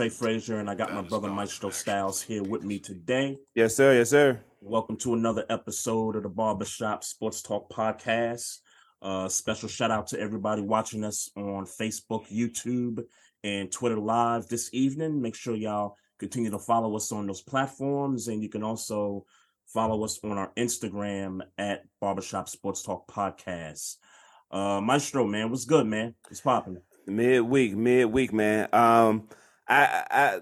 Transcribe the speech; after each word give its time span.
Trey. 0.00 0.08
Frazier, 0.08 0.60
and 0.60 0.70
I 0.70 0.74
got 0.74 0.94
my 0.94 1.02
brother 1.02 1.28
Maestro 1.28 1.68
Styles 1.68 2.22
here 2.22 2.42
with 2.42 2.62
me 2.62 2.78
today. 2.78 3.36
Yes, 3.54 3.76
sir. 3.76 3.92
Yes, 3.92 4.08
sir. 4.08 4.40
Welcome 4.62 4.96
to 4.98 5.12
another 5.12 5.44
episode 5.50 6.16
of 6.16 6.22
the 6.22 6.30
Barbershop 6.30 7.04
Sports 7.04 7.42
Talk 7.42 7.70
Podcast. 7.70 8.60
Uh, 9.02 9.28
special 9.28 9.68
shout 9.68 9.90
out 9.90 10.06
to 10.06 10.18
everybody 10.18 10.62
watching 10.62 11.04
us 11.04 11.28
on 11.36 11.66
Facebook, 11.66 12.26
YouTube, 12.32 13.04
and 13.44 13.70
Twitter 13.70 14.00
Live 14.00 14.48
this 14.48 14.70
evening. 14.72 15.20
Make 15.20 15.34
sure 15.34 15.54
y'all 15.54 15.96
continue 16.18 16.50
to 16.50 16.58
follow 16.58 16.96
us 16.96 17.12
on 17.12 17.26
those 17.26 17.42
platforms, 17.42 18.28
and 18.28 18.42
you 18.42 18.48
can 18.48 18.62
also 18.62 19.26
follow 19.66 20.02
us 20.02 20.18
on 20.24 20.38
our 20.38 20.50
Instagram 20.56 21.42
at 21.58 21.82
Barbershop 22.00 22.48
Sports 22.48 22.82
Talk 22.82 23.06
Podcast. 23.06 23.96
Uh, 24.50 24.80
Maestro, 24.80 25.26
man, 25.26 25.50
what's 25.50 25.66
good, 25.66 25.86
man? 25.86 26.14
It's 26.30 26.40
popping. 26.40 26.80
Midweek, 27.06 27.76
midweek, 27.76 28.32
man. 28.32 28.66
Um, 28.72 29.28
I 29.70 30.04
I 30.10 30.40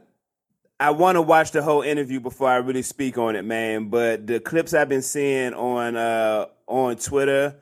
I 0.81 0.91
want 0.91 1.17
to 1.17 1.23
watch 1.23 1.51
the 1.53 1.63
whole 1.63 1.83
interview 1.83 2.19
before 2.21 2.49
I 2.49 2.57
really 2.57 2.83
speak 2.83 3.19
on 3.19 3.37
it, 3.37 3.45
man. 3.45 3.89
But 3.91 4.27
the 4.27 4.41
clips 4.41 4.75
I've 4.75 4.89
been 4.89 5.03
seeing 5.03 5.53
on 5.55 5.97
uh 5.97 6.47
on 6.67 6.97
Twitter 6.97 7.57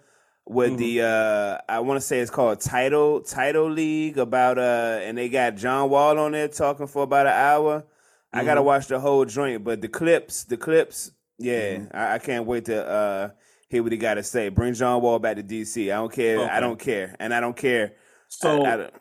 with 0.49 0.79
the 0.79 1.03
uh 1.03 1.59
I 1.69 1.81
want 1.81 2.01
to 2.01 2.07
say 2.07 2.21
it's 2.21 2.31
called 2.31 2.61
Title 2.61 3.21
Title 3.21 3.69
League 3.69 4.17
about 4.19 4.59
uh 4.59 5.01
and 5.03 5.19
they 5.19 5.29
got 5.29 5.57
John 5.57 5.91
Wall 5.91 6.19
on 6.19 6.33
there 6.33 6.49
talking 6.49 6.87
for 6.87 7.03
about 7.03 7.27
an 7.27 7.33
hour. 7.33 7.85
I 8.33 8.45
gotta 8.45 8.63
watch 8.63 8.87
the 8.87 9.01
whole 9.01 9.25
joint, 9.25 9.65
but 9.65 9.81
the 9.81 9.89
clips, 9.89 10.45
the 10.45 10.57
clips, 10.59 11.11
yeah, 11.39 11.87
I, 11.93 12.15
I 12.15 12.19
can't 12.19 12.45
wait 12.47 12.67
to 12.67 12.87
uh 12.87 13.31
hear 13.69 13.83
what 13.83 13.91
he 13.93 13.99
got 13.99 14.15
to 14.15 14.23
say. 14.23 14.51
Bring 14.51 14.75
John 14.75 15.01
Wall 15.03 15.19
back 15.19 15.37
to 15.37 15.43
DC. 15.43 15.85
I 15.91 15.97
don't 15.97 16.13
care. 16.13 16.39
Okay. 16.41 16.51
I 16.51 16.61
don't 16.61 16.79
care, 16.79 17.17
and 17.19 17.33
I 17.35 17.41
don't 17.41 17.57
care. 17.57 17.95
So 18.29 18.63
I, 18.65 18.75
I 18.75 18.77
don't- 18.77 18.95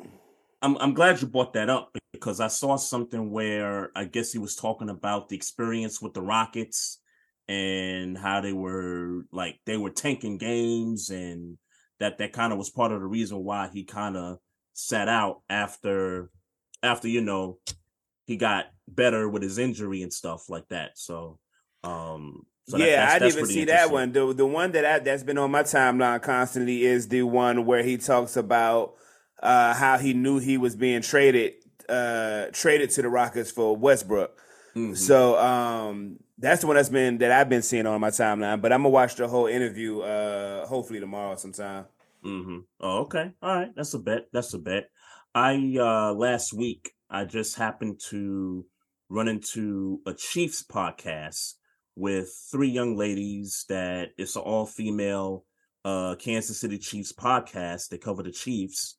I'm 0.66 0.78
I'm 0.78 0.94
glad 0.94 1.22
you 1.22 1.28
brought 1.28 1.54
that 1.54 1.70
up 1.70 1.96
because 2.12 2.40
I 2.40 2.48
saw 2.48 2.76
something 2.76 3.30
where 3.32 3.92
I 3.96 4.06
guess 4.06 4.32
he 4.32 4.40
was 4.40 4.56
talking 4.56 4.90
about 4.90 5.30
the 5.30 5.36
experience 5.36 6.02
with 6.02 6.14
the 6.16 6.22
Rockets 6.22 7.00
and 7.48 8.18
how 8.18 8.42
they 8.42 8.54
were 8.54 9.26
like 9.32 9.60
they 9.68 9.78
were 9.78 9.92
tanking 9.92 10.38
games 10.40 11.12
and 11.12 11.58
that 12.00 12.18
that 12.18 12.34
kind 12.34 12.52
of 12.52 12.58
was 12.58 12.72
part 12.72 12.92
of 12.92 13.00
the 13.00 13.06
reason 13.06 13.44
why 13.44 13.70
he 13.72 13.84
kind 13.84 14.18
of 14.18 14.40
sat 14.74 15.08
out 15.08 15.42
after 15.50 16.32
after 16.82 17.08
you 17.08 17.22
know 17.22 17.60
he 18.26 18.36
got 18.36 18.66
better 18.88 19.30
with 19.30 19.44
his 19.44 19.60
injury 19.60 20.02
and 20.02 20.12
stuff 20.12 20.50
like 20.50 20.68
that. 20.70 20.98
So 20.98 21.38
um 21.84 22.42
so 22.68 22.78
that- 22.80 22.88
yeah, 22.90 22.96
that's- 22.96 23.16
I 23.16 23.20
didn't 23.20 23.38
even 23.38 23.46
see 23.54 23.66
that 23.66 23.92
one. 23.92 24.12
The 24.14 24.34
the 24.34 24.46
one 24.48 24.72
that 24.72 24.84
I, 24.86 24.98
that's 25.00 25.22
been 25.22 25.38
on 25.38 25.52
my 25.52 25.62
timeline 25.62 26.24
constantly 26.24 26.84
is 26.86 27.08
the 27.10 27.22
one 27.22 27.68
where 27.68 27.84
he 27.84 27.98
talks 27.98 28.36
about 28.36 28.96
uh, 29.46 29.74
how 29.74 29.98
he 29.98 30.14
knew 30.14 30.40
he 30.40 30.58
was 30.58 30.76
being 30.76 31.02
traded 31.02 31.54
uh, 31.88 32.48
traded 32.52 32.90
to 32.92 33.02
the 33.02 33.10
Rockets 33.10 33.52
for 33.52 33.76
Westbrook. 33.76 34.38
Mhm. 34.76 34.98
So 34.98 35.38
um, 35.40 36.18
that's 36.38 36.62
the 36.62 36.68
one 36.68 36.76
that's 36.76 36.90
been 36.90 37.20
that 37.20 37.32
I've 37.32 37.48
been 37.48 37.62
seeing 37.62 37.86
on 37.86 38.02
my 38.02 38.10
timeline. 38.10 38.62
But 38.62 38.74
I'm 38.74 38.80
gonna 38.82 38.90
watch 38.90 39.16
the 39.16 39.28
whole 39.28 39.48
interview 39.48 40.00
uh, 40.02 40.66
hopefully 40.66 41.00
tomorrow 41.00 41.36
sometime. 41.36 41.86
Mm-hmm. 42.26 42.60
Oh, 42.82 42.98
okay. 43.02 43.32
All 43.42 43.56
right. 43.56 43.72
That's 43.76 43.94
a 43.94 44.00
bet. 44.00 44.28
That's 44.34 44.54
a 44.54 44.58
bet. 44.60 44.90
I 45.34 45.76
uh 45.80 46.14
last 46.14 46.54
week 46.54 46.92
I 47.10 47.26
just 47.26 47.56
happened 47.56 48.02
to 48.10 48.66
run 49.10 49.28
into 49.28 50.02
a 50.08 50.14
Chiefs 50.14 50.64
podcast 50.64 51.54
with 51.96 52.30
three 52.52 52.70
young 52.70 52.98
ladies 52.98 53.66
that 53.70 54.10
it's 54.18 54.36
an 54.36 54.42
all-female 54.42 55.46
uh 55.86 56.16
Kansas 56.16 56.60
City 56.60 56.80
Chiefs 56.80 57.14
podcast. 57.14 57.90
They 57.90 58.00
cover 58.00 58.24
the 58.24 58.32
Chiefs. 58.32 58.98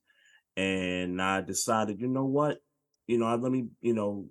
And 0.56 1.20
I 1.20 1.40
decided, 1.42 2.00
you 2.00 2.08
know 2.08 2.24
what? 2.24 2.58
You 3.06 3.18
know, 3.18 3.26
I 3.26 3.36
let 3.36 3.52
me, 3.52 3.68
you 3.80 3.94
know, 3.94 4.26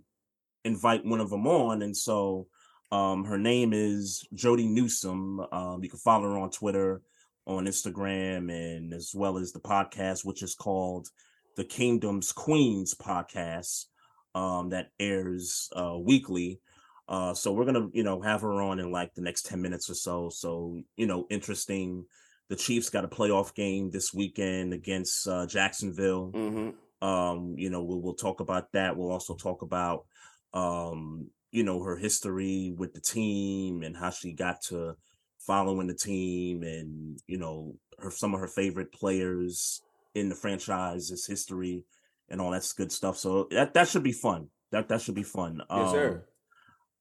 invite 0.64 1.06
one 1.06 1.20
of 1.20 1.30
them 1.30 1.48
on. 1.48 1.82
And 1.82 1.96
so 1.96 2.48
um 2.92 3.26
her 3.26 3.38
name 3.38 3.74
is 3.74 4.28
Jody 4.34 4.68
Newsom. 4.68 5.40
Um 5.52 5.84
you 5.84 5.90
can 5.90 6.00
follow 6.00 6.24
her 6.24 6.38
on 6.38 6.50
Twitter 6.50 7.02
on 7.48 7.66
Instagram 7.66 8.52
and 8.52 8.94
as 8.94 9.12
well 9.14 9.38
as 9.38 9.52
the 9.52 9.60
podcast, 9.60 10.26
which 10.26 10.42
is 10.42 10.56
called 10.56 11.08
the 11.56 11.64
Kingdom's 11.64 12.32
Queens 12.32 12.96
podcast, 12.96 13.86
um, 14.34 14.70
that 14.70 14.90
airs 15.00 15.70
uh, 15.76 15.98
weekly. 15.98 16.60
Uh, 17.08 17.34
so 17.34 17.54
we're 17.54 17.66
gonna, 17.66 17.88
you 17.94 18.04
know, 18.04 18.20
have 18.22 18.42
her 18.42 18.62
on 18.62 18.80
in 18.80 18.92
like 18.92 19.14
the 19.14 19.22
next 19.22 19.46
ten 19.46 19.62
minutes 19.62 19.90
or 19.90 19.94
so. 19.94 20.30
So 20.30 20.82
you 20.98 21.06
know, 21.06 21.28
interesting. 21.30 22.06
The 22.50 22.56
Chiefs 22.56 22.90
got 22.90 23.06
a 23.06 23.08
playoff 23.08 23.56
game 23.56 23.90
this 23.90 24.14
weekend 24.14 24.74
against 24.74 25.28
uh, 25.28 25.48
Jacksonville. 25.48 26.32
Mm-hmm. 26.32 27.08
Um, 27.08 27.56
you 27.58 27.70
know, 27.70 27.84
we'll, 27.84 28.02
we'll 28.02 28.14
talk 28.14 28.40
about 28.40 28.72
that. 28.74 28.96
We'll 28.96 29.12
also 29.12 29.36
talk 29.36 29.62
about, 29.62 30.06
um, 30.54 31.30
you 31.52 31.64
know, 31.64 31.82
her 31.84 31.98
history 31.98 32.74
with 32.78 32.94
the 32.94 33.02
team 33.02 33.84
and 33.84 33.98
how 33.98 34.12
she 34.12 34.34
got 34.34 34.62
to 34.64 34.96
following 35.40 35.88
the 35.88 35.94
team 35.96 36.64
and, 36.64 37.20
you 37.28 37.38
know, 37.38 37.76
her 38.00 38.12
some 38.12 38.34
of 38.34 38.40
her 38.40 38.48
favorite 38.48 38.92
players 38.92 39.82
in 40.14 40.30
the 40.30 40.36
franchise's 40.36 41.26
history 41.26 41.84
and 42.30 42.42
all 42.42 42.52
that 42.52 42.68
good 42.78 42.92
stuff. 42.92 43.18
So 43.18 43.48
that 43.52 43.74
that 43.74 43.88
should 43.88 44.04
be 44.04 44.12
fun. 44.12 44.50
That 44.72 44.88
that 44.90 45.02
should 45.02 45.16
be 45.16 45.24
fun. 45.24 45.62
Yes, 45.70 45.92
sir. 45.92 46.24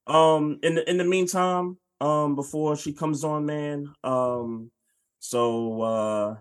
Um, 0.07 0.17
um 0.17 0.59
in 0.63 0.75
the 0.75 0.91
in 0.91 0.99
the 0.99 1.05
meantime, 1.05 1.79
um 2.01 2.35
before 2.35 2.77
she 2.77 2.93
comes 2.93 3.25
on, 3.25 3.47
man, 3.47 3.93
um 4.03 4.71
so 5.25 5.81
uh 5.83 6.37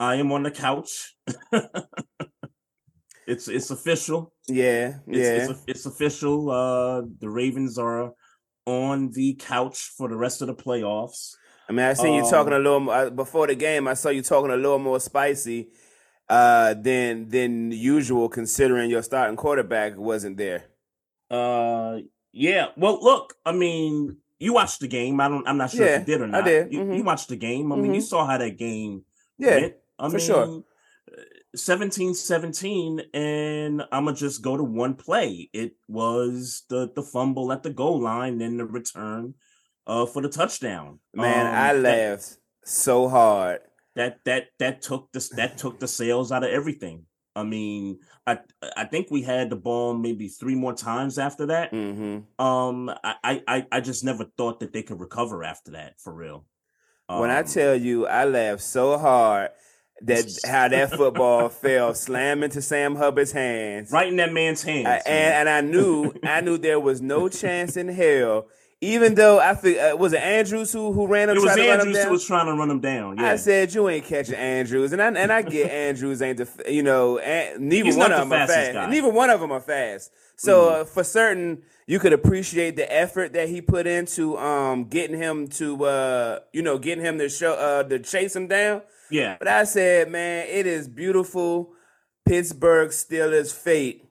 I 0.00 0.14
am 0.16 0.30
on 0.30 0.44
the 0.44 0.50
couch. 0.52 1.16
it's 3.26 3.48
it's 3.48 3.70
official. 3.70 4.32
Yeah, 4.46 4.98
It's, 5.06 5.18
yeah. 5.18 5.50
it's, 5.50 5.62
it's 5.66 5.86
official. 5.86 6.50
Uh 6.50 7.02
the 7.20 7.28
Ravens 7.28 7.78
are 7.78 8.12
on 8.66 9.10
the 9.12 9.34
couch 9.34 9.92
for 9.96 10.08
the 10.08 10.16
rest 10.16 10.42
of 10.42 10.48
the 10.48 10.54
playoffs. 10.54 11.34
I 11.68 11.72
mean, 11.72 11.84
I 11.84 11.92
seen 11.94 12.14
you 12.14 12.28
talking 12.30 12.52
a 12.52 12.56
Um, 12.56 12.62
little 12.64 12.90
uh, 12.90 13.10
before 13.10 13.46
the 13.46 13.54
game. 13.54 13.88
I 13.88 13.94
saw 13.94 14.08
you 14.10 14.22
talking 14.22 14.50
a 14.50 14.56
little 14.56 14.78
more 14.78 15.00
spicy 15.00 15.68
uh, 16.28 16.74
than 16.74 17.28
than 17.28 17.72
usual, 17.72 18.28
considering 18.28 18.90
your 18.90 19.02
starting 19.02 19.36
quarterback 19.36 19.96
wasn't 19.96 20.36
there. 20.36 20.64
Uh 21.30 21.98
yeah. 22.32 22.68
Well, 22.76 23.02
look, 23.02 23.34
I 23.44 23.52
mean, 23.52 24.18
you 24.38 24.52
watched 24.54 24.80
the 24.80 24.88
game. 24.88 25.20
I 25.20 25.28
don't 25.28 25.46
I'm 25.48 25.56
not 25.58 25.70
sure 25.70 25.86
Yeah, 25.86 25.96
if 25.96 26.00
you 26.00 26.06
did 26.06 26.20
or 26.22 26.24
I 26.24 26.28
not. 26.28 26.44
did. 26.44 26.72
You, 26.72 26.80
Mhm. 26.80 26.96
you 26.96 27.02
watched 27.04 27.28
the 27.28 27.36
game. 27.36 27.72
I 27.72 27.76
mean, 27.76 27.94
you 27.94 28.00
Mhm. 28.00 28.04
saw 28.04 28.26
how 28.26 28.38
that 28.38 28.56
game 28.56 29.04
Yeah, 29.38 29.56
went. 29.60 29.74
I 29.98 30.08
for 30.10 30.18
sure. 30.18 30.46
mean, 30.46 30.64
17 31.56 32.14
17 32.14 33.00
and 33.14 33.82
i'm 33.90 34.04
gonna 34.04 34.14
just 34.16 34.42
go 34.42 34.56
to 34.56 34.62
one 34.62 34.94
play 34.94 35.48
it 35.54 35.72
was 35.88 36.64
the 36.68 36.90
the 36.94 37.02
fumble 37.02 37.50
at 37.50 37.62
the 37.62 37.70
goal 37.70 37.98
line 38.00 38.40
and 38.42 38.60
the 38.60 38.66
return 38.66 39.32
uh 39.86 40.04
for 40.04 40.20
the 40.20 40.28
touchdown 40.28 41.00
man, 41.14 41.46
Um, 41.46 41.54
I 41.54 41.72
that- 41.72 41.80
laughed 41.82 42.36
so 42.64 43.08
hard. 43.08 43.60
that 43.96 44.18
that 44.26 44.48
that 44.58 44.82
took 44.82 45.10
the 45.12 45.26
that 45.36 45.56
took 45.56 45.80
the 45.80 45.88
sails 45.88 46.30
out 46.30 46.44
of 46.44 46.50
everything 46.50 47.06
I 47.38 47.44
mean, 47.44 48.00
I 48.26 48.38
I 48.76 48.84
think 48.84 49.08
we 49.10 49.22
had 49.22 49.48
the 49.50 49.56
ball 49.56 49.94
maybe 49.94 50.28
three 50.28 50.54
more 50.54 50.74
times 50.74 51.18
after 51.18 51.46
that. 51.46 51.72
Mm-hmm. 51.72 52.44
Um, 52.44 52.90
I, 53.02 53.42
I 53.46 53.66
I 53.72 53.80
just 53.80 54.04
never 54.04 54.24
thought 54.36 54.60
that 54.60 54.72
they 54.72 54.82
could 54.82 55.00
recover 55.00 55.44
after 55.44 55.70
that 55.72 56.00
for 56.00 56.12
real. 56.12 56.44
when 57.06 57.30
I 57.30 57.40
Um, 57.40 57.46
tell 57.46 57.74
you, 57.74 58.06
I 58.06 58.24
laughed 58.24 58.62
so 58.62 58.98
hard 58.98 59.50
that 60.02 60.26
how 60.46 60.68
that 60.68 60.90
football 60.90 61.48
fell 61.48 61.94
slam 61.94 62.42
into 62.42 62.60
Sam 62.62 62.94
Hubbard's 62.96 63.32
hands. 63.32 63.90
right 63.90 64.08
in 64.08 64.16
that 64.16 64.32
man's 64.32 64.62
hands, 64.62 64.86
I, 64.86 64.96
and 65.10 65.34
and 65.34 65.48
I 65.48 65.60
knew 65.60 66.12
I 66.24 66.40
knew 66.40 66.58
there 66.58 66.80
was 66.80 67.00
no 67.00 67.28
chance 67.28 67.76
in 67.76 67.88
hell. 67.88 68.48
Even 68.80 69.16
though 69.16 69.40
I 69.40 69.54
think 69.54 69.78
uh, 69.78 69.96
was 69.96 70.12
it 70.12 70.22
Andrews 70.22 70.72
who 70.72 70.92
who 70.92 71.08
ran 71.08 71.28
up 71.28 71.36
it 71.36 71.40
was 71.40 71.52
trying 71.52 71.56
to 71.56 71.62
run 71.62 71.72
him 71.72 71.80
Andrews 71.80 71.96
down? 71.96 72.06
who 72.06 72.12
was 72.12 72.26
trying 72.26 72.46
to 72.46 72.52
run 72.52 72.70
him 72.70 72.80
down. 72.80 73.16
Yeah, 73.18 73.30
I 73.32 73.36
said 73.36 73.74
you 73.74 73.88
ain't 73.88 74.04
catching 74.04 74.36
Andrews, 74.36 74.92
and 74.92 75.02
I 75.02 75.08
and 75.08 75.32
I 75.32 75.42
get 75.42 75.68
Andrews 75.88 76.22
ain't 76.22 76.38
the 76.38 76.72
you 76.72 76.84
know 76.84 77.18
and 77.18 77.68
neither 77.68 77.86
He's 77.86 77.96
one 77.96 78.12
of 78.12 78.18
the 78.18 78.24
them 78.24 78.32
are 78.32 78.46
fast. 78.46 78.72
guy. 78.72 78.80
Mm-hmm. 78.82 78.90
Neither 78.92 79.08
one 79.10 79.30
of 79.30 79.40
them 79.40 79.50
are 79.50 79.60
fast. 79.60 80.12
So 80.36 80.68
uh, 80.68 80.84
for 80.84 81.02
certain, 81.02 81.62
you 81.88 81.98
could 81.98 82.12
appreciate 82.12 82.76
the 82.76 82.92
effort 82.92 83.32
that 83.32 83.48
he 83.48 83.60
put 83.60 83.88
into 83.88 84.38
um 84.38 84.84
getting 84.84 85.16
him 85.16 85.48
to 85.48 85.84
uh 85.84 86.38
you 86.52 86.62
know 86.62 86.78
getting 86.78 87.04
him 87.04 87.18
to 87.18 87.28
show 87.28 87.54
uh 87.54 87.82
to 87.82 87.98
chase 87.98 88.36
him 88.36 88.46
down. 88.46 88.82
yeah. 89.10 89.36
But 89.40 89.48
I 89.48 89.64
said, 89.64 90.08
man, 90.08 90.46
it 90.48 90.68
is 90.68 90.86
beautiful. 90.86 91.72
Pittsburgh 92.26 92.90
Steelers 92.90 93.52
fate 93.52 94.04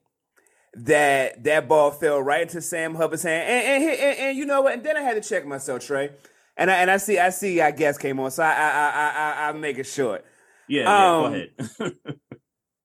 that 0.86 1.44
that 1.44 1.68
ball 1.68 1.92
fell 1.92 2.22
right 2.22 2.42
into 2.44 2.62
Sam 2.62 2.96
Hubbard's 2.96 3.24
hand, 3.24 3.48
and 3.50 3.84
and, 3.84 4.00
and, 4.00 4.20
and, 4.20 4.38
you 4.38 4.46
know 4.46 4.62
what? 4.62 4.74
And 4.74 4.84
then 4.84 4.96
I 4.98 5.02
had 5.02 5.22
to 5.22 5.28
check 5.28 5.46
myself, 5.46 5.86
Trey, 5.86 6.12
and 6.56 6.70
I 6.72 6.76
and 6.76 6.92
I 6.92 6.98
see 6.98 7.18
I 7.20 7.30
see 7.30 7.62
I 7.62 7.72
guess 7.72 7.98
came 7.98 8.20
on, 8.20 8.32
so 8.32 8.44
I 8.44 8.52
I 8.52 8.70
I 8.70 9.14
I, 9.46 9.50
I 9.50 9.52
make 9.54 9.78
it 9.78 9.86
short. 9.86 10.24
Yeah, 10.68 10.84
yeah, 10.84 11.16
Um, 11.16 11.22
go 11.22 11.86
ahead. 11.86 11.94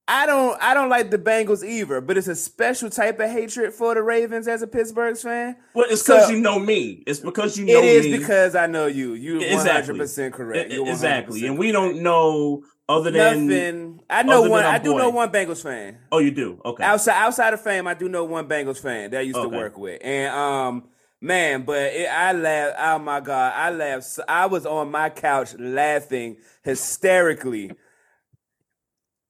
I 0.05 0.25
don't 0.25 0.61
I 0.61 0.73
don't 0.73 0.89
like 0.89 1.11
the 1.11 1.17
Bengals 1.17 1.63
either, 1.65 2.01
but 2.01 2.17
it's 2.17 2.27
a 2.27 2.35
special 2.35 2.89
type 2.89 3.19
of 3.21 3.29
hatred 3.29 3.73
for 3.73 3.95
the 3.95 4.03
Ravens 4.03 4.49
as 4.49 4.61
a 4.61 4.67
Pittsburgh 4.67 5.15
fan. 5.17 5.55
well, 5.73 5.85
it's 5.89 6.03
because 6.03 6.25
so- 6.27 6.33
you 6.33 6.41
know 6.41 6.59
me. 6.59 7.03
It's 7.07 7.19
because 7.21 7.57
you 7.57 7.65
know 7.65 7.81
me. 7.81 7.87
It 7.87 8.05
is 8.05 8.11
me. 8.11 8.17
because 8.17 8.53
I 8.53 8.67
know 8.67 8.87
you. 8.87 9.13
You're 9.13 9.41
Exactly. 9.41 9.97
percent 9.97 10.33
correct. 10.33 10.71
You're 10.73 10.85
100% 10.85 10.89
exactly, 10.91 11.47
and 11.47 11.57
we 11.57 11.71
don't 11.71 12.03
know 12.03 12.63
other 12.97 13.11
than. 13.11 13.47
nothing. 13.47 13.99
I 14.09 14.23
know 14.23 14.41
one. 14.43 14.63
I 14.63 14.77
do 14.79 14.91
boy. 14.93 14.97
know 14.99 15.09
one 15.09 15.31
Bengals 15.31 15.61
fan. 15.63 15.97
Oh, 16.11 16.19
you 16.19 16.31
do. 16.31 16.61
Okay. 16.63 16.83
Outside 16.83 17.15
outside 17.21 17.53
of 17.53 17.61
fame, 17.61 17.87
I 17.87 17.93
do 17.93 18.07
know 18.09 18.23
one 18.25 18.47
Bengals 18.47 18.79
fan 18.81 19.11
that 19.11 19.19
I 19.19 19.21
used 19.21 19.37
Okay. 19.37 19.49
to 19.49 19.57
work 19.57 19.77
with, 19.77 19.99
and 20.03 20.33
um, 20.33 20.83
man, 21.21 21.63
but 21.63 21.93
it, 21.93 22.07
I 22.07 22.31
laughed. 22.33 22.75
Oh 22.79 22.99
my 22.99 23.19
god, 23.19 23.53
I 23.55 23.69
laughed. 23.71 24.03
so- 24.05 24.23
I 24.27 24.45
was 24.45 24.65
on 24.65 24.91
my 24.91 25.09
couch 25.09 25.55
laughing 25.57 26.37
hysterically 26.63 27.71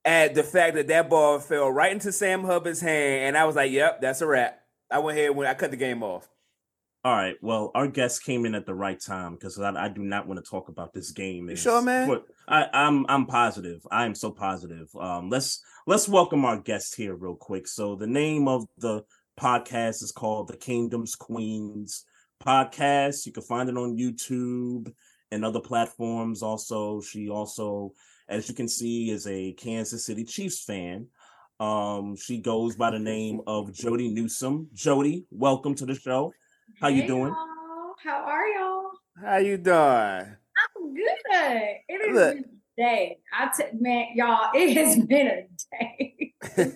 at 0.04 0.34
the 0.34 0.42
fact 0.42 0.74
that 0.74 0.88
that 0.88 1.08
ball 1.08 1.38
fell 1.38 1.70
right 1.70 1.92
into 1.92 2.12
Sam 2.12 2.44
Hubbard's 2.44 2.80
hand, 2.80 3.24
and 3.28 3.36
I 3.38 3.44
was 3.44 3.56
like, 3.56 3.70
"Yep, 3.72 4.00
that's 4.00 4.20
a 4.20 4.26
wrap." 4.26 4.60
I 4.90 4.98
went 4.98 5.18
ahead 5.18 5.30
when 5.34 5.46
I 5.46 5.54
cut 5.54 5.70
the 5.70 5.76
game 5.78 6.02
off. 6.02 6.28
All 7.04 7.14
right. 7.14 7.36
Well, 7.42 7.70
our 7.74 7.86
guest 7.86 8.24
came 8.24 8.46
in 8.46 8.54
at 8.54 8.64
the 8.64 8.74
right 8.74 8.98
time 8.98 9.34
because 9.34 9.60
I, 9.60 9.70
I 9.74 9.88
do 9.88 10.02
not 10.02 10.26
want 10.26 10.42
to 10.42 10.50
talk 10.50 10.70
about 10.70 10.94
this 10.94 11.10
game. 11.10 11.50
You 11.50 11.56
sure, 11.56 11.82
man? 11.82 12.08
But 12.08 12.24
I, 12.48 12.66
I'm 12.72 13.04
I'm 13.10 13.26
positive. 13.26 13.86
I 13.90 14.06
am 14.06 14.14
so 14.14 14.30
positive. 14.30 14.88
Um, 14.98 15.28
let's 15.28 15.62
let's 15.86 16.08
welcome 16.08 16.46
our 16.46 16.58
guest 16.58 16.96
here 16.96 17.14
real 17.14 17.34
quick. 17.34 17.68
So 17.68 17.94
the 17.94 18.06
name 18.06 18.48
of 18.48 18.64
the 18.78 19.04
podcast 19.38 20.02
is 20.02 20.12
called 20.16 20.48
the 20.48 20.56
Kingdoms 20.56 21.14
Queens 21.14 22.06
podcast. 22.42 23.26
You 23.26 23.32
can 23.32 23.42
find 23.42 23.68
it 23.68 23.76
on 23.76 23.98
YouTube 23.98 24.90
and 25.30 25.44
other 25.44 25.60
platforms. 25.60 26.42
Also, 26.42 27.02
she 27.02 27.28
also, 27.28 27.92
as 28.30 28.48
you 28.48 28.54
can 28.54 28.68
see, 28.68 29.10
is 29.10 29.26
a 29.26 29.52
Kansas 29.52 30.06
City 30.06 30.24
Chiefs 30.24 30.64
fan. 30.64 31.08
Um, 31.60 32.16
she 32.16 32.38
goes 32.38 32.76
by 32.76 32.90
the 32.90 32.98
name 32.98 33.42
of 33.46 33.74
Jody 33.74 34.08
Newsom. 34.08 34.68
Jody, 34.72 35.26
welcome 35.30 35.74
to 35.74 35.84
the 35.84 35.94
show. 35.94 36.32
How 36.80 36.88
you 36.88 37.02
Hey, 37.02 37.08
doing? 37.08 37.32
y'all. 37.32 37.94
How 38.02 38.22
are 38.24 38.48
y'all? 38.48 38.90
How 39.20 39.36
you 39.38 39.56
doing? 39.56 39.76
I'm 39.76 40.94
good. 40.94 41.16
It 41.88 42.08
has 42.08 42.14
Look. 42.14 42.34
been 42.34 42.44
a 42.44 42.48
day. 42.82 43.18
I 43.32 43.50
t- 43.56 43.64
man, 43.78 44.06
y'all, 44.14 44.50
it 44.54 44.76
has 44.76 44.96
been 45.06 45.26
a 45.28 45.42
day. 45.80 46.34
I 46.44 46.48
feel 46.56 46.66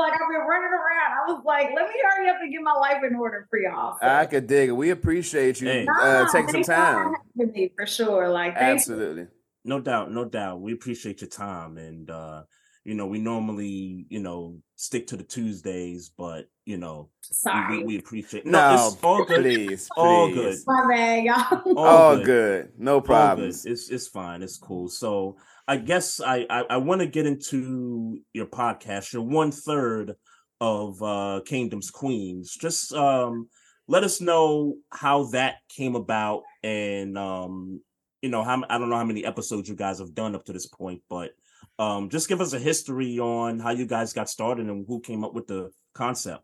like 0.00 0.12
I've 0.12 0.30
been 0.30 0.46
running 0.46 0.72
around. 0.72 1.12
I 1.12 1.24
was 1.32 1.42
like, 1.44 1.68
let 1.74 1.88
me 1.88 1.94
hurry 2.02 2.28
up 2.30 2.36
and 2.40 2.52
get 2.52 2.62
my 2.62 2.72
life 2.74 3.02
in 3.08 3.16
order 3.16 3.46
for 3.50 3.58
y'all. 3.58 3.96
So, 4.00 4.06
I 4.06 4.26
could 4.26 4.46
dig 4.46 4.68
it. 4.68 4.72
We 4.72 4.90
appreciate 4.90 5.60
you 5.60 5.68
Hey. 5.68 5.86
uh, 5.88 5.92
nah, 5.92 6.24
taking 6.26 6.48
some 6.48 6.62
thanks 6.62 6.68
for 6.68 6.74
time. 6.74 7.14
me, 7.52 7.72
for 7.76 7.86
sure. 7.86 8.28
Like, 8.28 8.54
thanks. 8.54 8.82
Absolutely. 8.82 9.26
No 9.64 9.80
doubt, 9.80 10.12
no 10.12 10.24
doubt. 10.24 10.60
We 10.60 10.72
appreciate 10.72 11.20
your 11.20 11.30
time, 11.30 11.76
and 11.78 12.08
uh, 12.08 12.44
you 12.86 12.94
know, 12.94 13.06
we 13.06 13.18
normally, 13.18 14.06
you 14.08 14.20
know, 14.20 14.60
stick 14.76 15.08
to 15.08 15.16
the 15.16 15.24
Tuesdays, 15.24 16.12
but 16.16 16.48
you 16.64 16.76
know, 16.76 17.10
we, 17.20 17.34
Sorry, 17.34 17.78
we, 17.78 17.84
we 17.84 17.98
appreciate. 17.98 18.46
No, 18.46 18.60
No, 18.60 18.86
it's 18.86 18.96
all 19.02 19.24
good. 19.24 19.42
please, 19.42 19.88
All 19.96 20.28
please. 20.28 20.64
my 20.68 20.86
bad, 20.88 21.24
y'all. 21.24 21.62
All 21.76 21.78
All 21.78 22.16
good. 22.16 22.24
good. 22.24 22.72
No 22.78 22.94
All 22.94 23.00
good. 23.00 23.06
problems. 23.06 23.66
It's 23.66 23.90
it's 23.90 24.06
fine. 24.06 24.40
It's 24.40 24.56
cool. 24.56 24.88
So 24.88 25.36
I 25.66 25.78
guess 25.78 26.20
I 26.20 26.46
I, 26.48 26.60
I 26.70 26.76
want 26.76 27.00
to 27.00 27.08
get 27.08 27.26
into 27.26 28.20
your 28.32 28.46
podcast. 28.46 29.12
You're 29.12 29.22
one 29.22 29.50
third 29.50 30.14
of 30.60 31.02
uh 31.02 31.40
Kingdom's 31.44 31.90
Queens. 31.90 32.56
Just 32.56 32.92
um 32.92 33.48
let 33.88 34.04
us 34.04 34.20
know 34.20 34.76
how 34.92 35.24
that 35.30 35.56
came 35.68 35.96
about 35.96 36.42
and 36.62 37.18
um 37.18 37.80
you 38.22 38.28
know 38.28 38.44
how 38.44 38.62
I 38.70 38.78
don't 38.78 38.90
know 38.90 38.96
how 38.96 39.04
many 39.04 39.24
episodes 39.24 39.68
you 39.68 39.74
guys 39.74 39.98
have 39.98 40.14
done 40.14 40.36
up 40.36 40.44
to 40.44 40.52
this 40.52 40.66
point, 40.66 41.02
but 41.10 41.32
um 41.78 42.08
just 42.08 42.28
give 42.28 42.40
us 42.40 42.52
a 42.52 42.58
history 42.58 43.18
on 43.18 43.58
how 43.58 43.70
you 43.70 43.86
guys 43.86 44.12
got 44.12 44.28
started 44.30 44.66
and 44.66 44.86
who 44.86 45.00
came 45.00 45.24
up 45.24 45.34
with 45.34 45.46
the 45.46 45.70
concept. 45.94 46.42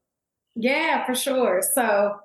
Yeah, 0.55 1.05
for 1.07 1.15
sure. 1.15 1.63
So 1.75 2.17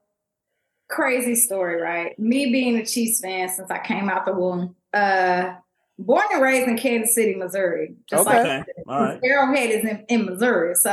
crazy 0.90 1.36
story, 1.36 1.82
right? 1.82 2.18
Me 2.20 2.52
being 2.52 2.78
a 2.78 2.86
Chiefs 2.86 3.22
fan 3.22 3.50
since 3.50 3.70
I 3.72 3.80
came 3.80 4.10
out 4.10 4.26
the 4.26 4.34
womb. 4.34 4.76
Uh 4.94 5.54
born 6.00 6.26
and 6.32 6.44
raised 6.44 6.68
in 6.68 6.78
Kansas 6.78 7.16
City, 7.16 7.36
Missouri. 7.36 7.96
Just 8.08 8.28
Okay. 8.28 8.58
like 8.60 8.68
right. 8.86 9.20
Arrowhead 9.24 9.72
is 9.72 9.84
in, 9.84 10.06
in 10.10 10.26
Missouri. 10.26 10.76
So 10.76 10.92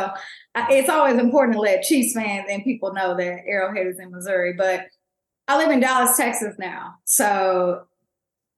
uh, 0.55 0.67
it's 0.71 0.89
always 0.89 1.19
important 1.19 1.55
to 1.57 1.61
let 1.61 1.83
Chiefs 1.83 2.15
fans 2.15 2.47
and 2.49 2.65
people 2.65 2.93
know 2.95 3.15
that 3.17 3.41
Arrowhead 3.47 3.87
is 3.87 3.99
in 3.99 4.11
Missouri. 4.11 4.55
But 4.55 4.87
I 5.47 5.59
live 5.59 5.71
in 5.71 5.81
Dallas, 5.81 6.17
Texas 6.17 6.55
now. 6.59 6.95
So 7.05 7.83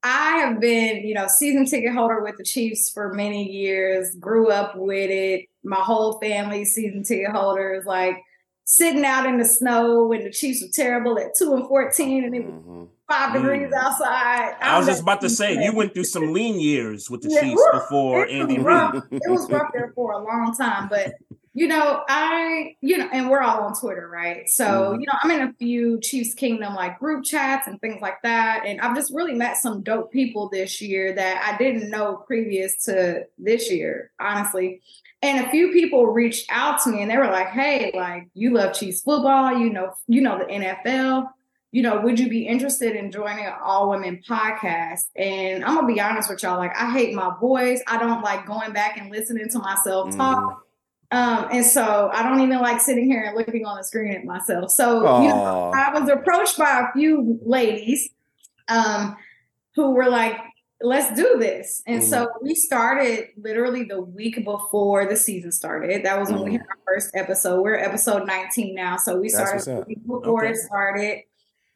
I 0.03 0.39
have 0.39 0.61
been, 0.61 1.07
you 1.07 1.15
know, 1.15 1.27
season 1.29 1.67
ticket 1.67 1.93
holder 1.93 2.23
with 2.23 2.37
the 2.37 2.45
Chiefs 2.45 2.91
for 2.91 3.13
many 3.13 3.51
years, 3.51 4.15
grew 4.17 4.51
up 4.51 4.77
with 4.77 5.11
it. 5.11 5.47
My 5.65 5.77
whole 5.81 6.21
family 6.21 6.65
season 6.65 7.03
ticket 7.03 7.31
holders, 7.33 7.85
like 7.87 8.17
sitting 8.65 9.05
out 9.05 9.27
in 9.27 9.39
the 9.39 9.45
snow 9.45 10.07
when 10.07 10.25
the 10.25 10.31
Chiefs 10.31 10.63
were 10.63 10.69
terrible 10.73 11.19
at 11.19 11.35
two 11.39 11.55
and 11.55 11.67
fourteen 11.67 12.25
and 12.25 12.35
it 12.35 12.45
was 12.45 12.55
Mhm. 12.55 12.89
five 13.09 13.33
degrees 13.33 13.69
Mm. 13.73 13.77
outside. 13.85 14.55
I 14.61 14.79
was 14.79 14.87
I'm 14.89 14.93
just 14.93 15.03
about 15.03 15.21
to 15.23 15.29
say 15.31 15.55
you 15.65 15.73
went 15.75 15.95
through 15.95 16.05
some 16.05 16.33
lean 16.33 16.59
years 16.61 17.09
with 17.11 17.23
the 17.23 17.31
Yeah, 17.31 17.41
Chiefs 17.41 17.63
woo, 17.73 17.81
before 17.81 18.27
Andy 18.27 18.59
was 18.59 18.65
Reid. 19.03 19.03
It 19.25 19.31
was 19.31 19.51
rough 19.51 19.73
there 19.73 19.93
for 19.95 20.13
a 20.13 20.19
long 20.19 20.55
time, 20.57 20.89
but 20.89 21.15
you 21.59 21.67
know, 21.69 22.03
I, 22.07 22.77
you 22.83 22.99
know, 22.99 23.09
and 23.11 23.31
we're 23.31 23.41
all 23.41 23.63
on 23.63 23.73
Twitter, 23.75 24.07
right? 24.07 24.47
So, 24.47 24.65
Mm-hmm. 24.65 25.01
you 25.01 25.07
know, 25.07 25.19
I'm 25.23 25.31
in 25.31 25.49
a 25.49 25.53
few 25.55 25.99
Chiefs 26.01 26.35
Kingdom 26.35 26.75
like 26.75 26.99
group 26.99 27.25
chats 27.25 27.67
and 27.67 27.81
things 27.81 28.03
like 28.03 28.21
that. 28.25 28.65
And 28.67 28.79
I've 28.83 28.95
just 28.95 29.11
really 29.15 29.33
met 29.33 29.57
some 29.57 29.83
dope 29.83 30.13
people 30.13 30.51
this 30.51 30.83
year 30.83 31.15
that 31.15 31.51
I 31.51 31.57
didn't 31.57 31.89
know 31.89 32.17
previous 32.27 32.77
to 32.85 33.25
this 33.39 33.71
year, 33.73 34.11
honestly. 34.21 34.83
And 35.23 35.47
a 35.47 35.51
few 35.51 35.73
people 35.73 36.07
reached 36.09 36.45
out 36.51 36.83
to 36.83 36.91
me 36.91 37.01
and 37.01 37.11
they 37.11 37.17
were 37.17 37.31
like, 37.31 37.49
Hey, 37.49 37.91
like 37.95 38.29
you 38.35 38.51
love 38.53 38.75
Chiefs 38.75 39.01
football, 39.01 39.57
you 39.59 39.71
know, 39.71 39.95
you 40.07 40.21
know 40.21 40.39
the 40.39 40.45
NFL. 40.45 41.29
You 41.73 41.83
know, 41.83 42.01
would 42.03 42.21
you 42.21 42.29
be 42.29 42.47
interested 42.47 42.95
in 42.97 43.11
joining 43.11 43.47
an 43.47 43.55
all 43.63 43.89
women 43.89 44.21
podcast? 44.29 45.07
And 45.17 45.65
I'm 45.65 45.75
gonna 45.75 45.87
be 45.87 46.01
honest 46.03 46.29
with 46.29 46.43
y'all, 46.43 46.59
like 46.59 46.77
I 46.77 46.91
hate 46.91 47.15
my 47.15 47.33
voice. 47.41 47.83
I 47.87 47.99
don't 47.99 48.21
like 48.23 48.47
going 48.47 48.73
back 48.75 48.99
and 48.99 49.11
listening 49.11 49.49
to 49.51 49.59
myself 49.59 50.15
talk. 50.15 50.66
Um, 51.11 51.49
and 51.53 51.65
so 51.65 52.11
I 52.13 52.23
don't 52.23 52.41
even 52.41 52.59
like 52.61 52.81
sitting 52.81 53.05
here 53.05 53.23
and 53.23 53.37
looking 53.37 53.65
on 53.65 53.77
the 53.77 53.85
screen 53.85 54.13
at 54.15 54.25
myself. 54.25 54.71
So 54.73 55.23
you 55.23 55.29
know, 55.29 55.73
I 55.75 55.99
was 55.99 56.09
approached 56.09 56.59
by 56.59 56.89
a 56.89 56.93
few 56.99 57.39
ladies 57.45 58.09
um, 58.69 59.17
who 59.77 59.93
were 59.93 60.09
like, 60.09 60.37
let's 60.83 61.15
do 61.17 61.37
this. 61.39 61.83
And 61.87 62.03
so 62.03 62.29
we 62.43 62.55
started 62.55 63.29
literally 63.37 63.85
the 63.85 64.01
week 64.01 64.45
before 64.45 65.07
the 65.07 65.17
season 65.17 65.53
started. 65.53 66.05
That 66.05 66.19
was 66.19 66.31
when 66.31 66.43
we 66.43 66.53
had 66.53 66.63
our 66.63 66.77
first 66.87 67.11
episode. 67.15 67.63
We're 67.63 67.77
episode 67.77 68.27
19 68.27 68.75
now. 68.75 68.97
So 68.97 69.19
we 69.19 69.29
started 69.29 69.87
before 69.87 70.45
Okay. 70.45 70.53
it 70.53 70.57
started. 70.57 71.23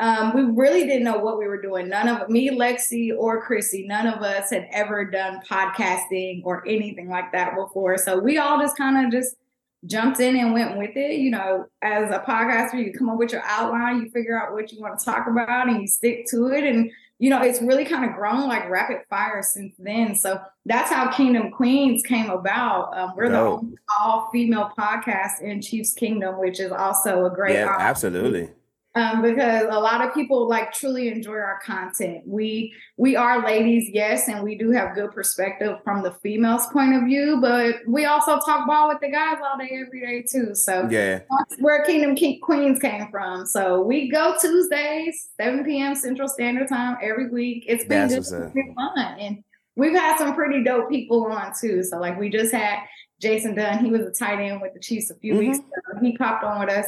Um, 0.00 0.34
we 0.34 0.42
really 0.42 0.86
didn't 0.86 1.04
know 1.04 1.18
what 1.18 1.38
we 1.38 1.46
were 1.46 1.60
doing. 1.60 1.90
None 1.90 2.08
of 2.08 2.30
me, 2.30 2.48
Lexi, 2.48 3.14
or 3.16 3.42
Chrissy, 3.42 3.86
none 3.86 4.06
of 4.06 4.22
us 4.22 4.48
had 4.48 4.66
ever 4.72 5.04
done 5.04 5.42
podcasting 5.46 6.40
or 6.44 6.66
anything 6.66 7.10
like 7.10 7.32
that 7.32 7.54
before. 7.54 7.98
So 7.98 8.18
we 8.18 8.38
all 8.38 8.58
just 8.58 8.78
kind 8.78 9.04
of 9.04 9.12
just 9.12 9.36
jumped 9.84 10.18
in 10.20 10.36
and 10.36 10.54
went 10.54 10.78
with 10.78 10.96
it. 10.96 11.18
You 11.18 11.30
know, 11.30 11.66
as 11.82 12.10
a 12.10 12.20
podcaster, 12.20 12.82
you 12.82 12.94
come 12.94 13.10
up 13.10 13.18
with 13.18 13.30
your 13.30 13.42
outline, 13.44 14.00
you 14.00 14.10
figure 14.10 14.40
out 14.40 14.54
what 14.54 14.72
you 14.72 14.80
want 14.80 14.98
to 14.98 15.04
talk 15.04 15.26
about, 15.26 15.68
and 15.68 15.82
you 15.82 15.86
stick 15.86 16.24
to 16.30 16.46
it. 16.46 16.64
And 16.64 16.90
you 17.18 17.28
know, 17.28 17.42
it's 17.42 17.60
really 17.60 17.84
kind 17.84 18.08
of 18.08 18.16
grown 18.16 18.48
like 18.48 18.70
rapid 18.70 19.02
fire 19.10 19.42
since 19.42 19.74
then. 19.78 20.14
So 20.14 20.40
that's 20.64 20.90
how 20.90 21.10
Kingdom 21.10 21.50
Queens 21.50 22.02
came 22.02 22.30
about. 22.30 22.96
Um, 22.96 23.12
we're 23.14 23.28
Dope. 23.28 23.60
the 23.60 23.76
all 23.98 24.30
female 24.32 24.72
podcast 24.78 25.42
in 25.42 25.60
Chiefs 25.60 25.92
Kingdom, 25.92 26.38
which 26.38 26.58
is 26.58 26.72
also 26.72 27.26
a 27.26 27.30
great. 27.30 27.56
Yeah, 27.56 27.76
absolutely 27.78 28.48
um, 28.96 29.22
because 29.22 29.68
a 29.70 29.78
lot 29.78 30.04
of 30.04 30.12
people 30.12 30.48
like 30.48 30.72
truly 30.72 31.08
enjoy 31.08 31.34
our 31.34 31.60
content. 31.64 32.22
We 32.26 32.74
we 32.96 33.14
are 33.14 33.44
ladies, 33.44 33.88
yes, 33.92 34.26
and 34.26 34.42
we 34.42 34.56
do 34.58 34.72
have 34.72 34.96
good 34.96 35.12
perspective 35.12 35.78
from 35.84 36.02
the 36.02 36.12
females' 36.22 36.66
point 36.72 36.94
of 36.96 37.04
view, 37.04 37.38
but 37.40 37.76
we 37.86 38.06
also 38.06 38.40
talk 38.40 38.66
ball 38.66 38.88
with 38.88 38.98
the 39.00 39.10
guys 39.10 39.36
all 39.44 39.56
day, 39.58 39.70
every 39.80 40.00
day 40.00 40.26
too. 40.28 40.56
So 40.56 40.88
yeah, 40.90 41.20
that's 41.38 41.60
where 41.60 41.84
Kingdom 41.84 42.16
King 42.16 42.40
Queens 42.42 42.80
came 42.80 43.08
from. 43.12 43.46
So 43.46 43.80
we 43.80 44.10
go 44.10 44.34
Tuesdays, 44.40 45.28
7 45.40 45.64
p.m. 45.64 45.94
Central 45.94 46.26
Standard 46.26 46.68
Time 46.68 46.98
every 47.00 47.28
week. 47.28 47.64
It's 47.68 47.84
been 47.84 48.08
just 48.08 48.32
been 48.32 48.74
fun, 48.74 49.18
and 49.20 49.44
we've 49.76 49.94
had 49.94 50.18
some 50.18 50.34
pretty 50.34 50.64
dope 50.64 50.90
people 50.90 51.26
on 51.26 51.52
too. 51.60 51.84
So 51.84 51.98
like 51.98 52.18
we 52.18 52.28
just 52.28 52.52
had 52.52 52.80
Jason 53.20 53.54
Dunn. 53.54 53.84
He 53.84 53.92
was 53.92 54.00
a 54.00 54.10
tight 54.10 54.40
end 54.40 54.60
with 54.60 54.74
the 54.74 54.80
Chiefs 54.80 55.10
a 55.10 55.14
few 55.14 55.34
mm-hmm. 55.34 55.50
weeks 55.50 55.58
ago. 55.58 56.00
He 56.02 56.16
popped 56.16 56.42
on 56.42 56.58
with 56.58 56.70
us 56.70 56.86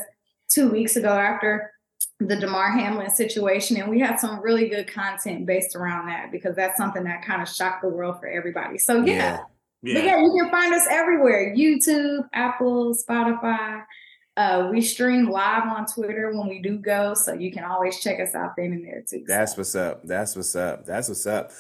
two 0.49 0.68
weeks 0.68 0.97
ago 0.97 1.09
after 1.09 1.71
the 2.26 2.36
Damar 2.36 2.70
Hamlin 2.70 3.10
situation. 3.10 3.76
And 3.76 3.90
we 3.90 4.00
had 4.00 4.18
some 4.18 4.40
really 4.40 4.68
good 4.68 4.92
content 4.92 5.46
based 5.46 5.76
around 5.76 6.08
that 6.08 6.30
because 6.30 6.56
that's 6.56 6.76
something 6.76 7.04
that 7.04 7.24
kind 7.24 7.42
of 7.42 7.48
shocked 7.48 7.82
the 7.82 7.88
world 7.88 8.18
for 8.20 8.28
everybody. 8.28 8.78
So 8.78 9.04
yeah. 9.04 9.04
yeah. 9.04 9.38
yeah. 9.82 9.94
But 9.94 10.04
yeah, 10.04 10.20
you 10.20 10.38
can 10.40 10.50
find 10.50 10.74
us 10.74 10.86
everywhere. 10.90 11.54
YouTube, 11.56 12.28
Apple, 12.32 12.94
Spotify. 12.94 13.84
Uh, 14.34 14.70
we 14.72 14.80
stream 14.80 15.28
live 15.28 15.64
on 15.64 15.84
Twitter 15.84 16.32
when 16.34 16.48
we 16.48 16.62
do 16.62 16.78
go, 16.78 17.12
so 17.12 17.34
you 17.34 17.52
can 17.52 17.64
always 17.64 18.00
check 18.00 18.18
us 18.18 18.34
out 18.34 18.56
then 18.56 18.72
and 18.72 18.82
there 18.82 19.04
too. 19.06 19.22
That's 19.26 19.58
what's 19.58 19.74
up. 19.74 20.02
That's 20.04 20.34
what's 20.34 20.56
up. 20.56 20.86
That's 20.86 21.08
what's 21.08 21.26
up. 21.26 21.50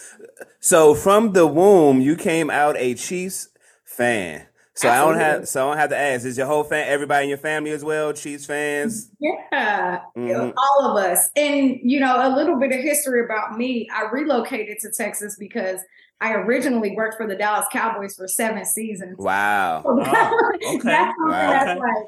So 0.58 0.94
from 0.94 1.34
the 1.34 1.46
womb, 1.46 2.00
you 2.00 2.16
came 2.16 2.48
out 2.48 2.76
a 2.78 2.94
Chiefs 2.94 3.48
fan. 3.84 4.46
So 4.74 4.88
Absolutely. 4.88 5.22
I 5.22 5.28
don't 5.28 5.38
have 5.38 5.48
so 5.48 5.66
I 5.66 5.70
don't 5.70 5.78
have 5.78 5.90
to 5.90 5.98
ask. 5.98 6.24
Is 6.24 6.38
your 6.38 6.46
whole 6.46 6.64
fan 6.64 6.88
everybody 6.88 7.24
in 7.24 7.28
your 7.28 7.38
family 7.38 7.72
as 7.72 7.84
well, 7.84 8.12
Chiefs 8.12 8.46
fans? 8.46 9.10
Yeah. 9.20 10.00
Mm-hmm. 10.16 10.50
All 10.56 10.90
of 10.90 11.04
us. 11.04 11.28
And 11.36 11.78
you 11.82 12.00
know, 12.00 12.16
a 12.26 12.34
little 12.34 12.58
bit 12.58 12.72
of 12.72 12.80
history 12.80 13.24
about 13.24 13.58
me. 13.58 13.88
I 13.94 14.08
relocated 14.10 14.78
to 14.80 14.90
Texas 14.90 15.36
because 15.38 15.80
I 16.22 16.34
originally 16.34 16.94
worked 16.96 17.16
for 17.16 17.26
the 17.26 17.34
Dallas 17.34 17.66
Cowboys 17.70 18.14
for 18.14 18.26
seven 18.28 18.64
seasons. 18.64 19.18
Wow. 19.18 19.82
oh, 19.86 20.52
okay. 20.76 20.78
that's 20.82 21.14
wow. 21.18 21.50
that's 21.50 21.80
like 21.80 22.04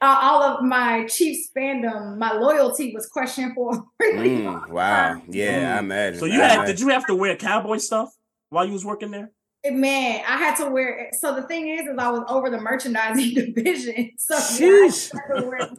uh, 0.00 0.18
all 0.20 0.42
of 0.42 0.64
my 0.64 1.06
Chiefs 1.06 1.50
fandom, 1.54 2.16
my 2.16 2.32
loyalty 2.32 2.92
was 2.94 3.06
questioned 3.06 3.54
for. 3.54 3.84
Really 4.00 4.30
mm, 4.30 4.68
wow. 4.70 5.20
Yeah, 5.28 5.74
mm. 5.74 5.76
I 5.76 5.78
imagine. 5.78 6.20
So 6.20 6.26
you 6.26 6.40
I 6.40 6.44
had 6.44 6.54
imagine. 6.54 6.74
did 6.74 6.80
you 6.80 6.88
have 6.88 7.06
to 7.06 7.14
wear 7.14 7.36
cowboy 7.36 7.76
stuff 7.76 8.16
while 8.48 8.64
you 8.64 8.72
was 8.72 8.84
working 8.84 9.10
there? 9.10 9.30
Man, 9.68 10.22
I 10.26 10.38
had 10.38 10.56
to 10.56 10.70
wear. 10.70 11.10
So 11.18 11.34
the 11.34 11.42
thing 11.42 11.68
is, 11.68 11.82
is 11.82 11.98
I 11.98 12.10
was 12.10 12.22
over 12.28 12.48
the 12.48 12.60
merchandising 12.60 13.34
division, 13.54 14.12
so 14.16 14.34
yeah, 14.58 14.88
I 14.88 15.34
had 15.34 15.40
to 15.40 15.46
wear 15.46 15.70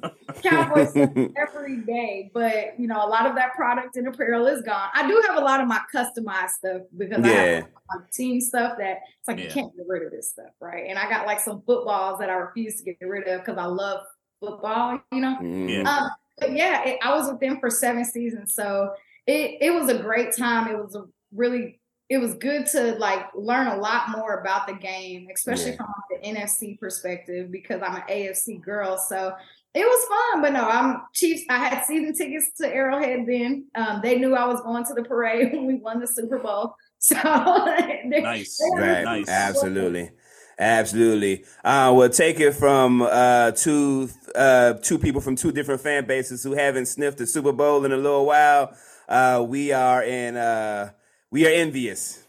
cowboy 0.43 0.85
stuff 0.89 1.09
every 1.37 1.81
day. 1.81 2.29
But 2.33 2.79
you 2.79 2.87
know, 2.87 3.03
a 3.03 3.09
lot 3.09 3.25
of 3.25 3.35
that 3.35 3.53
product 3.53 3.95
and 3.95 4.07
apparel 4.07 4.45
is 4.45 4.61
gone. 4.61 4.89
I 4.93 5.07
do 5.07 5.23
have 5.27 5.37
a 5.37 5.41
lot 5.41 5.61
of 5.61 5.67
my 5.67 5.79
customized 5.93 6.51
stuff 6.51 6.81
because 6.95 7.25
yeah. 7.25 7.31
I 7.31 7.35
have 7.35 7.67
my 7.89 7.97
team 8.13 8.39
stuff 8.39 8.77
that 8.77 8.99
it's 9.19 9.27
like 9.27 9.37
yeah. 9.37 9.45
you 9.45 9.49
can't 9.49 9.75
get 9.75 9.85
rid 9.87 10.03
of 10.03 10.11
this 10.11 10.29
stuff, 10.29 10.51
right? 10.59 10.85
And 10.87 10.99
I 10.99 11.09
got 11.09 11.25
like 11.25 11.39
some 11.39 11.63
footballs 11.65 12.19
that 12.19 12.29
I 12.29 12.33
refuse 12.33 12.77
to 12.77 12.83
get 12.83 12.97
rid 13.01 13.27
of 13.27 13.41
because 13.41 13.57
I 13.57 13.65
love 13.65 14.01
football, 14.39 14.99
you 15.11 15.21
know. 15.21 15.39
Yeah. 15.41 15.89
Um, 15.89 16.09
but 16.37 16.53
yeah, 16.53 16.83
it, 16.87 16.99
I 17.03 17.15
was 17.15 17.29
with 17.29 17.39
them 17.39 17.59
for 17.59 17.71
seven 17.71 18.05
seasons, 18.05 18.53
so 18.53 18.91
it 19.25 19.57
it 19.59 19.73
was 19.73 19.89
a 19.89 19.97
great 19.97 20.35
time. 20.35 20.67
It 20.67 20.77
was 20.77 20.95
a 20.95 21.05
really 21.33 21.80
it 22.11 22.19
was 22.19 22.33
good 22.33 22.65
to 22.65 22.95
like 22.95 23.27
learn 23.33 23.67
a 23.67 23.77
lot 23.77 24.09
more 24.09 24.41
about 24.41 24.67
the 24.67 24.73
game, 24.73 25.29
especially 25.33 25.71
yeah. 25.71 25.77
from 25.77 25.93
the 26.09 26.27
NFC 26.27 26.77
perspective, 26.77 27.49
because 27.49 27.81
I'm 27.81 27.95
an 27.95 28.01
AFC 28.09 28.61
girl. 28.61 28.97
So 28.97 29.33
it 29.73 29.85
was 29.85 30.07
fun. 30.09 30.41
But 30.41 30.51
no, 30.51 30.67
I'm 30.67 31.03
Chiefs. 31.13 31.43
I 31.49 31.57
had 31.57 31.85
season 31.85 32.13
tickets 32.13 32.51
to 32.57 32.67
Arrowhead 32.67 33.25
then. 33.25 33.63
Um, 33.75 34.01
they 34.03 34.19
knew 34.19 34.35
I 34.35 34.45
was 34.45 34.59
going 34.59 34.85
to 34.87 34.93
the 34.93 35.03
parade 35.03 35.53
when 35.53 35.65
we 35.65 35.75
won 35.75 36.01
the 36.01 36.07
Super 36.07 36.37
Bowl. 36.37 36.75
So 37.03 37.15
nice, 37.15 38.61
right. 38.75 39.03
nice, 39.03 39.27
absolutely. 39.27 40.11
Absolutely. 40.59 41.45
Uh, 41.63 41.91
we'll 41.95 42.11
take 42.11 42.39
it 42.39 42.51
from 42.51 43.01
uh, 43.01 43.49
two 43.53 44.07
uh, 44.35 44.73
two 44.73 44.99
people 44.99 45.19
from 45.19 45.35
two 45.35 45.51
different 45.51 45.81
fan 45.81 46.05
bases 46.05 46.43
who 46.43 46.53
haven't 46.53 46.85
sniffed 46.85 47.17
the 47.17 47.25
Super 47.25 47.53
Bowl 47.53 47.83
in 47.85 47.91
a 47.91 47.97
little 47.97 48.27
while. 48.27 48.77
Uh, 49.09 49.43
we 49.47 49.71
are 49.71 50.03
in 50.03 50.37
uh, 50.37 50.91
we 51.31 51.47
are 51.47 51.51
envious. 51.51 52.23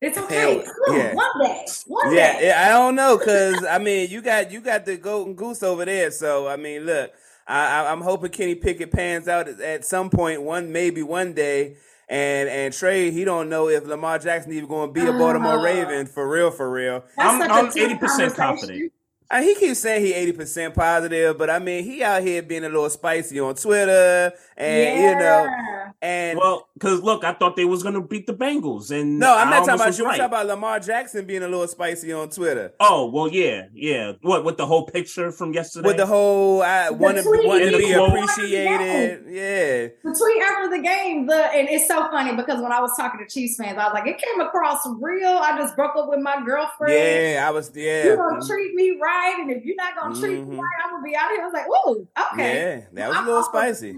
It's 0.00 0.18
okay. 0.18 0.62
yeah. 0.90 1.14
One 1.14 1.26
day. 1.42 1.66
One 1.86 2.14
yeah, 2.14 2.38
day. 2.38 2.52
I 2.52 2.68
don't 2.68 2.94
know, 2.94 3.18
cause 3.18 3.64
I 3.68 3.78
mean, 3.78 4.10
you 4.10 4.22
got 4.22 4.50
you 4.50 4.60
got 4.60 4.84
the 4.84 4.96
golden 4.96 5.34
goose 5.34 5.62
over 5.62 5.84
there. 5.84 6.10
So 6.10 6.46
I 6.46 6.56
mean, 6.56 6.84
look, 6.84 7.12
I, 7.46 7.86
I'm 7.86 8.00
hoping 8.00 8.30
Kenny 8.30 8.54
Pickett 8.54 8.92
pans 8.92 9.28
out 9.28 9.48
at 9.48 9.84
some 9.84 10.10
point, 10.10 10.42
one 10.42 10.72
maybe 10.72 11.02
one 11.02 11.32
day. 11.32 11.76
And 12.06 12.50
and 12.50 12.74
Trey, 12.74 13.10
he 13.10 13.24
don't 13.24 13.48
know 13.48 13.68
if 13.68 13.86
Lamar 13.86 14.18
Jackson 14.18 14.52
even 14.52 14.68
going 14.68 14.92
to 14.92 14.92
be 14.92 15.06
a 15.06 15.12
Baltimore 15.12 15.58
uh, 15.58 15.62
Raven 15.62 16.06
for 16.06 16.28
real, 16.28 16.50
for 16.50 16.70
real. 16.70 17.02
I'm 17.18 17.70
eighty 17.74 17.96
percent 17.96 18.34
confident. 18.34 18.92
Uh, 19.30 19.42
he 19.42 19.54
keeps 19.54 19.80
saying 19.80 20.04
he 20.04 20.12
eighty 20.12 20.32
percent 20.32 20.74
positive, 20.74 21.38
but 21.38 21.48
I 21.48 21.58
mean 21.58 21.82
he 21.84 22.02
out 22.02 22.22
here 22.22 22.42
being 22.42 22.64
a 22.64 22.68
little 22.68 22.90
spicy 22.90 23.40
on 23.40 23.54
Twitter, 23.54 24.32
and 24.56 24.98
yeah. 24.98 25.10
you 25.10 25.18
know, 25.18 25.92
and 26.02 26.38
well, 26.38 26.68
because 26.74 27.02
look, 27.02 27.24
I 27.24 27.32
thought 27.32 27.56
they 27.56 27.64
was 27.64 27.82
gonna 27.82 28.02
beat 28.02 28.26
the 28.26 28.34
Bengals, 28.34 28.90
and 28.90 29.18
no, 29.18 29.34
I'm 29.34 29.48
not 29.48 29.64
talking 29.64 29.74
about 29.74 29.98
you. 29.98 30.04
Right. 30.04 30.20
I'm 30.20 30.30
talking 30.30 30.34
about 30.34 30.46
Lamar 30.46 30.78
Jackson 30.78 31.24
being 31.24 31.42
a 31.42 31.48
little 31.48 31.66
spicy 31.66 32.12
on 32.12 32.28
Twitter. 32.28 32.74
Oh 32.78 33.10
well, 33.10 33.28
yeah, 33.28 33.68
yeah. 33.72 34.12
What 34.20 34.44
with 34.44 34.58
the 34.58 34.66
whole 34.66 34.84
picture 34.86 35.32
from 35.32 35.54
yesterday? 35.54 35.88
With 35.88 35.96
the 35.96 36.06
whole 36.06 36.62
I 36.62 36.90
want 36.90 37.16
to 37.16 37.22
be 37.22 37.92
appreciated. 37.92 39.24
Yeah, 39.28 39.88
the 40.04 40.14
tweet 40.16 40.42
after 40.42 40.76
the 40.76 40.82
game, 40.82 41.26
the 41.26 41.34
and 41.34 41.68
it's 41.70 41.88
so 41.88 42.10
funny 42.10 42.36
because 42.36 42.60
when 42.60 42.72
I 42.72 42.80
was 42.80 42.92
talking 42.96 43.20
to 43.20 43.26
Chiefs 43.26 43.56
fans, 43.56 43.78
I 43.78 43.84
was 43.84 43.94
like, 43.94 44.06
it 44.06 44.18
came 44.18 44.40
across 44.40 44.86
real. 45.00 45.28
I 45.28 45.56
just 45.56 45.74
broke 45.76 45.96
up 45.96 46.08
with 46.10 46.20
my 46.20 46.44
girlfriend. 46.44 46.92
Yeah, 46.92 47.46
I 47.48 47.50
was. 47.50 47.70
Yeah, 47.74 48.04
you 48.04 48.16
don't 48.16 48.46
treat 48.46 48.74
me 48.74 48.98
right, 49.00 49.23
and 49.38 49.50
if 49.50 49.64
you're 49.64 49.76
not 49.76 49.96
gonna 49.96 50.18
treat 50.18 50.38
mm-hmm. 50.38 50.50
me 50.50 50.56
right, 50.56 50.84
I'm 50.84 50.90
gonna 50.90 51.02
be 51.02 51.16
out 51.16 51.30
here. 51.30 51.42
I 51.42 51.44
was 51.44 51.52
like, 51.52 51.66
whoa, 51.68 52.06
okay. 52.32 52.54
Yeah, 52.54 52.80
that 52.92 53.08
was 53.08 53.16
I'm 53.16 53.24
a 53.24 53.26
little 53.28 53.42
spicy. 53.42 53.96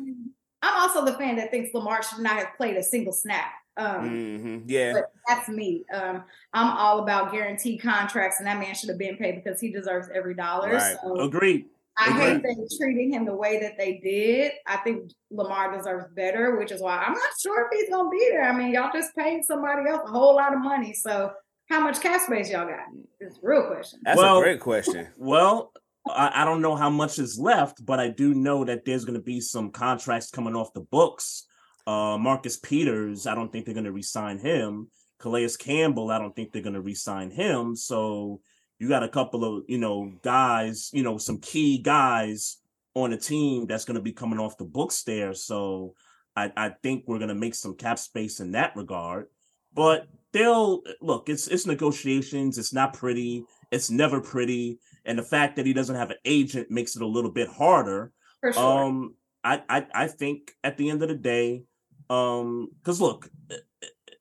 I'm 0.62 0.80
also 0.80 1.04
the 1.04 1.14
fan 1.14 1.37
that 1.37 1.50
thinks 1.50 1.73
Lamar 1.75 2.02
should 2.02 2.21
not 2.21 2.37
have 2.37 2.56
played 2.56 2.76
a 2.76 2.83
single 2.83 3.12
snap. 3.12 3.52
Um, 3.76 4.11
mm-hmm. 4.11 4.59
Yeah, 4.66 4.95
but 4.95 5.12
that's 5.28 5.49
me. 5.49 5.85
Um, 5.92 6.25
I'm 6.52 6.76
all 6.76 7.00
about 7.00 7.30
guaranteed 7.30 7.83
contracts, 7.83 8.38
and 8.38 8.47
that 8.47 8.59
man 8.59 8.75
should 8.75 8.88
have 8.88 8.99
been 8.99 9.16
paid 9.16 9.42
because 9.42 9.61
he 9.61 9.71
deserves 9.71 10.09
every 10.14 10.35
dollar. 10.35 10.73
Right. 10.73 10.97
So 11.02 11.21
Agreed. 11.21 11.66
I 11.99 12.11
hate 12.11 12.42
them 12.42 12.66
treating 12.78 13.12
him 13.12 13.25
the 13.25 13.35
way 13.35 13.59
that 13.61 13.78
they 13.78 13.99
did. 14.02 14.52
I 14.66 14.76
think 14.78 15.11
Lamar 15.30 15.76
deserves 15.76 16.06
better, 16.14 16.56
which 16.56 16.71
is 16.71 16.83
why 16.83 16.99
I'm 16.99 17.14
not 17.14 17.30
sure 17.40 17.66
if 17.66 17.78
he's 17.78 17.90
gonna 17.90 18.11
be 18.11 18.28
there. 18.30 18.45
I 18.45 18.56
mean, 18.56 18.73
y'all 18.73 18.90
just 18.92 19.16
paid 19.16 19.45
somebody 19.45 19.88
else 19.88 20.02
a 20.06 20.11
whole 20.11 20.35
lot 20.35 20.52
of 20.52 20.61
money, 20.61 20.92
so 20.92 21.33
how 21.68 21.80
much 21.80 22.00
cap 22.00 22.20
space 22.20 22.50
y'all 22.50 22.66
got? 22.66 22.87
It's 23.20 23.37
a 23.37 23.40
real 23.42 23.66
question. 23.66 24.00
That's 24.04 24.18
well, 24.18 24.38
a 24.38 24.42
great 24.42 24.61
question. 24.61 25.08
Well, 25.16 25.73
I, 26.08 26.42
I 26.42 26.44
don't 26.44 26.62
know 26.62 26.76
how 26.76 26.90
much 26.90 27.18
is 27.18 27.38
left, 27.38 27.85
but 27.85 27.99
I 27.99 28.08
do 28.08 28.35
know 28.35 28.64
that 28.64 28.85
there's 28.85 29.04
going 29.04 29.18
to 29.18 29.25
be 29.25 29.40
some 29.40 29.70
contracts 29.70 30.30
coming 30.30 30.54
off 30.54 30.73
the 30.73 30.80
books. 30.80 31.44
Uh, 31.87 32.18
Marcus 32.18 32.56
Peters, 32.56 33.26
I 33.26 33.35
don't 33.35 33.52
think 33.52 33.64
they're 33.64 33.75
going 33.75 33.85
to 33.85 33.92
resign 33.92 34.38
him. 34.38 34.88
Calais 35.18 35.50
Campbell, 35.58 36.11
I 36.11 36.18
don't 36.18 36.35
think 36.37 36.52
they're 36.52 36.62
going 36.62 36.75
to 36.75 36.80
resign 36.80 37.30
him. 37.30 37.75
So 37.75 38.40
you 38.78 38.88
got 38.88 39.02
a 39.02 39.08
couple 39.08 39.44
of 39.44 39.64
you 39.68 39.78
know 39.78 40.12
guys, 40.23 40.90
you 40.92 41.02
know, 41.02 41.18
some 41.18 41.38
key 41.38 41.78
guys 41.78 42.58
on 42.94 43.11
the 43.11 43.16
team 43.16 43.66
that's 43.66 43.85
going 43.85 43.96
to 43.96 44.02
be 44.02 44.12
coming 44.12 44.38
off 44.38 44.58
the 44.58 44.64
books 44.64 45.02
there. 45.04 45.35
So 45.35 45.94
I, 46.35 46.52
I 46.56 46.70
think 46.82 47.04
we're 47.06 47.18
going 47.18 47.28
to 47.28 47.35
make 47.35 47.54
some 47.54 47.75
cap 47.75 47.99
space 47.99 48.40
in 48.40 48.52
that 48.52 48.76
regard. 48.76 49.26
But 49.75 50.06
they'll 50.37 50.83
look. 51.00 51.28
It's 51.28 51.49
it's 51.49 51.66
negotiations. 51.66 52.59
It's 52.59 52.73
not 52.73 52.93
pretty. 52.93 53.45
It's 53.71 53.90
never 53.90 54.21
pretty 54.21 54.78
and 55.07 55.19
the 55.19 55.23
fact 55.23 55.57
that 55.57 55.64
he 55.64 55.73
doesn't 55.73 55.95
have 55.95 56.11
an 56.11 56.19
agent 56.25 56.71
makes 56.71 56.97
it 56.97 57.02
a 57.02 57.07
little 57.07 57.31
bit 57.31 57.49
harder. 57.49 58.12
For 58.40 58.52
sure. 58.52 58.85
Um, 58.85 59.14
I, 59.43 59.62
I 59.69 59.87
I 59.95 60.07
think 60.09 60.52
at 60.64 60.76
the 60.76 60.90
end 60.90 61.02
of 61.02 61.09
the 61.09 61.14
day, 61.14 61.62
um, 62.11 62.69
because 62.81 63.00
look, 63.00 63.31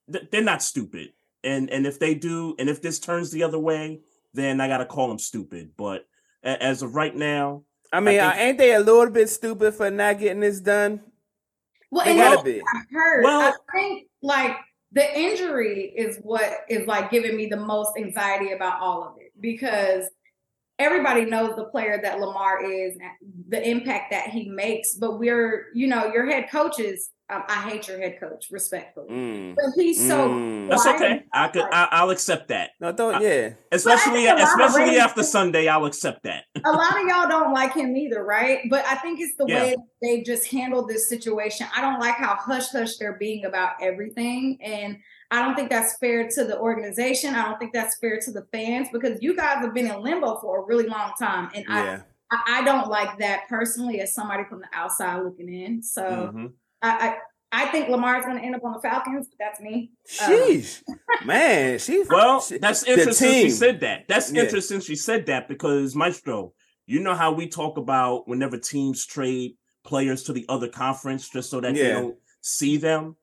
they're 0.08 0.44
not 0.44 0.62
stupid, 0.62 1.10
and 1.44 1.70
and 1.72 1.88
if 1.88 2.00
they 2.00 2.14
do, 2.14 2.56
and 2.60 2.70
if 2.70 2.82
this 2.82 3.00
turns 3.00 3.32
the 3.32 3.44
other 3.44 3.58
way, 3.58 4.02
then 4.34 4.62
I 4.62 4.68
gotta 4.68 4.86
call 4.86 5.08
them 5.08 5.18
stupid. 5.18 5.72
But 5.76 6.06
as 6.44 6.84
of 6.84 6.94
right 6.94 7.16
now, 7.16 7.64
I 7.92 8.00
mean, 8.00 8.20
I 8.20 8.30
think, 8.30 8.42
ain't 8.42 8.58
they 8.60 8.74
a 8.76 8.80
little 8.80 9.10
bit 9.10 9.30
stupid 9.30 9.74
for 9.74 9.90
not 9.90 10.20
getting 10.20 10.42
this 10.42 10.60
done? 10.60 11.02
Well, 11.90 12.06
they 12.06 12.16
gotta 12.16 12.44
be. 12.44 12.62
I 12.62 12.82
heard. 12.92 13.24
Well, 13.24 13.42
I 13.42 13.54
think 13.74 14.08
like 14.22 14.56
the 14.96 15.20
injury 15.20 15.94
is 15.96 16.18
what 16.24 16.62
is 16.70 16.88
like 16.88 17.12
giving 17.12 17.36
me 17.36 17.48
the 17.48 17.58
most 17.58 17.92
anxiety 17.98 18.54
about 18.54 18.82
all 18.82 19.04
of 19.04 19.16
it 19.20 19.34
because 19.40 20.06
everybody 20.80 21.26
knows 21.26 21.56
the 21.58 21.66
player 21.66 22.00
that 22.02 22.20
Lamar 22.20 22.64
is, 22.64 22.98
the 23.50 23.70
impact 23.70 24.12
that 24.12 24.30
he 24.30 24.50
makes. 24.50 24.96
But 24.96 25.20
we're, 25.20 25.68
you 25.74 25.88
know, 25.88 26.14
your 26.14 26.26
head 26.26 26.50
coaches 26.50 27.10
um, 27.30 27.44
I 27.50 27.70
hate 27.70 27.88
your 27.88 27.98
head 27.98 28.20
coach, 28.20 28.48
respectfully. 28.52 29.08
Mm. 29.10 29.56
But 29.56 29.66
he's 29.76 30.06
so 30.08 30.30
Mm. 30.30 30.70
That's 30.70 30.86
okay. 30.86 31.24
I 31.34 31.48
could. 31.48 31.64
I, 31.64 31.88
I'll 31.92 32.10
accept 32.12 32.50
that. 32.50 32.72
No, 32.80 32.92
don't. 32.92 33.16
I- 33.16 33.22
Yeah. 33.22 33.50
Especially, 33.72 34.26
think 34.26 34.30
a 34.30 34.34
lot 34.34 34.42
of 34.42 34.48
especially 34.50 34.82
Ravens- 34.82 35.00
after 35.00 35.24
Sunday, 35.24 35.68
I'll 35.68 35.86
accept 35.86 36.24
that. 36.24 36.44
a 36.64 36.72
lot 36.72 37.02
of 37.02 37.08
y'all 37.08 37.28
don't 37.28 37.52
like 37.54 37.74
him 37.74 37.96
either, 37.98 38.24
right? 38.24 38.60
But 38.70 38.86
I 38.86 38.96
think 38.96 39.20
it's 39.20 39.36
the 39.38 39.46
Yeah. 39.48 39.62
way 39.64 39.76
they 40.02 40.22
just 40.22 40.48
handled 40.52 40.88
this 40.90 41.10
situation. 41.10 41.68
I 41.76 41.82
don't 41.82 42.00
like 42.00 42.16
how 42.16 42.36
hush 42.36 42.70
hush 42.70 42.98
they're 42.98 43.18
being 43.18 43.46
about 43.46 43.74
everything. 43.82 44.58
And 44.62 44.98
I 45.32 45.44
don't 45.44 45.56
think 45.56 45.70
that's 45.72 45.98
fair 45.98 46.28
to 46.30 46.44
the 46.46 46.60
organization. 46.60 47.34
I 47.34 47.46
don't 47.46 47.58
think 47.58 47.74
that's 47.74 47.98
fair 47.98 48.20
to 48.22 48.32
the 48.32 48.46
fans 48.52 48.88
because 48.94 49.18
you 49.22 49.36
guys 49.36 49.58
have 49.60 49.74
been 49.74 49.88
in 49.88 50.00
limbo 50.02 50.38
for 50.40 50.60
a 50.62 50.66
really 50.66 50.86
long 50.88 51.12
time. 51.18 51.50
And 51.56 51.66
Yeah. 51.68 52.02
I, 52.32 52.36
I, 52.36 52.60
I 52.60 52.64
don't 52.64 52.88
like 52.88 53.18
that 53.20 53.48
personally 53.50 54.00
as 54.02 54.14
somebody 54.14 54.44
from 54.50 54.60
the 54.60 54.68
outside 54.74 55.22
looking 55.24 55.52
in. 55.54 55.82
So 55.84 56.04
Mhm. 56.34 56.54
I, 56.86 57.08
I 57.10 57.18
I 57.52 57.66
think 57.68 57.88
Lamar's 57.90 58.26
going 58.26 58.38
to 58.38 58.44
end 58.44 58.56
up 58.56 58.64
on 58.66 58.74
the 58.74 58.80
Falcons. 58.82 59.28
But 59.30 59.38
that's 59.40 59.60
me. 59.62 59.92
Um, 60.22 60.30
Sheesh, 60.32 60.82
man. 61.26 61.80
She 61.80 62.04
Well, 62.10 62.42
she- 62.42 62.58
that's 62.58 62.84
interesting. 62.84 63.32
She 63.44 63.50
said 63.50 63.80
that. 63.82 64.08
That's 64.08 64.32
Yeah. 64.32 64.44
interesting. 64.44 64.82
She 64.82 64.96
said 64.96 65.26
that 65.28 65.48
because 65.48 65.96
Maestro, 65.96 66.54
you 66.86 67.00
know 67.00 67.16
how 67.16 67.32
we 67.32 67.48
talk 67.48 67.78
about 67.78 68.28
whenever 68.28 68.58
teams 68.58 69.06
trade 69.06 69.54
players 69.86 70.24
to 70.24 70.34
the 70.34 70.46
other 70.50 70.68
conference 70.68 71.30
just 71.30 71.50
so 71.50 71.62
that 71.62 71.76
they 71.76 71.90
don't 71.90 72.16
see 72.42 72.78
them. 72.78 73.16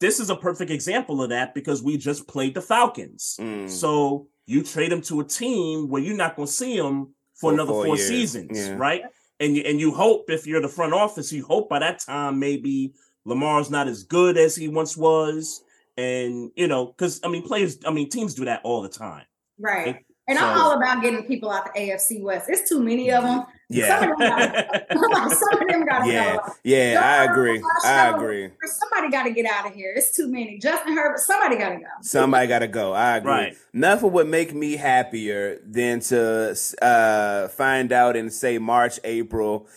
This 0.00 0.18
is 0.20 0.30
a 0.30 0.36
perfect 0.36 0.70
example 0.70 1.22
of 1.22 1.30
that 1.30 1.54
because 1.54 1.82
we 1.82 1.96
just 1.96 2.26
played 2.26 2.54
the 2.54 2.62
Falcons. 2.62 3.36
Mm. 3.40 3.68
So 3.70 4.28
you 4.46 4.62
trade 4.62 4.92
them 4.92 5.00
to 5.02 5.20
a 5.20 5.24
team 5.24 5.88
where 5.88 6.02
you're 6.02 6.16
not 6.16 6.36
going 6.36 6.46
to 6.46 6.52
see 6.52 6.76
them 6.78 7.14
for, 7.34 7.50
For 7.50 7.52
another 7.54 7.72
four 7.72 7.86
four 7.86 7.96
seasons, 7.96 8.56
Yeah. 8.58 8.76
right? 8.76 9.02
And 9.40 9.56
you 9.56 9.62
and 9.66 9.80
you 9.80 9.92
hope 9.92 10.30
if 10.30 10.46
you're 10.46 10.60
the 10.62 10.68
front 10.68 10.92
office, 10.94 11.32
you 11.32 11.44
hope 11.44 11.68
by 11.68 11.80
that 11.80 11.98
time 12.00 12.38
maybe 12.38 12.92
Lamar's 13.24 13.70
not 13.70 13.88
as 13.88 14.02
good 14.04 14.36
as 14.36 14.54
he 14.56 14.68
once 14.68 14.96
was, 14.96 15.62
and 15.96 16.50
you 16.56 16.66
know, 16.66 16.86
because 16.86 17.20
I 17.24 17.28
mean, 17.28 17.42
players, 17.42 17.78
I 17.86 17.90
mean, 17.90 18.08
teams 18.10 18.34
do 18.34 18.44
that 18.46 18.60
all 18.64 18.82
the 18.82 18.88
time. 18.88 19.24
Right. 19.58 19.88
It- 19.88 20.04
And 20.26 20.38
I'm 20.38 20.58
all 20.58 20.72
about 20.72 21.02
getting 21.02 21.22
people 21.24 21.50
out 21.50 21.66
the 21.66 21.78
AFC 21.78 22.22
West. 22.22 22.46
It's 22.48 22.66
too 22.66 22.82
many 22.82 23.10
of 23.12 23.22
them. 23.24 23.44
Yeah. 23.68 24.00
Some 24.00 24.12
of 24.12 24.18
them 24.18 24.28
gotta, 24.30 24.86
some 25.36 25.60
of 25.62 25.68
them 25.68 25.84
gotta 25.84 26.10
Yeah. 26.10 26.36
go. 26.36 26.52
Yeah. 26.64 27.00
I 27.04 27.30
agree. 27.30 27.62
I 27.84 28.08
agree. 28.08 28.48
Somebody 28.64 29.12
got 29.12 29.24
to 29.24 29.32
get 29.32 29.44
out 29.44 29.66
of 29.66 29.74
here. 29.74 29.92
It's 29.94 30.16
too 30.16 30.26
many. 30.32 30.56
Justin 30.58 30.96
Herbert. 30.96 31.18
Somebody 31.18 31.56
got 31.58 31.68
to 31.70 31.76
go. 31.76 31.86
Somebody 32.00 32.46
got 32.46 32.60
to 32.60 32.68
go. 32.68 32.94
I 32.94 33.18
agree. 33.18 33.30
Right. 33.32 33.56
Nothing 33.74 34.12
would 34.12 34.26
make 34.26 34.54
me 34.54 34.76
happier 34.76 35.58
than 35.62 36.00
to 36.00 36.56
uh, 36.80 37.48
find 37.48 37.92
out 37.92 38.16
in 38.16 38.30
say 38.30 38.56
March, 38.56 38.98
April, 39.04 39.68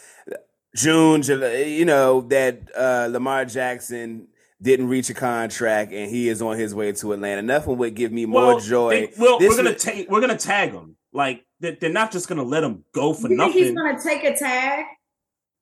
June, 0.81 1.23
July, 1.23 1.63
you 1.63 1.85
know 1.85 2.21
that 2.21 2.69
uh, 2.77 3.07
Lamar 3.09 3.45
Jackson 3.45 4.27
didn't 4.61 4.87
reach 4.87 5.09
a 5.09 5.13
contract 5.15 5.91
and 5.91 6.09
he 6.09 6.29
is 6.29 6.39
on 6.41 6.57
his 6.57 6.73
way 6.75 6.91
to 6.91 7.13
Atlanta. 7.13 7.41
Nothing 7.41 7.77
would 7.77 7.95
give 7.95 8.11
me 8.11 8.25
more 8.27 8.45
Well, 8.45 8.59
joy. 8.59 8.89
they- 9.07 9.13
well, 9.17 9.39
This 9.39 9.49
we're 9.49 9.57
gonna 9.57 9.69
would- 9.71 9.79
take, 9.79 10.09
we're 10.09 10.21
gonna 10.21 10.37
tag 10.37 10.73
them. 10.73 10.95
Like 11.11 11.43
they- 11.59 11.75
they're 11.75 11.89
not 11.91 12.11
just 12.11 12.27
gonna 12.29 12.43
let 12.43 12.63
him 12.63 12.83
go 12.93 13.13
for 13.13 13.27
nothing. 13.27 13.37
You 13.37 13.53
think 13.53 13.65
he's 13.65 13.75
going 13.75 13.97
to 13.97 14.03
take 14.03 14.23
a 14.23 14.35
tag? 14.37 14.85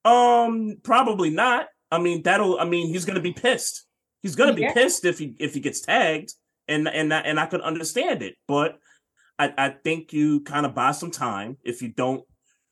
Um, 0.03 0.77
probably 0.83 1.29
not. 1.29 1.67
I 1.91 1.99
mean, 1.99 2.23
that'll. 2.23 2.59
I 2.59 2.65
mean, 2.65 2.87
he's 2.87 3.05
gonna 3.05 3.21
be 3.21 3.31
pissed. 3.31 3.85
He's 4.21 4.35
gonna 4.35 4.53
be 4.53 4.67
pissed 4.73 5.05
if 5.05 5.17
he 5.17 5.35
if 5.39 5.53
he 5.53 5.59
gets 5.61 5.81
tagged, 5.81 6.33
and 6.67 6.87
and 6.89 7.13
I- 7.13 7.21
and 7.21 7.39
I 7.39 7.45
could 7.45 7.61
understand 7.61 8.21
it. 8.21 8.35
But 8.47 8.79
I 9.39 9.53
I 9.57 9.69
think 9.69 10.11
you 10.13 10.41
kind 10.41 10.65
of 10.65 10.75
buy 10.75 10.91
some 10.91 11.11
time 11.11 11.57
if 11.63 11.81
you 11.81 11.87
don't 11.89 12.23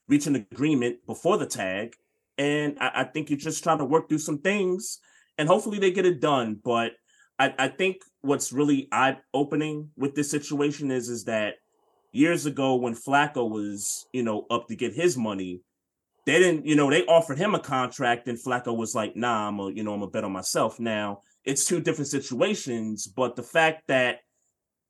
reach 0.09 0.27
an 0.27 0.35
agreement 0.35 1.05
before 1.07 1.37
the 1.37 1.45
tag, 1.45 1.95
and 2.37 2.77
I, 2.79 2.91
I 2.95 3.03
think 3.05 3.29
you're 3.29 3.39
just 3.39 3.63
trying 3.63 3.79
to 3.79 3.85
work 3.85 4.09
through 4.09 4.19
some 4.19 4.39
things, 4.39 4.99
and 5.37 5.47
hopefully 5.47 5.79
they 5.79 5.91
get 5.91 6.05
it 6.05 6.21
done. 6.21 6.59
But 6.63 6.93
I 7.39 7.53
I 7.57 7.67
think 7.67 7.97
what's 8.21 8.53
really 8.53 8.87
eye 8.91 9.17
opening 9.33 9.89
with 9.97 10.15
this 10.15 10.31
situation 10.31 10.91
is 10.91 11.09
is 11.09 11.25
that 11.25 11.55
years 12.11 12.45
ago 12.45 12.75
when 12.75 12.95
Flacco 12.95 13.49
was 13.49 14.05
you 14.13 14.23
know 14.23 14.45
up 14.49 14.67
to 14.67 14.75
get 14.75 14.93
his 14.93 15.17
money 15.17 15.61
they 16.25 16.39
didn't, 16.39 16.65
you 16.65 16.75
know, 16.75 16.89
they 16.89 17.05
offered 17.05 17.37
him 17.37 17.53
a 17.53 17.59
contract 17.59 18.27
and 18.27 18.37
Flacco 18.37 18.75
was 18.75 18.95
like, 18.95 19.15
nah, 19.15 19.47
I'm 19.47 19.59
a, 19.59 19.71
you 19.71 19.83
know, 19.83 19.93
I'm 19.93 20.03
a 20.03 20.07
bet 20.07 20.23
on 20.23 20.31
myself. 20.31 20.79
Now 20.79 21.21
it's 21.43 21.65
two 21.65 21.81
different 21.81 22.07
situations, 22.07 23.07
but 23.07 23.35
the 23.35 23.43
fact 23.43 23.87
that 23.87 24.19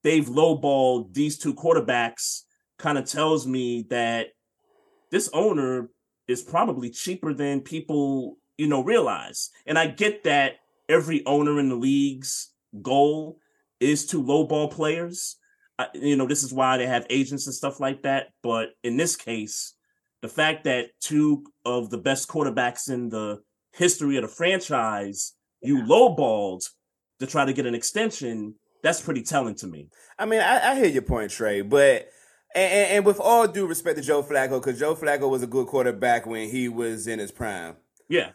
they've 0.04 0.26
lowballed 0.26 1.14
these 1.14 1.38
two 1.38 1.56
quarterbacks 1.56 2.42
kind 2.78 2.98
of 2.98 3.06
tells 3.06 3.48
me 3.48 3.88
that 3.90 4.28
this 5.10 5.30
owner 5.34 5.90
is 6.28 6.42
probably 6.42 6.90
cheaper 6.90 7.34
than 7.34 7.62
people, 7.62 8.38
you 8.58 8.68
know, 8.68 8.84
realize. 8.84 9.50
And 9.66 9.78
I 9.78 9.88
get 9.88 10.24
that 10.24 10.58
every 10.90 11.26
owner 11.26 11.60
in 11.60 11.70
the 11.70 11.76
league's 11.76 12.52
goal 12.82 13.40
is 13.80 14.06
to 14.08 14.24
lowball 14.24 14.72
players. 14.72 15.38
I, 15.78 15.88
you 15.94 16.16
know, 16.16 16.28
this 16.28 16.44
is 16.44 16.54
why 16.54 16.78
they 16.78 16.86
have 16.88 17.06
agents 17.10 17.48
and 17.48 17.56
stuff 17.56 17.80
like 17.80 18.04
that. 18.04 18.28
But 18.42 18.70
in 18.84 18.98
this 18.98 19.16
case, 19.16 19.74
the 20.22 20.30
fact 20.30 20.64
that 20.66 20.92
two 21.02 21.46
of 21.66 21.90
the 21.90 21.98
best 21.98 22.30
quarterbacks 22.30 22.90
in 22.90 23.10
the 23.10 23.42
history 23.74 24.18
of 24.18 24.22
the 24.22 24.28
franchise 24.28 25.34
you 25.62 25.82
lowballed 25.84 26.62
to 27.20 27.28
try 27.28 27.46
to 27.46 27.54
get 27.54 27.66
an 27.66 27.76
extension, 27.76 28.56
that's 28.84 29.02
pretty 29.02 29.24
telling 29.24 29.56
to 29.56 29.68
me. 29.68 29.90
I 30.20 30.26
mean, 30.26 30.42
I, 30.42 30.72
I 30.72 30.76
hear 30.76 30.88
your 30.88 31.02
point, 31.02 31.32
Trey, 31.32 31.62
but 31.62 32.08
and, 32.56 32.72
and, 32.74 32.92
and 32.98 33.06
with 33.06 33.20
all 33.20 33.48
due 33.48 33.66
respect 33.66 33.98
to 33.98 34.04
Joe 34.04 34.24
Flacco, 34.24 34.62
because 34.62 34.80
Joe 34.80 34.96
Flacco 34.96 35.30
was 35.30 35.44
a 35.44 35.48
good 35.48 35.68
quarterback 35.68 36.26
when 36.26 36.50
he 36.50 36.70
was 36.70 37.08
in 37.08 37.20
his 37.20 37.32
prime. 37.32 37.76
Yeah. 38.10 38.32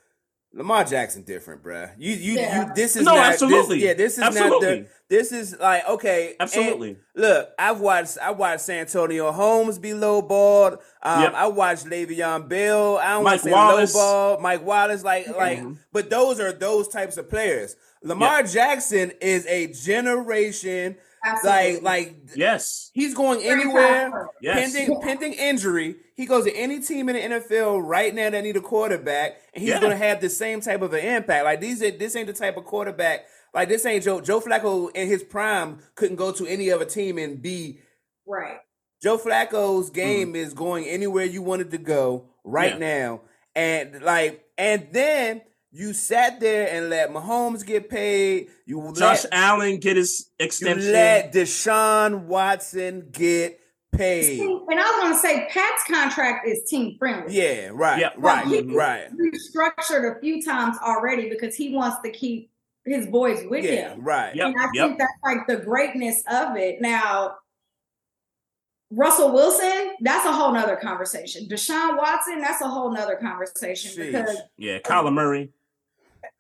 Lamar 0.55 0.83
Jackson 0.83 1.23
different, 1.25 1.63
bruh. 1.63 1.91
You 1.99 2.13
you 2.15 2.33
Yeah. 2.35 2.69
you 2.69 2.75
this 2.75 2.97
is 2.97 3.05
No, 3.05 3.15
not 3.15 3.33
absolutely. 3.33 3.77
This, 3.81 3.85
yeah, 3.87 3.93
this 3.95 4.13
is 4.15 4.19
not 4.19 4.61
the 4.63 4.87
this 5.11 5.31
is 5.31 5.59
like 5.59 5.87
okay. 5.87 6.37
Absolutely. 6.41 6.97
look, 7.15 7.51
I've 7.59 7.81
watched 7.81 8.17
I 8.21 8.31
watched 8.31 8.63
Santonio 8.63 9.31
Holmes 9.31 9.79
be 9.79 9.91
lowballed. 9.91 10.79
Um 11.03 11.23
Yep. 11.25 11.35
I 11.35 11.47
watched 11.49 11.85
Le'Veon 11.85 12.49
Bell. 12.49 12.97
I 12.97 13.11
don't 13.11 13.25
Mike 13.25 13.31
want 13.33 13.41
to 13.43 13.45
say 13.45 13.53
Wallace. 13.53 13.95
lowball. 13.97 14.41
Mike 14.41 14.65
Wallace, 14.65 15.05
like 15.05 15.29
like 15.37 15.59
Mhm. 15.59 15.77
but 15.93 16.09
those 16.09 16.41
are 16.41 16.51
those 16.53 16.89
types 16.89 17.19
of 17.19 17.29
players. 17.29 17.77
Lamar 18.03 18.43
Jackson 18.43 19.13
is 19.21 19.45
a 19.47 19.67
generation 19.67 20.97
Absolutely. 21.25 21.81
like 21.81 21.83
like 21.83 22.17
Yes. 22.37 22.91
He's 22.95 23.15
going 23.15 23.43
anywhere. 23.43 24.11
player. 24.11 24.27
Yes. 24.41 24.73
Pending 24.75 25.01
pending 25.03 25.33
injury, 25.35 25.97
he 26.15 26.27
goes 26.27 26.45
to 26.45 26.55
any 26.55 26.81
team 26.81 27.09
in 27.09 27.17
the 27.31 27.37
NFL 27.39 27.81
right 27.87 28.15
now 28.15 28.31
that 28.31 28.43
need 28.45 28.57
a 28.57 28.61
quarterback, 28.61 29.37
and 29.55 29.63
he's 29.63 29.71
Yeah. 29.75 29.81
going 29.81 29.91
to 29.93 29.97
have 29.97 30.21
the 30.21 30.29
same 30.31 30.61
type 30.61 30.83
of 30.83 30.93
an 30.93 31.01
impact. 31.05 31.45
Like 31.45 31.61
these, 31.61 31.83
are- 31.83 31.91
this 31.91 32.15
ain't 32.17 32.27
the 32.27 32.33
type 32.33 32.57
of 32.57 32.65
quarterback. 32.65 33.27
Like 33.55 33.69
this 33.69 33.85
ain't 33.87 34.05
Joe. 34.05 34.21
Joe 34.21 34.41
Flacco 34.41 34.91
in 34.95 35.09
his 35.09 35.23
prime 35.23 35.79
couldn't 35.95 36.17
go 36.17 36.33
to 36.33 36.47
any 36.47 36.71
other 36.71 36.85
team 36.85 37.19
and 37.19 37.41
be. 37.43 37.81
right. 38.27 38.59
Joe 39.03 39.17
Flacco's 39.17 39.91
game 39.91 40.35
is 40.35 40.53
going 40.55 40.85
anywhere 40.87 41.25
you 41.25 41.41
wanted 41.41 41.71
to 41.71 41.79
go 41.79 42.31
right 42.45 42.73
Mm-hmm. 42.73 42.83
Yeah. 42.83 42.99
now, 43.07 43.21
and 43.55 44.03
like, 44.03 44.45
and 44.59 44.89
then 44.93 45.43
you 45.71 45.93
sat 45.93 46.41
there 46.41 46.69
and 46.73 46.89
let 46.91 47.11
Mahomes 47.11 47.65
get 47.65 47.89
paid. 47.91 48.49
You 48.67 48.81
let 48.81 48.97
Josh 48.97 49.25
let, 49.25 49.35
Allen 49.35 49.79
get 49.79 49.97
his 49.97 50.31
extension. 50.39 50.83
you 50.83 50.89
extension. 50.89 50.93
let 50.93 51.33
Deshaun 51.33 52.25
Watson 52.25 53.09
get 53.13 53.61
paid. 53.93 54.41
And 54.41 54.81
I 54.81 54.83
was 54.83 55.01
going 55.03 55.13
to 55.13 55.19
say, 55.19 55.49
Pat's 55.53 55.83
contract 55.87 56.47
is 56.49 56.69
team 56.69 56.97
friendly. 56.99 57.35
Yeah, 57.35 57.71
right, 57.73 58.01
Yeah. 58.01 58.11
right, 58.17 58.47
He- 58.47 58.63
right. 58.75 59.09
restructured 59.13 60.17
a 60.17 60.21
few 60.21 60.43
times 60.43 60.77
already 60.83 61.29
because 61.29 61.55
he 61.55 61.75
wants 61.75 61.99
to 62.05 62.11
keep 62.11 62.51
his 62.85 63.07
boys 63.07 63.45
with 63.49 63.65
Yeah, 63.65 63.91
him. 63.91 64.03
right. 64.03 64.35
Yep. 64.35 64.47
And 64.47 64.57
I 64.59 64.67
Yep. 64.73 64.87
think 64.87 64.99
that's 64.99 65.13
like 65.25 65.47
the 65.47 65.57
greatness 65.57 66.23
of 66.31 66.57
it. 66.57 66.81
Now, 66.81 67.37
Russell 68.91 69.33
Wilson, 69.33 69.97
that's 70.01 70.25
a 70.25 70.33
whole 70.33 70.53
nother 70.53 70.77
conversation. 70.77 71.47
Deshaun 71.47 71.99
Watson, 71.99 72.41
that's 72.41 72.63
a 72.63 72.69
whole 72.69 72.91
nother 72.91 73.17
conversation 73.17 73.91
Sheesh. 73.93 74.07
because 74.13 74.37
Yeah, 74.57 74.79
Kyler 74.79 75.13
Murray. 75.13 75.53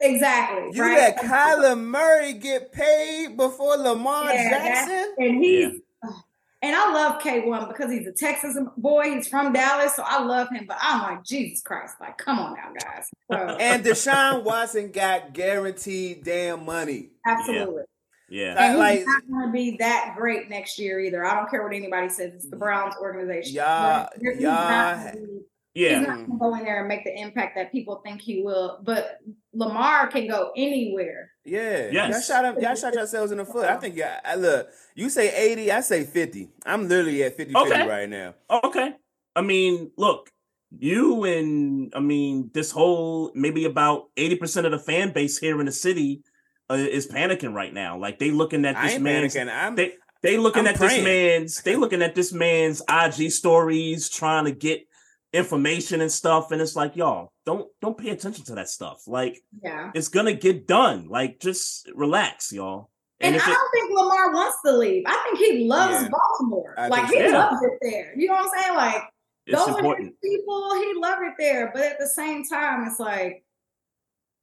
Exactly. 0.00 0.70
You 0.72 0.82
right? 0.82 0.98
let 0.98 1.18
Kyler 1.18 1.78
Murray 1.78 2.34
get 2.34 2.72
paid 2.72 3.36
before 3.36 3.76
Lamar 3.76 4.32
Yeah, 4.32 4.50
Jackson? 4.50 5.14
and 5.18 5.42
he's 5.44 5.80
and 6.62 6.74
I 6.76 6.92
love 6.92 7.20
K1 7.22 7.68
because 7.68 7.90
he's 7.90 8.06
a 8.06 8.12
Texas 8.12 8.56
boy. 8.76 9.14
He's 9.14 9.28
from 9.28 9.52
Dallas, 9.52 9.94
so 9.94 10.02
I 10.04 10.22
love 10.22 10.48
him. 10.50 10.64
But 10.66 10.78
I'm 10.80 11.02
like, 11.02 11.24
Jesus 11.24 11.62
Christ, 11.62 11.94
like, 12.00 12.18
come 12.18 12.38
on 12.38 12.54
now, 12.54 12.72
guys. 12.72 13.06
So, 13.30 13.56
And 13.60 13.84
Deshaun 13.84 14.42
Watson 14.44 14.90
got 14.90 15.32
guaranteed 15.34 16.24
damn 16.24 16.64
money. 16.64 17.10
absolutely. 17.26 17.82
Yeah. 18.30 18.54
Like- 18.54 18.60
And 18.62 18.78
like- 18.78 18.98
he's 18.98 19.06
not 19.06 19.22
going 19.30 19.46
to 19.46 19.52
be 19.52 19.76
that 19.78 20.14
great 20.16 20.50
next 20.50 20.78
year 20.78 21.00
either. 21.00 21.24
I 21.24 21.34
don't 21.34 21.48
care 21.50 21.62
what 21.62 21.74
anybody 21.74 22.08
says. 22.10 22.32
It's 22.34 22.46
the 22.50 22.56
Browns 22.56 22.94
organization. 23.00 23.54
Y'all- 23.54 23.64
Right? 23.66 24.08
He's 24.34 24.40
y'all- 24.42 24.52
not 24.52 24.96
gonna 25.14 25.16
be- 25.16 25.40
Yeah. 25.78 26.00
He's 26.00 26.08
not 26.08 26.16
going 26.16 26.30
to 26.32 26.36
go 26.38 26.54
in 26.56 26.64
there 26.64 26.80
and 26.80 26.88
make 26.88 27.04
the 27.04 27.16
impact 27.16 27.54
that 27.54 27.70
people 27.70 28.00
think 28.04 28.20
he 28.20 28.42
will. 28.42 28.80
But 28.82 29.20
Lamar 29.52 30.08
can 30.08 30.26
go 30.26 30.50
anywhere. 30.56 31.30
Yeah. 31.44 31.88
Yes. 31.92 32.12
Y'all 32.12 32.36
shot 32.36 32.44
up, 32.44 32.60
y'all 32.60 32.74
shot 32.74 32.94
yourselves 32.94 33.30
in 33.30 33.38
the 33.38 33.44
foot. 33.44 33.66
I 33.66 33.76
think 33.76 33.94
yeah, 33.94 34.18
I 34.24 34.34
look, 34.34 34.68
you 34.96 35.08
say 35.08 35.32
80, 35.52 35.70
I 35.70 35.80
say 35.80 36.04
50. 36.04 36.50
I'm 36.66 36.88
literally 36.88 37.22
at 37.22 37.36
50 37.36 37.54
Okay. 37.54 37.70
50 37.70 37.88
right 37.88 38.08
now. 38.08 38.34
Okay. 38.64 38.92
I 39.36 39.42
mean, 39.42 39.92
look, 39.96 40.30
you 40.76 41.24
and 41.24 41.92
I 41.94 42.00
mean 42.00 42.50
this 42.52 42.70
whole 42.70 43.32
maybe 43.34 43.64
about 43.64 44.10
eighty 44.18 44.36
percent 44.36 44.66
of 44.66 44.72
the 44.72 44.78
fan 44.78 45.12
base 45.14 45.38
here 45.38 45.58
in 45.60 45.64
the 45.64 45.72
city 45.72 46.22
uh, 46.68 46.74
is 46.74 47.06
panicking 47.06 47.54
right 47.54 47.72
now. 47.72 47.98
Like 47.98 48.18
they 48.18 48.30
looking 48.30 48.66
at 48.66 48.76
I 48.76 48.82
this 48.82 48.94
ain't 48.94 49.02
man's 49.02 49.34
panicking. 49.34 49.50
I'm 49.50 49.76
they 49.76 49.94
they 50.22 50.36
looking 50.36 50.66
I'm 50.66 50.74
at 50.74 50.76
praying. 50.76 51.04
this 51.04 51.04
man's 51.04 51.62
they 51.62 51.76
looking 51.76 52.02
at 52.02 52.14
this 52.14 52.34
man's 52.34 52.82
IG 52.86 53.30
stories 53.30 54.10
trying 54.10 54.44
to 54.44 54.52
get 54.52 54.87
information 55.32 56.00
and 56.00 56.10
stuff 56.10 56.50
and 56.52 56.62
it's 56.62 56.74
like 56.74 56.96
y'all 56.96 57.30
don't 57.44 57.68
don't 57.82 57.98
pay 57.98 58.10
attention 58.10 58.44
to 58.44 58.54
that 58.54 58.68
stuff 58.68 59.02
like 59.06 59.38
Yeah. 59.62 59.90
it's 59.94 60.08
gonna 60.08 60.32
get 60.32 60.66
done 60.66 61.08
like 61.08 61.38
just 61.38 61.86
relax 61.94 62.50
y'all 62.50 62.88
And, 63.20 63.36
if 63.36 63.46
I 63.46 63.50
it- 63.50 63.54
don't 63.54 63.70
think 63.72 63.98
Lamar 63.98 64.32
wants 64.32 64.56
to 64.64 64.72
leave. 64.76 65.02
I 65.06 65.20
think 65.24 65.38
he 65.38 65.66
loves 65.66 66.02
Yeah. 66.04 66.08
Baltimore. 66.08 66.74
I 66.78 66.88
like 66.88 67.06
he 67.10 67.18
so. 67.28 67.32
Loves 67.36 67.62
it 67.62 67.72
there. 67.82 68.14
You 68.16 68.28
know 68.28 68.34
what 68.34 68.50
I'm 68.54 68.60
saying? 68.62 68.76
Like 68.76 69.02
it's 69.46 69.58
those 69.66 69.76
are 69.76 69.96
his 69.96 70.10
people. 70.24 70.74
He 70.76 70.94
love 70.94 71.18
it 71.22 71.34
there. 71.38 71.70
But 71.74 71.82
at 71.82 71.98
the 71.98 72.06
same 72.06 72.44
time, 72.44 72.86
it's 72.86 73.00
like, 73.00 73.44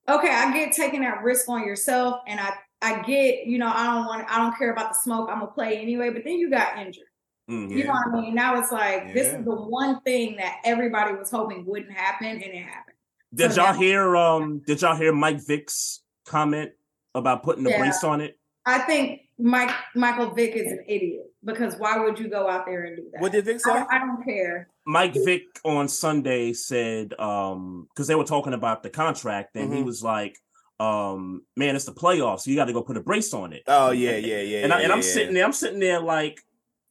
okay, 0.10 0.30
I 0.30 0.52
get 0.54 0.74
taking 0.74 1.02
that 1.02 1.24
risk 1.24 1.48
on 1.50 1.65
yourself, 1.65 2.21
and 2.28 2.39
I 2.39 2.54
I 2.82 3.02
get, 3.04 3.45
you 3.48 3.58
know, 3.58 3.71
I 3.74 3.86
don't 3.86 4.06
want, 4.06 4.30
I 4.30 4.38
don't 4.38 4.56
care 4.58 4.71
about 4.71 4.89
the 4.93 5.00
smoke. 5.00 5.30
I'm 5.32 5.39
gonna 5.39 5.52
play 5.52 5.78
anyway. 5.80 6.10
But 6.10 6.24
then 6.26 6.34
you 6.38 6.50
got 6.50 6.78
injured. 6.78 7.06
Mhm. 7.50 7.70
You 7.70 7.84
know 7.84 7.92
what 7.94 8.08
I 8.08 8.22
mean? 8.22 8.36
Now 8.36 8.58
it's 8.60 8.72
like 8.72 9.14
this 9.14 9.28
is 9.28 9.46
the 9.46 9.56
one 9.56 10.02
thing 10.02 10.38
that 10.38 10.62
everybody 10.66 11.14
was 11.16 11.30
hoping 11.30 11.66
wouldn't 11.66 11.92
happen, 11.92 12.28
and 12.28 12.42
it 12.42 12.64
happened. 12.64 12.96
did 13.34 13.52
So 13.54 13.64
y'all 13.64 13.74
now- 13.74 13.80
hear 13.80 14.16
um 14.16 14.62
did 14.66 14.82
y'all 14.82 14.96
hear 14.96 15.12
mike 15.12 15.42
vick's 15.46 16.02
comment 16.26 16.72
about 17.16 17.44
putting 17.44 17.64
the 17.66 17.70
Yeah. 17.72 17.80
brace 17.80 18.02
on 18.04 18.22
it 18.22 18.40
I 18.66 18.80
think 18.80 19.22
Mike 19.38 19.72
Michael 19.94 20.32
Vick 20.32 20.56
is 20.56 20.72
an 20.72 20.86
idiot 20.88 21.26
because 21.44 21.76
why 21.78 21.98
would 22.00 22.18
you 22.18 22.30
go 22.30 22.48
out 22.50 22.66
there 22.66 22.86
and 22.86 22.96
do 22.96 23.04
that? 23.12 23.22
what 23.22 23.32
did 23.34 23.44
Vic 23.46 23.60
say? 23.60 23.72
I, 23.72 23.86
I 23.92 24.00
don't 24.00 24.24
care. 24.24 24.70
Mike 24.88 25.14
Vick 25.14 25.44
on 25.66 25.88
Sunday 25.90 26.54
said, 26.54 27.14
um, 27.20 27.88
because 27.94 28.08
they 28.08 28.16
were 28.16 28.24
talking 28.24 28.54
about 28.54 28.82
the 28.82 28.90
contract, 28.90 29.56
and 29.56 29.72
he 29.74 29.82
Mhm. 29.82 29.86
was 29.86 30.02
like, 30.04 30.38
um, 30.80 31.44
man, 31.58 31.76
it's 31.76 31.86
the 31.86 31.92
playoffs. 31.94 32.42
so 32.42 32.50
You 32.52 32.56
got 32.56 32.66
to 32.66 32.74
go 32.74 32.82
put 32.82 32.98
a 32.98 33.02
brace 33.02 33.34
on 33.34 33.52
it. 33.54 33.64
Oh 33.68 33.92
yeah, 33.92 34.16
yeah, 34.16 34.42
yeah. 34.42 34.64
and, 34.64 34.74
I, 34.74 34.78
yeah, 34.80 34.84
and 34.86 34.94
I'm 34.94 35.00
yeah. 35.00 35.04
sitting 35.14 35.34
there, 35.36 35.44
I'm 35.46 35.54
sitting 35.54 35.80
there 35.80 36.00
like, 36.00 36.40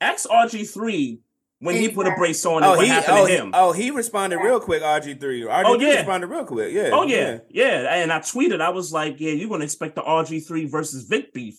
ask 0.05 0.29
RG3 0.29 1.19
when 1.61 1.77
he 1.77 1.89
put 1.89 2.07
a 2.07 2.15
brace 2.17 2.45
on 2.45 2.63
it, 2.63 2.67
Oh, 2.67 2.71
what 2.77 2.81
he 2.85 2.89
happened 2.89 3.19
oh, 3.19 3.27
to 3.27 3.33
he 3.33 3.39
him. 3.39 3.51
oh 3.55 3.73
he 3.73 3.91
responded 3.91 4.39
real 4.39 4.61
quick. 4.61 4.83
RG 4.83 5.19
three. 5.21 5.43
RG 5.43 5.63
Oh, 5.65 5.79
three 5.79 5.89
yeah. 5.89 5.95
responded 5.97 6.27
real 6.27 6.45
quick. 6.45 6.73
Yeah. 6.73 6.91
Oh 6.93 7.05
yeah, 7.05 7.39
yeah, 7.49 7.95
And 7.95 8.13
I 8.13 8.19
tweeted, 8.19 8.61
I 8.61 8.69
was 8.71 8.93
like, 8.93 9.21
yeah, 9.21 9.33
you're 9.33 9.49
gonna 9.49 9.65
expect 9.65 9.95
the 9.95 10.03
RG3 10.03 10.71
versus 10.71 11.05
Vic 11.05 11.33
beef 11.33 11.57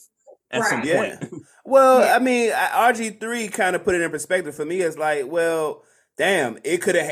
at 0.51 0.63
some 0.65 0.79
Right. 0.79 0.87
Yeah. 0.87 1.17
point. 1.17 1.43
Well, 1.63 2.01
Yeah. 2.01 2.15
I 2.15 2.19
mean, 2.19 2.51
RG 2.51 3.19
three 3.19 3.47
kind 3.47 3.75
of 3.75 3.83
put 3.83 3.95
it 3.95 4.01
in 4.01 4.11
perspective 4.11 4.53
for 4.55 4.65
me. 4.65 4.81
It's 4.81 4.97
like, 4.97 5.25
well, 5.27 5.83
damn, 6.17 6.59
it 6.63 6.81
could 6.81 6.95
have. 6.95 7.11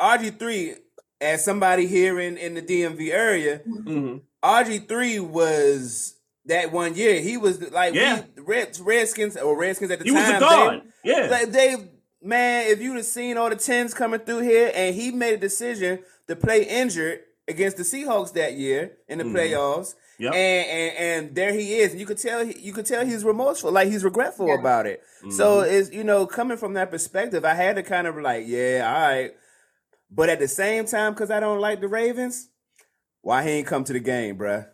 RG 0.00 0.38
three, 0.38 0.74
as 1.20 1.42
somebody 1.44 1.86
here 1.86 2.20
in 2.20 2.36
in 2.36 2.54
the 2.54 2.62
DMV 2.62 3.10
area, 3.10 3.62
Mhm. 3.66 4.20
RG 4.44 4.86
three 4.86 5.18
was 5.18 6.16
that 6.46 6.72
one 6.72 6.94
year. 6.94 7.20
He 7.20 7.36
was 7.36 7.60
like, 7.72 7.94
Yeah. 7.94 8.22
we, 8.36 8.42
Red, 8.42 8.78
Redskins 8.80 9.36
or 9.36 9.56
Redskins 9.58 9.90
at 9.90 9.98
the 10.00 10.04
He 10.04 10.10
was 10.10 10.22
time. 10.22 10.36
a 10.36 10.40
guard. 10.40 10.82
They, 11.04 11.10
Yeah, 11.10 11.28
like 11.30 11.50
they, 11.52 11.76
man, 12.22 12.66
if 12.70 12.80
you'd 12.80 12.96
have 12.96 13.04
seen 13.04 13.36
all 13.36 13.50
the 13.50 13.56
tens 13.56 13.94
coming 13.94 14.20
through 14.20 14.40
here, 14.40 14.70
and 14.74 14.94
he 14.94 15.10
made 15.10 15.34
a 15.34 15.38
decision 15.38 16.00
to 16.28 16.36
play 16.36 16.64
injured 16.64 17.20
against 17.48 17.76
the 17.76 17.82
Seahawks 17.82 18.32
that 18.34 18.54
year 18.54 18.92
in 19.08 19.18
the 19.18 19.24
Mhm. 19.24 19.32
playoffs. 19.34 19.94
Yep. 20.18 20.32
And, 20.32 20.66
and 20.68 20.96
and 21.26 21.34
there 21.34 21.52
he 21.52 21.74
is, 21.80 21.90
and 21.90 21.98
you 22.00 22.06
could 22.06 22.18
tell 22.18 22.44
he, 22.44 22.56
you 22.58 22.72
could 22.72 22.86
tell 22.86 23.04
he's 23.04 23.24
remorseful, 23.24 23.72
like 23.72 23.88
he's 23.88 24.04
regretful 24.04 24.46
Yeah. 24.46 24.54
about 24.60 24.86
it. 24.86 25.02
So 25.30 25.62
Mhm. 25.62 25.72
it's 25.72 25.90
you 25.90 26.04
know 26.04 26.24
coming 26.26 26.56
from 26.56 26.74
that 26.74 26.90
perspective, 26.92 27.44
I 27.44 27.54
had 27.54 27.74
to 27.76 27.82
kind 27.82 28.06
of 28.06 28.16
like, 28.16 28.44
yeah, 28.46 28.84
all 28.86 29.08
right, 29.08 29.34
but 30.10 30.28
at 30.28 30.38
the 30.38 30.46
same 30.48 30.84
time, 30.86 31.14
because 31.14 31.32
I 31.32 31.40
don't 31.40 31.58
like 31.58 31.80
the 31.80 31.88
Ravens, 31.88 32.48
why 33.22 33.42
he 33.42 33.50
ain't 33.50 33.66
come 33.66 33.82
to 33.84 33.92
the 33.92 33.98
game, 33.98 34.38
bruh? 34.38 34.66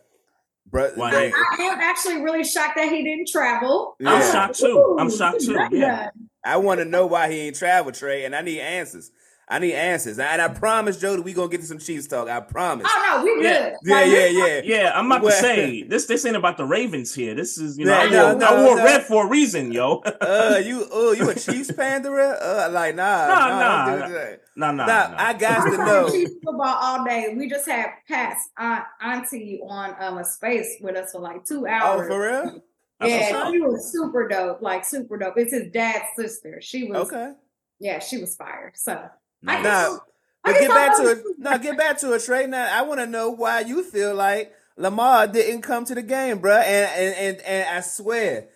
Bruh, 0.71 0.95
Why 0.95 1.11
they- 1.11 1.33
I 1.33 1.63
am 1.63 1.79
actually 1.81 2.21
really 2.21 2.43
shocked 2.43 2.77
that 2.77 2.89
he 2.89 3.03
didn't 3.03 3.27
travel. 3.27 3.95
Yeah. 3.99 4.11
I'm 4.13 4.21
shocked 4.31 4.59
too. 4.59 4.95
I'm 4.99 5.11
shocked 5.11 5.41
too. 5.41 5.57
Yeah. 5.71 6.09
I 6.43 6.57
want 6.57 6.79
to 6.79 6.85
know 6.85 7.05
why 7.05 7.29
he 7.31 7.41
ain't 7.41 7.55
travel, 7.55 7.91
Trey, 7.91 8.25
and 8.25 8.35
I 8.35 8.41
need 8.41 8.59
answers. 8.61 9.11
I 9.51 9.59
need 9.59 9.73
answers, 9.73 10.17
and 10.17 10.41
I 10.41 10.47
promise 10.47 10.97
Joe 10.97 11.17
that 11.17 11.21
we 11.23 11.33
gonna 11.33 11.49
get 11.49 11.59
to 11.61 11.67
some 11.67 11.77
Chiefs 11.77 12.07
talk. 12.07 12.29
I 12.29 12.39
promise. 12.39 12.87
Oh 12.89 13.17
no, 13.17 13.23
we 13.23 13.43
Yeah. 13.43 13.71
good. 13.71 13.77
Yeah, 13.83 13.95
Like, 13.95 14.05
yeah, 14.07 14.27
we- 14.29 14.37
yeah. 14.37 14.61
Yeah, 14.63 14.91
I'm 14.95 15.05
about 15.07 15.21
Well- 15.23 15.31
to 15.33 15.37
say 15.37 15.83
this. 15.89 16.05
This 16.05 16.25
ain't 16.25 16.37
about 16.37 16.55
the 16.57 16.63
Ravens 16.65 17.13
here. 17.13 17.35
This 17.35 17.57
is 17.57 17.77
you 17.77 17.85
know 17.85 17.91
Yeah, 17.91 17.99
I 17.99 18.09
no, 18.09 18.25
wore, 18.27 18.35
no, 18.35 18.45
I 18.47 18.63
wore 18.65 18.75
no. 18.77 18.83
red 18.85 19.03
for 19.03 19.25
a 19.25 19.27
reason, 19.27 19.71
yo. 19.71 20.01
Uh, 20.21 20.61
you, 20.63 20.87
oh, 20.91 21.11
you 21.11 21.29
a 21.29 21.35
Chiefs 21.35 21.71
panderer? 21.77 22.37
Uh, 22.41 22.69
like 22.71 22.95
nah, 22.95 23.27
Nah, 23.27 23.35
nah, 23.35 23.59
nah, 23.59 23.85
don't 23.85 23.99
nah. 23.99 24.07
nah, 24.55 24.71
nah, 24.71 24.85
Nah, 24.85 25.07
nah. 25.09 25.15
I 25.17 25.33
got 25.33 25.63
to 25.65 25.71
We 25.71 25.77
know. 25.77 25.85
talking 26.05 26.19
Chiefs 26.21 26.33
football 26.43 26.77
all 26.79 27.03
day. 27.05 27.33
We 27.37 27.49
just 27.49 27.67
had 27.67 27.89
Pat's 28.07 28.49
aunt, 28.57 28.85
auntie 29.01 29.59
on 29.67 29.95
um, 29.99 30.17
a 30.17 30.23
space 30.25 30.77
with 30.81 30.95
us 30.95 31.11
for 31.11 31.19
like 31.19 31.43
two 31.45 31.67
hours. 31.67 32.05
Oh, 32.05 32.07
for 32.07 32.21
real? 32.21 32.63
Yeah, 33.03 33.49
she 33.51 33.59
was 33.59 33.91
super 33.91 34.27
dope, 34.27 34.61
like 34.61 34.85
super 34.85 35.17
dope. 35.17 35.33
It's 35.37 35.51
his 35.51 35.71
dad's 35.71 36.05
sister. 36.15 36.59
She 36.61 36.83
was, 36.85 37.11
Okay. 37.11 37.33
yeah, 37.79 37.99
she 37.99 38.19
was 38.19 38.35
fired. 38.35 38.73
So 38.75 38.93
I 38.93 39.09
Nice. 39.43 39.63
guess- 39.63 39.63
Now, 39.91 39.99
but 40.43 40.51
guess 40.53 40.61
get 40.61 40.69
back 40.69 40.97
to 40.97 41.11
it. 41.11 41.23
No, 41.37 41.57
get 41.57 41.77
back 41.77 41.97
to 41.99 42.13
it, 42.13 42.23
Trey. 42.23 42.47
Now, 42.47 42.67
I 42.71 42.81
want 42.83 42.99
to 42.99 43.05
know 43.07 43.29
why 43.29 43.61
you 43.61 43.83
feel 43.83 44.15
like 44.15 44.53
Lamar 44.77 45.27
didn't 45.27 45.61
come 45.61 45.85
to 45.85 45.95
the 45.95 46.01
game, 46.01 46.39
bruh. 46.39 46.63
And 46.63 46.89
and 46.95 47.15
and, 47.15 47.41
and 47.41 47.69
I 47.77 47.81
swear, 47.81 48.47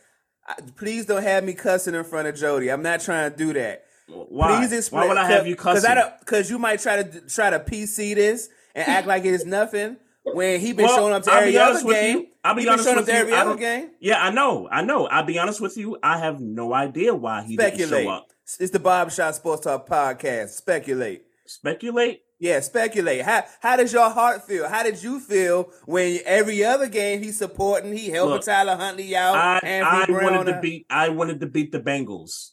I- 0.47 0.55
please 0.75 1.05
don't 1.05 1.23
have 1.23 1.43
me 1.43 1.53
cussing 1.53 1.95
in 1.95 2.03
front 2.03 2.27
of 2.27 2.35
Jody. 2.35 2.69
I'm 2.69 2.81
not 2.83 3.01
trying 3.01 3.31
to 3.31 3.37
do 3.37 3.53
that. 3.53 3.83
Why? 4.07 4.57
Please 4.59 4.71
explain. 4.71 5.01
Why 5.03 5.07
would 5.09 5.17
I 5.17 5.27
have 5.31 5.47
you 5.47 5.55
Because 5.55 5.81
cussing? 5.83 5.91
I 5.91 5.95
don't. 5.95 6.19
Because 6.19 6.49
you 6.49 6.59
might 6.59 6.79
try 6.79 7.01
to 7.03 7.21
try 7.21 7.49
to 7.49 7.59
PC 7.59 8.13
this 8.15 8.49
and 8.75 8.87
act 8.87 9.07
like 9.07 9.25
it's 9.25 9.45
nothing 9.45 9.97
when 10.23 10.59
he 10.59 10.73
been 10.73 10.85
Well, 10.85 10.95
showing 10.95 11.13
up 11.13 11.23
to 11.23 11.31
I'll 11.31 11.39
every 11.39 11.51
be 11.53 11.57
honest 11.59 11.77
other 11.79 11.87
with 11.87 11.95
game. 11.97 12.17
you. 12.19 12.27
I'll 12.43 12.53
be 12.55 12.61
he 12.61 12.65
been 12.65 12.73
honest 12.73 12.85
showing 12.87 12.97
with 12.97 13.05
up 13.05 13.09
to 13.09 13.13
you. 13.15 13.19
every 13.21 13.33
I 13.33 13.41
other 13.41 13.55
game. 13.57 13.89
Yeah, 13.99 14.23
I 14.23 14.29
know, 14.31 14.67
I 14.71 14.83
know. 14.83 15.07
I'll 15.07 15.25
be 15.25 15.39
honest 15.39 15.59
with 15.61 15.75
you. 15.77 15.97
I 16.03 16.19
have 16.19 16.39
no 16.39 16.73
idea 16.73 17.13
why 17.15 17.43
he 17.43 17.57
didn't 17.57 17.89
show 17.89 18.09
up. 18.09 18.27
It's 18.59 18.69
the 18.69 18.79
Barbershop 18.79 19.33
Sports 19.33 19.63
Talk 19.63 19.89
podcast. 19.89 20.49
Speculate. 20.49 21.23
Speculate. 21.47 22.21
Yeah, 22.37 22.59
speculate. 22.59 23.23
How 23.23 23.43
how 23.59 23.75
does 23.75 23.91
your 23.91 24.09
heart 24.09 24.45
feel? 24.45 24.67
How 24.69 24.83
did 24.83 25.01
you 25.01 25.19
feel 25.19 25.71
when 25.85 26.19
every 26.25 26.63
other 26.63 26.87
game 26.87 27.23
he's 27.23 27.39
supporting, 27.39 27.91
he 27.97 28.09
helping 28.09 28.33
Look, 28.35 28.45
Tyler 28.45 28.75
Huntley 28.75 29.15
out, 29.15 29.35
I, 29.35 29.59
I 29.63 30.05
wanted 30.09 30.51
to 30.53 30.59
beat. 30.61 30.85
I 30.91 31.09
wanted 31.09 31.39
to 31.39 31.47
beat 31.47 31.71
the 31.71 31.79
Bengals. 31.79 32.51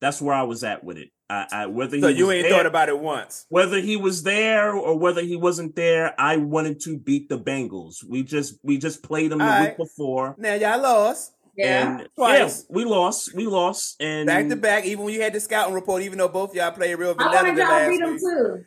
That's 0.00 0.22
where 0.22 0.34
I 0.34 0.42
was 0.42 0.62
at 0.62 0.84
with 0.84 0.96
it. 0.98 1.08
I, 1.28 1.46
I 1.50 1.66
whether 1.66 1.96
he 1.96 2.02
So 2.02 2.08
you 2.08 2.30
ain't 2.30 2.44
there, 2.44 2.52
thought 2.52 2.66
about 2.66 2.88
it 2.88 3.00
once. 3.00 3.46
whether 3.48 3.80
he 3.80 3.96
was 3.96 4.22
there 4.22 4.72
or 4.74 4.96
whether 4.96 5.22
he 5.22 5.34
wasn't 5.34 5.74
there. 5.74 6.14
I 6.20 6.36
wanted 6.36 6.78
to 6.82 6.98
beat 6.98 7.28
the 7.28 7.38
Bengals. 7.38 8.04
We 8.08 8.22
just 8.22 8.58
we 8.62 8.78
just 8.78 9.02
played 9.02 9.32
them 9.32 9.38
the 9.40 9.52
All 9.52 9.62
week 9.62 9.76
before, 9.76 10.36
Now 10.38 10.54
y'all 10.54 10.80
lost 10.80 11.32
yeah. 11.56 11.98
and 11.98 12.08
Twice. 12.14 12.66
yeah, 12.68 12.74
we 12.74 12.84
lost. 12.84 13.34
We 13.34 13.46
lost, 13.46 14.00
and 14.00 14.26
back 14.26 14.48
to 14.48 14.56
back. 14.56 14.84
Even 14.84 15.04
when 15.04 15.14
you 15.14 15.22
had 15.22 15.32
the 15.32 15.40
scouting 15.40 15.74
report, 15.74 16.02
even 16.02 16.18
though 16.18 16.28
both 16.28 16.54
y'all 16.54 16.70
played 16.72 16.94
real 16.96 17.10
I 17.10 17.14
vanilla 17.14 17.34
wanted 17.34 17.56
the 17.56 17.60
y'all 17.60 17.68
to 17.68 17.74
last 17.74 17.90
beat 17.90 18.00
them 18.00 18.12
week. 18.12 18.20
too. 18.20 18.64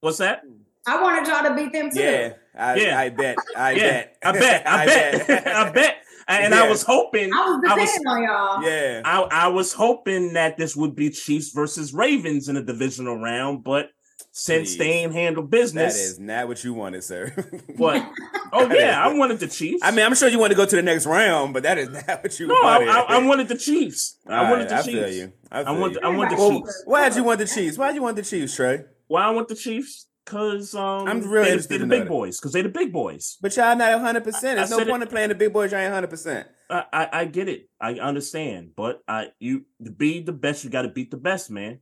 what's 0.00 0.18
that? 0.18 0.42
I 0.86 1.02
wanted 1.02 1.26
y'all 1.28 1.42
to 1.44 1.54
beat 1.54 1.72
them 1.72 1.90
too. 1.90 2.00
Yeah, 2.00 2.32
I, 2.56 2.74
Yeah. 2.76 2.98
I 2.98 3.08
bet. 3.10 3.36
I 3.56 3.72
yeah, 3.72 3.78
bet. 3.78 4.16
I 4.22 4.32
bet. 4.32 4.66
I 4.66 4.86
bet. 4.86 5.46
I 5.46 5.70
bet. 5.70 5.96
And 6.28 6.54
I 6.54 6.68
was 6.68 6.84
hoping. 6.84 7.32
I 7.32 7.36
was 7.38 7.60
I 7.68 7.74
was 7.74 7.90
depending 7.90 8.06
on 8.06 8.22
y'all. 8.22 8.62
Yeah. 8.62 9.02
I, 9.04 9.22
I 9.32 9.48
was 9.48 9.72
hoping 9.72 10.34
that 10.34 10.56
this 10.56 10.76
would 10.76 10.94
be 10.94 11.10
Chiefs 11.10 11.50
versus 11.50 11.92
Ravens 11.92 12.48
in 12.48 12.56
a 12.56 12.62
divisional 12.62 13.16
round, 13.16 13.64
but 13.64 13.88
since 14.32 14.76
they 14.76 14.90
ain't 14.90 15.12
handled 15.12 15.50
business, 15.50 15.94
That 15.94 16.00
is 16.02 16.18
not 16.18 16.48
what 16.48 16.62
you 16.62 16.72
wanted, 16.74 17.02
sir. 17.02 17.30
what? 17.76 18.08
Oh 18.52 18.72
yeah, 18.72 19.04
I 19.04 19.12
wanted 19.12 19.40
the 19.40 19.48
Chiefs. 19.48 19.82
I 19.84 19.90
mean, 19.90 20.04
I'm 20.04 20.14
sure 20.14 20.28
you 20.28 20.38
want 20.38 20.50
to 20.52 20.56
go 20.56 20.66
to 20.66 20.76
the 20.76 20.82
next 20.82 21.06
round, 21.06 21.52
but 21.52 21.62
that 21.64 21.78
is 21.78 21.88
not 21.90 22.22
what 22.22 22.38
you 22.38 22.46
no, 22.46 22.54
I, 22.54 22.78
wanted. 22.78 22.88
I, 22.88 23.00
I 23.02 23.18
wanted 23.26 23.48
the 23.48 23.56
Chiefs. 23.58 24.18
I 24.26 24.42
wanted 24.50 24.62
right, 24.64 24.68
the 24.68 24.74
I 24.76 24.82
Chiefs. 24.82 24.86
feel 24.98 25.10
you. 25.12 25.32
I, 25.50 25.62
I 25.62 25.70
want. 25.72 25.94
you. 25.94 26.00
I 26.02 26.08
want 26.08 26.30
the 26.30 26.36
Well, 26.36 26.50
Chiefs. 26.60 26.82
why'd 26.86 27.16
you 27.16 27.24
want 27.24 27.38
the 27.40 27.46
Chiefs? 27.46 27.78
Why'd 27.78 27.94
you 27.94 28.02
want 28.02 28.16
the 28.16 28.22
Chiefs, 28.22 28.54
Trey? 28.56 28.84
Why 29.08 29.24
I 29.24 29.30
want 29.30 29.48
the 29.48 29.54
Chiefs? 29.56 30.06
Because 30.24 30.74
um, 30.76 31.08
I'm 31.08 31.20
really 31.28 31.44
they, 31.46 31.50
interested 31.52 31.70
they're 31.72 31.78
the 31.80 31.86
big 31.86 32.02
that. 32.02 32.08
boys. 32.08 32.38
Because 32.38 32.52
they're 32.52 32.62
the 32.62 32.68
big 32.68 32.92
boys. 32.92 33.36
But 33.40 33.56
y'all 33.56 33.74
not 33.74 33.90
100. 33.94 34.22
percent 34.22 34.58
There's 34.58 34.70
no 34.70 34.78
said 34.78 34.86
it- 34.86 34.90
point 34.90 35.02
in 35.02 35.08
playing 35.08 35.28
the 35.30 35.34
big 35.34 35.52
boys. 35.52 35.72
Y'all 35.72 35.80
ain't 35.80 35.88
100. 35.90 36.08
percent 36.08 36.46
I, 36.68 36.84
I 36.92 37.08
I 37.20 37.24
get 37.24 37.48
it. 37.48 37.68
I 37.80 37.94
understand. 37.94 38.70
But 38.76 39.00
I 39.08 39.28
you 39.40 39.64
to 39.84 39.90
be 39.90 40.20
the 40.20 40.32
best, 40.32 40.62
you 40.62 40.70
got 40.70 40.82
to 40.82 40.88
beat 40.88 41.10
the 41.10 41.16
best, 41.16 41.50
man. 41.50 41.80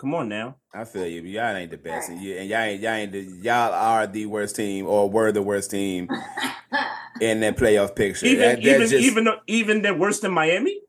Come 0.00 0.14
on 0.14 0.30
now. 0.30 0.56
I 0.72 0.84
feel 0.84 1.06
you. 1.06 1.20
But 1.20 1.30
y'all 1.30 1.54
ain't 1.56 1.70
the 1.70 1.76
best, 1.76 2.08
and, 2.08 2.22
you, 2.22 2.34
and 2.36 2.48
y'all 2.48 2.60
ain't 2.60 2.80
y'all 2.80 2.92
ain't 2.94 3.12
the, 3.12 3.20
y'all 3.20 3.74
are 3.74 4.06
the 4.06 4.24
worst 4.24 4.56
team 4.56 4.86
or 4.86 5.10
were 5.10 5.30
the 5.30 5.42
worst 5.42 5.70
team 5.70 6.08
in 7.20 7.40
that 7.40 7.58
playoff 7.58 7.94
picture. 7.94 8.24
Even 8.24 8.38
That- 8.48 8.62
that 8.62 8.68
even 8.76 8.80
just- 8.88 8.94
even 9.04 9.24
though- 9.24 9.40
even 9.46 9.82
they're 9.82 9.92
worse 9.94 10.20
than 10.20 10.32
Miami. 10.32 10.80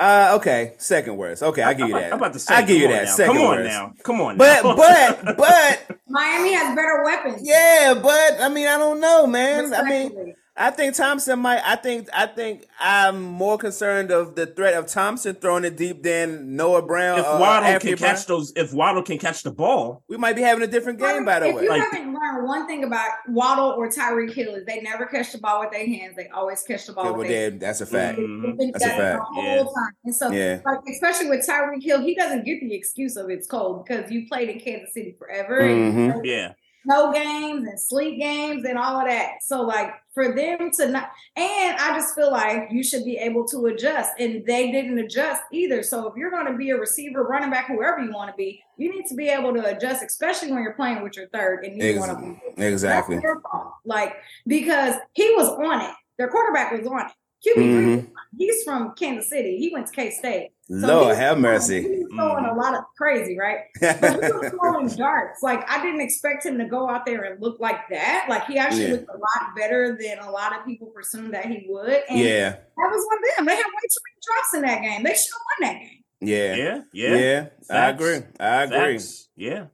uh 0.00 0.32
okay, 0.40 0.74
second 0.78 1.18
worst. 1.18 1.42
Okay, 1.44 1.62
I 1.62 1.72
give 1.74 1.86
you 1.88 1.94
that. 1.94 2.12
I'm 2.12 2.18
about 2.18 2.32
to 2.32 2.38
say. 2.40 2.52
I 2.54 2.62
give 2.62 2.78
you 2.80 2.88
that. 2.88 3.04
now. 3.04 3.10
Second 3.14 3.34
Come 3.36 3.42
on 3.44 3.56
worst. 3.58 3.68
now. 3.70 3.92
Come 4.02 4.20
on. 4.22 4.36
But 4.38 4.64
now. 4.64 4.74
but 4.74 5.36
but 5.36 5.98
Miami 6.08 6.52
has 6.54 6.74
better 6.74 7.04
weapons. 7.04 7.42
yeah, 7.44 7.94
but 8.02 8.40
I 8.40 8.48
mean 8.48 8.66
I 8.66 8.76
don't 8.78 8.98
know, 8.98 9.26
man. 9.28 9.72
I 9.72 9.82
mean 9.84 10.02
Respectfully. 10.08 10.34
I 10.56 10.70
think 10.70 10.94
Thompson 10.94 11.38
might. 11.38 11.62
I 11.64 11.76
think. 11.76 12.08
I 12.12 12.26
think 12.26 12.66
I'm 12.78 13.22
more 13.22 13.56
concerned 13.56 14.10
of 14.10 14.34
the 14.34 14.46
threat 14.46 14.74
of 14.74 14.86
Thompson 14.88 15.34
throwing 15.36 15.64
it 15.64 15.76
deep 15.76 16.02
than 16.02 16.56
Noah 16.56 16.82
Brown. 16.82 17.18
If 17.20 17.24
Waddle 17.24 17.68
Anthony 17.68 17.92
can 17.92 17.98
Brown. 18.00 18.14
catch 18.16 18.26
those, 18.26 18.52
if 18.56 18.74
Waddle 18.74 19.02
can 19.02 19.16
catch 19.18 19.42
the 19.42 19.52
ball, 19.52 20.02
we 20.08 20.16
might 20.16 20.34
be 20.36 20.42
having 20.42 20.62
a 20.62 20.66
different 20.66 20.98
game. 20.98 21.24
By 21.24 21.40
the 21.40 21.46
if 21.48 21.54
way, 21.54 21.62
you 21.62 21.68
Like- 21.70 21.82
haven't 21.82 22.12
learned 22.12 22.46
one 22.46 22.66
thing 22.66 22.84
about 22.84 23.08
Waddle 23.28 23.70
or 23.70 23.88
Tyreek 23.88 24.34
Hill 24.34 24.54
is 24.56 24.66
they 24.66 24.80
never 24.82 25.06
catch 25.06 25.32
the 25.32 25.38
ball 25.38 25.60
with 25.60 25.70
their 25.70 25.86
hands. 25.86 26.14
They 26.16 26.28
always 26.28 26.62
catch 26.62 26.86
the 26.86 26.92
ball 26.92 27.04
Yeah, 27.04 27.10
with 27.12 27.18
well, 27.20 27.28
their 27.28 27.50
then, 27.50 27.58
that's 27.60 27.80
a 27.80 27.86
fact. 27.86 28.18
Mhm. 28.18 28.42
They 28.42 28.56
think 28.56 28.72
That's 28.74 28.84
a 28.84 28.88
fact. 28.88 29.18
The 29.18 29.24
whole 29.24 29.44
Yeah. 29.44 29.56
time. 29.62 29.92
And 30.04 30.14
so, 30.14 30.30
Yeah. 30.30 30.60
like, 30.66 30.78
especially 30.90 31.30
with 31.30 31.46
Tyreek 31.46 31.82
Hill, 31.82 32.00
he 32.02 32.14
doesn't 32.14 32.44
get 32.44 32.60
the 32.60 32.74
excuse 32.74 33.16
of 33.16 33.30
it's 33.30 33.46
cold 33.46 33.86
because 33.86 34.10
you 34.10 34.26
played 34.28 34.48
in 34.50 34.58
Kansas 34.60 34.92
City 34.92 35.14
forever. 35.18 35.60
and 35.60 35.94
Mhm. 35.94 36.06
you 36.06 36.12
played 36.12 36.26
yeah, 36.26 36.52
snow 36.84 37.12
games 37.12 37.66
and 37.68 37.80
sleep 37.80 38.18
games 38.20 38.64
and 38.66 38.76
all 38.78 39.00
of 39.00 39.06
that. 39.06 39.34
So 39.42 39.62
like 39.62 39.92
for 40.12 40.34
them 40.34 40.70
to 40.72 40.88
not 40.88 41.10
and 41.36 41.76
I 41.76 41.96
just 41.96 42.14
feel 42.14 42.30
like 42.30 42.68
you 42.70 42.82
should 42.82 43.04
be 43.04 43.16
able 43.16 43.46
to 43.48 43.66
adjust 43.66 44.12
and 44.18 44.44
they 44.44 44.70
didn't 44.72 44.98
adjust 44.98 45.42
either. 45.52 45.82
So 45.82 46.08
if 46.08 46.16
you're 46.16 46.30
going 46.30 46.46
to 46.46 46.56
be 46.56 46.70
a 46.70 46.76
receiver, 46.76 47.22
running 47.22 47.50
back, 47.50 47.68
whoever 47.68 48.00
you 48.00 48.12
want 48.12 48.30
to 48.30 48.36
be, 48.36 48.62
you 48.76 48.92
need 48.92 49.06
to 49.06 49.14
be 49.14 49.28
able 49.28 49.54
to 49.54 49.76
adjust, 49.76 50.02
especially 50.02 50.52
when 50.52 50.62
you're 50.62 50.74
playing 50.74 51.02
with 51.02 51.16
your 51.16 51.28
third 51.28 51.64
and 51.64 51.80
you 51.80 51.98
want 51.98 52.18
to 52.18 52.38
be 52.56 52.62
Exactly. 52.62 53.16
That's 53.16 53.24
their 53.24 53.40
fault. 53.40 53.74
Like 53.84 54.16
because 54.46 54.96
he 55.12 55.30
was 55.36 55.48
on 55.48 55.82
it. 55.82 55.94
Their 56.18 56.28
quarterback 56.28 56.72
was 56.72 56.86
on 56.86 57.06
it. 57.06 57.12
QB3, 57.46 57.56
Mhm. 57.56 58.10
he's 58.38 58.62
from 58.64 58.94
Kansas 58.94 59.28
City. 59.30 59.56
He 59.58 59.70
went 59.72 59.86
to 59.86 59.92
K 59.92 60.10
State. 60.10 60.50
Lord 60.68 61.16
he 61.16 61.22
have 61.22 61.36
was 61.38 61.42
mercy. 61.42 61.82
He 61.82 61.88
was 62.04 62.12
throwing 62.14 62.44
a 62.44 62.54
lot 62.54 62.74
of 62.74 62.84
crazy, 62.96 63.36
right? 63.38 63.60
But 63.80 64.22
he 64.24 64.32
was 64.32 64.50
throwing 64.50 64.88
darts. 64.88 65.42
Like 65.42 65.68
I 65.70 65.82
didn't 65.82 66.00
expect 66.02 66.44
him 66.46 66.58
to 66.58 66.64
go 66.66 66.88
out 66.88 67.06
there 67.06 67.22
and 67.24 67.40
look 67.42 67.58
like 67.60 67.88
that. 67.90 68.26
Like 68.28 68.44
he 68.46 68.56
actually 68.58 68.84
Yeah. 68.84 68.92
looked 68.92 69.08
a 69.08 69.18
lot 69.18 69.56
better 69.56 69.98
than 70.00 70.18
a 70.20 70.30
lot 70.30 70.56
of 70.56 70.64
people 70.64 70.88
presumed 70.88 71.34
that 71.34 71.46
he 71.46 71.66
would. 71.68 72.02
And 72.08 72.18
yeah. 72.20 72.50
that 72.50 72.90
was 72.90 73.04
one 73.06 73.18
of 73.18 73.36
them. 73.36 73.46
They 73.46 73.56
had 73.56 73.64
way 73.64 73.88
too 73.90 74.00
many 74.06 74.20
drops 74.26 74.54
in 74.54 74.62
that 74.62 74.82
game. 74.82 75.02
They 75.02 75.14
should 75.14 75.32
have 75.32 75.42
won 75.60 75.74
that 75.74 75.80
game. 75.80 76.04
Yeah. 76.20 76.54
yeah, 76.54 76.80
Yeah. 76.92 77.16
yeah. 77.16 77.46
I 77.70 77.88
agree. 77.90 78.18
I 78.38 78.62
agree. 78.64 78.98
Facts. 78.98 79.28
Yeah, 79.36 79.64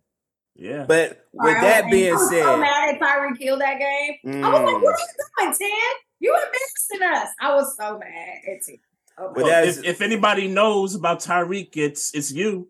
yeah. 0.55 0.85
But 0.87 1.27
with 1.33 1.47
Alright, 1.49 1.63
that 1.63 1.83
and 1.83 1.91
being 1.91 2.13
I 2.13 2.17
was 2.17 2.31
so 2.31 2.57
mad 2.57 2.95
at 2.95 3.01
Tyreek 3.01 3.39
Hill 3.39 3.59
that 3.59 3.79
game. 3.79 4.45
I 4.45 4.49
was 4.49 4.63
like, 4.63 4.75
mm, 4.77 4.83
"What 4.83 4.95
are 4.95 4.99
you 4.99 5.45
doing, 5.45 5.55
Ted? 5.59 5.97
You 6.21 6.35
embarrassing 6.35 7.23
us." 7.23 7.29
I 7.41 7.55
was 7.55 7.77
so 7.77 7.99
mad 7.99 8.39
at 8.49 8.63
Ted. 8.67 8.77
Oh, 9.19 9.33
But 9.35 9.45
Well, 9.45 9.65
if, 9.69 9.85
if 9.85 10.01
anybody 10.03 10.47
knows 10.49 10.95
about 10.95 11.21
Tyreek, 11.21 11.77
it's 11.77 12.15
it's 12.15 12.33
you. 12.33 12.69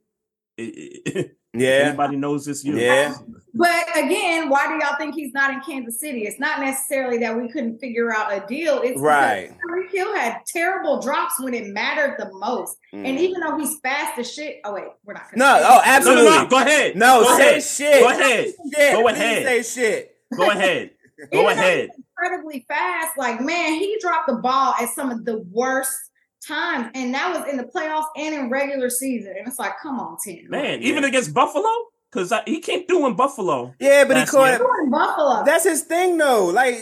If 1.59 1.63
yeah, 1.63 1.71
anybody 1.87 2.17
knows 2.17 2.47
it's 2.49 2.63
you. 2.65 2.77
Yeah. 2.77 3.15
But 3.55 3.87
again, 3.97 4.51
why 4.51 4.67
do 4.69 4.75
y'all 4.75 4.97
think 4.99 5.15
he's 5.15 5.33
not 5.33 5.51
in 5.55 5.61
Kansas 5.61 5.99
City? 5.99 6.25
It's 6.27 6.39
not 6.39 6.61
necessarily 6.61 7.17
that 7.19 7.35
we 7.35 7.49
couldn't 7.49 7.79
figure 7.79 8.15
out 8.15 8.31
a 8.31 8.47
deal. 8.47 8.83
It's 8.83 9.01
Right. 9.01 9.49
because 9.49 9.59
Tyreek 9.71 9.91
Hill 9.91 10.15
had 10.17 10.37
terrible 10.49 11.01
drops 11.01 11.41
when 11.41 11.55
it 11.55 11.69
mattered 11.69 12.17
the 12.19 12.31
most. 12.35 12.77
And 12.93 13.07
Mm. 13.07 13.21
even 13.21 13.41
though 13.41 13.57
he's 13.59 13.79
fast 13.81 14.19
as 14.19 14.31
shit, 14.31 14.61
oh 14.67 14.75
wait, 14.75 14.85
we're 15.07 15.15
not. 15.15 15.31
gonna 15.31 15.37
No, 15.39 15.47
oh, 15.47 15.61
that. 15.61 15.63
No, 15.63 15.75
no, 15.77 15.83
absolutely. 16.21 16.31
no. 16.31 16.47
Go 16.47 16.59
ahead. 16.59 16.97
No, 16.97 17.23
Go 17.23 17.37
say 17.39 17.49
ahead. 17.49 17.63
shit. 17.63 18.01
Go 18.03 18.09
ahead. 18.11 18.45
Shit. 18.75 18.93
Go 18.93 19.09
ahead. 19.09 19.47
Say 19.47 19.63
shit. 19.63 20.17
Go 20.37 20.51
ahead. 20.51 20.91
Go 21.33 21.49
ahead. 21.49 21.89
He's 22.21 22.27
incredibly 22.29 22.65
fast. 22.69 23.17
Like 23.19 23.41
man, 23.41 23.75
he 23.75 23.99
dropped 24.01 24.29
the 24.29 24.37
ball 24.37 24.75
at 24.81 24.89
some 24.91 25.11
of 25.11 25.25
the 25.25 25.39
worst 25.51 25.95
times, 26.47 26.91
and 26.95 27.13
that 27.15 27.37
was 27.37 27.49
in 27.51 27.57
the 27.57 27.65
playoffs 27.65 28.07
and 28.17 28.35
in 28.35 28.51
regular 28.51 28.91
season. 28.91 29.35
And 29.39 29.47
it's 29.49 29.59
like, 29.59 29.73
come 29.83 29.99
on, 29.99 30.17
Tim. 30.25 30.49
Man, 30.49 30.83
even 30.83 31.05
against 31.05 31.35
Buffalo, 31.35 31.69
because 32.11 32.33
he 32.47 32.61
came 32.61 32.87
through 32.87 33.07
in 33.07 33.15
Buffalo. 33.15 33.75
Yeah, 33.81 34.05
but 34.05 34.17
he 34.17 34.27
caught 34.27 34.59
yeah. 34.59 34.59
in 34.85 34.91
Buffalo. 34.91 35.45
That's 35.45 35.65
his 35.65 35.83
thing, 35.83 36.17
though. 36.17 36.47
Like 36.47 36.81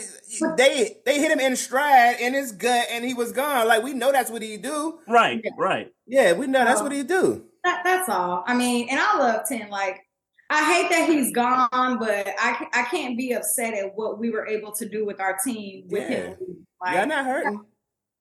they 0.57 0.97
they 1.05 1.19
hit 1.19 1.31
him 1.31 1.39
in 1.39 1.55
stride 1.55 2.19
in 2.19 2.33
his 2.33 2.51
gut, 2.51 2.87
and 2.91 3.03
he 3.03 3.13
was 3.13 3.31
gone. 3.31 3.67
Like 3.67 3.83
we 3.83 3.93
know 3.93 4.11
that's 4.11 4.31
what 4.31 4.41
he 4.41 4.57
do. 4.57 4.99
Right, 5.07 5.41
Yeah. 5.43 5.51
right. 5.57 5.91
Yeah, 6.07 6.33
we 6.33 6.47
know 6.47 6.63
that's 6.63 6.81
Oh. 6.81 6.83
what 6.83 6.91
he 6.91 7.03
do. 7.03 7.45
That, 7.63 7.81
that's 7.83 8.09
all. 8.09 8.43
I 8.45 8.53
mean, 8.53 8.89
and 8.89 8.99
I 8.99 9.17
love 9.17 9.41
Tim. 9.49 9.69
Like, 9.71 10.04
I 10.49 10.73
hate 10.73 10.89
that 10.91 11.09
he's 11.09 11.31
gone, 11.33 11.97
but 11.99 12.27
I 12.39 12.67
I 12.73 12.83
can't 12.83 13.17
be 13.17 13.31
upset 13.33 13.73
at 13.73 13.95
what 13.95 14.19
we 14.19 14.29
were 14.29 14.45
able 14.45 14.71
to 14.73 14.87
do 14.87 15.05
with 15.05 15.19
our 15.19 15.37
team 15.43 15.85
with 15.89 16.09
Yeah. 16.09 16.17
him. 16.17 16.67
Like, 16.81 16.95
Y'all 16.95 17.07
not 17.07 17.25
hurting. 17.25 17.61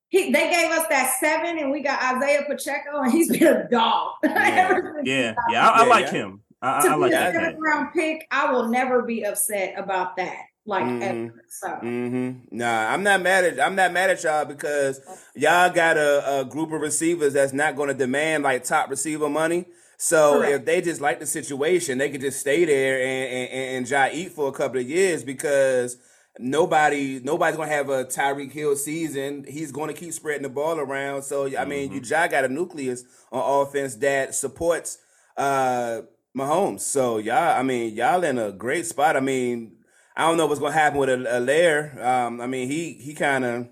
he, 0.09 0.33
they 0.33 0.51
gave 0.51 0.71
us 0.71 0.87
that 0.89 1.15
seven, 1.21 1.59
and 1.59 1.71
we 1.71 1.83
got 1.83 2.03
Isaiah 2.17 2.45
Pacheco, 2.49 3.01
and 3.03 3.13
he's 3.13 3.31
been 3.37 3.47
a 3.57 3.69
dog. 3.69 4.13
Ever 4.25 4.95
since 4.97 5.09
Yeah, 5.09 5.35
yeah. 5.51 5.69
I, 5.69 5.81
I 5.81 5.83
Yeah, 5.85 5.89
like 5.91 6.05
yeah. 6.07 6.11
him. 6.13 6.41
I, 6.63 6.83
to 6.83 6.89
I, 6.89 6.93
I 6.93 6.95
be 6.95 7.01
like 7.01 7.13
a 7.13 7.15
that. 7.17 7.35
seventh 7.35 7.57
round 7.61 7.89
pick, 7.93 8.27
I 8.31 8.51
will 8.53 8.69
never 8.69 9.03
be 9.03 9.25
upset 9.25 9.75
about 9.79 10.17
that. 10.17 10.39
Like 10.67 10.85
Mhm. 10.87 11.03
ever. 11.03 11.45
So 11.49 11.69
Mm-hmm. 11.69 12.57
Nah, 12.57 12.89
I'm 12.91 13.03
not 13.03 13.21
mad 13.21 13.45
at 13.45 13.61
I'm 13.61 13.75
not 13.75 13.93
mad 13.93 14.09
at 14.09 14.23
y'all 14.25 14.47
because 14.47 14.99
y'all 15.35 15.69
got 15.69 15.99
a, 15.99 16.41
a 16.41 16.45
group 16.47 16.73
of 16.73 16.81
receivers 16.81 17.35
that's 17.35 17.53
not 17.53 17.77
going 17.77 17.89
to 17.89 17.95
demand 17.95 18.45
like 18.45 18.65
top 18.65 18.89
receiver 18.89 19.29
money. 19.29 19.67
So 19.97 20.39
Correct. 20.39 20.53
if 20.53 20.65
they 20.65 20.81
just 20.81 21.01
like 21.01 21.21
the 21.21 21.27
situation, 21.27 21.99
they 21.99 22.11
could 22.11 22.21
just 22.21 22.41
stay 22.41 22.65
there 22.65 23.01
and 23.01 23.33
and, 23.33 23.51
and, 23.51 23.77
and 23.77 23.87
try 23.87 24.11
eat 24.13 24.33
for 24.33 24.49
a 24.49 24.53
couple 24.53 24.81
of 24.81 24.89
years 24.89 25.25
because 25.25 25.97
nobody 26.39 27.21
nobody's 27.23 27.57
gonna 27.57 27.71
have 27.71 27.89
a 27.89 28.05
Tyreek 28.05 28.53
Hill 28.53 28.77
season. 28.77 29.45
He's 29.49 29.73
going 29.73 29.93
to 29.93 29.99
keep 29.99 30.13
spreading 30.13 30.43
the 30.43 30.49
ball 30.49 30.79
around. 30.79 31.23
So 31.23 31.57
I 31.57 31.65
mean, 31.65 31.93
you 31.93 32.01
y'all 32.01 32.29
got 32.29 32.45
a 32.45 32.49
nucleus 32.49 33.05
on 33.31 33.63
offense 33.63 33.97
that 33.97 34.35
supports 34.35 34.99
uh 35.37 36.03
Mahomes. 36.37 36.81
So 36.81 37.19
y'all, 37.19 37.59
I 37.59 37.63
mean, 37.63 37.95
y'all 37.95 38.25
in 38.25 38.39
a 38.39 38.53
great 38.53 38.87
spot. 38.87 39.17
I 39.17 39.21
mean, 39.21 39.77
I 40.17 40.27
don't 40.27 40.37
know 40.37 40.47
what's 40.47 40.61
gonna 40.61 40.73
happen 40.73 40.99
with 40.99 41.09
a, 41.09 41.17
Helaire. 41.17 42.03
Um, 42.05 42.41
I 42.41 42.47
mean, 42.47 42.69
he 42.69 42.95
he 42.95 43.15
kind 43.15 43.45
of 43.45 43.69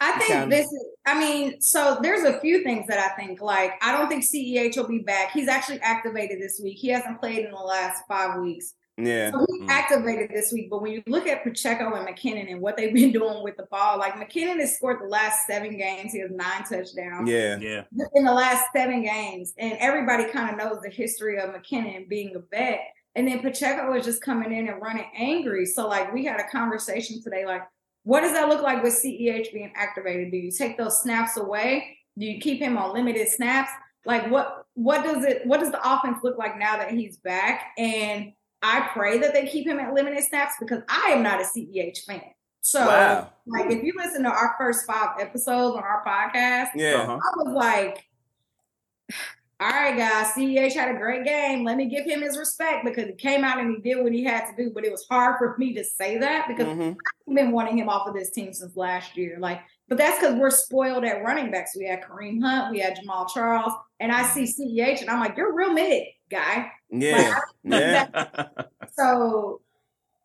I 0.00 0.12
think 0.18 0.30
Sound- 0.30 0.52
this 0.52 0.66
is, 0.66 0.86
I 1.06 1.18
mean, 1.18 1.60
so 1.60 1.98
there's 2.00 2.22
a 2.22 2.38
few 2.40 2.62
things 2.62 2.86
that 2.86 2.98
I 2.98 3.16
think, 3.20 3.40
like, 3.40 3.72
I 3.82 3.90
don't 3.92 4.08
think 4.08 4.22
CEH 4.24 4.76
will 4.76 4.86
be 4.86 5.00
back. 5.00 5.32
He's 5.32 5.48
actually 5.48 5.80
activated 5.80 6.40
this 6.40 6.60
week. 6.62 6.78
He 6.78 6.88
hasn't 6.88 7.18
played 7.20 7.44
in 7.44 7.50
the 7.50 7.56
last 7.56 8.02
five 8.06 8.40
weeks. 8.40 8.74
yeah. 8.96 9.30
So 9.32 9.44
he's 9.48 9.62
Mm. 9.62 9.68
activated 9.68 10.30
this 10.30 10.52
week. 10.52 10.70
But 10.70 10.82
when 10.82 10.92
you 10.92 11.02
look 11.06 11.26
at 11.28 11.42
Pacheco 11.44 11.94
and 11.94 12.06
McKinnon 12.06 12.50
and 12.50 12.60
what 12.60 12.76
they've 12.76 12.92
been 13.02 13.12
doing 13.12 13.42
with 13.44 13.56
the 13.56 13.66
ball, 13.70 13.98
like, 13.98 14.14
McKinnon 14.14 14.58
has 14.60 14.76
scored 14.76 15.00
the 15.00 15.06
last 15.08 15.46
seven 15.46 15.76
games. 15.76 16.12
He 16.12 16.18
has 16.20 16.30
nine 16.32 16.62
touchdowns 16.64 17.28
Yeah. 17.28 17.58
Yeah, 17.58 17.82
in 18.14 18.24
the 18.24 18.32
last 18.34 18.66
seven 18.76 19.02
games. 19.02 19.52
And 19.58 19.76
everybody 19.78 20.24
kind 20.30 20.50
of 20.50 20.56
knows 20.58 20.80
the 20.82 20.90
history 20.90 21.38
of 21.40 21.50
McKinnon 21.50 22.08
being 22.08 22.34
a 22.36 22.40
vet. 22.50 22.80
And 23.16 23.26
then 23.26 23.40
Pacheco 23.40 23.90
was 23.92 24.04
just 24.04 24.20
coming 24.22 24.52
in 24.52 24.68
and 24.68 24.80
running 24.80 25.06
angry. 25.16 25.66
So, 25.66 25.88
like, 25.88 26.12
we 26.12 26.24
had 26.24 26.38
a 26.40 26.48
conversation 26.50 27.20
today, 27.22 27.44
like, 27.46 27.62
what 28.08 28.22
does 28.22 28.32
that 28.32 28.48
look 28.48 28.62
like 28.62 28.82
with 28.82 28.94
CEH 28.94 29.52
being 29.52 29.70
activated? 29.76 30.30
Do 30.30 30.38
you 30.38 30.50
take 30.50 30.78
those 30.78 31.02
snaps 31.02 31.36
away? 31.36 31.98
Do 32.18 32.24
you 32.24 32.40
keep 32.40 32.58
him 32.58 32.78
on 32.78 32.94
limited 32.94 33.28
snaps? 33.28 33.70
Like 34.06 34.30
what 34.30 34.64
what 34.72 35.04
does 35.04 35.26
it 35.26 35.46
what 35.46 35.60
does 35.60 35.70
the 35.70 35.80
offense 35.86 36.16
look 36.22 36.38
like 36.38 36.58
now 36.58 36.78
that 36.78 36.90
he's 36.90 37.18
back? 37.18 37.72
And 37.76 38.32
I 38.62 38.88
pray 38.94 39.18
that 39.18 39.34
they 39.34 39.46
keep 39.46 39.66
him 39.66 39.78
at 39.78 39.92
limited 39.92 40.24
snaps 40.24 40.54
because 40.58 40.80
I 40.88 41.10
am 41.10 41.22
not 41.22 41.42
a 41.42 41.44
CEH 41.44 42.06
fan. 42.06 42.22
So 42.62 42.80
Wow. 42.86 43.30
like 43.46 43.70
if 43.70 43.82
you 43.84 43.92
listen 43.94 44.22
to 44.22 44.30
our 44.30 44.54
first 44.56 44.86
five 44.86 45.20
episodes 45.20 45.76
on 45.76 45.82
our 45.82 46.02
podcast, 46.02 46.68
Yeah. 46.76 47.02
I 47.10 47.30
was 47.36 47.54
like, 47.54 48.06
all 49.60 49.68
right, 49.70 49.96
guys, 49.96 50.32
CEH 50.34 50.72
had 50.74 50.94
a 50.94 50.98
great 50.98 51.24
game. 51.24 51.64
Let 51.64 51.76
me 51.76 51.86
give 51.86 52.04
him 52.04 52.22
his 52.22 52.38
respect 52.38 52.84
because 52.84 53.06
he 53.06 53.12
came 53.14 53.42
out 53.42 53.58
and 53.58 53.74
he 53.74 53.80
did 53.80 54.02
what 54.02 54.12
he 54.12 54.22
had 54.24 54.46
to 54.46 54.56
do. 54.56 54.70
But 54.72 54.84
it 54.84 54.92
was 54.92 55.04
hard 55.10 55.36
for 55.38 55.56
me 55.58 55.74
to 55.74 55.82
say 55.84 56.18
that 56.18 56.46
because 56.46 56.66
Mhm. 56.66 56.96
I've 57.28 57.34
been 57.34 57.50
wanting 57.50 57.76
him 57.78 57.88
off 57.88 58.06
of 58.06 58.14
this 58.14 58.30
team 58.30 58.52
since 58.52 58.76
last 58.76 59.16
year. 59.16 59.36
Like, 59.40 59.60
but 59.88 59.98
that's 59.98 60.18
because 60.20 60.36
we're 60.36 60.50
spoiled 60.50 61.04
at 61.04 61.24
running 61.24 61.50
backs. 61.50 61.74
We 61.76 61.86
had 61.86 62.02
Kareem 62.02 62.40
Hunt, 62.42 62.70
we 62.70 62.78
had 62.78 62.96
Jamaal 62.96 63.28
Charles, 63.32 63.72
and 63.98 64.12
I 64.12 64.22
see 64.24 64.44
CEH, 64.46 65.00
and 65.00 65.10
I'm 65.10 65.18
like, 65.18 65.36
you're 65.36 65.52
real 65.52 65.72
mid 65.72 66.04
guy. 66.30 66.70
Yeah. 66.90 67.38
Yeah. 67.64 68.08
So 68.92 69.60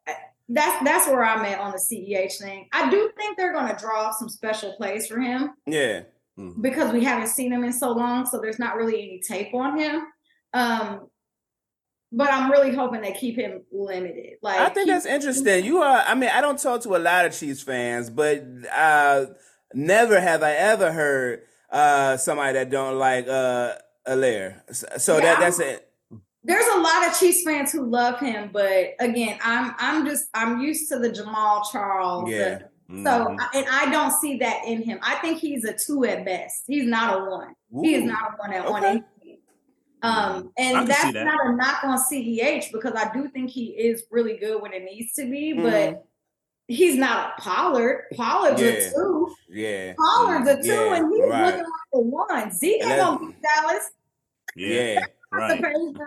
uh, 0.07 0.11
that's 0.47 0.83
that's 0.83 1.07
where 1.07 1.23
I'm 1.23 1.43
at 1.45 1.59
on 1.59 1.71
the 1.71 1.77
CEH 1.79 2.37
thing. 2.39 2.69
I 2.71 2.89
do 2.89 3.11
think 3.17 3.35
they're 3.37 3.51
going 3.53 3.67
to 3.67 3.75
draw 3.81 4.07
up 4.09 4.13
some 4.13 4.29
special 4.29 4.73
plays 4.73 5.07
for 5.07 5.19
him 5.19 5.51
Yeah. 5.65 6.01
Because 6.61 6.91
we 6.91 7.03
haven't 7.03 7.27
seen 7.27 7.51
him 7.53 7.63
in 7.63 7.71
so 7.73 7.91
long, 7.91 8.25
so 8.25 8.39
there's 8.41 8.57
not 8.59 8.75
really 8.75 8.95
any 8.95 9.21
tape 9.27 9.53
on 9.53 9.77
him. 9.77 10.01
Um, 10.53 11.07
but 12.11 12.31
I'm 12.31 12.51
really 12.51 12.73
hoping 12.73 13.01
they 13.01 13.11
keep 13.13 13.35
him 13.37 13.63
limited. 13.71 14.33
Like 14.41 14.59
I 14.59 14.65
think 14.69 14.85
keep- 14.85 14.87
that's 14.95 15.05
interesting. 15.05 15.65
You 15.65 15.79
are. 15.81 16.03
I 16.05 16.15
mean, 16.15 16.29
I 16.33 16.41
don't 16.41 16.59
talk 16.59 16.81
to 16.81 16.95
a 16.95 16.97
lot 16.99 17.25
of 17.25 17.33
Chiefs 17.37 17.61
fans, 17.63 18.09
but 18.09 18.43
uh, 18.75 19.25
never 19.73 20.19
have 20.19 20.43
I 20.43 20.53
ever 20.53 20.91
heard 20.91 21.41
uh, 21.71 22.17
somebody 22.17 22.53
that 22.53 22.69
don't 22.69 22.97
like 22.99 23.27
uh, 23.27 23.73
Helaire. 24.07 24.61
So, 25.01 25.17
Yeah, 25.17 25.21
that 25.23 25.39
that's 25.39 25.59
it. 25.59 25.87
there's 26.43 26.67
a 26.67 26.79
lot 26.79 27.07
of 27.07 27.17
Chiefs 27.19 27.43
fans 27.43 27.71
who 27.71 27.85
love 27.89 28.19
him, 28.19 28.49
but 28.53 28.93
again, 28.99 29.39
I'm 29.43 29.73
I'm 29.79 30.05
just 30.05 30.25
I'm 30.35 30.59
used 30.61 30.89
to 30.89 30.99
the 30.99 31.09
Jamaal 31.09 31.63
Charles. 31.71 32.29
Yeah. 32.29 32.37
the- 32.59 32.72
so 33.03 33.35
and 33.53 33.65
I 33.71 33.89
don't 33.91 34.11
see 34.11 34.37
that 34.37 34.65
in 34.65 34.83
him. 34.83 34.99
I 35.01 35.15
think 35.15 35.39
he's 35.39 35.63
a 35.63 35.73
two 35.73 36.05
at 36.05 36.25
best. 36.25 36.63
He's 36.67 36.85
not 36.85 37.17
a 37.17 37.29
one. 37.29 37.53
He 37.81 37.95
is 37.95 38.03
not 38.03 38.33
a 38.33 38.35
one 38.37 38.53
at 38.53 38.69
one. 38.69 38.83
Okay. 38.83 38.89
anything. 39.21 39.39
Um, 40.03 40.51
and 40.57 40.87
that's 40.87 41.13
that. 41.13 41.25
not 41.25 41.45
a 41.45 41.55
knock 41.55 41.83
on 41.85 41.97
CEH 41.97 42.71
because 42.73 42.93
I 42.93 43.11
do 43.13 43.29
think 43.29 43.49
he 43.49 43.67
is 43.67 44.03
really 44.11 44.37
good 44.37 44.61
when 44.61 44.73
it 44.73 44.83
needs 44.83 45.13
to 45.13 45.23
be, 45.23 45.53
Mhm. 45.53 45.63
but 45.63 46.05
he's 46.67 46.95
not 46.95 47.33
a 47.37 47.41
Pollard. 47.41 48.05
Pollard's 48.13 48.61
Yeah. 48.61 48.67
a 48.69 48.91
two. 48.91 49.35
Yeah. 49.49 49.93
Pollard's 49.97 50.49
a 50.49 50.61
two, 50.61 50.67
Yeah, 50.67 50.95
and 50.95 51.13
he's 51.13 51.21
right. 51.29 51.45
looking 51.45 51.61
like 51.61 51.71
a 51.93 51.99
one. 51.99 52.51
Zeke 52.51 52.83
ain't 52.83 52.97
gonna 52.97 53.19
beat 53.27 53.35
Dallas. 53.41 53.91
Yeah. 54.55 54.99
Right. 55.31 55.57
to 55.57 55.63
pay 55.63 55.71
him. 55.71 55.97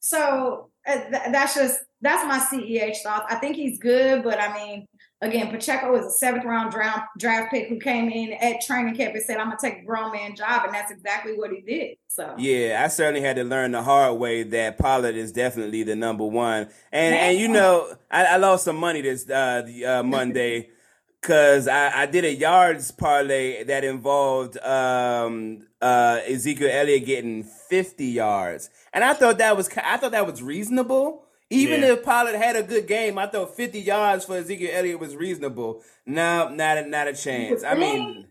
So 0.00 0.70
uh, 0.86 0.96
th- 0.96 1.10
that's 1.30 1.54
just 1.54 1.80
that's 2.00 2.24
my 2.26 2.38
CEH 2.40 3.02
thoughts. 3.04 3.26
I 3.28 3.36
think 3.36 3.54
he's 3.54 3.78
good, 3.78 4.24
but 4.24 4.40
I 4.40 4.52
mean, 4.52 4.88
again, 5.22 5.50
Pacheco 5.50 5.94
is 5.96 6.04
a 6.04 6.10
seventh 6.10 6.44
round 6.44 6.72
draft 6.72 7.06
draft 7.16 7.50
pick 7.50 7.68
who 7.68 7.78
came 7.78 8.10
in 8.10 8.32
at 8.34 8.60
training 8.60 8.96
camp 8.96 9.14
and 9.14 9.22
said, 9.22 9.38
"I'm 9.38 9.46
gonna 9.46 9.58
take 9.60 9.78
a 9.78 9.84
grown 9.84 10.12
man 10.12 10.34
job," 10.34 10.64
and 10.64 10.74
that's 10.74 10.90
exactly 10.90 11.32
what 11.34 11.50
he 11.50 11.60
did. 11.60 11.96
So 12.08 12.34
Yeah, 12.36 12.82
I 12.84 12.88
certainly 12.88 13.22
had 13.22 13.36
to 13.36 13.44
learn 13.44 13.72
the 13.72 13.82
hard 13.82 14.18
way 14.18 14.42
that 14.42 14.78
Pollard 14.78 15.14
is 15.14 15.32
definitely 15.32 15.84
the 15.84 15.96
number 15.96 16.24
one. 16.24 16.68
And 16.90 17.14
and 17.14 17.38
you 17.38 17.48
know, 17.48 17.94
I, 18.10 18.24
I 18.24 18.36
lost 18.36 18.64
some 18.64 18.76
money 18.76 19.00
this 19.00 19.28
uh, 19.30 19.62
the, 19.64 19.86
uh, 19.86 20.02
Monday 20.02 20.70
because 21.20 21.68
I, 21.68 22.02
I 22.02 22.06
did 22.06 22.24
a 22.24 22.34
yards 22.34 22.90
parlay 22.90 23.62
that 23.64 23.84
involved 23.84 24.58
um, 24.58 25.66
uh, 25.80 26.20
Ezekiel 26.26 26.68
Elliott 26.70 27.06
getting 27.06 27.44
fifty 27.44 28.06
yards, 28.06 28.68
and 28.92 29.04
I 29.04 29.14
thought 29.14 29.38
that 29.38 29.56
was 29.56 29.70
I 29.82 29.96
thought 29.96 30.12
that 30.12 30.26
was 30.26 30.42
reasonable. 30.42 31.26
Even 31.52 31.80
Yeah. 31.82 31.92
if 31.92 32.02
Pollard 32.04 32.34
had 32.36 32.56
a 32.56 32.62
good 32.62 32.86
game, 32.86 33.18
I 33.18 33.26
thought 33.26 33.54
fifty 33.56 33.80
yards 33.80 34.24
for 34.24 34.36
Ezekiel 34.36 34.70
Elliott 34.72 35.00
was 35.00 35.14
reasonable. 35.16 35.82
No, 36.06 36.48
not 36.48 36.78
a, 36.78 36.86
not 36.86 37.08
a 37.08 37.14
chance. 37.14 37.62
I 37.62 37.74
mean, 37.74 38.26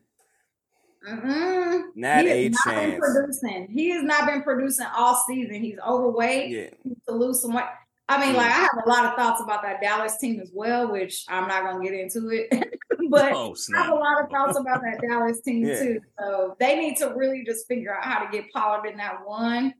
mm-mm. 1.07 1.81
not 1.95 2.25
he 2.25 2.29
a 2.31 2.43
has 2.49 2.53
not 2.65 2.75
been 2.75 2.91
chance. 2.91 2.99
producing. 2.99 3.67
He 3.71 3.89
has 3.91 4.03
not 4.03 4.25
been 4.27 4.41
producing 4.43 4.87
all 4.95 5.21
season. 5.27 5.55
He's 5.55 5.79
overweight. 5.79 6.49
Yeah. 6.49 6.69
He 6.83 6.89
needs 6.89 7.01
to 7.07 7.13
lose 7.15 7.41
some 7.41 7.53
weight. 7.53 7.65
I 8.09 8.19
mean, 8.19 8.33
Mm. 8.33 8.37
like 8.37 8.47
I 8.47 8.59
have 8.67 8.69
a 8.85 8.89
lot 8.89 9.05
of 9.05 9.15
thoughts 9.15 9.41
about 9.41 9.61
that 9.63 9.81
Dallas 9.81 10.17
team 10.17 10.39
as 10.41 10.51
well, 10.53 10.91
which 10.91 11.23
I'm 11.29 11.47
not 11.47 11.63
gonna 11.63 11.83
get 11.83 11.93
into 11.93 12.29
it. 12.29 12.49
but 13.09 13.31
Oh 13.33 13.55
I 13.75 13.81
have 13.83 13.91
a 13.91 13.95
lot 13.95 14.21
of 14.23 14.29
thoughts 14.29 14.57
about 14.59 14.81
that 14.81 14.99
Dallas 15.01 15.41
team 15.41 15.65
Yeah. 15.65 15.79
too. 15.79 15.99
So 16.19 16.55
they 16.59 16.77
need 16.77 16.97
to 16.97 17.13
really 17.15 17.43
just 17.45 17.67
figure 17.67 17.95
out 17.95 18.03
how 18.03 18.25
to 18.25 18.31
get 18.31 18.51
Pollard 18.51 18.87
in 18.87 18.97
that 18.97 19.25
one. 19.25 19.73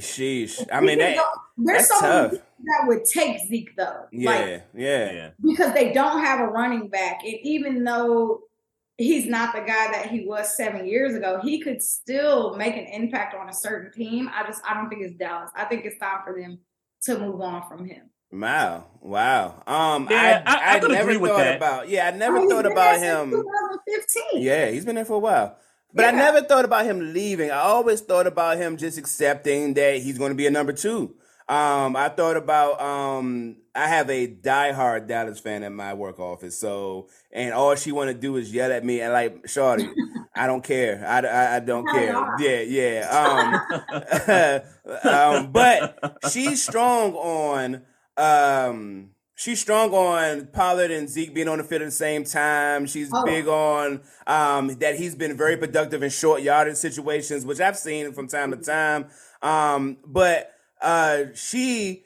Sheesh. 0.00 0.66
I 0.72 0.80
mean, 0.80 0.98
that, 0.98 1.16
there's 1.56 1.88
that's 1.88 2.00
so 2.00 2.00
tough. 2.00 2.32
that 2.32 2.84
would 2.86 3.04
take 3.04 3.38
Zeke 3.48 3.74
though. 3.76 4.06
Yeah, 4.12 4.30
Like 4.30 4.64
yeah, 4.74 5.12
Yeah, 5.12 5.30
because 5.42 5.72
they 5.72 5.92
don't 5.92 6.22
have 6.22 6.40
a 6.40 6.46
running 6.46 6.88
back. 6.88 7.22
And 7.24 7.34
even 7.42 7.82
though 7.84 8.40
he's 8.98 9.26
not 9.26 9.54
the 9.54 9.60
guy 9.60 9.92
that 9.92 10.10
he 10.10 10.26
was 10.26 10.54
seven 10.56 10.86
years 10.86 11.14
ago, 11.14 11.40
he 11.42 11.60
could 11.60 11.82
still 11.82 12.56
make 12.56 12.74
an 12.76 12.86
impact 12.86 13.34
on 13.34 13.48
a 13.48 13.52
certain 13.52 13.90
team. 13.92 14.30
I 14.34 14.46
just 14.46 14.62
I 14.68 14.74
don't 14.74 14.88
think 14.90 15.02
it's 15.02 15.16
Dallas. 15.16 15.50
I 15.56 15.64
think 15.64 15.84
it's 15.86 15.98
time 15.98 16.20
for 16.24 16.38
them 16.38 16.58
to 17.04 17.18
move 17.18 17.40
on 17.40 17.66
from 17.68 17.86
him. 17.86 18.10
Wow, 18.32 18.86
wow. 19.00 19.62
Um, 19.66 20.08
Yeah, 20.10 20.42
I, 20.44 20.52
I- 20.52 20.58
I 20.74 20.76
I, 20.76 20.80
never 20.80 20.94
agree 21.10 21.16
with 21.16 21.30
thought 21.30 21.38
that. 21.38 21.56
about. 21.56 21.88
Yeah, 21.88 22.08
I 22.08 22.10
never 22.10 22.36
I 22.36 22.40
mean, 22.40 22.50
thought 22.50 22.56
he's 22.56 22.62
been 22.64 22.72
about 22.72 23.00
there 23.00 23.16
since 23.24 23.32
him. 23.34 23.42
2015. 23.42 24.42
Yeah, 24.42 24.66
he's 24.70 24.84
been 24.84 24.96
there 24.96 25.04
for 25.04 25.14
a 25.14 25.18
while. 25.20 25.56
But 25.96 26.04
I 26.04 26.10
never 26.10 26.42
thought 26.42 26.66
about 26.66 26.84
him 26.84 27.14
leaving. 27.14 27.50
I 27.50 27.60
always 27.60 28.02
thought 28.02 28.26
about 28.26 28.58
him 28.58 28.76
just 28.76 28.98
accepting 28.98 29.72
that 29.74 30.02
he's 30.02 30.18
going 30.18 30.30
to 30.30 30.36
be 30.36 30.46
a 30.46 30.50
number 30.50 30.74
two. 30.74 31.14
Um, 31.48 31.96
I 31.96 32.10
thought 32.10 32.36
about 32.36 32.80
um, 32.82 33.56
I 33.74 33.86
have 33.86 34.10
a 34.10 34.26
diehard 34.26 35.06
Dallas 35.06 35.40
fan 35.40 35.62
at 35.62 35.72
my 35.72 35.94
work 35.94 36.18
office, 36.18 36.58
so 36.58 37.08
and 37.32 37.54
all 37.54 37.74
she 37.76 37.92
want 37.92 38.08
to 38.08 38.14
do 38.14 38.36
is 38.36 38.52
yell 38.52 38.72
at 38.72 38.84
me 38.84 39.00
and 39.00 39.12
like, 39.12 39.48
Shorty, 39.48 39.88
I 40.34 40.46
don't 40.46 40.62
care. 40.62 41.02
I, 41.06 41.20
I, 41.20 41.56
I 41.56 41.60
don't 41.60 41.86
care. 41.86 42.34
Yeah, 42.40 42.60
yeah. 42.60 44.60
Um, 45.02 45.04
um, 45.10 45.52
but 45.52 46.18
she's 46.30 46.62
strong 46.62 47.14
on 47.14 47.82
um 48.18 49.10
she's 49.36 49.60
strong 49.60 49.92
on 49.94 50.46
Pollard 50.48 50.90
and 50.90 51.08
Zeke 51.08 51.32
being 51.32 51.46
on 51.46 51.58
the 51.58 51.64
field 51.64 51.82
at 51.82 51.86
the 51.86 51.90
same 51.92 52.24
time. 52.24 52.86
She's 52.86 53.10
Oh. 53.14 53.24
big 53.24 53.46
on 53.46 54.00
um 54.26 54.76
that 54.78 54.96
he's 54.96 55.14
been 55.14 55.36
very 55.36 55.56
productive 55.56 56.02
in 56.02 56.10
short 56.10 56.42
yardage 56.42 56.76
situations, 56.76 57.46
which 57.46 57.60
I've 57.60 57.78
seen 57.78 58.12
from 58.12 58.26
time 58.26 58.50
to 58.50 58.56
time. 58.56 59.06
Um, 59.42 59.98
but 60.04 60.52
uh 60.82 61.26
she 61.34 62.05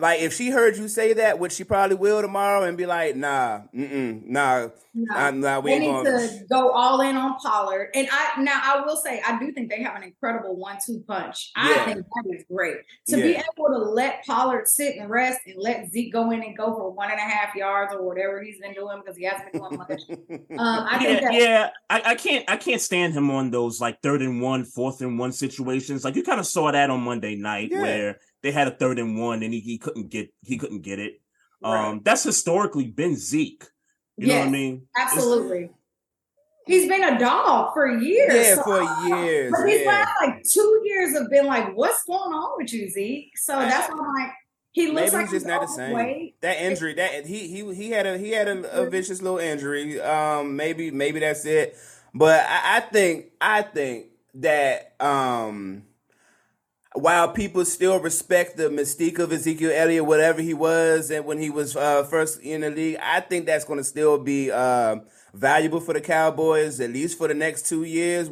like 0.00 0.20
if 0.20 0.32
she 0.34 0.50
heard 0.50 0.76
you 0.76 0.88
say 0.88 1.12
that, 1.14 1.38
which 1.38 1.52
she 1.52 1.64
probably 1.64 1.96
will 1.96 2.20
tomorrow, 2.22 2.62
and 2.64 2.76
be 2.76 2.86
like, 2.86 3.16
nah, 3.16 3.60
mm 3.74 4.26
nah, 4.26 4.68
No. 4.94 5.30
nah, 5.30 5.60
we 5.60 5.70
they 5.72 5.78
need 5.80 5.86
going. 5.86 6.04
to 6.04 6.44
go 6.50 6.70
all 6.70 7.00
in 7.00 7.16
on 7.16 7.36
Pollard. 7.38 7.90
And 7.94 8.08
I 8.10 8.40
now 8.42 8.60
I 8.62 8.82
will 8.84 8.96
say 8.96 9.20
I 9.26 9.38
do 9.38 9.52
think 9.52 9.70
they 9.70 9.82
have 9.82 9.96
an 9.96 10.02
incredible 10.02 10.56
one-two 10.56 11.04
punch. 11.06 11.50
I 11.56 11.84
think 11.84 11.98
that 11.98 12.36
is 12.36 12.44
great. 12.50 12.76
To 13.08 13.16
be 13.16 13.34
able 13.36 13.68
to 13.68 13.78
let 13.78 14.24
Pollard 14.26 14.66
sit 14.68 14.96
and 14.96 15.08
rest 15.10 15.40
and 15.46 15.56
let 15.58 15.90
Zeke 15.92 16.12
go 16.12 16.30
in 16.30 16.42
and 16.42 16.56
go 16.56 16.74
for 16.74 16.90
one 16.90 17.10
and 17.10 17.18
a 17.18 17.22
half 17.22 17.54
yards 17.54 17.94
or 17.94 18.02
whatever 18.02 18.42
he's 18.42 18.58
been 18.60 18.74
doing 18.74 19.00
because 19.00 19.16
he 19.16 19.24
hasn't 19.24 19.52
been 19.52 19.62
doing 19.62 19.78
much. 19.78 20.02
Um, 20.58 20.86
I 20.88 20.98
yeah, 21.06 21.20
that 21.20 21.34
yeah. 21.34 21.70
I, 21.90 22.02
I 22.06 22.14
can't 22.14 22.44
I 22.48 22.56
can't 22.56 22.80
stand 22.80 23.12
him 23.14 23.30
on 23.30 23.50
those 23.50 23.80
like 23.80 24.00
third 24.02 24.22
and 24.22 24.40
one, 24.42 24.64
fourth 24.64 25.00
and 25.00 25.18
one 25.18 25.30
situations. 25.32 26.04
Like 26.04 26.16
you 26.16 26.22
kind 26.22 26.40
of 26.40 26.46
saw 26.46 26.72
that 26.72 26.90
on 26.90 27.00
Monday 27.02 27.36
night 27.36 27.68
Yeah. 27.70 27.80
where 27.82 28.18
they 28.42 28.52
had 28.52 28.68
a 28.68 28.72
third 28.72 28.98
and 28.98 29.18
one 29.20 29.42
and 29.42 29.52
he, 29.52 29.60
he 29.60 29.78
couldn't 29.78 30.08
get 30.10 30.32
he 30.42 30.58
couldn't 30.58 30.82
get 30.82 30.98
it. 30.98 31.20
Right. 31.62 31.88
Um, 31.88 32.00
that's 32.04 32.22
historically 32.24 32.86
been 32.86 33.16
Zeke. 33.16 33.64
You 34.16 34.28
know 34.28 34.38
what 34.40 34.48
I 34.48 34.50
mean? 34.50 34.86
absolutely. 34.98 35.70
He's 36.66 36.86
been 36.88 37.02
a 37.02 37.18
dog 37.18 37.72
for 37.72 37.88
years. 37.98 38.34
yeah, 38.34 38.54
so 38.56 38.62
for 38.62 38.82
I 38.82 38.84
don't 38.84 39.08
know. 39.10 39.22
years. 39.24 39.52
But 39.56 39.64
these 39.66 39.80
Yeah. 39.84 40.04
like 40.22 40.42
two 40.44 40.82
years 40.84 41.16
have 41.16 41.30
been 41.30 41.46
like, 41.46 41.74
what's 41.74 42.04
going 42.04 42.32
on 42.32 42.58
with 42.58 42.72
you, 42.74 42.90
Zeke? 42.90 43.30
So 43.38 43.58
that's 43.58 43.88
why 43.90 43.98
I'm 43.98 44.14
like, 44.14 44.32
he 44.72 44.88
looks 44.88 45.12
Maybe 45.12 45.16
like 45.16 45.22
he's 45.26 45.30
just 45.32 45.46
not 45.46 45.62
the 45.62 45.66
same. 45.66 45.92
overweight. 45.94 46.40
That 46.42 46.60
injury, 46.60 46.94
that 46.94 47.26
he 47.26 47.48
he 47.48 47.74
he 47.74 47.90
had 47.90 48.06
a 48.06 48.18
he 48.18 48.30
had 48.32 48.48
a, 48.48 48.82
a 48.82 48.90
vicious 48.90 49.22
little 49.22 49.38
injury. 49.38 49.98
Um, 50.00 50.56
maybe 50.56 50.90
maybe 50.90 51.20
that's 51.20 51.46
it. 51.46 51.76
But 52.14 52.44
I, 52.48 52.76
I 52.76 52.80
think 52.80 53.26
I 53.40 53.62
think 53.62 54.06
that 54.34 54.94
um, 55.00 55.84
while 56.98 57.28
people 57.32 57.64
still 57.64 57.98
respect 58.00 58.56
the 58.56 58.64
mystique 58.68 59.18
of 59.18 59.32
Ezekiel 59.32 59.72
Elliott, 59.74 60.04
whatever 60.06 60.40
he 60.42 60.54
was, 60.54 61.10
and 61.10 61.24
when 61.24 61.38
he 61.38 61.50
was 61.50 61.76
uh, 61.76 62.04
first 62.04 62.40
in 62.40 62.60
the 62.62 62.70
league, 62.70 62.98
I 63.02 63.20
think 63.20 63.46
that's 63.46 63.64
going 63.64 63.78
to 63.78 63.84
still 63.84 64.18
be 64.18 64.50
uh, 64.50 64.96
valuable 65.34 65.80
for 65.80 65.94
the 65.94 66.00
Cowboys 66.00 66.80
at 66.80 66.90
least 66.90 67.18
for 67.18 67.28
the 67.28 67.34
next 67.34 67.66
two 67.66 67.84
years. 67.84 68.28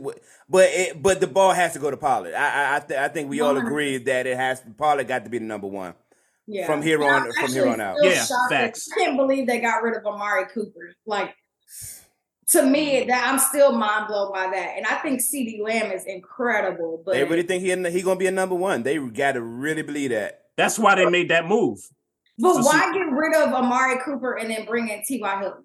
But 0.49 0.69
it, 0.71 1.03
but 1.03 1.21
the 1.21 1.27
ball 1.27 1.53
has 1.53 1.73
to 1.73 1.79
go 1.79 1.91
to 1.91 1.97
Pollard. 1.97 2.35
I 2.35 2.47
I 2.73 2.77
I, 2.77 2.81
th- 2.81 3.01
I 3.01 3.09
think 3.09 3.29
we 3.31 3.41
all 3.41 3.55
100%. 3.55 3.67
agree 3.67 3.99
that 3.99 4.27
it 4.27 4.37
has 4.37 4.63
Pollard 4.79 5.09
got 5.09 5.25
to 5.25 5.31
be 5.31 5.39
the 5.39 5.45
number 5.45 5.67
one. 5.67 5.95
Yeah. 6.47 6.67
From 6.67 6.83
here 6.83 7.03
on- 7.03 7.33
from 7.33 7.53
here 7.53 7.67
on 7.69 7.81
out. 7.81 7.97
Yeah, 8.03 8.25
facts. 8.49 8.89
I 8.97 9.01
can't 9.01 9.17
believe 9.17 9.47
they 9.49 9.59
got 9.61 9.83
rid 9.83 9.97
of 9.97 10.07
Amari 10.07 10.47
Cooper. 10.47 10.95
Like 11.05 11.35
to 12.51 12.63
me, 12.65 13.05
that 13.05 13.29
I'm 13.29 13.39
still 13.39 13.73
mind 13.73 14.07
blown 14.09 14.33
by 14.33 14.47
that. 14.53 14.75
And 14.77 14.87
I 14.87 14.97
think 14.97 15.21
CeeDee 15.21 15.61
Lamb 15.61 15.91
is 15.91 16.05
incredible. 16.05 17.03
But 17.05 17.15
They 17.15 17.25
really 17.25 17.43
think 17.43 17.63
he 17.63 17.71
he 17.91 18.03
gonna 18.03 18.19
be 18.19 18.27
a 18.27 18.31
number 18.31 18.55
one. 18.55 18.83
They 18.83 18.99
got 18.99 19.33
to 19.33 19.41
really 19.43 19.83
believe 19.83 20.11
that. 20.11 20.43
That's 20.57 20.79
why 20.79 20.95
they 20.95 21.07
made 21.11 21.29
that 21.31 21.47
move. 21.47 21.79
but 22.39 22.55
So 22.55 22.61
why 22.63 22.91
see- 22.93 22.99
get 22.99 23.11
rid 23.11 23.35
of 23.35 23.53
Amari 23.53 23.99
Cooper 24.05 24.35
and 24.35 24.51
then 24.51 24.65
bring 24.65 24.89
in 24.89 25.03
T.Y. 25.07 25.41
Hilton? 25.41 25.65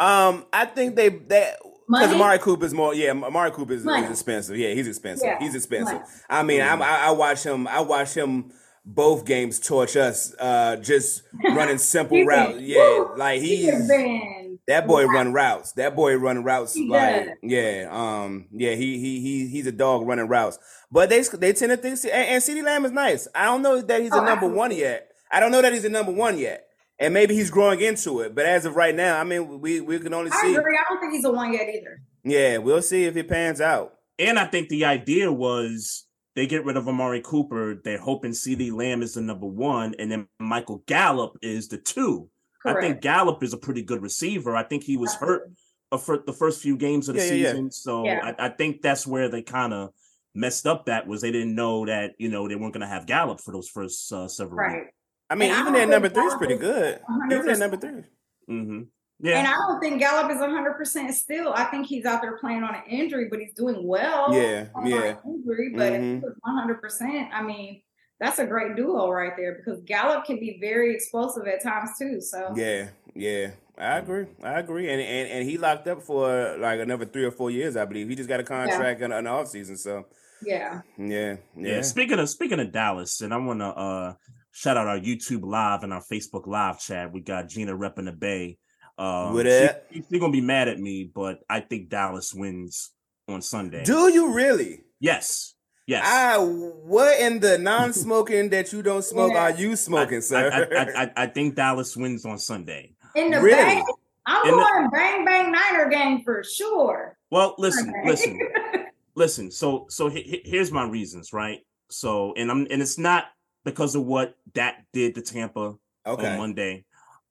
Um, 0.00 0.46
I 0.52 0.64
think 0.64 0.96
they 0.96 1.10
that 1.10 1.58
because 1.60 2.08
Money? 2.08 2.14
Amari 2.14 2.38
Cooper's 2.38 2.72
more. 2.72 2.94
Yeah, 2.94 3.10
Amari 3.10 3.50
Cooper 3.50 3.74
is, 3.74 3.84
is 3.86 4.10
expensive. 4.10 4.56
Yeah, 4.56 4.72
he's 4.72 4.88
expensive. 4.88 5.26
Yeah, 5.26 5.38
He's 5.38 5.54
expensive. 5.54 5.94
money. 5.94 6.06
I 6.30 6.42
mean, 6.42 6.62
I'm, 6.62 6.80
I 6.82 7.06
I 7.06 7.10
watch 7.10 7.44
him. 7.44 7.68
I 7.68 7.80
watch 7.80 8.14
him 8.14 8.52
both 8.84 9.24
games 9.24 9.60
torch 9.60 9.96
us. 9.96 10.34
Uh, 10.40 10.76
just 10.76 11.22
running 11.44 11.78
simple 11.78 12.16
He 12.16 12.24
routes. 12.24 12.58
Yeah, 12.60 13.04
like 13.16 13.42
he's, 13.42 13.66
has 13.68 13.78
he's 13.80 13.88
been 13.88 14.41
that 14.72 14.86
boy 14.86 15.04
run 15.06 15.32
routes. 15.32 15.72
That 15.72 15.94
boy 15.94 16.16
run 16.16 16.42
routes. 16.44 16.74
He 16.74 16.88
like 16.88 17.26
does. 17.26 17.28
yeah, 17.42 17.88
um, 17.90 18.46
yeah. 18.52 18.74
He 18.74 18.98
he 18.98 19.20
he 19.20 19.48
he's 19.48 19.66
a 19.66 19.72
dog 19.72 20.06
running 20.06 20.28
routes. 20.28 20.58
But 20.90 21.08
they 21.08 21.22
they 21.22 21.52
tend 21.52 21.70
to 21.70 21.76
think 21.76 21.98
and, 22.04 22.12
and 22.12 22.42
CeeDee 22.42 22.64
Lamb 22.64 22.84
is 22.84 22.92
nice. 22.92 23.28
I 23.34 23.44
don't 23.46 23.62
know 23.62 23.80
that 23.80 24.00
he's 24.02 24.12
a 24.12 24.20
Oh, 24.20 24.24
number 24.24 24.46
one 24.62 24.70
yet. 24.72 25.08
I 25.30 25.40
don't 25.40 25.50
know 25.52 25.62
that 25.62 25.72
he's 25.72 25.84
a 25.84 25.88
number 25.88 26.12
one 26.12 26.38
yet. 26.38 26.66
And 26.98 27.14
maybe 27.14 27.34
he's 27.34 27.50
growing 27.50 27.80
into 27.80 28.20
it, 28.20 28.32
but 28.34 28.46
as 28.46 28.64
of 28.64 28.76
right 28.76 28.94
now, 28.94 29.18
I 29.18 29.24
mean, 29.24 29.60
we 29.60 29.80
we 29.80 29.98
can 29.98 30.14
only 30.14 30.30
I 30.30 30.40
see. 30.42 30.54
agree. 30.54 30.78
I 30.78 30.84
don't 30.92 31.00
think 31.00 31.14
he's 31.14 31.24
a 31.24 31.32
one 31.32 31.52
yet 31.52 31.68
either. 31.68 32.00
Yeah, 32.24 32.58
we'll 32.58 32.82
see 32.82 33.04
if 33.06 33.16
it 33.16 33.28
pans 33.28 33.60
out. 33.60 33.94
And 34.18 34.38
I 34.38 34.44
think 34.46 34.68
the 34.68 34.84
idea 34.84 35.32
was 35.32 36.06
they 36.36 36.46
get 36.46 36.64
rid 36.64 36.76
of 36.76 36.86
Amari 36.86 37.20
Cooper. 37.20 37.80
They're 37.82 37.98
hoping 37.98 38.30
CeeDee 38.32 38.72
Lamb 38.72 39.02
is 39.02 39.14
the 39.14 39.20
number 39.22 39.46
one, 39.46 39.94
and 39.98 40.12
then 40.12 40.28
Michael 40.38 40.84
Gallup 40.86 41.38
is 41.42 41.68
the 41.68 41.78
two. 41.78 42.28
I 42.64 42.80
think 42.80 43.00
Gallup 43.00 43.42
is 43.42 43.52
a 43.52 43.58
pretty 43.58 43.82
good 43.82 44.02
receiver. 44.02 44.56
I 44.56 44.62
think 44.62 44.82
he 44.84 44.96
was 44.96 45.14
hurt 45.14 45.50
uh, 45.90 45.96
for 45.98 46.18
the 46.18 46.32
first 46.32 46.60
few 46.62 46.76
games 46.76 47.08
of 47.08 47.16
the 47.16 47.20
Yeah, 47.22 47.32
yeah, 47.32 47.34
yeah. 47.34 47.50
season. 47.50 47.70
So 47.70 48.04
Yeah. 48.04 48.34
I, 48.38 48.46
I 48.46 48.48
think 48.50 48.82
that's 48.82 49.06
where 49.06 49.28
they 49.28 49.42
kind 49.42 49.72
of 49.74 49.90
messed 50.34 50.66
up. 50.66 50.86
That 50.86 51.06
was 51.06 51.20
they 51.22 51.32
didn't 51.32 51.54
know 51.54 51.86
that 51.86 52.12
you 52.18 52.28
know 52.28 52.48
they 52.48 52.54
weren't 52.56 52.72
going 52.74 52.82
to 52.82 52.86
have 52.86 53.06
Gallup 53.06 53.40
for 53.40 53.52
those 53.52 53.68
first 53.68 54.12
uh, 54.12 54.28
several 54.28 54.56
Right. 54.58 54.86
I 55.30 55.34
mean, 55.34 55.50
And 55.50 55.60
even 55.60 55.72
don't 55.72 55.90
number 55.90 56.08
three 56.08 56.24
is 56.24 56.34
pretty 56.34 56.56
good. 56.56 57.00
Even 57.26 57.44
their 57.46 57.56
100%. 57.56 57.58
number 57.58 57.76
three. 57.78 57.94
weeks. 57.94 58.08
hmm 58.48 58.80
Yeah. 59.20 59.38
And 59.38 59.48
I 59.48 59.52
don't 59.52 59.80
think 59.80 59.98
Gallup 59.98 60.30
is 60.30 60.38
100% 60.38 61.12
still. 61.14 61.52
I 61.54 61.64
think 61.64 61.86
he's 61.86 62.04
out 62.04 62.20
there 62.22 62.36
playing 62.38 62.62
on 62.62 62.74
an 62.74 62.82
injury, 62.88 63.28
but 63.30 63.40
he's 63.40 63.54
doing 63.54 63.86
well. 63.86 64.34
Yeah, 64.34 64.66
yeah. 64.84 65.02
an 65.02 65.18
injury, 65.26 65.72
but 65.74 65.92
if 65.94 66.00
he 66.02 66.06
Mhm. 66.08 66.22
was 66.22 66.34
100%, 66.44 67.30
I 67.32 67.42
mean, 67.42 67.82
that's 68.22 68.38
a 68.38 68.46
great 68.46 68.76
duo 68.76 69.10
right 69.10 69.32
there 69.36 69.54
because 69.54 69.82
Gallup 69.82 70.24
can 70.24 70.38
be 70.38 70.56
very 70.60 70.94
explosive 70.94 71.44
at 71.48 71.60
times 71.60 71.90
too. 71.98 72.20
So 72.20 72.52
yeah, 72.54 72.90
yeah. 73.14 73.50
I 73.76 73.98
agree. 73.98 74.26
I 74.44 74.60
agree. 74.60 74.88
And, 74.88 75.00
and 75.00 75.28
and 75.28 75.48
he 75.48 75.58
locked 75.58 75.88
up 75.88 76.02
for 76.02 76.56
like 76.58 76.78
another 76.78 77.04
three 77.04 77.24
or 77.24 77.32
four 77.32 77.50
years, 77.50 77.76
I 77.76 77.84
believe. 77.84 78.08
He 78.08 78.14
just 78.14 78.28
got 78.28 78.38
a 78.38 78.44
contract 78.44 79.00
yeah. 79.00 79.06
in, 79.06 79.12
in 79.12 79.24
the 79.24 79.30
off 79.30 79.48
season. 79.48 79.76
So 79.76 80.06
yeah. 80.44 80.82
Yeah. 80.96 81.36
Yeah. 81.56 81.82
Speaking 81.82 82.20
of 82.20 82.28
speaking 82.28 82.60
of 82.60 82.70
Dallas, 82.70 83.22
and 83.22 83.34
I 83.34 83.38
wanna 83.38 83.70
uh 83.70 84.14
shout 84.52 84.76
out 84.76 84.86
our 84.86 85.00
YouTube 85.00 85.44
live 85.44 85.82
and 85.82 85.92
our 85.92 86.02
Facebook 86.02 86.46
live 86.46 86.78
chat. 86.78 87.12
We 87.12 87.22
got 87.22 87.48
Gina 87.48 87.76
repping 87.76 88.04
the 88.04 88.12
Bay. 88.12 88.58
Um, 88.98 89.34
With 89.34 89.46
it, 89.46 89.84
she, 89.92 90.04
she's 90.08 90.20
gonna 90.20 90.32
be 90.32 90.40
mad 90.40 90.68
at 90.68 90.78
me, 90.78 91.10
but 91.12 91.40
I 91.50 91.58
think 91.58 91.88
Dallas 91.88 92.32
wins 92.32 92.90
on 93.28 93.42
Sunday. 93.42 93.82
Do 93.82 94.12
you 94.12 94.32
really? 94.32 94.84
Yes. 95.00 95.51
Yes. 95.86 96.04
I, 96.06 96.38
what 96.38 97.18
in 97.18 97.40
the 97.40 97.58
non-smoking 97.58 98.50
that 98.50 98.72
you 98.72 98.82
don't 98.82 99.04
smoke 99.04 99.32
yeah. 99.32 99.42
are 99.42 99.50
you 99.50 99.74
smoking, 99.74 100.18
I, 100.18 100.20
sir? 100.20 100.68
I, 100.72 101.02
I, 101.02 101.12
I, 101.16 101.26
think 101.26 101.56
Dallas 101.56 101.96
wins 101.96 102.24
on 102.24 102.38
Sunday. 102.38 102.94
In 103.16 103.30
the 103.30 103.40
really? 103.40 103.56
bang, 103.56 103.84
I'm 104.26 104.46
in 104.46 104.54
going 104.54 104.84
the, 104.84 104.90
bang 104.92 105.24
bang 105.24 105.52
Niner 105.52 105.88
game 105.88 106.22
for 106.22 106.44
sure. 106.44 107.18
Well, 107.30 107.56
listen, 107.58 107.90
okay. 107.90 108.08
listen, 108.08 108.38
listen. 109.16 109.50
So, 109.50 109.86
so 109.88 110.08
he, 110.08 110.40
here's 110.44 110.70
my 110.70 110.84
reasons, 110.84 111.32
right? 111.32 111.60
So, 111.90 112.32
and 112.36 112.50
I'm, 112.50 112.66
and 112.70 112.80
it's 112.80 112.98
not 112.98 113.26
because 113.64 113.96
of 113.96 114.04
what 114.04 114.36
that 114.54 114.84
did 114.92 115.16
to 115.16 115.22
Tampa 115.22 115.74
okay. 116.06 116.28
on 116.28 116.38
Monday. 116.38 116.84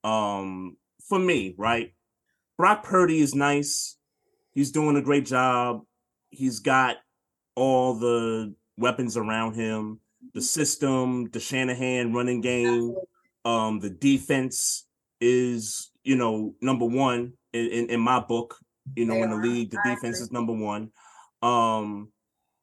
Um, 0.04 0.76
for 1.08 1.18
me, 1.18 1.54
right? 1.56 1.94
Brock 2.58 2.84
Purdy 2.84 3.20
is 3.20 3.34
nice. 3.34 3.96
He's 4.52 4.70
doing 4.70 4.96
a 4.96 5.02
great 5.02 5.26
job. 5.26 5.82
He's 6.30 6.60
got 6.60 6.96
all 7.54 7.94
the 7.94 8.54
weapons 8.76 9.16
around 9.16 9.54
him, 9.54 10.00
the 10.34 10.42
system, 10.42 11.28
the 11.30 11.40
Shanahan 11.40 12.12
running 12.12 12.40
game, 12.40 12.94
um, 13.44 13.80
the 13.80 13.90
defense 13.90 14.86
is, 15.20 15.90
you 16.04 16.16
know, 16.16 16.54
number 16.60 16.86
one 16.86 17.34
in, 17.52 17.66
in, 17.66 17.90
in 17.90 18.00
my 18.00 18.20
book. 18.20 18.56
You 18.96 19.04
know, 19.04 19.14
in 19.14 19.30
the 19.30 19.36
league, 19.36 19.70
the 19.70 19.78
defense 19.84 20.20
is 20.20 20.32
number 20.32 20.52
one. 20.52 20.90
Um, 21.40 22.10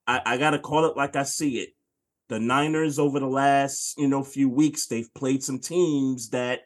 I, 0.05 0.21
I 0.25 0.37
gotta 0.37 0.59
call 0.59 0.85
it 0.85 0.97
like 0.97 1.15
I 1.15 1.23
see 1.23 1.59
it. 1.59 1.69
The 2.27 2.39
Niners 2.39 2.99
over 2.99 3.19
the 3.19 3.27
last, 3.27 3.97
you 3.97 4.07
know, 4.07 4.23
few 4.23 4.49
weeks, 4.49 4.87
they've 4.87 5.11
played 5.13 5.43
some 5.43 5.59
teams 5.59 6.29
that 6.29 6.61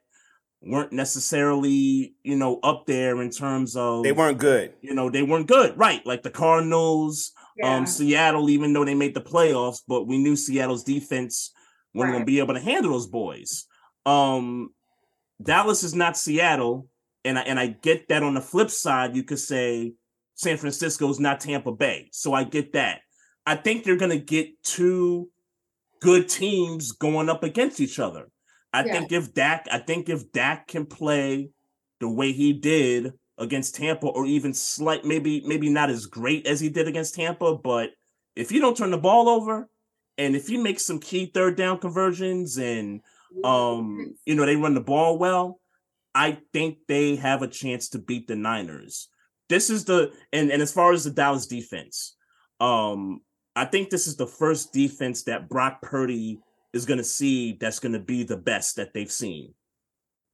weren't 0.61 0.91
necessarily, 0.91 2.15
you 2.24 2.36
know, 2.36 2.59
up 2.63 2.86
there 2.88 3.21
in 3.21 3.30
terms 3.30 3.76
of 3.76 4.03
they 4.03 4.11
weren't 4.11 4.39
good. 4.39 4.74
You 4.82 4.95
know, 4.95 5.09
they 5.09 5.24
weren't 5.24 5.47
good, 5.47 5.78
right? 5.78 6.05
Like 6.05 6.24
the 6.24 6.32
Cardinals, 6.32 7.32
yeah. 7.58 7.76
um, 7.76 7.86
Seattle, 7.86 8.49
even 8.49 8.74
though 8.74 8.86
they 8.86 8.95
made 8.95 9.14
the 9.14 9.22
playoffs, 9.22 9.82
but 9.88 10.08
we 10.08 10.18
knew 10.18 10.36
Seattle's 10.36 10.84
defense 10.84 11.51
wasn't 11.93 12.12
right. 12.12 12.16
gonna 12.18 12.26
be 12.26 12.39
able 12.39 12.54
to 12.54 12.60
handle 12.60 12.91
those 12.91 13.08
boys. 13.08 13.66
Um, 14.06 14.70
Dallas 15.41 15.84
is 15.84 15.95
not 15.95 16.18
Seattle, 16.18 16.88
and 17.24 17.38
I 17.38 17.41
and 17.43 17.60
I 17.60 17.68
get 17.68 18.08
that. 18.10 18.24
On 18.24 18.34
the 18.34 18.41
flip 18.41 18.70
side, 18.70 19.16
you 19.16 19.24
could 19.24 19.39
say 19.39 19.93
San 20.36 20.58
Francisco 20.58 21.10
is 21.10 21.20
not 21.20 21.39
Tampa 21.39 21.72
Bay, 21.72 22.10
so 22.12 22.34
I 22.34 22.43
get 22.43 22.74
that. 22.74 23.01
I 23.45 23.56
think 23.56 23.84
they're 23.84 23.97
gonna 23.97 24.18
get 24.18 24.62
two 24.64 25.30
good 26.01 26.28
teams 26.28 26.91
going 26.91 27.30
up 27.30 27.43
against 27.43 27.80
each 27.80 27.99
other. 27.99 28.30
I 28.74 28.84
yeah. 28.84 28.93
think 28.93 29.12
if 29.12 29.34
Dak, 29.34 29.68
I 29.72 29.78
think 29.78 30.10
if 30.10 30.32
Dak 30.32 30.68
can 30.68 30.86
play 30.86 31.49
the 31.99 32.10
way 32.10 32.32
he 32.32 32.54
did 32.54 33.14
against 33.38 33.75
Tampa, 33.75 34.07
or 34.07 34.25
even 34.25 34.53
slight, 34.53 35.05
maybe 35.05 35.41
maybe 35.45 35.69
not 35.69 35.89
as 35.89 36.05
great 36.05 36.45
as 36.45 36.59
he 36.59 36.69
did 36.69 36.88
against 36.88 37.15
Tampa, 37.15 37.55
but 37.55 37.91
if 38.36 38.51
you 38.51 38.61
don't 38.61 38.77
turn 38.77 38.91
the 38.91 38.97
ball 38.97 39.29
over, 39.29 39.69
and 40.17 40.36
if 40.36 40.49
you 40.49 40.61
make 40.61 40.79
some 40.79 40.99
key 40.99 41.31
third 41.34 41.55
down 41.55 41.79
conversions, 41.79 42.57
and 42.57 43.01
um, 43.43 44.15
you 44.25 44.36
know 44.36 44.45
they 44.45 44.55
run 44.55 44.73
the 44.73 44.81
ball 44.81 45.17
well, 45.17 45.59
I 46.13 46.39
think 46.51 46.79
they 46.88 47.15
have 47.15 47.41
a 47.41 47.47
chance 47.47 47.89
to 47.89 47.99
beat 47.99 48.27
the 48.27 48.36
Niners. 48.36 49.09
This 49.49 49.69
is 49.69 49.86
the 49.86 50.11
and 50.31 50.51
and 50.51 50.61
as 50.61 50.71
far 50.71 50.93
as 50.93 51.03
the 51.03 51.11
Dallas 51.11 51.47
defense, 51.47 52.15
um, 52.59 53.21
I 53.55 53.65
think 53.65 53.89
this 53.89 54.07
is 54.07 54.15
the 54.15 54.27
first 54.27 54.73
defense 54.73 55.23
that 55.23 55.49
Brock 55.49 55.81
Purdy 55.81 56.39
is 56.71 56.86
going 56.86 56.97
to 56.97 57.03
see 57.03 57.53
that's 57.53 57.79
going 57.79 57.93
to 57.93 57.99
be 57.99 58.23
the 58.23 58.38
best 58.38 58.75
that 58.75 58.93
they've 58.93 59.11
seen 59.11 59.53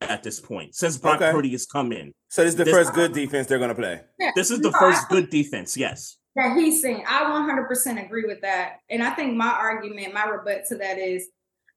at 0.01 0.23
this 0.23 0.39
point 0.39 0.73
since 0.75 0.97
Brock 0.97 1.21
okay. 1.21 1.31
Purdy 1.31 1.51
has 1.51 1.65
come 1.65 1.91
in. 1.91 2.13
So 2.29 2.43
this 2.43 2.53
is 2.53 2.57
the 2.57 2.63
this, 2.63 2.73
first 2.73 2.93
good 2.93 3.13
defense 3.13 3.47
they're 3.47 3.57
going 3.57 3.69
to 3.69 3.75
play. 3.75 4.01
Yeah, 4.19 4.31
this 4.35 4.51
is 4.51 4.59
the 4.59 4.71
first 4.71 5.09
good 5.09 5.29
defense. 5.29 5.75
Yes. 5.75 6.17
That 6.35 6.55
he's 6.55 6.81
seen. 6.81 7.03
I 7.07 7.23
100% 7.23 8.05
agree 8.05 8.25
with 8.25 8.41
that. 8.41 8.77
And 8.89 9.03
I 9.03 9.09
think 9.11 9.35
my 9.35 9.49
argument, 9.49 10.13
my 10.13 10.25
rebut 10.25 10.65
to 10.69 10.77
that 10.77 10.97
is 10.97 11.27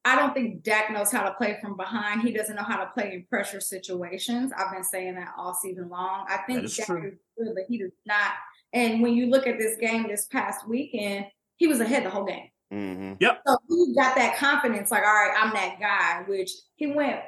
I 0.04 0.16
don't 0.16 0.34
think 0.34 0.62
Dak 0.62 0.90
knows 0.90 1.12
how 1.12 1.22
to 1.22 1.34
play 1.34 1.58
from 1.60 1.76
behind. 1.76 2.22
He 2.22 2.32
doesn't 2.32 2.56
know 2.56 2.62
how 2.62 2.76
to 2.78 2.90
play 2.90 3.12
in 3.12 3.24
pressure 3.28 3.60
situations. 3.60 4.52
I've 4.56 4.72
been 4.72 4.84
saying 4.84 5.14
that 5.14 5.32
all 5.38 5.54
season 5.54 5.88
long. 5.88 6.26
I 6.28 6.38
think 6.46 6.62
Dak 6.62 6.86
true. 6.86 7.06
is 7.06 7.14
good, 7.38 7.54
but 7.54 7.64
he 7.68 7.78
does 7.78 7.92
not. 8.04 8.32
And 8.72 9.00
when 9.00 9.14
you 9.14 9.26
look 9.26 9.46
at 9.46 9.58
this 9.58 9.76
game 9.78 10.08
this 10.08 10.26
past 10.26 10.68
weekend, 10.68 11.26
he 11.56 11.66
was 11.66 11.80
ahead 11.80 12.04
the 12.04 12.10
whole 12.10 12.24
game. 12.24 12.48
Mm-hmm. 12.72 13.14
Yep. 13.20 13.42
So 13.46 13.56
he 13.68 13.94
got 13.94 14.16
that 14.16 14.36
confidence, 14.38 14.90
like, 14.90 15.04
all 15.04 15.12
right, 15.12 15.34
I'm 15.38 15.52
that 15.52 15.78
guy. 15.78 16.24
Which 16.26 16.50
he 16.74 16.88
went. 16.88 17.20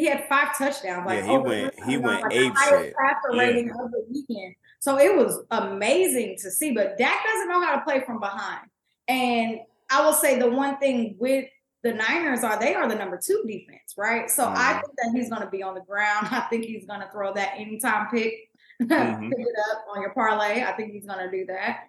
He 0.00 0.06
had 0.06 0.26
five 0.28 0.56
touchdowns. 0.56 1.06
Like, 1.06 1.24
yeah, 1.24 1.30
he 1.30 1.38
went. 1.38 1.84
He 1.86 1.96
went 1.98 2.22
like 2.22 2.32
ape 2.32 2.56
shit. 2.56 2.94
Passer 2.96 3.34
yeah. 3.34 3.38
rating 3.38 3.70
of 3.70 3.90
the 3.90 4.04
weekend. 4.10 4.54
So 4.78 4.98
it 4.98 5.14
was 5.14 5.44
amazing 5.50 6.36
to 6.40 6.50
see. 6.50 6.72
But 6.72 6.96
Dak 6.96 7.24
doesn't 7.24 7.48
know 7.48 7.62
how 7.62 7.76
to 7.76 7.82
play 7.82 8.02
from 8.06 8.18
behind. 8.18 8.66
And 9.08 9.60
I 9.90 10.04
will 10.04 10.14
say 10.14 10.38
the 10.38 10.48
one 10.48 10.78
thing 10.78 11.16
with 11.18 11.46
the 11.82 11.92
Niners 11.92 12.44
are 12.44 12.58
they 12.58 12.74
are 12.74 12.88
the 12.88 12.94
number 12.94 13.20
two 13.22 13.42
defense, 13.46 13.94
right? 13.98 14.30
So 14.30 14.44
mm-hmm. 14.44 14.56
I 14.56 14.72
think 14.80 14.92
that 14.96 15.12
he's 15.14 15.28
going 15.28 15.42
to 15.42 15.50
be 15.50 15.62
on 15.62 15.74
the 15.74 15.82
ground. 15.82 16.28
I 16.30 16.40
think 16.48 16.64
he's 16.64 16.86
going 16.86 17.00
to 17.00 17.10
throw 17.10 17.34
that 17.34 17.54
anytime 17.56 18.08
pick, 18.10 18.32
mm-hmm. 18.82 19.28
pick 19.28 19.38
it 19.38 19.54
up 19.70 19.84
on 19.94 20.00
your 20.00 20.14
parlay. 20.14 20.62
I 20.62 20.72
think 20.72 20.92
he's 20.92 21.06
going 21.06 21.18
to 21.18 21.30
do 21.30 21.46
that. 21.46 21.84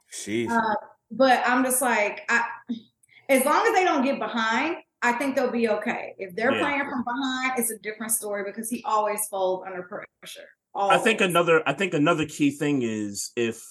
Uh, 0.49 0.75
but 1.11 1.41
I'm 1.45 1.63
just 1.63 1.81
like, 1.81 2.21
I, 2.29 2.43
as 3.29 3.45
long 3.45 3.65
as 3.67 3.73
they 3.73 3.85
don't 3.85 4.03
get 4.03 4.19
behind, 4.19 4.77
I 5.01 5.13
think 5.13 5.35
they'll 5.35 5.51
be 5.51 5.67
okay. 5.67 6.13
If 6.17 6.35
they're 6.35 6.53
yeah. 6.53 6.61
playing 6.61 6.89
from 6.89 7.03
behind, 7.03 7.53
it's 7.57 7.71
a 7.71 7.79
different 7.79 8.11
story 8.11 8.43
because 8.45 8.69
he 8.69 8.83
always 8.85 9.25
folds 9.27 9.65
under 9.65 9.83
pressure. 9.83 10.47
Always. 10.73 10.99
I 10.99 11.03
think 11.03 11.21
another 11.21 11.63
I 11.67 11.73
think 11.73 11.93
another 11.93 12.25
key 12.25 12.51
thing 12.51 12.81
is 12.81 13.31
if 13.35 13.61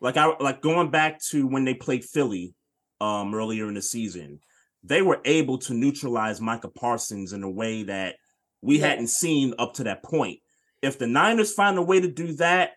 like 0.00 0.16
I 0.16 0.32
like 0.38 0.60
going 0.60 0.90
back 0.90 1.20
to 1.30 1.46
when 1.46 1.64
they 1.64 1.74
played 1.74 2.04
Philly 2.04 2.54
um 3.00 3.34
earlier 3.34 3.66
in 3.68 3.74
the 3.74 3.82
season, 3.82 4.40
they 4.82 5.02
were 5.02 5.20
able 5.24 5.58
to 5.58 5.74
neutralize 5.74 6.40
Micah 6.40 6.68
Parsons 6.68 7.32
in 7.32 7.42
a 7.42 7.50
way 7.50 7.84
that 7.84 8.16
we 8.60 8.78
yeah. 8.78 8.88
hadn't 8.88 9.08
seen 9.08 9.54
up 9.58 9.74
to 9.74 9.84
that 9.84 10.04
point. 10.04 10.40
If 10.82 10.98
the 10.98 11.06
Niners 11.06 11.54
find 11.54 11.78
a 11.78 11.82
way 11.82 12.00
to 12.00 12.08
do 12.08 12.34
that, 12.34 12.72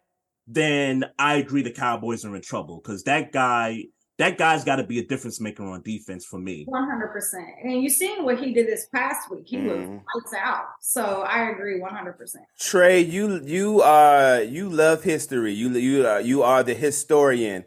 then 0.47 1.03
I 1.19 1.35
agree 1.35 1.61
the 1.61 1.71
Cowboys 1.71 2.23
are 2.23 2.35
in 2.35 2.41
trouble 2.41 2.77
because 2.77 3.03
that 3.03 3.33
guy 3.33 3.83
that 4.17 4.37
guy's 4.37 4.63
got 4.63 4.77
to 4.77 4.83
be 4.83 4.99
a 4.99 5.05
difference 5.05 5.39
maker 5.39 5.63
on 5.63 5.81
defense 5.83 6.25
for 6.25 6.39
me. 6.39 6.65
One 6.67 6.87
hundred 6.87 7.09
percent. 7.09 7.47
And 7.63 7.81
you 7.81 7.89
seen 7.89 8.23
what 8.23 8.39
he 8.39 8.51
did 8.51 8.67
this 8.67 8.87
past 8.87 9.29
week. 9.29 9.47
He 9.47 9.57
mm. 9.57 9.67
was 9.67 9.77
mm-hmm. 9.77 9.97
lights 10.15 10.33
out. 10.37 10.65
So 10.81 11.21
I 11.21 11.49
agree 11.51 11.79
one 11.79 11.93
hundred 11.93 12.13
percent. 12.13 12.45
Trey, 12.59 13.01
you 13.01 13.41
you 13.43 13.81
are 13.81 14.41
you 14.41 14.69
love 14.69 15.03
history. 15.03 15.53
You 15.53 15.69
you 15.69 16.07
are 16.07 16.21
you 16.21 16.43
are 16.43 16.63
the 16.63 16.73
historian, 16.73 17.65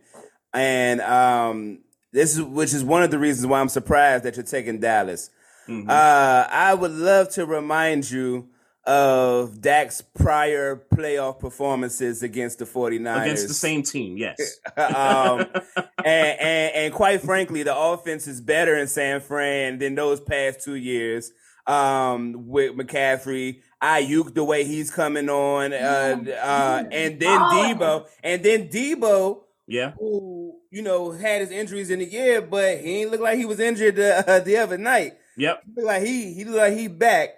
and 0.52 1.00
um, 1.02 1.80
this 2.12 2.34
is 2.36 2.42
which 2.42 2.74
is 2.74 2.82
one 2.82 3.02
of 3.02 3.10
the 3.10 3.18
reasons 3.18 3.46
why 3.46 3.60
I'm 3.60 3.68
surprised 3.68 4.24
that 4.24 4.36
you're 4.36 4.44
taking 4.44 4.80
Dallas. 4.80 5.30
Mm-hmm. 5.68 5.88
Uh, 5.88 6.46
I 6.50 6.74
would 6.74 6.90
love 6.90 7.28
to 7.30 7.46
remind 7.46 8.10
you 8.10 8.48
of 8.84 9.60
Dak's 9.60 10.00
prior 10.00 10.82
playoff 10.94 11.38
performances 11.38 12.22
against 12.22 12.58
the 12.58 12.64
49ers. 12.64 13.22
Against 13.22 13.48
the 13.48 13.54
same 13.54 13.82
team, 13.82 14.16
yes. 14.16 14.58
um, 14.76 15.46
and, 16.04 16.40
and, 16.40 16.74
and, 16.74 16.94
quite 16.94 17.20
frankly, 17.20 17.62
the 17.62 17.76
offense 17.76 18.26
is 18.26 18.40
better 18.40 18.76
in 18.76 18.86
San 18.86 19.20
Fran 19.20 19.78
than 19.78 19.94
those 19.94 20.20
past 20.20 20.62
two 20.62 20.76
years. 20.76 21.32
Um, 21.66 22.48
with 22.48 22.74
McCaffrey, 22.74 23.60
Aiyuk, 23.82 24.34
the 24.34 24.42
way 24.42 24.64
he's 24.64 24.90
coming 24.90 25.28
on, 25.28 25.72
uh, 25.72 26.16
uh, 26.42 26.84
and 26.90 27.20
then 27.20 27.38
Debo, 27.38 28.06
and 28.24 28.42
then 28.42 28.68
Debo, 28.68 29.42
yeah, 29.68 29.92
who 29.92 30.58
you 30.70 30.82
know 30.82 31.12
had 31.12 31.42
his 31.42 31.50
injuries 31.50 31.90
in 31.90 32.00
the 32.00 32.06
year, 32.06 32.40
but 32.40 32.80
he 32.80 33.02
ain't 33.02 33.10
look 33.12 33.20
like 33.20 33.38
he 33.38 33.44
was 33.44 33.60
injured 33.60 34.00
uh, 34.00 34.40
the 34.40 34.56
other 34.56 34.78
night. 34.78 35.18
Yep, 35.36 35.62
he 35.76 35.82
like 35.82 36.02
he 36.02 36.32
he 36.32 36.44
looked 36.44 36.56
like 36.56 36.72
he 36.72 36.88
back. 36.88 37.36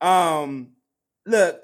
Um, 0.00 0.68
look, 1.26 1.60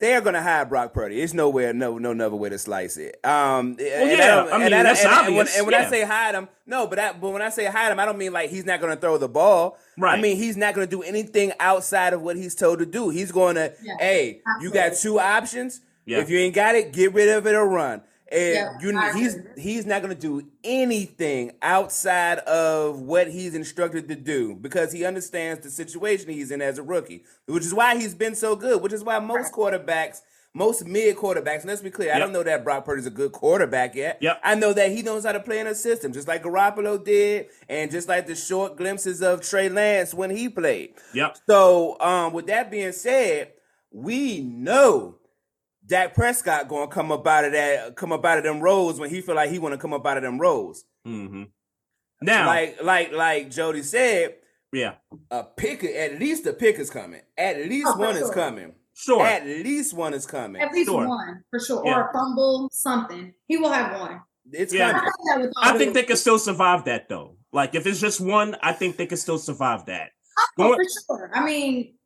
they 0.00 0.14
are 0.14 0.20
going 0.20 0.34
to 0.34 0.42
hide 0.42 0.68
Brock 0.68 0.94
Purdy. 0.94 1.20
It's 1.20 1.34
nowhere, 1.34 1.72
no, 1.72 1.98
no, 1.98 2.12
another 2.12 2.36
way 2.36 2.48
to 2.50 2.58
slice 2.58 2.96
it. 2.96 3.18
Um, 3.24 3.76
well, 3.78 4.06
yeah, 4.06 4.46
I, 4.48 4.54
I 4.54 4.58
mean 4.58 4.70
that's 4.70 5.04
and, 5.04 5.12
obvious. 5.12 5.26
And 5.26 5.36
when, 5.36 5.48
and 5.48 5.66
when 5.66 5.74
yeah. 5.74 5.86
I 5.86 5.90
say 5.90 6.04
hide 6.04 6.34
him, 6.36 6.48
no, 6.66 6.86
but 6.86 6.98
I, 7.00 7.12
but 7.12 7.30
when 7.30 7.42
I 7.42 7.48
say 7.48 7.64
hide 7.64 7.90
him, 7.90 7.98
I 7.98 8.04
don't 8.04 8.18
mean 8.18 8.32
like 8.32 8.50
he's 8.50 8.64
not 8.64 8.80
going 8.80 8.94
to 8.94 9.00
throw 9.00 9.18
the 9.18 9.28
ball. 9.28 9.76
Right. 9.96 10.16
I 10.16 10.22
mean 10.22 10.36
he's 10.36 10.56
not 10.56 10.74
going 10.74 10.86
to 10.86 10.90
do 10.90 11.02
anything 11.02 11.52
outside 11.58 12.12
of 12.12 12.22
what 12.22 12.36
he's 12.36 12.54
told 12.54 12.78
to 12.78 12.86
do. 12.86 13.08
He's 13.08 13.32
going 13.32 13.56
to, 13.56 13.74
yeah, 13.82 13.94
hey, 13.98 14.42
absolutely. 14.46 14.78
you 14.78 14.90
got 14.90 14.96
two 14.96 15.18
options. 15.18 15.80
Yeah. 16.06 16.20
If 16.20 16.30
you 16.30 16.38
ain't 16.38 16.54
got 16.54 16.74
it, 16.76 16.92
get 16.92 17.12
rid 17.12 17.28
of 17.28 17.46
it 17.46 17.54
or 17.54 17.68
run. 17.68 18.02
And 18.30 18.54
Yeah, 18.54 18.78
you, 18.80 19.12
he's 19.14 19.36
he's 19.56 19.86
not 19.86 20.02
going 20.02 20.14
to 20.14 20.20
do 20.20 20.46
anything 20.62 21.52
outside 21.62 22.38
of 22.40 23.00
what 23.00 23.30
he's 23.30 23.54
instructed 23.54 24.08
to 24.08 24.16
do 24.16 24.54
because 24.54 24.92
he 24.92 25.04
understands 25.04 25.62
the 25.62 25.70
situation 25.70 26.30
he's 26.30 26.50
in 26.50 26.60
as 26.60 26.78
a 26.78 26.82
rookie, 26.82 27.24
which 27.46 27.64
is 27.64 27.72
why 27.72 27.96
he's 27.96 28.14
been 28.14 28.34
so 28.34 28.54
good. 28.54 28.82
Which 28.82 28.92
is 28.92 29.02
why 29.02 29.18
most 29.18 29.52
quarterbacks, 29.52 30.20
most 30.52 30.84
mid 30.84 31.16
quarterbacks, 31.16 31.60
and 31.60 31.66
let's 31.66 31.80
be 31.80 31.90
clear, 31.90 32.14
I 32.14 32.18
don't 32.18 32.32
know 32.32 32.42
that 32.42 32.64
Brock 32.64 32.84
Purdy's 32.84 33.06
a 33.06 33.10
good 33.10 33.32
quarterback 33.32 33.94
yet. 33.94 34.18
Yep. 34.20 34.40
I 34.44 34.54
know 34.54 34.74
that 34.74 34.90
he 34.90 35.00
knows 35.00 35.24
how 35.24 35.32
to 35.32 35.40
play 35.40 35.60
in 35.60 35.66
a 35.66 35.74
system, 35.74 36.12
just 36.12 36.28
like 36.28 36.42
Garoppolo 36.42 37.02
did, 37.02 37.46
and 37.68 37.90
just 37.90 38.08
like 38.08 38.26
the 38.26 38.34
short 38.34 38.76
glimpses 38.76 39.22
of 39.22 39.40
Trey 39.40 39.70
Lance 39.70 40.12
when 40.12 40.30
he 40.30 40.50
played. 40.50 40.94
Yep. 41.14 41.38
So, 41.48 41.98
um, 42.00 42.34
with 42.34 42.46
that 42.48 42.70
being 42.70 42.92
said, 42.92 43.52
we 43.90 44.40
know 44.40 45.17
Dak 45.88 46.14
Prescott 46.14 46.68
gonna 46.68 46.86
come 46.88 47.10
up 47.10 47.26
out 47.26 47.44
of 47.46 47.52
that, 47.52 47.96
come 47.96 48.12
up 48.12 48.24
out 48.24 48.38
of 48.38 48.44
them 48.44 48.60
roles 48.60 49.00
when 49.00 49.10
he 49.10 49.20
feel 49.20 49.34
like 49.34 49.50
he 49.50 49.58
want 49.58 49.72
to 49.72 49.78
come 49.78 49.92
up 49.94 50.06
out 50.06 50.16
of 50.18 50.22
them 50.22 50.38
roles. 50.38 50.84
hmm 51.04 51.44
Now, 52.20 52.46
Like, 52.46 52.82
like, 52.82 53.12
like 53.12 53.50
Jody 53.50 53.82
said, 53.82 54.34
yeah, 54.72 54.94
a 55.30 55.44
pick, 55.44 55.82
at 55.84 56.18
least 56.18 56.46
a 56.46 56.52
pick 56.52 56.78
is 56.78 56.90
coming. 56.90 57.22
At 57.36 57.56
least 57.56 57.86
Oh, 57.88 57.92
for 57.94 57.98
one 58.00 58.16
is 58.16 58.30
coming. 58.30 58.74
sure. 58.92 59.24
At 59.24 59.46
least 59.46 59.94
one 59.94 60.12
is 60.12 60.26
coming. 60.26 60.60
At 60.60 60.72
least 60.72 60.90
Sure. 60.90 61.08
one 61.08 61.42
for 61.50 61.58
sure, 61.60 61.82
Yeah. 61.86 61.96
or 62.00 62.10
a 62.10 62.12
fumble, 62.12 62.68
something. 62.72 63.32
He 63.46 63.56
will 63.56 63.70
have 63.70 63.98
one. 63.98 64.20
It's 64.52 64.72
Yeah. 64.74 64.88
I 64.88 64.92
coming. 64.92 65.04
think 65.04 65.28
that 65.30 65.40
with 65.40 65.52
all 65.56 65.74
I 65.74 65.78
think 65.78 65.94
they 65.94 66.02
can 66.02 66.16
still 66.16 66.38
survive 66.38 66.84
that 66.84 67.08
though. 67.08 67.36
Like 67.52 67.74
if 67.74 67.86
it's 67.86 68.00
just 68.00 68.20
one, 68.20 68.56
I 68.62 68.72
think 68.72 68.96
they 68.98 69.06
can 69.06 69.16
still 69.16 69.38
survive 69.38 69.86
that. 69.86 70.10
Oh, 70.58 70.64
Going- 70.68 70.78
for 70.78 71.16
sure. 71.18 71.30
I 71.34 71.44
mean, 71.44 71.97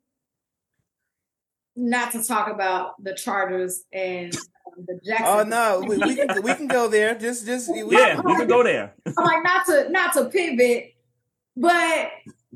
not 1.75 2.11
to 2.11 2.23
talk 2.23 2.49
about 2.49 3.01
the 3.03 3.13
Chargers 3.13 3.83
and 3.91 4.35
um, 4.35 4.85
the 4.87 4.99
Jackson. 5.05 5.27
Oh 5.27 5.43
no, 5.43 5.81
we, 5.87 5.97
we 5.97 6.15
can 6.15 6.41
we 6.43 6.53
can 6.53 6.67
go 6.67 6.87
there. 6.87 7.15
Just 7.15 7.45
just 7.45 7.71
we, 7.71 7.83
Yeah, 7.97 8.21
we 8.21 8.35
can 8.35 8.47
go 8.47 8.63
there. 8.63 8.93
I'm 9.05 9.25
like 9.25 9.43
not 9.43 9.65
to 9.67 9.89
not 9.89 10.13
to 10.13 10.25
pivot, 10.25 10.93
but 11.55 12.11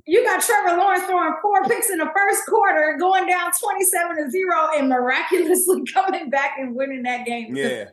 you 0.06 0.24
got 0.24 0.42
Trevor 0.42 0.78
Lawrence 0.78 1.04
throwing 1.06 1.34
four 1.42 1.64
picks 1.66 1.90
in 1.90 1.98
the 1.98 2.10
first 2.16 2.46
quarter, 2.46 2.96
going 3.00 3.28
down 3.28 3.52
27 3.52 4.16
to 4.18 4.32
0 4.32 4.52
and 4.78 4.88
miraculously 4.88 5.84
coming 5.94 6.30
back 6.30 6.56
and 6.58 6.76
winning 6.76 7.04
that 7.04 7.26
game 7.26 7.56
Yeah. 7.56 7.86
the 7.86 7.92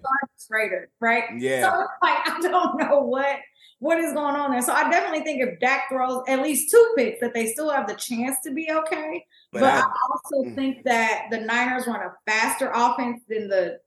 Raiders, 0.51 0.91
right? 1.01 1.25
Yeah. 1.39 1.71
So 1.71 1.87
like 2.03 2.29
I 2.29 2.39
don't 2.43 2.79
know 2.79 3.01
what 3.01 3.39
what 3.81 3.99
is 3.99 4.13
going 4.13 4.35
on 4.37 4.51
there. 4.51 4.63
So 4.63 4.73
I 4.73 4.89
definitely 4.91 5.25
think 5.25 5.43
if 5.43 5.59
Dak 5.61 5.89
throws 5.91 6.23
at 6.29 6.41
least 6.43 6.71
two 6.71 6.95
picks, 6.97 7.21
that 7.21 7.35
they 7.35 7.47
still 7.47 7.71
have 7.71 7.87
the 7.87 7.95
chance 7.95 8.37
to 8.45 8.53
be 8.53 8.71
okay. 8.71 9.27
But 9.55 9.61
But, 9.61 9.73
I- 9.75 9.79
I, 9.79 10.09
also 10.11 10.51
Mm. 10.51 10.55
think 10.57 10.83
that 10.85 11.29
the 11.31 11.39
Niners 11.39 11.87
run 11.87 12.01
a 12.01 12.13
faster 12.29 12.73
offense 12.75 13.23
than 13.29 13.47
the 13.49 13.81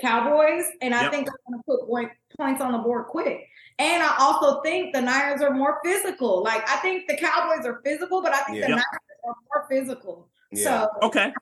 Cowboys, 0.00 0.66
and 0.82 0.92
I 0.94 1.02
Yep. 1.04 1.12
think 1.12 1.26
they're 1.26 1.38
going 1.48 1.60
to 1.60 1.64
put 1.64 1.86
point, 1.88 2.10
points 2.36 2.60
on 2.60 2.72
the 2.72 2.78
board 2.78 3.06
quick. 3.06 3.48
And 3.78 4.02
I 4.02 4.16
also 4.18 4.60
think 4.62 4.92
the 4.94 5.00
Niners 5.00 5.42
are 5.42 5.50
more 5.50 5.80
physical. 5.84 6.42
Like 6.42 6.68
I 6.68 6.76
think 6.78 7.06
the 7.08 7.16
Cowboys 7.16 7.64
are 7.64 7.80
physical, 7.84 8.20
but 8.20 8.34
I 8.34 8.40
think 8.42 8.58
Yeah. 8.58 8.66
the 8.66 8.68
Yep. 8.72 8.78
Niners 8.78 9.20
are 9.24 9.34
more 9.54 9.66
physical. 9.68 10.28
Yeah. 10.50 10.64
So, 10.64 11.06
Okay. 11.06 11.32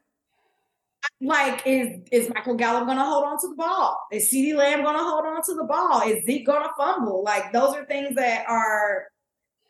like, 1.22 1.62
is 1.66 2.00
is 2.12 2.28
Michael 2.34 2.54
Gallup 2.54 2.84
going 2.84 2.98
to 2.98 3.04
hold 3.04 3.24
on 3.24 3.40
to 3.40 3.48
the 3.48 3.54
ball? 3.56 4.06
Is 4.12 4.30
CeeDee 4.30 4.54
Lamb 4.54 4.82
going 4.82 4.96
to 4.96 5.02
hold 5.02 5.24
on 5.24 5.42
to 5.42 5.54
the 5.54 5.64
ball? 5.64 6.02
Is 6.02 6.22
Zeke 6.24 6.44
going 6.46 6.62
to 6.62 6.70
fumble? 6.76 7.22
Like, 7.22 7.50
those 7.52 7.74
are 7.74 7.84
things 7.86 8.14
that 8.16 8.46
are 8.48 9.08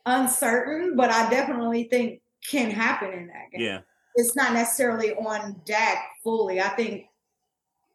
uncertain, 0.05 0.97
but 0.97 1.11
I 1.11 1.31
definitely 1.31 1.85
think 1.85 2.21
can 2.49 2.71
happen 2.71 3.13
in 3.13 3.27
that 3.29 3.51
game 3.53 3.61
Yeah. 3.61 3.79
it's 4.17 4.37
not 4.37 4.53
necessarily 4.53 5.13
on 5.15 5.61
Dak 5.65 5.99
fully. 6.23 6.61
I 6.61 6.69
think 6.71 7.07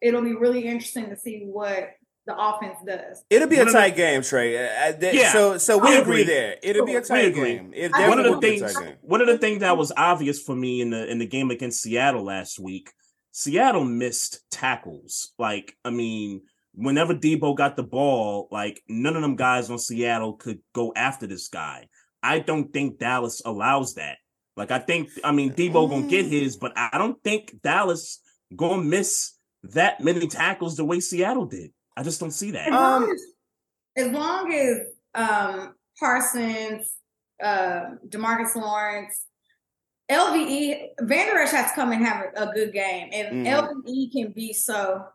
it'll 0.00 0.22
be 0.22 0.34
really 0.34 0.66
interesting 0.66 1.08
to 1.10 1.16
see 1.16 1.44
what 1.44 1.90
the 2.26 2.36
offense 2.38 2.76
does. 2.86 3.24
It'll 3.30 3.48
be 3.48 3.56
One 3.56 3.66
a 3.66 3.68
of 3.70 3.72
the- 3.72 3.78
tight 3.78 3.96
game, 3.96 4.22
Trey. 4.22 4.56
Uh, 4.58 4.68
uh, 4.88 4.92
th- 4.92 5.14
Yeah, 5.14 5.32
So 5.32 5.58
so 5.58 5.78
we 5.78 5.96
agree 5.96 6.22
agree. 6.22 6.24
there. 6.24 6.56
It'll 6.62 6.84
be 6.86 6.94
a 6.94 7.00
We 7.00 7.04
tight 7.04 7.24
agree. 7.28 7.54
game. 7.56 7.72
It 7.74 7.92
one 7.92 8.18
of 8.18 8.24
the 8.24 8.32
will 8.32 8.40
be 8.40 8.60
a 8.60 8.68
things 8.68 8.96
one 9.02 9.20
of 9.20 9.26
the 9.26 9.38
things 9.38 9.60
that 9.60 9.76
was 9.76 9.90
obvious 9.96 10.40
for 10.42 10.54
me 10.54 10.80
in 10.80 10.90
the 10.90 11.10
in 11.10 11.18
the 11.18 11.26
game 11.26 11.50
against 11.50 11.82
Seattle 11.82 12.22
last 12.24 12.58
week, 12.60 12.90
Seattle 13.32 13.84
missed 13.84 14.40
tackles. 14.50 15.32
Like, 15.38 15.76
I 15.84 15.90
mean, 15.90 16.42
whenever 16.74 17.14
Debo 17.14 17.56
got 17.56 17.76
the 17.76 17.82
ball, 17.82 18.48
like 18.50 18.82
none 18.88 19.16
of 19.16 19.22
them 19.22 19.36
guys 19.36 19.70
on 19.70 19.78
Seattle 19.78 20.34
could 20.34 20.60
go 20.74 20.92
after 20.94 21.26
this 21.26 21.48
guy. 21.48 21.88
I 22.22 22.38
don't 22.40 22.70
think 22.72 22.98
Dallas 22.98 23.40
allows 23.44 23.94
that. 23.94 24.18
Like, 24.60 24.70
I 24.70 24.78
think 24.78 25.08
I 25.24 25.32
mean 25.32 25.54
Debo 25.54 25.88
gonna 25.88 26.06
get 26.06 26.26
his, 26.26 26.58
but 26.58 26.72
I 26.76 26.98
don't 26.98 27.18
think 27.24 27.62
Dallas 27.62 28.20
gonna 28.54 28.82
miss 28.82 29.32
that 29.62 30.00
many 30.00 30.26
tackles 30.28 30.76
the 30.76 30.84
way 30.84 31.00
Seattle 31.00 31.46
did. 31.46 31.70
I 31.96 32.02
just 32.02 32.20
don't 32.20 32.30
see 32.30 32.48
As 32.48 32.52
that. 32.54 32.70
long 32.70 33.04
Um, 33.04 33.10
as, 33.10 33.22
as, 34.06 34.12
long 34.12 34.52
as 34.52 34.76
um, 35.14 35.74
Parsons, 35.98 36.92
uh, 37.42 37.92
Demarcus 38.06 38.54
Lawrence, 38.54 39.24
LVE, 40.10 40.88
Van 41.00 41.26
Der 41.34 41.40
Esch 41.40 41.52
has 41.52 41.70
to 41.70 41.74
come 41.74 41.92
and 41.92 42.04
have 42.04 42.26
a, 42.36 42.50
a 42.50 42.52
good 42.52 42.74
game. 42.74 43.08
And 43.14 43.46
Mhm. 43.46 43.66
LVE 43.86 44.12
can 44.12 44.32
be 44.32 44.52
so, 44.52 45.06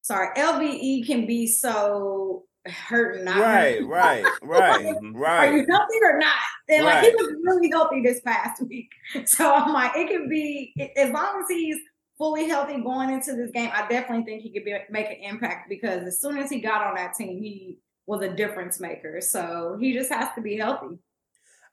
sorry, 0.00 0.28
LVE 0.34 1.06
can 1.06 1.26
be 1.26 1.46
so 1.46 2.44
hurting. 2.66 3.24
not 3.24 3.38
Right, 3.40 3.72
hurting. 3.74 3.88
right, 3.88 4.24
right, 4.42 4.84
Mhm. 4.86 5.14
Are 5.26 5.46
you 5.46 5.58
right. 5.58 5.66
healthy 5.70 5.98
or 6.02 6.18
not? 6.18 6.36
And 6.68 6.84
like 6.84 7.04
he 7.04 7.14
was 7.14 7.32
really 7.42 7.70
healthy 7.70 8.02
this 8.02 8.20
past 8.20 8.62
week. 8.62 8.90
So 9.26 9.52
I'm 9.52 9.72
like, 9.72 9.92
it 9.96 10.08
could 10.08 10.28
be 10.28 10.74
as 10.96 11.10
long 11.10 11.40
as 11.42 11.48
he's 11.48 11.78
fully 12.18 12.46
healthy 12.48 12.80
going 12.82 13.10
into 13.10 13.34
this 13.34 13.50
game. 13.50 13.70
I 13.72 13.88
definitely 13.88 14.24
think 14.24 14.42
he 14.42 14.52
could 14.52 14.64
be, 14.64 14.76
make 14.90 15.06
an 15.06 15.16
impact 15.22 15.68
because 15.68 16.04
as 16.06 16.20
soon 16.20 16.36
as 16.38 16.50
he 16.50 16.60
got 16.60 16.86
on 16.86 16.94
that 16.96 17.14
team, 17.14 17.42
he 17.42 17.78
was 18.06 18.20
a 18.22 18.28
difference 18.28 18.78
maker. 18.78 19.20
So 19.20 19.76
he 19.80 19.92
just 19.94 20.12
has 20.12 20.28
to 20.34 20.40
be 20.42 20.56
healthy. 20.58 20.98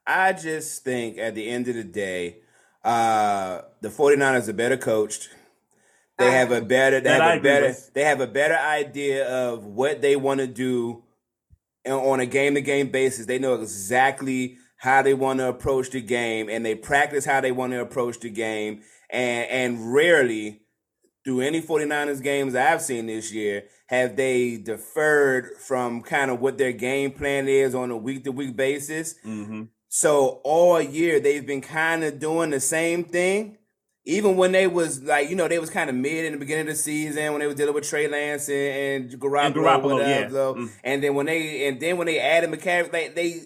I 0.05 0.31
just 0.33 0.83
think 0.85 1.17
at 1.17 1.35
the 1.35 1.47
end 1.49 1.67
of 1.67 1.75
the 1.75 1.83
day, 1.83 2.41
uh, 2.83 3.61
the 3.81 3.89
49ers 3.89 4.47
are 4.47 4.53
better 4.53 4.77
coached. 4.77 5.29
They 6.17 6.31
have 6.31 6.51
a 6.51 6.61
better 6.61 6.99
they 6.99 7.09
That 7.09 7.21
have 7.21 7.39
a 7.39 7.43
better 7.43 7.67
with. 7.67 7.91
they 7.93 8.03
have 8.03 8.21
a 8.21 8.27
better 8.27 8.57
idea 8.57 9.27
of 9.29 9.65
what 9.65 10.01
they 10.01 10.15
want 10.15 10.39
to 10.39 10.47
do 10.47 11.03
and 11.85 11.93
on 11.93 12.19
a 12.19 12.25
game 12.25 12.55
to 12.55 12.61
game 12.61 12.89
basis. 12.89 13.25
They 13.27 13.39
know 13.39 13.53
exactly 13.55 14.57
how 14.77 15.01
they 15.01 15.13
want 15.13 15.39
to 15.39 15.47
approach 15.47 15.89
the 15.91 16.01
game 16.01 16.49
and 16.49 16.65
they 16.65 16.75
practice 16.75 17.25
how 17.25 17.41
they 17.41 17.51
want 17.51 17.73
to 17.73 17.81
approach 17.81 18.19
the 18.19 18.29
game. 18.29 18.81
And 19.09 19.49
and 19.49 19.93
rarely 19.93 20.61
through 21.23 21.41
any 21.41 21.61
49ers 21.61 22.21
games 22.23 22.55
I've 22.55 22.81
seen 22.81 23.05
this 23.07 23.31
year 23.33 23.65
have 23.87 24.15
they 24.15 24.57
deferred 24.57 25.51
from 25.65 26.01
kind 26.01 26.29
of 26.31 26.39
what 26.41 26.57
their 26.57 26.71
game 26.73 27.11
plan 27.11 27.47
is 27.47 27.73
on 27.75 27.91
a 27.91 27.97
week 27.97 28.23
to 28.25 28.31
week 28.31 28.55
basis. 28.55 29.15
hmm 29.23 29.63
So 29.89 30.41
all 30.43 30.81
year 30.81 31.19
they've 31.19 31.45
been 31.45 31.61
kind 31.61 32.03
of 32.03 32.19
doing 32.19 32.49
the 32.49 32.59
same 32.59 33.03
thing. 33.03 33.57
Even 34.07 34.37
when 34.37 34.53
they 34.53 34.67
was 34.67 35.03
like, 35.03 35.29
you 35.29 35.35
know, 35.35 35.49
they 35.49 35.59
was 35.59 35.69
kind 35.69 35.89
of 35.89 35.95
mid 35.95 36.23
in 36.23 36.31
the 36.31 36.37
beginning 36.39 36.67
of 36.69 36.73
the 36.73 36.75
season 36.75 37.33
when 37.33 37.41
they 37.41 37.45
was 37.45 37.55
dealing 37.55 37.73
with 37.73 37.87
Trey 37.89 38.07
Lance 38.07 38.47
and, 38.47 39.11
and 39.11 39.21
Garoppolo, 39.21 39.45
And 39.45 39.55
Garoppolo, 39.55 39.99
yeah. 39.99 40.29
Mm. 40.29 40.69
And 40.83 41.03
then 41.03 41.13
when 41.15 41.25
they 41.25 41.67
and 41.67 41.79
then 41.79 41.97
when 41.97 42.07
they 42.07 42.17
added 42.17 42.49
McCaffrey, 42.49 42.91
they 42.91 43.09
they 43.09 43.41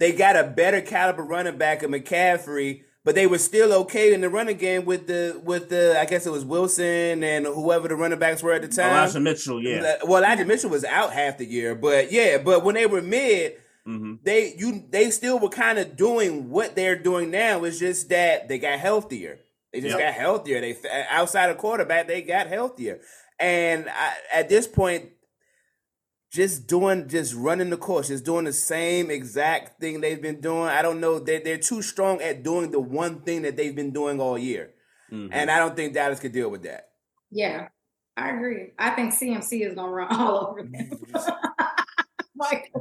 they 0.00 0.10
got 0.12 0.34
a 0.34 0.42
better 0.42 0.80
caliber 0.80 1.22
running 1.22 1.56
back 1.56 1.84
of 1.84 1.90
McCaffrey, 1.92 2.82
but 3.04 3.14
they 3.14 3.28
were 3.28 3.38
still 3.38 3.72
okay 3.72 4.12
in 4.12 4.20
the 4.20 4.28
running 4.28 4.56
game 4.56 4.84
with 4.84 5.06
the 5.06 5.40
with 5.44 5.68
the 5.68 5.96
I 5.96 6.04
guess 6.06 6.26
it 6.26 6.32
was 6.32 6.44
Wilson 6.44 7.22
and 7.22 7.46
whoever 7.46 7.86
the 7.86 7.94
running 7.94 8.18
backs 8.18 8.42
were 8.42 8.52
at 8.52 8.62
the 8.62 8.68
time. 8.68 8.96
Elijah 8.96 9.20
Mitchell, 9.20 9.62
yeah. 9.62 9.98
Well, 10.04 10.24
Elijah 10.24 10.44
Mitchell 10.44 10.70
was 10.70 10.84
out 10.84 11.12
half 11.12 11.38
the 11.38 11.46
year, 11.46 11.76
but 11.76 12.10
yeah, 12.10 12.38
but 12.38 12.64
when 12.64 12.74
they 12.74 12.86
were 12.86 13.02
mid, 13.02 13.54
hmm 13.84 14.14
they 14.24 14.54
you 14.58 14.84
they 14.90 15.10
still 15.10 15.38
were 15.38 15.48
kind 15.48 15.78
of 15.78 15.96
doing 15.96 16.50
what 16.50 16.74
they're 16.74 16.98
doing 17.00 17.30
now. 17.30 17.62
It's 17.62 17.78
just 17.78 18.08
that 18.08 18.48
they 18.48 18.58
got 18.58 18.80
healthier. 18.80 19.38
They 19.72 19.80
just 19.80 19.98
Yep. 19.98 20.06
got 20.06 20.14
healthier. 20.14 20.60
They 20.60 20.76
outside 21.10 21.50
of 21.50 21.58
quarterback, 21.58 22.06
they 22.06 22.22
got 22.22 22.46
healthier. 22.48 23.00
And 23.38 23.88
I, 23.88 24.14
at 24.32 24.48
this 24.48 24.66
point, 24.66 25.10
just 26.30 26.66
doing, 26.66 27.08
just 27.08 27.34
running 27.34 27.70
the 27.70 27.76
course, 27.76 28.08
just 28.08 28.24
doing 28.24 28.44
the 28.44 28.52
same 28.52 29.10
exact 29.10 29.80
thing 29.80 30.00
they've 30.00 30.20
been 30.22 30.40
doing. 30.40 30.68
I 30.68 30.80
don't 30.82 31.00
know. 31.00 31.18
They 31.18 31.38
they're 31.38 31.58
too 31.58 31.82
strong 31.82 32.20
at 32.22 32.42
doing 32.42 32.70
the 32.70 32.80
one 32.80 33.20
thing 33.22 33.42
that 33.42 33.56
they've 33.56 33.74
been 33.74 33.92
doing 33.92 34.20
all 34.20 34.38
year, 34.38 34.72
Mhm. 35.10 35.28
and 35.32 35.50
I 35.50 35.58
don't 35.58 35.76
think 35.76 35.92
Dallas 35.94 36.20
could 36.20 36.32
deal 36.32 36.50
with 36.50 36.62
that. 36.62 36.90
Yeah, 37.30 37.68
I 38.16 38.30
agree. 38.30 38.72
I 38.78 38.90
think 38.90 39.12
CMC 39.12 39.62
is 39.62 39.74
gonna 39.74 39.92
run 39.92 40.08
all 40.10 40.48
over 40.48 40.62
them. 40.62 40.90
like 42.36 42.72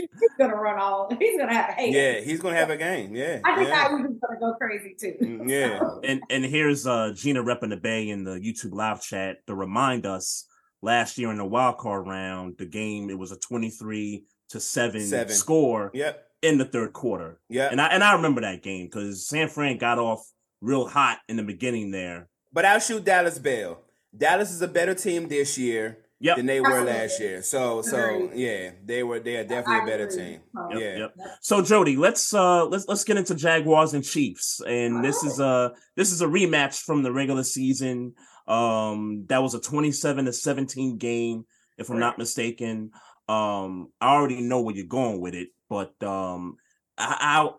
he's 0.00 0.30
gonna 0.38 0.54
run 0.56 0.78
all. 0.78 1.08
He's 1.18 1.38
gonna 1.38 1.52
have 1.54 1.70
a 1.70 1.72
hate. 1.72 1.94
Yeah, 1.94 2.20
he's 2.20 2.40
gonna 2.40 2.56
have 2.56 2.70
a 2.70 2.76
game. 2.76 3.14
Yeah, 3.14 3.40
I 3.44 3.56
think 3.56 3.68
yeah. 3.68 3.88
that 3.88 3.98
he's 3.98 4.18
gonna 4.20 4.40
go 4.40 4.54
crazy 4.54 4.94
too. 4.98 5.14
Mm, 5.22 5.48
yeah. 5.50 5.80
and 6.04 6.22
and 6.30 6.44
here's 6.44 6.86
uh 6.86 7.12
Gina 7.14 7.42
repping 7.42 7.70
the 7.70 7.76
Bay 7.76 8.08
in 8.08 8.24
the 8.24 8.32
YouTube 8.38 8.72
live 8.74 9.02
chat 9.02 9.46
to 9.46 9.54
remind 9.54 10.06
us 10.06 10.46
last 10.82 11.18
year 11.18 11.30
in 11.30 11.38
the 11.38 11.44
wild 11.44 11.78
card 11.78 12.06
round, 12.06 12.56
the 12.58 12.66
game 12.66 13.10
it 13.10 13.18
was 13.18 13.32
a 13.32 13.36
23 13.38 14.24
to 14.50 14.60
7, 14.60 15.00
Seven. 15.00 15.34
score 15.34 15.90
Yep. 15.92 16.24
in 16.42 16.56
the 16.58 16.64
third 16.64 16.92
quarter. 16.92 17.40
Yeah. 17.48 17.68
And 17.70 17.80
I 17.80 17.88
and 17.88 18.02
I 18.04 18.14
remember 18.14 18.40
that 18.42 18.62
game 18.62 18.86
because 18.86 19.26
San 19.26 19.48
Fran 19.48 19.78
got 19.78 19.98
off 19.98 20.24
real 20.60 20.86
hot 20.88 21.18
in 21.28 21.36
the 21.36 21.42
beginning 21.42 21.90
there. 21.90 22.28
But 22.52 22.64
I'll 22.64 22.80
shoot 22.80 23.04
Dallas 23.04 23.38
Bell. 23.38 23.80
Dallas 24.16 24.50
is 24.50 24.62
a 24.62 24.68
better 24.68 24.94
team 24.94 25.28
this 25.28 25.58
year. 25.58 25.98
Yep. 26.20 26.36
than 26.36 26.46
they 26.46 26.60
were 26.60 26.82
last 26.82 27.20
year. 27.20 27.42
So 27.42 27.80
so 27.82 28.30
yeah, 28.34 28.72
they 28.84 29.04
were 29.04 29.20
they 29.20 29.36
are 29.36 29.44
definitely 29.44 29.84
a 29.84 29.86
better 29.86 30.08
team. 30.08 30.40
Yep, 30.70 30.80
Yeah. 30.80 30.96
yep. 30.98 31.14
So 31.40 31.62
Jody, 31.62 31.96
let's 31.96 32.34
uh 32.34 32.66
let's 32.66 32.88
let's 32.88 33.04
get 33.04 33.16
into 33.16 33.36
Jaguars 33.36 33.94
and 33.94 34.04
Chiefs. 34.04 34.60
And 34.66 35.04
this 35.04 35.22
is 35.22 35.38
a 35.38 35.72
this 35.96 36.10
is 36.10 36.20
a 36.20 36.26
rematch 36.26 36.82
from 36.82 37.02
the 37.04 37.12
regular 37.12 37.44
season. 37.44 38.14
Um 38.48 39.26
that 39.28 39.42
was 39.42 39.54
a 39.54 39.60
27 39.60 40.24
to 40.24 40.32
17 40.32 40.96
game, 40.98 41.44
if 41.76 41.88
I'm 41.88 42.00
not 42.00 42.18
mistaken. 42.18 42.90
Um 43.28 43.92
I 44.00 44.08
already 44.14 44.40
know 44.40 44.60
where 44.62 44.74
you're 44.74 44.86
going 44.86 45.20
with 45.20 45.34
it, 45.34 45.50
but 45.68 46.02
um 46.02 46.56
how 46.96 47.58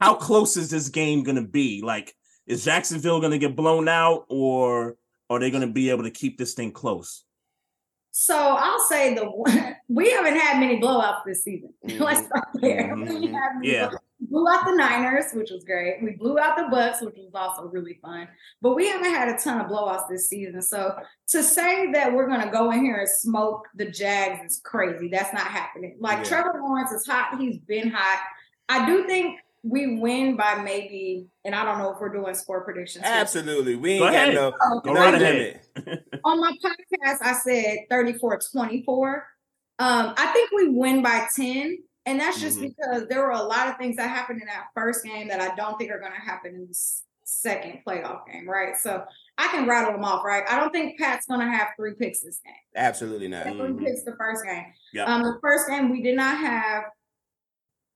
how 0.00 0.14
close 0.14 0.56
is 0.56 0.68
this 0.68 0.88
game 0.88 1.22
gonna 1.22 1.46
be? 1.46 1.80
Like, 1.82 2.14
is 2.46 2.64
Jacksonville 2.64 3.20
gonna 3.20 3.38
get 3.38 3.54
blown 3.54 3.88
out 3.88 4.26
or 4.28 4.96
are 5.30 5.38
they 5.38 5.50
gonna 5.50 5.68
be 5.70 5.90
able 5.90 6.02
to 6.02 6.10
keep 6.10 6.38
this 6.38 6.54
thing 6.54 6.72
close? 6.72 7.23
So 8.16 8.36
I'll 8.36 8.78
say 8.88 9.12
the 9.14 9.24
one- 9.24 9.74
we 9.88 10.08
haven't 10.12 10.36
had 10.36 10.60
many 10.60 10.80
blowouts 10.80 11.24
this 11.26 11.42
season. 11.42 11.74
Let's 11.98 12.24
start 12.26 12.46
there. 12.54 12.94
We 12.94 13.02
Mhm. 13.06 13.32
have 13.32 13.52
Yeah. 13.64 13.88
blow- 13.88 13.98
we 14.20 14.26
blew 14.28 14.48
out 14.48 14.64
the 14.66 14.76
Niners, 14.76 15.32
which 15.32 15.50
was 15.50 15.64
great. 15.64 16.00
We 16.00 16.12
blew 16.12 16.38
out 16.38 16.56
the 16.56 16.62
Bucs, 16.74 17.04
which 17.04 17.16
was 17.16 17.32
also 17.34 17.64
really 17.68 17.98
fun. 18.00 18.28
But 18.62 18.74
we 18.74 18.86
haven't 18.88 19.10
had 19.12 19.28
a 19.30 19.36
ton 19.36 19.60
of 19.60 19.66
blowouts 19.66 20.08
this 20.08 20.28
season. 20.28 20.62
So 20.62 20.94
to 21.30 21.42
say 21.42 21.90
that 21.90 22.12
we're 22.14 22.28
gonna 22.28 22.52
go 22.52 22.70
in 22.70 22.84
here 22.84 22.98
and 22.98 23.08
smoke 23.08 23.66
the 23.74 23.86
Jags 23.90 24.40
is 24.52 24.60
crazy. 24.64 25.08
That's 25.08 25.32
not 25.34 25.48
happening. 25.48 25.96
Like 25.98 26.18
Yeah. 26.18 26.24
Trevor 26.24 26.60
Lawrence 26.62 26.92
is 26.92 27.04
hot. 27.04 27.36
He's 27.40 27.58
been 27.58 27.90
hot. 27.90 28.20
I 28.68 28.86
do 28.86 29.06
think 29.08 29.40
we 29.64 29.98
win 29.98 30.36
by 30.36 30.54
maybe, 30.62 31.26
and 31.44 31.52
I 31.54 31.64
don't 31.64 31.78
know 31.78 31.90
if 31.92 31.98
we're 32.00 32.10
doing 32.12 32.34
score 32.34 32.62
predictions. 32.64 33.04
Absolutely. 33.04 33.74
We 33.76 33.98
Go 33.98 34.04
ain't 34.08 34.14
got 34.14 34.22
ahead. 34.22 34.34
no, 34.34 34.46
Okay. 34.76 34.88
Go 34.88 34.92
no 34.92 35.00
right 35.00 35.14
ahead. 35.14 35.60
on 36.24 36.40
my 36.40 36.52
podcast, 36.64 37.18
I 37.22 37.32
said 37.34 37.78
34 37.90 38.40
24. 38.52 39.26
Um, 39.78 40.14
I 40.16 40.26
think 40.32 40.50
we 40.52 40.68
win 40.68 41.02
by 41.02 41.26
10. 41.34 41.78
And 42.06 42.20
that's 42.20 42.38
just 42.40 42.58
Mhm. 42.58 42.74
because 42.76 43.08
there 43.08 43.20
were 43.22 43.30
a 43.30 43.42
lot 43.42 43.68
of 43.68 43.78
things 43.78 43.96
that 43.96 44.08
happened 44.10 44.40
in 44.40 44.46
that 44.46 44.66
first 44.74 45.04
game 45.04 45.28
that 45.28 45.40
I 45.40 45.54
don't 45.54 45.78
think 45.78 45.90
are 45.90 45.98
going 45.98 46.12
to 46.12 46.18
happen 46.20 46.54
in 46.54 46.66
this 46.66 47.02
second 47.24 47.80
playoff 47.86 48.26
game, 48.30 48.46
right? 48.48 48.76
So 48.76 49.04
I 49.38 49.48
can 49.48 49.66
rattle 49.66 49.92
them 49.94 50.04
off, 50.04 50.22
right? 50.24 50.44
I 50.46 50.60
don't 50.60 50.70
think 50.70 50.98
Pat's 51.00 51.24
going 51.26 51.40
to 51.40 51.46
have 51.46 51.68
three 51.76 51.94
picks 51.94 52.20
this 52.20 52.40
game. 52.44 52.54
Absolutely 52.76 53.28
not. 53.28 53.44
Three 53.44 53.54
Mhm. 53.54 53.78
picks 53.82 54.02
the 54.04 54.14
first 54.16 54.44
game. 54.44 54.66
Yeah. 54.92 55.04
Um, 55.04 55.22
the 55.22 55.38
first 55.40 55.66
game, 55.68 55.88
we 55.90 56.02
did 56.02 56.14
not 56.16 56.36
have 56.36 56.84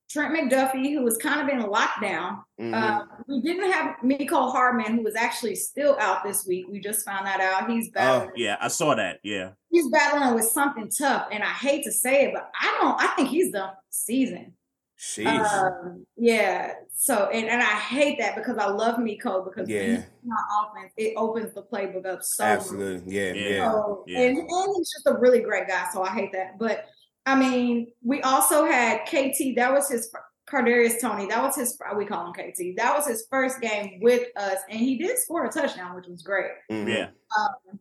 Trent 0.08 0.34
McDuffie, 0.34 0.92
who 0.94 1.02
was 1.02 1.18
kind 1.18 1.40
of 1.40 1.48
in 1.48 1.62
lockdown. 1.68 2.42
Mhm. 2.58 2.74
Uh, 2.74 3.04
we 3.28 3.42
didn't 3.42 3.70
have 3.70 3.96
Mecole 4.02 4.50
Hardman, 4.50 4.96
who 4.96 5.02
was 5.02 5.14
actually 5.14 5.54
still 5.54 5.98
out 6.00 6.24
this 6.24 6.46
week. 6.46 6.66
We 6.70 6.80
just 6.80 7.04
found 7.04 7.26
that 7.26 7.40
out. 7.40 7.70
He's 7.70 7.90
battling 7.90 8.30
Yeah, 8.36 8.56
I 8.60 8.68
saw 8.68 8.94
that. 8.94 9.18
Yeah. 9.22 9.50
he's 9.70 9.88
battling 9.90 10.34
with 10.34 10.46
something 10.46 10.88
tough, 10.90 11.28
and 11.30 11.42
I 11.42 11.48
hate 11.50 11.84
to 11.84 11.92
say 11.92 12.24
it, 12.26 12.34
but 12.34 12.50
I 12.58 12.78
don't. 12.80 13.00
I 13.02 13.08
think 13.16 13.28
he's 13.28 13.52
done 13.52 13.68
for 13.70 13.74
the 13.74 13.80
season. 13.90 14.54
Sheesh. 14.98 15.26
Um, 15.28 16.06
yeah. 16.16 16.72
So, 16.96 17.26
and, 17.32 17.46
and 17.46 17.62
I 17.62 17.66
hate 17.66 18.18
that 18.18 18.34
because 18.34 18.56
I 18.58 18.66
love 18.66 18.98
Miko 18.98 19.44
because 19.44 19.68
Yeah. 19.68 20.02
on 20.24 20.66
offense, 20.76 20.92
it 20.96 21.14
opens 21.16 21.54
the 21.54 21.62
playbook 21.62 22.04
up 22.06 22.24
so. 22.24 22.42
Absolutely. 22.42 23.14
Yeah. 23.14 23.32
Yeah. 23.34 23.48
Yeah. 23.48 23.70
So, 23.70 24.04
Yeah. 24.08 24.20
and, 24.22 24.38
and 24.38 24.74
he's 24.76 24.90
just 24.92 25.06
a 25.06 25.14
really 25.14 25.38
great 25.40 25.68
guy. 25.68 25.86
So 25.92 26.02
I 26.02 26.08
hate 26.08 26.32
that. 26.32 26.58
But 26.58 26.86
I 27.28 27.38
mean, 27.38 27.88
we 28.02 28.22
also 28.22 28.64
had 28.64 29.04
KT. 29.04 29.54
That 29.56 29.72
was 29.72 29.88
his 29.90 30.10
Kadarius 30.48 30.98
Toney. 30.98 31.26
That 31.26 31.42
was 31.42 31.56
his. 31.56 31.78
We 31.96 32.06
call 32.06 32.26
him 32.26 32.32
KT. 32.32 32.76
That 32.78 32.96
was 32.96 33.06
his 33.06 33.26
first 33.30 33.60
game 33.60 33.98
with 34.00 34.28
us, 34.36 34.58
and 34.70 34.80
he 34.80 34.96
did 34.96 35.18
score 35.18 35.44
a 35.44 35.50
touchdown, 35.50 35.94
which 35.94 36.06
was 36.06 36.22
great. 36.22 36.52
Mhm. 36.70 36.88
Yeah. 36.88 37.08
Um, 37.38 37.78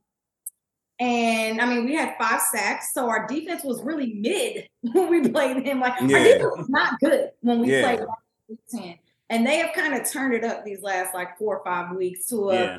and 1.00 1.62
I 1.62 1.66
mean, 1.66 1.86
we 1.86 1.96
had 1.96 2.16
five 2.20 2.42
sacks, 2.42 2.94
so 2.94 3.08
our 3.08 3.26
defense 3.28 3.64
was 3.64 3.82
really 3.84 4.16
mid 4.16 4.68
when 4.94 5.10
we 5.10 5.30
played 5.30 5.66
him. 5.66 5.80
Like 5.80 5.94
our 6.02 6.08
defense 6.08 6.44
was 6.58 6.70
not 6.70 7.00
good 7.00 7.32
when 7.40 7.62
we 7.62 7.72
Yeah. 7.72 7.84
played 7.84 8.00
last 8.00 8.22
week 8.50 8.60
ten, 8.70 8.96
and 9.30 9.48
they 9.48 9.58
have 9.60 9.74
kind 9.74 9.94
of 9.94 10.10
turned 10.12 10.34
it 10.34 10.44
up 10.44 10.66
these 10.66 10.82
last 10.82 11.14
like 11.14 11.38
four 11.38 11.58
or 11.60 11.64
five 11.64 11.96
weeks 11.96 12.28
to 12.28 12.50
a 12.50 12.54
Yeah. 12.54 12.78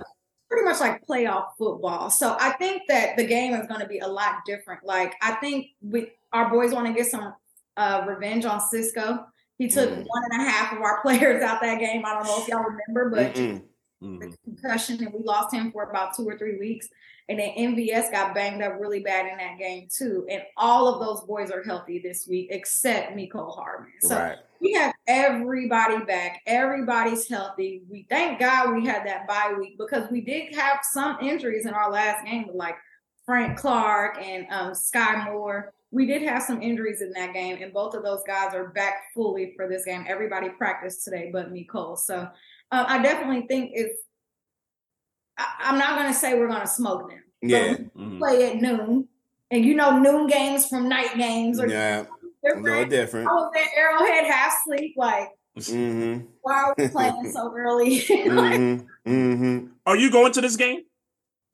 Pretty 0.51 0.65
much 0.65 0.81
like 0.81 1.07
playoff 1.07 1.49
football. 1.59 2.11
So 2.11 2.37
I 2.41 2.53
think 2.53 2.83
that 2.89 3.17
the 3.17 3.25
game 3.27 3.55
is 3.55 3.67
going 3.67 3.81
to 3.81 3.87
be 3.87 3.99
a 3.99 4.09
lot 4.09 4.37
different. 4.47 4.85
Like 4.85 5.15
I 5.23 5.33
think 5.35 5.69
we 5.83 6.13
our 6.33 6.51
boys 6.51 6.73
want 6.73 6.87
to 6.87 6.93
get 6.93 7.07
some 7.11 7.35
uh, 7.77 8.05
revenge 8.09 8.45
on 8.45 8.61
Cisco. 8.61 9.27
He 9.59 9.69
took 9.69 9.91
Mm. 9.91 10.05
one 10.07 10.23
and 10.31 10.43
a 10.43 10.51
half 10.51 10.73
of 10.73 10.81
our 10.83 11.01
players 11.03 11.43
out 11.43 11.61
that 11.63 11.79
game. 11.79 12.05
I 12.05 12.15
don't 12.15 12.25
know 12.25 12.41
if 12.41 12.49
y'all 12.49 12.63
remember, 12.65 13.11
but 13.11 13.35
Mm-mm. 13.35 13.63
Mhm. 14.03 14.37
concussion 14.45 15.03
and 15.03 15.13
we 15.13 15.21
lost 15.25 15.53
him 15.53 15.73
for 15.73 15.83
about 15.83 16.15
two 16.15 16.29
or 16.29 16.39
three 16.39 16.59
weeks. 16.59 16.89
And 17.29 17.39
then 17.39 17.51
MVS 17.57 18.11
got 18.11 18.35
banged 18.35 18.63
up 18.63 18.81
really 18.81 19.01
bad 19.01 19.27
in 19.27 19.37
that 19.39 19.59
game 19.59 19.89
too. 19.95 20.25
And 20.31 20.43
all 20.57 20.87
of 20.89 21.01
those 21.01 21.27
boys 21.27 21.51
are 21.51 21.63
healthy 21.63 21.99
this 21.99 22.27
week 22.27 22.49
except 22.51 23.15
Mecole 23.17 23.55
Hardman. 23.55 23.93
So 24.01 24.17
Right. 24.17 24.39
we 24.61 24.73
have 24.75 24.95
everybody 25.07 25.99
back. 26.05 26.41
Everybody's 26.47 27.29
healthy. 27.29 27.83
We 27.91 28.07
thank 28.09 28.39
God 28.39 28.73
we 28.75 28.87
had 28.87 29.07
that 29.07 29.27
bye 29.27 29.55
week 29.59 29.77
because 29.79 30.11
we 30.11 30.21
did 30.21 30.55
have 30.55 30.81
some 30.83 31.19
injuries 31.21 31.67
in 31.67 31.75
our 31.75 31.91
last 31.91 32.25
game, 32.25 32.49
like 32.55 32.77
Frank 33.27 33.59
Clark 33.59 34.19
and 34.23 34.47
um, 34.51 34.73
Skyy 34.73 35.27
Moore. 35.27 35.75
We 35.91 36.07
did 36.07 36.23
have 36.23 36.43
some 36.43 36.63
injuries 36.63 37.01
in 37.03 37.11
that 37.13 37.33
game, 37.33 37.63
and 37.63 37.73
both 37.73 37.95
of 37.95 38.03
those 38.03 38.23
guys 38.27 38.55
are 38.55 38.69
back 38.69 39.13
fully 39.15 39.55
for 39.57 39.67
this 39.69 39.85
game. 39.87 40.05
Everybody 40.07 40.51
practiced 40.51 41.03
today, 41.05 41.31
but 41.33 41.53
Mecole. 41.53 41.99
So 41.99 42.29
uh, 42.71 42.85
I 42.87 43.03
definitely 43.03 43.47
think 43.47 43.71
if 43.75 43.93
I, 45.39 45.47
I'm 45.61 45.79
not 45.79 45.97
going 45.99 46.13
to 46.13 46.19
say 46.19 46.39
we're 46.39 46.49
going 46.49 46.61
to 46.61 46.67
smoke 46.67 47.09
them. 47.09 47.23
but 47.43 47.49
Yeah. 47.49 47.77
we 47.95 48.03
Mhm. 48.05 48.19
play 48.19 48.51
at 48.51 48.57
noon, 48.57 49.09
and 49.51 49.65
you 49.65 49.75
know 49.75 49.99
noon 49.99 50.27
games 50.27 50.67
from 50.69 50.89
night 50.89 51.17
games 51.17 51.61
are 51.61 51.69
Yeah. 51.69 52.01
A 52.01 52.47
different. 52.47 52.65
little 52.65 52.85
different. 52.87 53.29
I 53.29 53.33
was 53.33 53.53
at 53.57 53.69
Arrowhead 53.79 54.25
half 54.27 54.55
sleep, 54.65 54.95
like 54.97 55.29
Mm-hmm. 55.59 56.25
why 56.43 56.55
are 56.55 56.75
we 56.79 56.89
playing 56.89 57.31
so 57.33 57.53
early? 57.57 57.99
Mm-hmm. 58.09 59.11
Mm-hmm. 59.11 59.67
Are 59.87 59.97
you 59.97 60.11
going 60.11 60.33
to 60.33 60.41
this 60.41 60.57
game? 60.57 60.83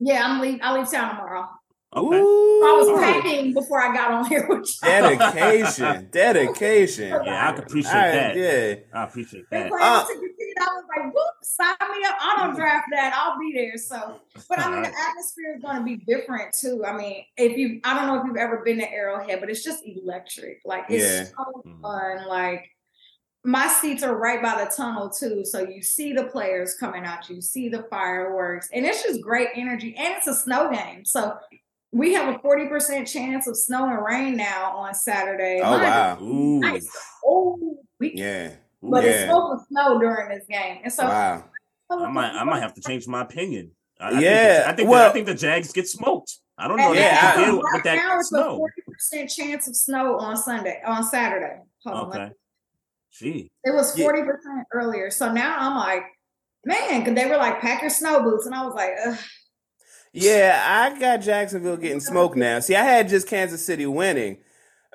yeah, 0.00 0.24
I'm 0.26 0.40
leave. 0.40 0.60
I 0.62 0.76
leave 0.76 0.90
town 0.90 1.10
tomorrow. 1.16 1.48
Okay. 1.96 2.16
I 2.18 2.76
was 2.78 2.88
Ooh. 2.88 2.96
packing 2.98 3.54
before 3.54 3.80
I 3.80 3.94
got 3.94 4.10
on 4.10 4.26
here 4.26 4.46
with 4.48 4.66
you. 4.68 4.88
Dedication. 4.88 6.08
Dedication. 6.12 7.08
Yeah, 7.24 7.48
I 7.48 7.52
can 7.52 7.64
appreciate 7.64 7.92
I- 7.94 8.10
that. 8.10 8.36
yeah. 8.36 8.74
I 8.92 9.04
appreciate 9.04 9.44
that. 9.50 9.68
playing 9.68 9.84
Uh, 9.84 10.04
ticket 10.06 10.20
ticket. 10.38 10.54
I 10.60 10.64
was 10.66 10.84
like, 10.96 11.14
whoop, 11.14 11.34
sign 11.42 11.74
me 11.80 12.06
up. 12.06 12.16
I 12.20 12.34
don't 12.38 12.56
draft 12.56 12.86
that. 12.92 13.12
I'll 13.14 13.38
be 13.38 13.52
there. 13.54 13.76
So, 13.76 14.20
but 14.48 14.58
I 14.58 14.70
mean, 14.70 14.82
the 14.82 14.88
atmosphere 15.08 15.54
is 15.56 15.62
going 15.62 15.76
to 15.78 15.84
be 15.84 15.96
different 15.96 16.52
too. 16.58 16.84
I 16.84 16.96
mean, 16.96 17.24
if 17.36 17.56
you, 17.56 17.80
I 17.84 17.94
don't 17.94 18.06
know 18.06 18.20
if 18.20 18.26
you've 18.26 18.36
ever 18.36 18.58
been 18.64 18.78
to 18.78 18.90
Arrowhead, 18.90 19.40
but 19.40 19.50
it's 19.50 19.62
just 19.62 19.82
electric. 19.84 20.60
Like, 20.64 20.84
it's 20.88 21.04
Yeah. 21.04 21.24
so 21.36 21.62
Mhm. 21.66 21.80
fun. 21.82 22.26
Like, 22.28 22.70
my 23.44 23.68
seats 23.68 24.02
are 24.02 24.16
right 24.16 24.40
by 24.42 24.64
the 24.64 24.70
tunnel 24.70 25.10
too. 25.10 25.44
So 25.44 25.60
you 25.68 25.82
see 25.82 26.12
the 26.14 26.24
players 26.24 26.74
coming 26.76 27.04
out, 27.04 27.28
you 27.28 27.40
see 27.42 27.68
the 27.68 27.82
fireworks, 27.90 28.68
and 28.72 28.86
it's 28.86 29.02
just 29.02 29.20
great 29.20 29.48
energy. 29.54 29.94
And 29.98 30.14
it's 30.16 30.26
a 30.26 30.34
snow 30.34 30.70
game. 30.70 31.04
So 31.04 31.36
we 31.94 32.12
have 32.14 32.34
a 32.34 32.38
40% 32.40 33.06
chance 33.10 33.46
of 33.46 33.56
snow 33.56 33.88
and 33.88 34.04
rain 34.04 34.36
now 34.36 34.76
on 34.76 34.94
Saturday. 34.94 35.60
Oh 35.62 35.70
Mine 35.70 35.82
wow. 35.82 36.18
Ooh. 36.20 36.60
Nice. 36.60 36.88
Oh, 37.24 37.78
we 38.00 38.12
Yeah. 38.14 38.50
but 38.82 39.04
it's 39.04 39.14
Yeah. 39.20 39.26
supposed 39.26 39.62
to 39.62 39.66
snow 39.68 39.98
during 40.00 40.28
this 40.28 40.44
game. 40.48 40.80
And 40.82 40.92
so 40.92 41.04
Wow. 41.04 41.44
I 41.90 42.10
might 42.10 42.32
I 42.34 42.44
might 42.44 42.60
have 42.60 42.74
to 42.74 42.80
change 42.80 43.06
my 43.06 43.22
opinion. 43.22 43.70
I, 44.00 44.06
I 44.06 44.10
think 44.10 44.22
Yeah, 44.22 44.58
the- 44.62 44.68
I 44.68 44.72
think 44.74 44.88
well- 44.90 45.04
the, 45.04 45.10
I 45.10 45.12
think 45.12 45.26
the 45.26 45.34
Jags 45.34 45.72
get 45.72 45.88
smoked. 45.88 46.38
I 46.58 46.66
don't 46.68 46.76
know 46.76 46.92
if 46.92 46.98
Yeah, 46.98 47.36
they 47.36 47.42
I- 47.42 47.44
can 47.46 47.54
right 47.54 47.62
with 47.74 47.84
now 47.84 47.94
that 48.08 48.16
it's 48.20 48.32
a 48.32 48.44
forty 48.44 48.82
percent 48.92 49.30
chance 49.30 49.68
of 49.68 49.76
snow 49.76 50.18
on 50.18 50.36
Sunday, 50.36 50.82
on 50.84 51.04
Saturday. 51.04 51.60
Hold 51.84 51.96
on, 51.96 52.20
Okay. 52.22 52.32
Gee. 53.12 53.50
It 53.64 53.72
was 53.72 53.96
Yeah. 53.96 54.04
forty 54.06 54.22
percent 54.22 54.66
earlier. 54.72 55.10
So 55.10 55.32
now 55.32 55.56
I'm 55.58 55.76
like, 55.76 56.04
man, 56.64 57.00
because 57.00 57.14
they 57.14 57.28
were 57.30 57.36
like, 57.36 57.60
pack 57.60 57.82
your 57.82 57.90
snow 57.90 58.22
boots, 58.22 58.46
and 58.46 58.54
I 58.54 58.64
was 58.64 58.74
like, 58.74 58.94
Ugh. 59.06 59.16
Yeah, 60.14 60.62
I 60.64 60.98
got 60.98 61.22
Jacksonville 61.22 61.76
getting 61.76 61.98
smoked 61.98 62.36
now. 62.36 62.60
See, 62.60 62.76
I 62.76 62.84
had 62.84 63.08
just 63.08 63.26
Kansas 63.26 63.66
City 63.66 63.84
winning, 63.84 64.38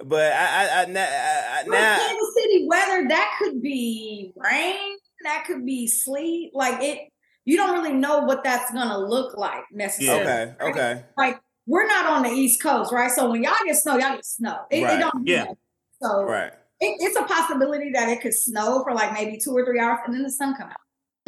but 0.01 0.31
I, 0.31 0.45
I, 0.45 0.81
I, 0.81 0.85
na- 0.85 0.99
I, 1.01 1.59
I 1.59 1.63
But 1.65 1.71
now, 1.73 1.97
Kansas 1.97 2.33
City 2.37 2.65
weather 2.69 3.07
that 3.09 3.35
could 3.37 3.61
be 3.61 4.31
rain, 4.37 4.97
that 5.23 5.43
could 5.45 5.65
be 5.65 5.87
sleet. 5.87 6.51
Like 6.53 6.81
it, 6.81 7.09
you 7.43 7.57
don't 7.57 7.73
really 7.73 7.93
know 7.93 8.19
what 8.19 8.45
that's 8.45 8.71
gonna 8.71 8.97
look 8.97 9.37
like 9.37 9.65
necessarily. 9.73 10.53
okay, 10.61 10.69
okay, 10.69 11.03
Like 11.17 11.41
we're 11.65 11.85
not 11.85 12.05
on 12.05 12.23
the 12.23 12.29
East 12.29 12.63
Coast, 12.63 12.93
right? 12.93 13.11
So 13.11 13.29
when 13.29 13.43
y'all 13.43 13.53
get 13.65 13.75
snow, 13.75 13.97
y'all 13.97 14.15
get 14.15 14.25
snow. 14.25 14.59
It, 14.71 14.83
it 14.83 14.99
don't. 14.99 15.27
Yeah. 15.27 15.45
that. 15.47 15.57
So 16.01 16.23
right. 16.23 16.53
it, 16.79 16.97
it's 17.01 17.17
a 17.17 17.23
possibility 17.23 17.91
that 17.91 18.07
it 18.07 18.21
could 18.21 18.33
snow 18.33 18.83
for 18.85 18.93
like 18.93 19.11
maybe 19.11 19.37
two 19.37 19.51
or 19.51 19.65
three 19.65 19.81
hours 19.81 19.99
and 20.05 20.15
then 20.15 20.23
the 20.23 20.31
sun 20.31 20.55
come 20.55 20.69
out. 20.69 20.77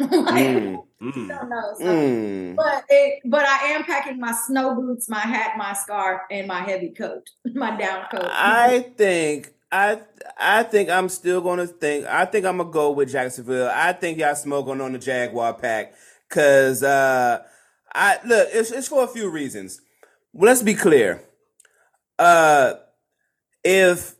like, 0.00 0.46
Mm, 0.46 0.86
Mm. 1.02 1.28
Don't 1.28 1.50
know. 1.50 1.74
So, 1.78 1.84
mm. 1.84 2.56
But 2.56 2.84
it, 2.88 3.20
but 3.24 3.44
I 3.46 3.68
am 3.72 3.84
packing 3.84 4.20
my 4.20 4.32
snow 4.32 4.74
boots, 4.76 5.08
my 5.08 5.20
hat, 5.20 5.56
my 5.58 5.72
scarf, 5.74 6.22
and 6.30 6.46
my 6.46 6.60
heavy 6.60 6.90
coat, 6.90 7.28
my 7.54 7.76
down 7.76 8.06
coat. 8.10 8.28
I 8.30 8.92
think 8.96 9.52
I 9.72 10.00
I 10.38 10.62
think 10.64 10.90
I'm 10.90 11.08
still 11.08 11.40
gonna 11.40 11.66
think 11.66 12.06
I 12.06 12.24
think 12.26 12.46
I'm 12.46 12.58
gonna 12.58 12.70
go 12.70 12.92
with 12.92 13.10
Jacksonville. 13.12 13.70
I 13.74 13.92
think 13.94 14.18
y'all 14.18 14.36
smoking 14.36 14.80
on 14.80 14.92
the 14.92 14.98
Jaguar 15.00 15.54
pack 15.54 15.94
because 16.28 16.82
uh 16.84 17.42
I 17.94 18.18
look 18.26 18.48
it's 18.52 18.70
it's 18.70 18.88
for 18.88 19.04
a 19.04 19.08
few 19.08 19.30
reasons. 19.30 19.80
Well, 20.32 20.48
let's 20.50 20.62
be 20.62 20.74
clear. 20.74 21.22
uh, 22.18 22.74
if 23.64 24.14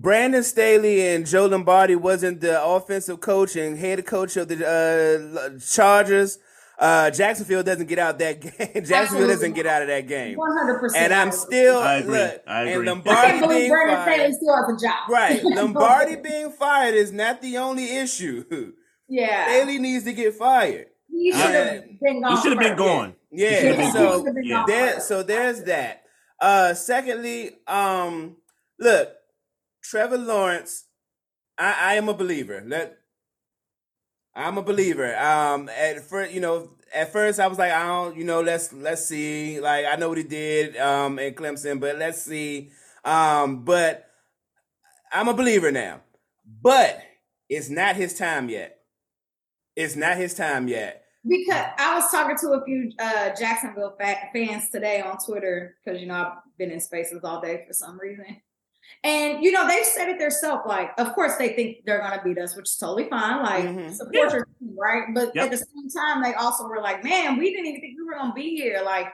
Brandon 0.00 0.44
Staley 0.44 1.06
and 1.08 1.26
Joe 1.26 1.46
Lombardi 1.46 1.96
wasn't 1.96 2.40
the 2.40 2.62
offensive 2.64 3.20
coach 3.20 3.56
and 3.56 3.76
head 3.76 4.06
coach 4.06 4.36
of 4.36 4.46
the 4.46 4.56
uh, 4.64 5.58
Chargers, 5.58 6.38
uh, 6.78 7.10
Jacksonville 7.10 7.64
doesn't 7.64 7.88
get 7.88 7.98
out 7.98 8.20
that 8.20 8.40
game. 8.58 8.84
Jacksonville 8.84 9.26
doesn't 9.26 9.54
get 9.54 9.66
out 9.66 9.82
of 9.82 9.88
that 9.88 10.06
game. 10.06 10.36
One 10.38 10.56
hundred 10.56 10.78
percent. 10.78 11.04
And 11.06 11.12
I'm 11.14 11.32
still 11.32 11.78
I 11.78 11.94
agree. 11.96 12.12
look, 12.12 12.42
I 12.46 12.62
agree. 12.62 12.88
I 12.88 12.92
Lombardi 12.92 13.38
can't 13.40 13.50
being 13.50 13.70
Brandon 13.70 13.96
fired. 13.96 14.14
Staley 14.14 14.32
still 14.34 14.56
has 14.56 14.82
a 14.82 14.86
job. 14.86 15.10
Right, 15.10 15.42
Lombardi 15.44 16.16
being 16.16 16.50
fired 16.52 16.94
is 16.94 17.10
not 17.10 17.42
the 17.42 17.58
only 17.58 17.96
issue. 17.96 18.44
yeah, 19.08 19.46
Staley 19.48 19.78
needs 19.80 20.04
to 20.04 20.12
get 20.12 20.34
fired. 20.34 20.86
he 21.10 21.32
should 21.32 21.40
have 21.40 21.82
been 22.00 22.20
gone. 22.22 22.30
He 22.36 22.42
should 22.42 22.52
have 22.52 22.60
been 22.60 22.76
gone. 22.76 23.14
Yeah, 23.32 23.60
should've 23.60 23.92
so 23.92 24.22
been 24.22 24.44
Yeah. 24.44 24.54
gone 24.58 24.66
there, 24.68 25.00
so 25.00 25.22
there's 25.24 25.64
that. 25.64 26.04
Uh, 26.40 26.72
secondly, 26.74 27.50
um, 27.66 28.36
look, 28.78 29.08
Trevor 29.82 30.18
Lawrence, 30.18 30.84
I, 31.56 31.92
I 31.92 31.94
am 31.94 32.08
a 32.08 32.14
believer. 32.14 32.62
Let 32.66 32.98
I'm 34.34 34.56
a 34.56 34.62
believer. 34.62 35.16
Um, 35.16 35.68
at 35.68 36.00
first, 36.04 36.32
you 36.32 36.40
know, 36.40 36.70
at 36.94 37.12
first 37.12 37.40
I 37.40 37.48
was 37.48 37.58
like, 37.58 37.72
I 37.72 37.86
don't, 37.86 38.16
you 38.16 38.24
know, 38.24 38.40
let's 38.40 38.72
let's 38.72 39.06
see. 39.06 39.60
Like 39.60 39.84
I 39.86 39.96
know 39.96 40.08
what 40.08 40.18
he 40.18 40.24
did 40.24 40.76
um 40.76 41.18
in 41.18 41.34
Clemson, 41.34 41.80
but 41.80 41.98
let's 41.98 42.22
see. 42.22 42.70
Um, 43.04 43.64
but 43.64 44.08
I'm 45.12 45.28
a 45.28 45.34
believer 45.34 45.72
now. 45.72 46.00
But 46.62 47.00
it's 47.48 47.68
not 47.68 47.96
his 47.96 48.14
time 48.14 48.48
yet. 48.48 48.78
It's 49.74 49.96
not 49.96 50.16
his 50.16 50.34
time 50.34 50.68
yet. 50.68 51.04
Because 51.26 51.66
I 51.78 51.94
was 51.94 52.10
talking 52.10 52.36
to 52.36 52.48
a 52.52 52.64
few 52.64 52.92
uh, 52.98 53.30
Jacksonville 53.38 53.96
fa- 54.00 54.28
fans 54.32 54.70
today 54.70 55.00
on 55.00 55.18
Twitter 55.18 55.76
because 55.84 56.00
you 56.00 56.06
know 56.06 56.14
I've 56.14 56.32
been 56.58 56.70
in 56.70 56.80
spaces 56.80 57.20
all 57.24 57.40
day 57.40 57.64
for 57.66 57.72
some 57.72 57.98
reason, 57.98 58.24
and 59.04 59.42
you 59.44 59.52
know 59.52 59.66
they've 59.66 59.84
said 59.84 60.08
it 60.08 60.18
themselves. 60.18 60.62
Like, 60.66 60.90
of 60.98 61.12
course 61.14 61.36
they 61.36 61.50
think 61.50 61.78
they're 61.84 62.00
gonna 62.00 62.20
beat 62.22 62.38
us, 62.38 62.56
which 62.56 62.68
is 62.68 62.76
totally 62.76 63.08
fine. 63.08 63.42
Like, 63.42 63.64
Mhm. 63.64 63.92
support 63.92 64.14
Yeah. 64.14 64.32
your 64.32 64.44
team, 64.58 64.76
right? 64.78 65.04
But 65.14 65.34
Yep. 65.34 65.44
at 65.44 65.50
the 65.50 65.56
same 65.58 65.88
time, 65.90 66.22
they 66.22 66.34
also 66.34 66.66
were 66.68 66.80
like, 66.80 67.04
"Man, 67.04 67.36
we 67.38 67.50
didn't 67.50 67.66
even 67.66 67.80
think 67.80 67.98
we 67.98 68.04
were 68.04 68.14
gonna 68.14 68.34
be 68.34 68.54
here." 68.56 68.80
Like. 68.84 69.08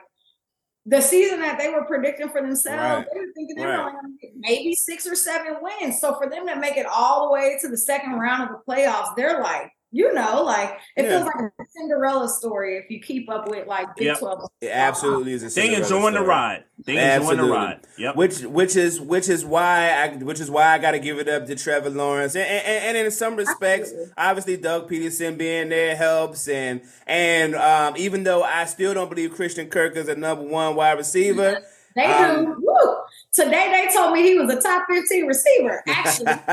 The 0.87 1.01
season 1.01 1.39
that 1.39 1.57
they 1.57 1.69
were 1.71 1.83
predicting 1.85 2.29
for 2.29 2.43
themselves, 2.43 2.79
Right. 2.79 3.07
they 3.11 3.19
were 3.19 3.31
thinking 3.33 3.55
they 3.55 3.65
were 3.65 3.71
Right. 3.71 3.79
only 3.79 3.91
going 3.93 4.17
to 4.19 4.27
get 4.27 4.33
maybe 4.35 4.75
six 4.75 5.07
or 5.07 5.15
seven 5.15 5.55
wins. 5.59 5.99
So 5.99 6.13
for 6.13 6.29
them 6.29 6.45
to 6.45 6.55
make 6.57 6.77
it 6.77 6.85
all 6.85 7.25
the 7.25 7.31
way 7.33 7.57
to 7.59 7.67
the 7.67 7.75
second 7.75 8.19
round 8.19 8.43
of 8.43 8.49
the 8.49 8.71
playoffs, 8.71 9.15
they're 9.15 9.41
like, 9.41 9.71
you 9.95 10.13
know, 10.13 10.43
like 10.43 10.77
it 10.97 11.03
Yeah. 11.05 11.09
feels 11.11 11.23
like 11.23 11.35
a 11.57 11.63
Cinderella 11.73 12.27
story 12.27 12.75
if 12.77 12.89
you 12.91 12.99
keep 12.99 13.29
up 13.29 13.47
with 13.47 13.65
like 13.65 13.95
Big 13.95 14.07
Yep. 14.07 14.19
12. 14.19 14.49
It 14.59 14.67
absolutely 14.67 15.31
is 15.31 15.41
a 15.43 15.45
They 15.45 15.49
Cinderella 15.51 15.83
enjoying 15.83 16.13
the 16.15 16.19
story. 16.19 16.27
ride. 16.27 16.63
They 16.85 17.15
enjoying 17.15 17.37
the 17.37 17.43
ride. 17.45 17.79
Yep. 17.97 18.15
Which 18.17 18.41
which 18.41 18.75
is 18.75 18.99
which 18.99 19.29
is 19.29 19.45
why 19.45 19.91
I 19.91 20.07
which 20.17 20.41
is 20.41 20.51
why 20.51 20.73
I 20.73 20.79
got 20.79 20.91
to 20.91 20.99
give 20.99 21.17
it 21.17 21.29
up 21.29 21.45
to 21.45 21.55
Trevor 21.55 21.89
Lawrence 21.89 22.35
and, 22.35 22.45
and, 22.45 22.97
and 22.97 23.05
in 23.05 23.09
some 23.11 23.37
respects, 23.37 23.89
Absolutely. 23.91 24.13
obviously 24.17 24.57
Doug 24.57 24.89
Pederson 24.89 25.37
being 25.37 25.69
there 25.69 25.95
helps 25.95 26.49
and 26.49 26.81
and 27.07 27.55
um, 27.55 27.93
even 27.95 28.23
though 28.25 28.43
I 28.43 28.65
still 28.65 28.93
don't 28.93 29.09
believe 29.09 29.33
Christian 29.33 29.69
Kirk 29.69 29.95
is 29.95 30.09
a 30.09 30.15
number 30.15 30.43
one 30.43 30.75
wide 30.75 30.97
receiver, 30.97 31.59
They 31.95 32.03
Um, 32.05 32.45
do. 32.45 32.55
Woo! 32.61 32.95
Today 33.33 33.71
they 33.71 33.93
told 33.93 34.13
me 34.13 34.23
he 34.23 34.37
was 34.37 34.53
a 34.53 34.59
top 34.61 34.85
15 34.89 35.25
receiver. 35.27 35.83
Actually, 35.87 36.25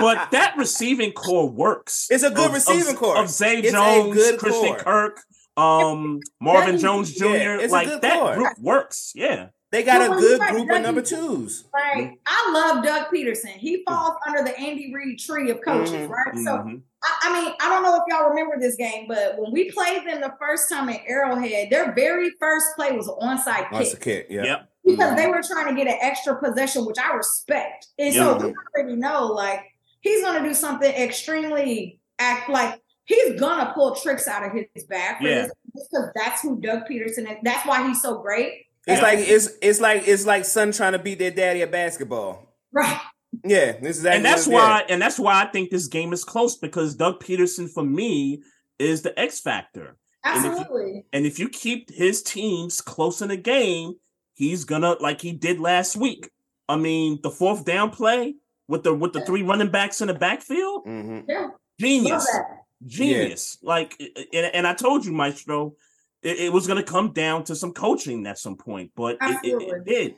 but 0.00 0.30
that 0.30 0.54
receiving 0.56 1.12
core 1.12 1.48
works. 1.48 2.06
It's 2.10 2.22
a 2.22 2.30
good 2.30 2.48
Of- 2.48 2.54
receiving 2.54 2.94
of, 2.94 3.00
core. 3.00 3.18
Of 3.18 3.28
Zay 3.28 3.58
It's 3.58 3.72
Jones, 3.72 4.14
good 4.14 4.38
Christian 4.38 4.74
core. 4.74 4.78
Kirk, 4.78 5.20
um, 5.56 6.20
Marvin 6.40 6.78
Jones 6.78 7.12
Jr. 7.14 7.24
yeah, 7.26 7.58
it's 7.60 7.72
a 7.72 7.76
like 7.76 7.88
good 7.88 8.02
that 8.02 8.18
core. 8.20 8.34
group 8.34 8.58
works. 8.60 9.12
Yeah. 9.14 9.48
they 9.72 9.82
got 9.82 10.08
Well, 10.08 10.18
a 10.18 10.20
good 10.20 10.32
you 10.32 10.38
got 10.38 10.50
group 10.52 10.68
Doug 10.68 10.76
of 10.76 10.82
number 10.84 11.02
Pederson- 11.02 11.08
twos. 11.26 11.64
like 11.72 12.18
I 12.26 12.50
love 12.52 12.84
Doug 12.84 13.06
Pederson. 13.12 13.48
He 13.56 13.82
falls 13.88 14.14
under 14.26 14.42
the 14.44 14.56
Andy 14.58 14.92
Reid 14.94 15.18
tree 15.18 15.50
of 15.50 15.60
coaches, 15.62 15.92
Mhm, 15.92 16.08
right? 16.08 16.34
So 16.36 16.50
Mhm. 16.58 16.82
I, 17.04 17.18
I 17.22 17.42
mean, 17.42 17.54
I 17.60 17.68
don't 17.68 17.82
know 17.82 17.94
if 17.96 18.02
y'all 18.08 18.30
remember 18.30 18.58
this 18.58 18.76
game, 18.76 19.06
but 19.06 19.38
when 19.38 19.52
we 19.52 19.70
played 19.70 20.06
them 20.06 20.20
the 20.22 20.32
first 20.40 20.68
time 20.70 20.88
at 20.88 21.00
Arrowhead, 21.06 21.68
their 21.70 21.94
very 21.94 22.30
first 22.40 22.66
play 22.76 22.92
was 22.92 23.08
an 23.08 23.14
onside 23.20 23.70
That's 23.70 23.92
a 23.92 23.96
kick 23.96 24.14
kick. 24.14 24.26
Yeah. 24.30 24.44
Yep. 24.44 24.68
because 24.84 25.06
mm-hmm. 25.06 25.16
they 25.16 25.26
were 25.26 25.42
trying 25.42 25.74
to 25.74 25.84
get 25.84 25.92
an 25.92 25.98
extra 26.00 26.38
possession, 26.40 26.84
which 26.86 26.98
I 26.98 27.14
respect. 27.14 27.86
And 27.98 28.14
so 28.14 28.38
Yeah. 28.38 28.46
we 28.46 28.54
already 28.76 28.96
know, 28.96 29.26
like, 29.26 29.60
he's 30.00 30.22
going 30.22 30.42
to 30.42 30.48
do 30.48 30.54
something 30.54 30.90
extremely 30.90 32.00
act 32.18 32.48
like 32.48 32.80
he's 33.04 33.38
going 33.38 33.64
to 33.64 33.72
pull 33.72 33.94
tricks 33.96 34.28
out 34.28 34.44
of 34.44 34.52
his 34.52 34.84
bag 34.84 35.18
for 35.18 35.28
Yeah. 35.28 35.46
because 35.74 36.10
that's 36.14 36.42
who 36.42 36.60
Doug 36.60 36.86
Pederson 36.90 37.30
is. 37.30 37.38
That's 37.42 37.66
why 37.66 37.86
he's 37.86 38.00
so 38.00 38.20
great. 38.20 38.66
It's 38.86 39.00
Yeah. 39.00 39.02
like 39.02 39.18
it's 39.20 39.48
it's 39.62 39.80
like 39.80 40.06
it's 40.06 40.26
like 40.26 40.44
son 40.44 40.72
trying 40.72 40.92
to 40.92 40.98
beat 40.98 41.18
their 41.18 41.30
daddy 41.30 41.62
at 41.62 41.70
basketball. 41.70 42.54
Right. 42.70 43.00
Yeah, 43.44 43.72
this 43.80 43.98
is 43.98 44.04
exactly 44.04 44.16
and 44.16 44.24
that's 44.24 44.46
what 44.46 44.54
it 44.54 44.56
is. 44.56 44.62
why 44.62 44.84
and 44.90 45.02
that's 45.02 45.18
why 45.18 45.42
I 45.42 45.46
think 45.46 45.70
this 45.70 45.86
game 45.88 46.12
is 46.12 46.24
close 46.24 46.56
because 46.56 46.94
Doug 46.94 47.20
Pederson 47.22 47.68
for 47.70 47.84
me 47.84 48.42
is 48.78 49.02
the 49.02 49.18
X 49.18 49.40
factor. 49.40 49.96
And 50.24 50.38
if 50.38 50.44
you- 50.44 50.50
Absolutely. 50.60 51.04
And 51.12 51.26
if 51.26 51.38
you 51.38 51.48
keep 51.48 51.90
his 51.90 52.22
teams 52.22 52.80
close 52.80 53.20
in 53.22 53.28
the 53.28 53.36
game, 53.36 53.94
he's 54.34 54.64
gonna 54.64 54.96
like 55.00 55.20
he 55.20 55.32
did 55.32 55.60
last 55.60 55.96
week. 55.96 56.30
I 56.68 56.76
mean, 56.76 57.18
the 57.22 57.30
fourth 57.30 57.64
down 57.64 57.90
play 57.90 58.34
with 58.68 58.82
the 58.84 58.94
with 58.94 59.12
the 59.12 59.20
three 59.26 59.42
running 59.42 59.70
backs 59.70 60.00
in 60.00 60.08
the 60.08 60.14
backfield, 60.14 60.86
Mhm. 60.86 61.24
Yeah. 61.28 61.40
Love 61.42 61.50
genius, 61.80 62.24
that. 62.26 62.62
genius. 62.86 63.58
Like, 63.62 64.00
and, 64.32 64.46
and 64.54 64.66
I 64.66 64.74
told 64.74 65.04
you, 65.04 65.12
Maestro, 65.12 65.74
it, 66.22 66.38
it 66.38 66.52
was 66.52 66.66
gonna 66.66 66.82
come 66.82 67.12
down 67.12 67.44
to 67.44 67.54
some 67.54 67.72
coaching 67.74 68.26
at 68.26 68.38
some 68.38 68.56
point, 68.56 68.92
but 68.96 69.18
it, 69.20 69.38
it, 69.44 69.62
it 69.62 69.84
did. 69.84 70.14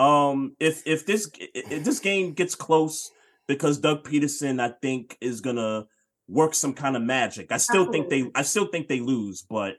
Um, 0.00 0.56
if 0.58 0.82
if 0.86 1.04
this 1.04 1.30
if 1.38 1.84
this 1.84 1.98
game 1.98 2.32
gets 2.32 2.54
close 2.54 3.10
because 3.46 3.76
Doug 3.78 4.02
Pederson, 4.02 4.58
I 4.58 4.72
think, 4.80 5.18
is 5.20 5.42
gonna 5.42 5.86
work 6.26 6.54
some 6.54 6.72
kind 6.72 6.96
of 6.96 7.02
magic. 7.02 7.52
I 7.52 7.58
still 7.58 7.92
think 7.92 8.08
they 8.08 8.30
I 8.34 8.40
still 8.42 8.66
think 8.66 8.88
they 8.88 9.00
lose, 9.00 9.42
but 9.42 9.74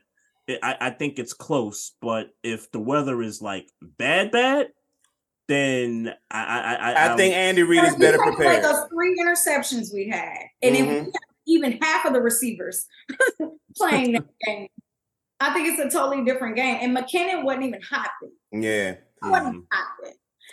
it, 0.46 0.60
I, 0.62 0.76
I 0.80 0.90
think 0.90 1.18
it's 1.18 1.32
close. 1.32 1.96
But 2.00 2.28
if 2.44 2.70
the 2.70 2.78
weather 2.78 3.20
is 3.20 3.42
like 3.42 3.66
bad, 3.82 4.30
bad, 4.30 4.68
then 5.48 6.14
I 6.30 6.44
I 6.44 6.74
I, 6.74 7.12
I 7.14 7.16
think 7.16 7.34
Andy 7.34 7.64
Reid 7.64 7.82
is 7.82 7.96
better 7.96 8.18
take 8.18 8.26
away 8.26 8.36
prepared. 8.36 8.64
Those 8.64 8.88
three 8.90 9.20
interceptions 9.20 9.92
we 9.92 10.08
had, 10.08 10.38
and 10.62 10.76
if 10.76 10.86
we 10.86 10.94
Mhm. 10.94 11.04
have 11.06 11.14
even 11.48 11.78
half 11.82 12.06
of 12.06 12.12
the 12.12 12.20
receivers 12.20 12.86
playing 13.76 14.12
that 14.12 14.24
game, 14.46 14.68
I 15.40 15.52
think 15.52 15.66
it's 15.66 15.80
a 15.80 15.98
totally 15.98 16.24
different 16.24 16.54
game. 16.54 16.78
And 16.80 16.96
McKinnon 16.96 17.42
wasn't 17.42 17.64
even 17.64 17.82
hot 17.82 18.10
then. 18.20 18.62
Yeah. 18.62 18.94
Mhm. 19.22 19.66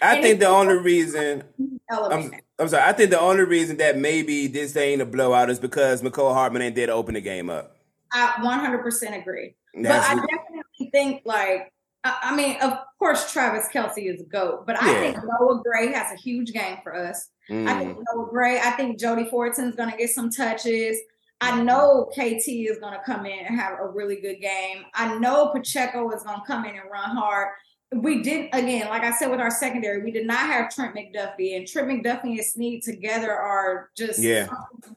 I 0.02 0.16
And 0.16 0.24
think 0.24 0.40
the 0.40 0.48
only 0.48 0.78
reason 0.78 1.44
I'm, 1.90 2.32
I'm 2.58 2.68
sorry, 2.70 2.84
I 2.84 2.94
think 2.94 3.10
the 3.10 3.20
only 3.20 3.44
reason 3.44 3.78
that 3.78 3.98
maybe 3.98 4.48
this 4.48 4.76
ain't 4.78 5.02
a 5.02 5.06
blowout 5.06 5.50
is 5.50 5.60
because 5.60 6.02
Mecole 6.02 6.34
Hardman 6.34 6.62
ain't 6.62 6.76
there 6.76 6.88
to 6.88 6.94
open 6.94 7.16
the 7.16 7.22
game 7.22 7.50
up. 7.50 7.76
I 8.12 8.36
100% 8.42 9.16
agree. 9.22 9.56
That's 9.74 10.08
but 10.08 10.12
I 10.12 10.16
definitely 10.16 10.90
think, 10.92 11.22
like, 11.26 11.72
I, 12.04 12.18
I 12.24 12.36
mean, 12.36 12.58
of 12.62 12.74
course, 12.98 13.32
Travis 13.32 13.68
Kelce 13.74 14.12
is 14.14 14.22
a 14.22 14.26
GOAT, 14.26 14.66
but 14.66 14.82
I 14.82 14.92
Yeah. 14.92 15.00
think 15.00 15.18
Noah 15.24 15.62
Gray 15.64 15.92
has 15.92 16.12
a 16.12 16.16
huge 16.16 16.52
game 16.52 16.78
for 16.84 16.96
us. 16.96 17.30
I 17.66 17.74
mm, 17.74 17.80
think 17.80 17.98
Noah 17.98 18.30
Gray, 18.30 18.60
I 18.60 18.72
think 18.72 19.00
Jody 19.00 19.26
Fortson's 19.26 19.76
going 19.76 19.92
to 19.92 19.98
get 19.98 20.10
some 20.10 20.30
touches. 20.32 20.98
I 21.42 21.62
know 21.62 22.10
KT 22.14 22.48
is 22.70 22.80
going 22.80 22.94
to 22.94 23.02
come 23.06 23.26
in 23.26 23.46
and 23.46 23.60
have 23.60 23.80
a 23.80 23.88
really 23.88 24.20
good 24.20 24.42
game. 24.42 24.84
I 24.94 25.18
know 25.20 25.50
Pacheco 25.54 26.10
is 26.12 26.24
going 26.24 26.40
to 26.40 26.46
come 26.46 26.66
in 26.66 26.76
and 26.76 26.90
run 26.92 27.16
hard. 27.16 27.50
We 27.92 28.22
did, 28.22 28.50
again, 28.54 28.88
like 28.90 29.02
I 29.04 29.12
said 29.12 29.32
with 29.32 29.40
our 29.40 29.50
secondary, 29.50 30.04
we 30.04 30.12
did 30.12 30.28
not 30.28 30.40
have 30.42 30.74
Trent 30.74 30.96
McDuffie, 30.96 31.58
and 31.58 31.68
Trent 31.68 31.88
McDuffie 31.88 32.38
and 32.38 32.46
Sneed 32.46 32.84
together 32.84 33.32
are 33.34 33.90
just 33.98 34.20
Yeah. 34.20 34.48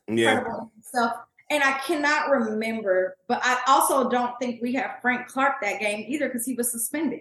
yeah. 0.09 0.33
incredible 0.39 0.73
stuff. 0.83 1.17
And 1.49 1.63
I 1.63 1.73
cannot 1.79 2.29
remember, 2.31 3.17
but 3.29 3.41
I 3.43 3.59
also 3.67 4.11
don't 4.11 4.39
think 4.39 4.61
we 4.61 4.75
have 4.75 4.99
Frank 5.01 5.27
Clark 5.27 5.57
that 5.63 5.81
game 5.81 6.05
either 6.07 6.29
because 6.29 6.45
he 6.45 6.55
was 6.55 6.71
suspended. 6.71 7.21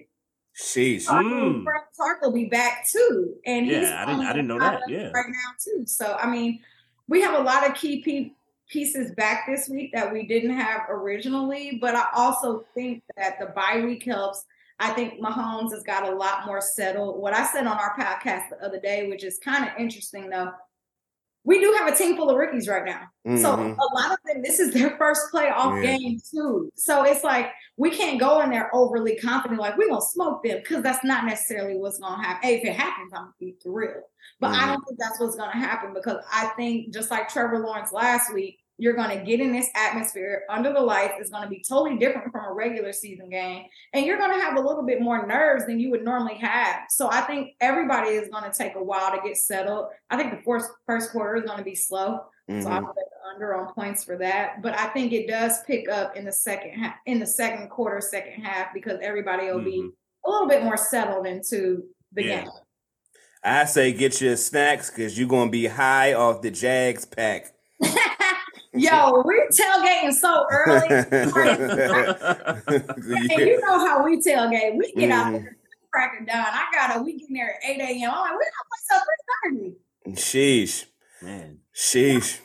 Sheesh. 0.57 1.09
I 1.09 1.21
mean, 1.21 1.31
Mm. 1.33 1.63
Frank 1.63 1.85
Clark 1.95 2.21
will 2.21 2.33
be 2.33 2.45
back 2.45 2.85
too, 2.87 3.35
and 3.45 3.65
he's 3.65 3.75
Yeah, 3.89 4.03
I 4.03 4.05
didn't- 4.05 4.25
I 4.25 4.33
didn't 4.33 4.47
know 4.47 4.59
that, 4.59 4.81
yeah. 4.89 5.09
right 5.13 5.25
now 5.29 5.51
too. 5.63 5.85
So 5.85 6.17
I 6.19 6.29
mean, 6.29 6.59
we 7.07 7.21
have 7.21 7.33
a 7.39 7.43
lot 7.43 7.65
of 7.67 7.75
key 7.75 8.01
pe- 8.03 8.31
pieces 8.69 9.11
back 9.15 9.47
this 9.47 9.69
week 9.69 9.91
that 9.93 10.11
we 10.11 10.25
didn't 10.27 10.51
have 10.57 10.81
originally, 10.89 11.77
but 11.81 11.95
I 11.95 12.07
also 12.13 12.65
think 12.73 13.03
that 13.15 13.39
the 13.39 13.47
bye 13.47 13.81
week 13.83 14.03
helps. 14.03 14.45
I 14.81 14.89
think 14.93 15.21
Mahomes 15.21 15.71
has 15.73 15.83
got 15.83 16.09
a 16.09 16.15
lot 16.15 16.45
more 16.47 16.59
settled. 16.59 17.21
What 17.21 17.35
I 17.35 17.45
said 17.45 17.67
on 17.67 17.77
our 17.77 17.95
podcast 17.95 18.49
the 18.49 18.65
other 18.65 18.79
day, 18.79 19.07
which 19.07 19.23
is 19.23 19.37
kind 19.43 19.63
of 19.65 19.71
interesting 19.77 20.29
though, 20.29 20.51
we 21.43 21.59
do 21.59 21.71
have 21.77 21.91
a 21.91 21.95
team 21.95 22.15
full 22.15 22.29
of 22.29 22.37
rookies 22.37 22.67
right 22.67 22.85
now. 22.85 23.01
So 23.37 23.55
Mhm. 23.55 23.75
a 23.77 23.95
lot 23.95 24.11
of 24.11 24.17
them, 24.25 24.41
this 24.41 24.59
is 24.59 24.73
their 24.73 24.97
first 24.97 25.31
playoff 25.33 25.83
Yeah. 25.83 25.97
game 25.97 26.19
too. 26.31 26.71
So 26.75 27.03
it's 27.03 27.23
like 27.23 27.51
we 27.77 27.91
can't 27.91 28.19
go 28.19 28.41
in 28.41 28.49
there 28.49 28.69
overly 28.75 29.17
confident, 29.17 29.59
like 29.59 29.77
we're 29.77 29.87
gonna 29.89 30.01
smoke 30.01 30.43
them, 30.43 30.59
because 30.59 30.83
that's 30.83 31.03
not 31.03 31.25
necessarily 31.25 31.77
what's 31.77 31.99
gonna 31.99 32.23
happen. 32.23 32.47
Hey, 32.47 32.57
if 32.57 32.65
it 32.65 32.75
happens, 32.75 33.11
I'm 33.13 33.21
gonna 33.21 33.33
be 33.39 33.55
thrilled. 33.63 34.03
But 34.39 34.51
I 34.51 34.63
Mhm. 34.63 34.67
don't 34.67 34.85
think 34.87 34.99
that's 34.99 35.19
what's 35.19 35.35
gonna 35.35 35.51
happen 35.51 35.93
because 35.93 36.23
I 36.31 36.47
think 36.57 36.91
just 36.93 37.09
like 37.11 37.29
Trevor 37.29 37.59
Lawrence 37.59 37.91
last 37.91 38.33
week, 38.33 38.59
You're 38.81 38.95
going 38.95 39.15
to 39.15 39.23
get 39.23 39.39
in 39.39 39.51
this 39.51 39.69
atmosphere 39.75 40.41
under 40.49 40.73
the 40.73 40.79
lights. 40.81 41.13
It's 41.19 41.29
going 41.29 41.43
to 41.43 41.49
be 41.49 41.63
totally 41.69 41.99
different 41.99 42.31
from 42.31 42.45
a 42.45 42.51
regular 42.51 42.93
season 42.93 43.29
game. 43.29 43.65
And 43.93 44.07
you're 44.07 44.17
going 44.17 44.33
to 44.33 44.43
have 44.43 44.57
a 44.57 44.59
little 44.59 44.81
bit 44.81 44.99
more 44.99 45.27
nerves 45.27 45.67
than 45.67 45.79
you 45.79 45.91
would 45.91 46.03
normally 46.03 46.33
have. 46.39 46.85
So 46.89 47.07
I 47.07 47.21
think 47.21 47.51
everybody 47.61 48.09
is 48.09 48.27
going 48.29 48.43
to 48.43 48.57
take 48.57 48.73
a 48.73 48.83
while 48.83 49.11
to 49.11 49.21
get 49.23 49.37
settled. 49.37 49.89
I 50.09 50.17
think 50.17 50.31
the 50.31 50.41
first, 50.43 50.71
first 50.87 51.11
quarter 51.11 51.35
is 51.35 51.43
going 51.43 51.59
to 51.59 51.63
be 51.63 51.75
slow. 51.75 52.21
Mm-hmm. 52.49 52.63
So 52.63 52.69
I'm 52.71 52.87
under 53.31 53.53
on 53.53 53.71
points 53.71 54.03
for 54.03 54.17
that. 54.17 54.63
But 54.63 54.75
I 54.79 54.87
think 54.87 55.13
it 55.13 55.27
does 55.27 55.61
pick 55.67 55.87
up 55.87 56.17
in 56.17 56.25
the 56.25 56.31
second 56.31 56.71
half, 56.71 56.95
in 57.05 57.19
the 57.19 57.27
second 57.27 57.69
quarter, 57.69 58.01
second 58.01 58.41
half, 58.41 58.73
because 58.73 58.97
everybody 59.03 59.45
will 59.45 59.59
mm-hmm. 59.59 59.65
be 59.65 59.89
a 60.25 60.29
little 60.29 60.47
bit 60.47 60.63
more 60.63 60.75
settled 60.75 61.27
into 61.27 61.83
the 62.13 62.23
yeah. 62.23 62.41
game. 62.41 62.51
I 63.43 63.65
say 63.65 63.93
get 63.93 64.19
your 64.21 64.37
snacks 64.37 64.89
because 64.89 65.19
you're 65.19 65.27
gonna 65.27 65.51
be 65.51 65.67
high 65.67 66.13
off 66.13 66.41
the 66.41 66.49
Jags 66.49 67.05
pack. 67.05 67.53
Yo, 68.73 69.21
we're 69.25 69.49
tailgating 69.49 70.13
so 70.13 70.45
early. 70.49 70.87
and 70.89 71.31
you 73.47 73.59
know 73.61 73.85
how 73.85 74.01
we 74.03 74.21
tailgate. 74.21 74.77
We 74.77 74.93
get 74.93 75.09
mm-hmm. 75.09 75.11
out 75.11 75.31
there 75.33 75.57
crack 75.91 76.13
it 76.19 76.25
down. 76.25 76.47
I 76.47 76.65
gotta 76.73 77.01
we 77.01 77.17
get 77.17 77.27
there 77.31 77.55
at 77.55 77.63
8 77.69 77.81
a.m. 77.81 78.11
I'm 78.11 78.21
like, 78.21 78.39
we 78.39 78.45
don't 78.45 78.69
play 78.69 78.79
till 78.89 79.01
3 80.05 80.15
Sheesh. 80.15 80.85
Man. 81.21 81.59
Sheesh. 81.75 82.39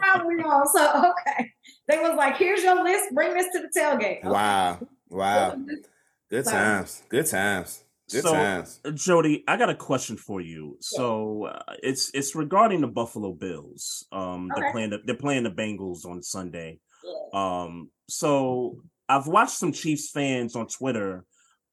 how 0.00 0.26
we 0.26 0.36
on. 0.36 0.66
So 0.68 1.12
okay. 1.28 1.52
They 1.88 1.98
was 1.98 2.16
like, 2.16 2.36
here's 2.36 2.62
your 2.62 2.82
list, 2.82 3.14
bring 3.14 3.34
this 3.34 3.48
to 3.52 3.60
the 3.60 3.68
tailgate. 3.80 4.20
Okay. 4.20 4.22
Wow. 4.24 4.78
Wow. 5.08 5.56
Good 6.30 6.44
times. 6.44 7.02
Good 7.08 7.26
times. 7.26 7.84
Good 8.10 8.24
so, 8.24 8.32
times. 8.32 8.80
Jody, 8.94 9.44
I 9.46 9.56
got 9.56 9.70
a 9.70 9.74
question 9.74 10.16
for 10.16 10.40
you. 10.40 10.76
So 10.80 11.44
uh, 11.44 11.74
it's 11.82 12.10
it's 12.12 12.34
regarding 12.34 12.80
the 12.80 12.88
Buffalo 12.88 13.32
Bills. 13.32 14.04
Um, 14.10 14.50
okay. 14.50 14.60
they're 14.60 14.72
playing 14.72 14.90
the, 14.90 14.98
they're 15.04 15.14
playing 15.14 15.44
the 15.44 15.50
Bengals 15.50 16.04
on 16.04 16.22
Sunday. 16.22 16.80
Yeah. 17.04 17.62
Um, 17.62 17.90
so 18.08 18.82
I've 19.08 19.26
watched 19.26 19.52
some 19.52 19.72
Chiefs 19.72 20.10
fans 20.10 20.56
on 20.56 20.66
Twitter 20.66 21.24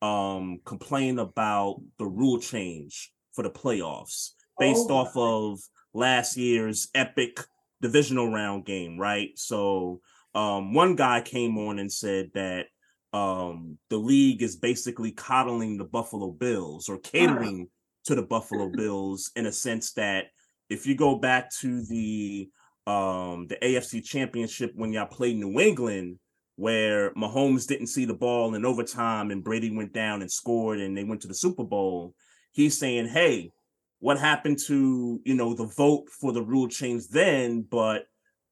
um 0.03 0.59
complain 0.63 1.17
about 1.17 1.81
the 1.97 2.05
rule 2.05 2.39
change 2.39 3.11
for 3.33 3.43
the 3.43 3.49
playoffs 3.49 4.33
based 4.59 4.91
oh. 4.91 4.97
off 4.97 5.17
of 5.17 5.59
last 5.91 6.38
year's 6.38 6.88
epic 6.93 7.39
divisional 7.81 8.31
round 8.31 8.63
game, 8.65 8.99
right? 8.99 9.29
So 9.35 10.01
um 10.35 10.75
one 10.75 10.95
guy 10.95 11.21
came 11.21 11.57
on 11.57 11.79
and 11.79 11.91
said 11.91 12.29
that 12.35 12.67
um, 13.14 13.78
the 13.89 13.97
league 13.97 14.41
is 14.41 14.55
basically 14.55 15.12
coddling 15.12 15.78
the 15.78 15.86
Buffalo 15.86 16.32
Bills 16.32 16.89
or 16.89 16.97
catering 16.99 17.70
to 18.05 18.16
the 18.16 18.22
Buffalo 18.22 18.70
Bills 18.76 19.32
in 19.36 19.45
a 19.45 19.51
sense 19.51 19.93
that 19.93 20.26
if 20.70 20.86
you 20.86 20.95
go 20.95 21.16
back 21.16 21.49
to 21.62 21.84
the 21.86 22.49
um, 22.86 23.47
the 23.47 23.58
AFC 23.62 24.03
Championship 24.03 24.72
when 24.76 24.93
y'all 24.93 25.05
played 25.05 25.36
New 25.36 25.60
England, 25.60 26.20
where 26.55 27.14
Mahomes 27.16 27.68
didn't 27.68 27.88
see 27.88 28.05
the 28.05 28.14
ball 28.14 28.55
in 28.55 28.66
overtime 28.66 29.30
and 29.30 29.43
Brady 29.43 29.76
went 29.76 29.93
down 29.93 30.22
and 30.22 30.32
scored 30.32 30.80
and 30.80 30.97
they 30.97 31.03
went 31.03 31.22
to 31.22 31.28
the 31.28 31.36
Super 31.36 31.64
Bowl, 31.64 32.14
he's 32.51 32.78
saying, 32.78 33.08
"Hey, 33.08 33.51
what 33.99 34.20
happened 34.20 34.60
to 34.68 35.22
you 35.24 35.36
know 35.36 35.53
the 35.53 35.66
vote 35.66 36.10
for 36.10 36.32
the 36.32 36.43
rule 36.43 36.68
change 36.68 37.08
then?" 37.10 37.62
But 37.62 38.08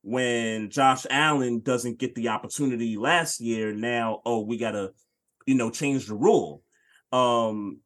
when 0.05 0.69
Josh 0.69 1.07
Allen 1.09 1.61
doesn't 1.61 1.97
get 1.97 2.13
the 2.13 2.29
opportunity 2.29 2.95
last 2.95 3.41
year, 3.41 3.73
now 3.73 4.21
oh 4.23 4.41
we 4.41 4.55
gotta, 4.55 4.91
you 5.47 5.55
know, 5.55 5.71
change 5.71 6.05
the 6.05 6.13
rule. 6.13 6.61
Um, 7.11 7.79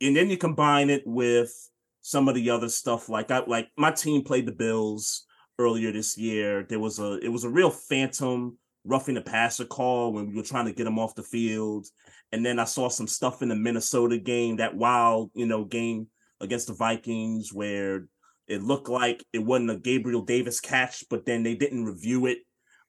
and 0.00 0.14
then 0.14 0.30
you 0.30 0.36
combine 0.36 0.88
it 0.88 1.02
with 1.04 1.52
some 2.00 2.28
of 2.28 2.36
the 2.36 2.50
other 2.50 2.68
stuff 2.68 3.08
like 3.08 3.32
I 3.32 3.42
like 3.46 3.70
my 3.76 3.90
team 3.90 4.22
played 4.22 4.46
the 4.46 4.52
Bills 4.52 5.26
earlier 5.58 5.90
this 5.90 6.16
year. 6.16 6.62
There 6.62 6.78
was 6.78 7.00
a 7.00 7.18
it 7.18 7.28
was 7.28 7.42
a 7.42 7.50
real 7.50 7.70
phantom 7.70 8.56
roughing 8.84 9.16
the 9.16 9.22
passer 9.22 9.64
call 9.64 10.12
when 10.12 10.28
we 10.28 10.36
were 10.36 10.42
trying 10.42 10.66
to 10.66 10.72
get 10.72 10.86
him 10.86 11.00
off 11.00 11.16
the 11.16 11.24
field. 11.24 11.88
And 12.30 12.46
then 12.46 12.60
I 12.60 12.64
saw 12.64 12.88
some 12.88 13.08
stuff 13.08 13.42
in 13.42 13.48
the 13.48 13.56
Minnesota 13.56 14.16
game, 14.16 14.56
that 14.56 14.76
wild, 14.76 15.32
you 15.34 15.46
know, 15.46 15.64
game 15.64 16.06
against 16.40 16.68
the 16.68 16.74
Vikings 16.74 17.52
where 17.52 18.06
it 18.48 18.62
looked 18.62 18.88
like 18.88 19.24
it 19.32 19.38
wasn't 19.38 19.70
a 19.70 19.76
Gabriel 19.76 20.22
Davis 20.22 20.60
catch, 20.60 21.04
but 21.08 21.24
then 21.24 21.42
they 21.42 21.54
didn't 21.54 21.84
review 21.84 22.26
it. 22.26 22.38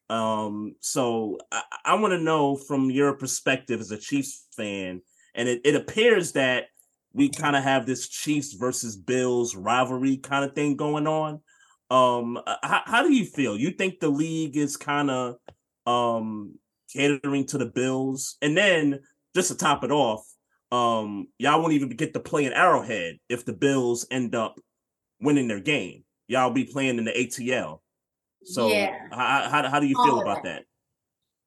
Um, 0.10 0.76
so 0.82 1.38
I, 1.51 1.64
I 1.84 1.93
want 1.95 2.12
to 2.12 2.20
know 2.20 2.56
from 2.56 2.91
your 2.91 3.14
perspective 3.14 3.80
as 3.80 3.91
a 3.91 3.97
Chiefs 3.97 4.47
fan, 4.56 5.01
and 5.34 5.49
it, 5.49 5.62
it 5.64 5.76
appears 5.76 6.34
that 6.34 6.66
we 7.14 7.30
kind 7.30 7.56
of 7.56 7.64
have 7.64 7.86
this 7.86 8.10
Chiefs 8.10 8.53
versus 8.53 8.97
Bills 8.97 9.56
rivalry 9.56 10.18
kind 10.18 10.43
of 10.43 10.53
thing 10.53 10.76
going 10.76 11.08
on. 11.08 11.39
Um, 11.89 12.39
how, 12.62 12.82
how 12.86 13.03
do 13.03 13.14
you 13.14 13.26
feel? 13.26 13.58
You 13.58 13.72
think 13.72 13.99
the 13.99 14.10
league 14.10 14.58
is 14.58 14.76
kind 14.78 15.10
of 15.10 15.36
um 15.86 16.56
catering 16.93 17.45
to 17.47 17.58
the 17.58 17.66
Bills? 17.66 18.38
And 18.41 18.58
then 18.58 18.99
just 19.34 19.49
to 19.49 19.58
top 19.58 19.84
it 19.84 19.91
off, 19.91 20.26
um, 20.72 21.28
y'all 21.38 21.62
won't 21.62 21.74
even 21.74 21.89
get 21.89 22.14
to 22.14 22.20
play 22.20 22.45
an 22.45 22.53
Arrowhead 22.53 23.18
if 23.30 23.45
the 23.45 23.53
Bills 23.53 24.06
end 24.12 24.36
up 24.36 24.60
winning 25.22 25.47
their 25.47 25.59
game. 25.59 26.03
Y'all 26.28 26.51
be 26.51 26.66
playing 26.66 26.97
in 26.97 27.05
the 27.05 27.11
ATL. 27.11 27.80
So 28.43 28.68
yeah. 28.68 28.95
how, 29.11 29.49
how, 29.49 29.70
how 29.70 29.80
do 29.80 29.88
you 29.88 29.95
feel 30.05 30.22
about 30.22 30.43
that? 30.43 30.66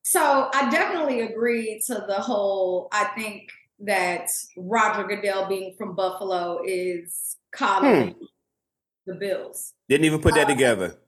So 0.02 0.48
I 0.52 0.70
definitely 0.70 1.20
agree 1.20 1.82
to 1.86 2.04
the 2.06 2.14
whole. 2.14 2.88
I 2.92 3.04
think 3.16 3.50
that 3.80 4.28
Roger 4.56 5.04
Goodell 5.04 5.48
being 5.48 5.74
from 5.76 5.94
Buffalo 5.94 6.62
is 6.64 7.36
calling 7.52 8.12
hmm. 8.12 8.24
the 9.06 9.14
Bills. 9.14 9.74
Didn't 9.88 10.06
even 10.06 10.20
put 10.20 10.34
that 10.34 10.46
uh, 10.46 10.50
together. 10.50 10.98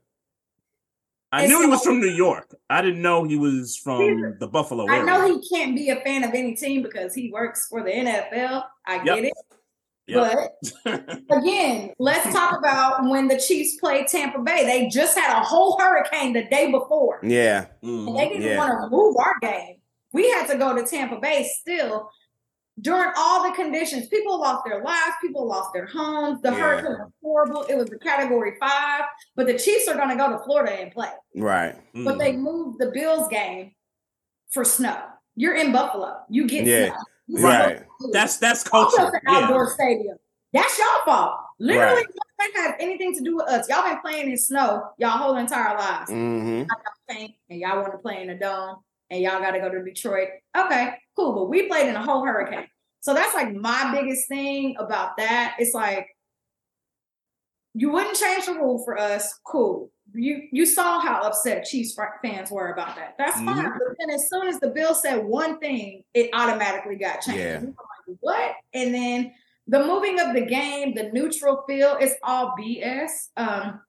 I 1.32 1.46
knew 1.46 1.60
he 1.60 1.66
was 1.66 1.82
from 1.82 2.00
New 2.00 2.08
York. 2.08 2.56
I 2.68 2.82
didn't 2.82 3.02
know 3.02 3.24
he 3.24 3.36
was 3.36 3.76
from 3.76 4.36
the 4.40 4.48
Buffalo 4.48 4.84
area. 4.86 5.02
I 5.02 5.04
know 5.04 5.26
he 5.26 5.48
can't 5.48 5.76
be 5.76 5.90
a 5.90 5.96
fan 6.00 6.24
of 6.24 6.34
any 6.34 6.56
team 6.56 6.82
because 6.82 7.14
he 7.14 7.30
works 7.30 7.68
for 7.68 7.84
the 7.84 7.90
NFL. 7.90 8.64
I 8.86 8.96
yep. 8.96 9.04
get 9.04 9.24
it. 9.26 9.32
But 10.14 10.52
again, 11.30 11.92
let's 11.98 12.32
talk 12.32 12.58
about 12.58 13.08
when 13.08 13.28
the 13.28 13.38
Chiefs 13.38 13.76
played 13.76 14.06
Tampa 14.08 14.40
Bay. 14.40 14.64
They 14.64 14.88
just 14.88 15.18
had 15.18 15.38
a 15.38 15.44
whole 15.44 15.78
hurricane 15.78 16.32
the 16.32 16.44
day 16.44 16.70
before. 16.70 17.20
Yeah. 17.22 17.66
And 17.82 18.16
they 18.16 18.28
didn't 18.28 18.42
yeah. 18.42 18.58
want 18.58 18.80
to 18.82 18.88
move 18.96 19.16
our 19.18 19.34
game. 19.40 19.76
We 20.12 20.30
had 20.30 20.46
to 20.48 20.58
go 20.58 20.74
to 20.74 20.84
Tampa 20.84 21.18
Bay 21.20 21.48
still 21.60 22.10
during 22.80 23.12
all 23.16 23.48
the 23.48 23.54
conditions. 23.54 24.08
People 24.08 24.40
lost 24.40 24.64
their 24.64 24.82
lives, 24.82 25.14
people 25.20 25.46
lost 25.46 25.72
their 25.72 25.86
homes. 25.86 26.40
The 26.42 26.50
yeah. 26.50 26.58
hurricane 26.58 26.92
was 26.92 27.12
horrible. 27.22 27.62
It 27.64 27.76
was 27.76 27.90
a 27.92 27.98
category 27.98 28.54
five, 28.58 29.02
but 29.36 29.46
the 29.46 29.58
Chiefs 29.58 29.86
are 29.88 29.96
going 29.96 30.08
to 30.10 30.16
go 30.16 30.30
to 30.30 30.42
Florida 30.44 30.72
and 30.72 30.90
play. 30.90 31.10
Right. 31.36 31.76
Mm. 31.94 32.04
But 32.04 32.18
they 32.18 32.32
moved 32.32 32.78
the 32.78 32.90
Bills 32.92 33.28
game 33.28 33.72
for 34.50 34.64
snow. 34.64 34.98
You're 35.36 35.54
in 35.54 35.72
Buffalo. 35.72 36.20
You 36.28 36.46
get 36.46 36.66
yeah. 36.66 36.92
snow. 37.28 37.48
Right. 37.48 37.82
That's 38.12 38.38
that's 38.38 38.62
culture. 38.64 39.20
outdoor 39.26 39.64
yeah. 39.64 39.74
stadium. 39.74 40.16
That's 40.52 40.78
y'all 40.78 41.04
fault. 41.04 41.40
Literally, 41.58 41.96
right. 41.96 42.06
that 42.38 42.50
has 42.56 42.74
anything 42.80 43.14
to 43.14 43.22
do 43.22 43.36
with 43.36 43.46
us. 43.48 43.68
Y'all 43.68 43.84
been 43.84 44.00
playing 44.00 44.30
in 44.30 44.36
snow 44.36 44.82
y'all 44.98 45.10
whole 45.10 45.36
entire 45.36 45.76
lives. 45.76 46.10
Mm-hmm. 46.10 46.64
And 47.08 47.60
y'all 47.60 47.80
want 47.80 47.92
to 47.92 47.98
play 47.98 48.22
in 48.22 48.30
a 48.30 48.38
dome, 48.38 48.76
and 49.10 49.20
y'all 49.20 49.40
got 49.40 49.52
to 49.52 49.60
go 49.60 49.68
to 49.68 49.82
Detroit. 49.82 50.28
Okay, 50.56 50.94
cool. 51.16 51.34
But 51.34 51.48
we 51.48 51.68
played 51.68 51.88
in 51.88 51.96
a 51.96 52.02
whole 52.02 52.24
hurricane. 52.24 52.66
So 53.00 53.14
that's 53.14 53.34
like 53.34 53.52
my 53.54 53.92
biggest 53.92 54.28
thing 54.28 54.76
about 54.78 55.16
that. 55.16 55.56
It's 55.58 55.74
like 55.74 56.06
you 57.74 57.90
wouldn't 57.90 58.16
change 58.16 58.46
the 58.46 58.54
rule 58.54 58.82
for 58.84 58.98
us. 58.98 59.38
Cool 59.44 59.90
you 60.14 60.48
you 60.52 60.66
saw 60.66 61.00
how 61.00 61.22
upset 61.22 61.64
Chiefs 61.64 61.96
fans 62.22 62.50
were 62.50 62.72
about 62.72 62.96
that. 62.96 63.14
That's 63.18 63.36
fine. 63.36 63.46
Mm-hmm. 63.46 63.78
But 63.78 63.96
then 63.98 64.10
as 64.10 64.28
soon 64.28 64.48
as 64.48 64.60
the 64.60 64.68
bill 64.68 64.94
said 64.94 65.24
one 65.24 65.58
thing, 65.58 66.04
it 66.14 66.30
automatically 66.32 66.96
got 66.96 67.20
changed. 67.20 67.40
Yeah. 67.40 67.60
Like, 67.60 68.16
what? 68.20 68.54
And 68.74 68.94
then 68.94 69.32
the 69.66 69.84
moving 69.84 70.20
of 70.20 70.34
the 70.34 70.40
game, 70.42 70.94
the 70.94 71.10
neutral 71.12 71.64
feel, 71.66 71.96
it's 72.00 72.16
all 72.22 72.54
BS. 72.58 73.28
Um, 73.36 73.80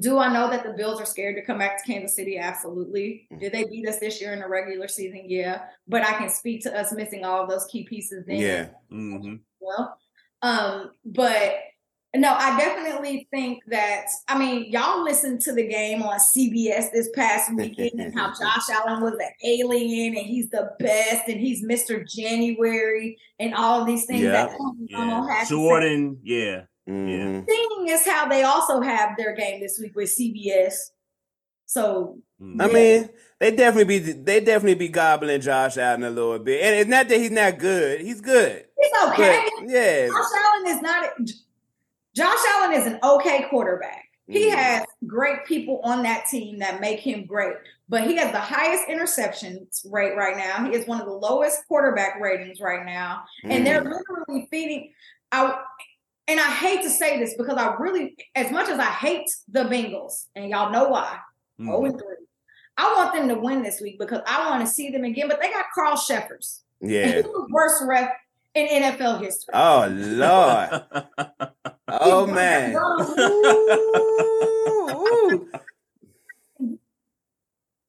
do 0.00 0.18
I 0.18 0.32
know 0.32 0.50
that 0.50 0.64
the 0.64 0.72
Bills 0.72 1.00
are 1.00 1.06
scared 1.06 1.36
to 1.36 1.42
come 1.42 1.58
back 1.58 1.78
to 1.78 1.92
Kansas 1.92 2.16
City? 2.16 2.38
Absolutely. 2.38 3.26
Mm. 3.32 3.40
Did 3.40 3.52
they 3.52 3.64
beat 3.64 3.86
us 3.88 3.98
this 3.98 4.20
year 4.20 4.32
in 4.32 4.40
the 4.40 4.48
regular 4.48 4.88
season? 4.88 5.24
Yeah. 5.26 5.62
But 5.86 6.02
I 6.02 6.12
can 6.12 6.30
speak 6.30 6.62
to 6.62 6.78
us 6.78 6.92
missing 6.92 7.24
all 7.24 7.42
of 7.42 7.50
those 7.50 7.66
key 7.66 7.84
pieces 7.84 8.24
then. 8.26 8.36
Yeah. 8.36 8.68
Mm-hmm. 8.92 9.36
Well, 9.60 9.98
um, 10.42 10.90
but 11.04 11.56
no, 12.14 12.32
I 12.32 12.56
definitely 12.58 13.26
think 13.30 13.64
that. 13.68 14.06
I 14.28 14.38
mean, 14.38 14.70
y'all 14.70 15.02
listened 15.02 15.40
to 15.42 15.52
the 15.52 15.66
game 15.66 16.02
on 16.02 16.18
CBS 16.18 16.92
this 16.92 17.10
past 17.14 17.52
weekend 17.54 18.00
and 18.00 18.14
how 18.14 18.28
Josh 18.28 18.68
Allen 18.70 19.02
was 19.02 19.14
an 19.14 19.30
alien 19.44 20.16
and 20.16 20.26
he's 20.26 20.50
the 20.50 20.70
best 20.78 21.28
and 21.28 21.40
he's 21.40 21.64
Mr. 21.64 22.08
January 22.08 23.18
and 23.38 23.54
all 23.54 23.80
of 23.80 23.86
these 23.86 24.06
things 24.06 24.22
yep. 24.22 24.50
that 24.50 24.74
yeah. 24.88 25.44
Jordan, 25.48 26.18
yeah. 26.22 26.62
Mm-hmm. 26.88 27.08
Yeah. 27.08 27.40
Thing 27.42 27.86
is 27.88 28.06
how 28.06 28.28
they 28.28 28.42
also 28.42 28.80
have 28.80 29.16
their 29.16 29.34
game 29.34 29.60
this 29.60 29.78
week 29.80 29.96
with 29.96 30.10
CBS. 30.10 30.74
So 31.66 32.18
mm-hmm. 32.40 32.60
I 32.60 32.66
mean, 32.68 33.08
they 33.40 33.50
definitely 33.56 33.98
be 33.98 34.12
they 34.12 34.40
definitely 34.40 34.74
be 34.74 34.88
gobbling 34.88 35.40
Josh 35.40 35.78
Allen 35.78 36.04
a 36.04 36.10
little 36.10 36.38
bit, 36.38 36.62
and 36.62 36.76
it's 36.76 36.90
not 36.90 37.08
that 37.08 37.18
he's 37.18 37.30
not 37.30 37.58
good; 37.58 38.00
he's 38.00 38.20
good. 38.20 38.66
He's 38.80 38.92
okay. 39.08 39.48
But, 39.58 39.70
yeah, 39.70 40.06
Josh 40.08 40.26
Allen 40.36 40.76
is 40.76 40.82
not. 40.82 41.10
Josh 42.14 42.38
Allen 42.54 42.72
is 42.72 42.86
an 42.86 42.98
okay 43.02 43.46
quarterback. 43.50 44.04
He 44.26 44.50
Mm. 44.50 44.54
has 44.54 44.86
great 45.06 45.44
people 45.44 45.80
on 45.84 46.02
that 46.04 46.26
team 46.28 46.60
that 46.60 46.80
make 46.80 46.98
him 47.00 47.26
great, 47.26 47.56
but 47.90 48.04
he 48.04 48.16
has 48.16 48.32
the 48.32 48.38
highest 48.40 48.86
interceptions 48.88 49.84
rate 49.92 50.16
right 50.16 50.36
now. 50.36 50.64
He 50.64 50.74
is 50.74 50.86
one 50.86 50.98
of 51.00 51.06
the 51.06 51.12
lowest 51.12 51.66
quarterback 51.68 52.18
ratings 52.20 52.58
right 52.60 52.86
now, 52.86 53.24
and 53.42 53.66
they're 53.66 53.82
Mm. 53.82 53.92
literally 53.92 54.48
feeding. 54.50 54.92
I 55.32 55.58
and 56.26 56.40
I 56.40 56.44
hate 56.44 56.80
to 56.80 56.88
say 56.88 57.18
this 57.18 57.34
because 57.36 57.58
I 57.58 57.74
really, 57.74 58.16
as 58.34 58.50
much 58.50 58.70
as 58.70 58.78
I 58.78 58.86
hate 58.86 59.28
the 59.46 59.64
Bengals, 59.64 60.24
and 60.34 60.48
y'all 60.48 60.70
know 60.70 60.88
why, 60.88 61.18
Mhm. 61.60 61.70
oh 61.70 61.84
and 61.84 61.98
three. 61.98 62.16
I 62.78 62.94
want 62.94 63.12
them 63.14 63.28
to 63.28 63.34
win 63.34 63.62
this 63.62 63.78
week 63.82 63.98
because 63.98 64.20
I 64.26 64.48
want 64.48 64.62
to 64.62 64.66
see 64.66 64.88
them 64.90 65.04
again. 65.04 65.28
But 65.28 65.38
they 65.42 65.50
got 65.50 65.66
Carl 65.74 65.98
Cheffers, 65.98 66.62
Yeah. 66.80 67.06
he's 67.06 67.24
the 67.24 67.46
worst 67.50 67.82
ref 67.86 68.10
in 68.54 68.66
NFL 68.68 69.18
history. 69.18 69.52
Oh 69.52 69.86
Lord. 69.90 70.84
Oh 71.88 72.26
man. 72.38 72.74
Ooh, 72.74 72.80
ooh. 74.90 75.48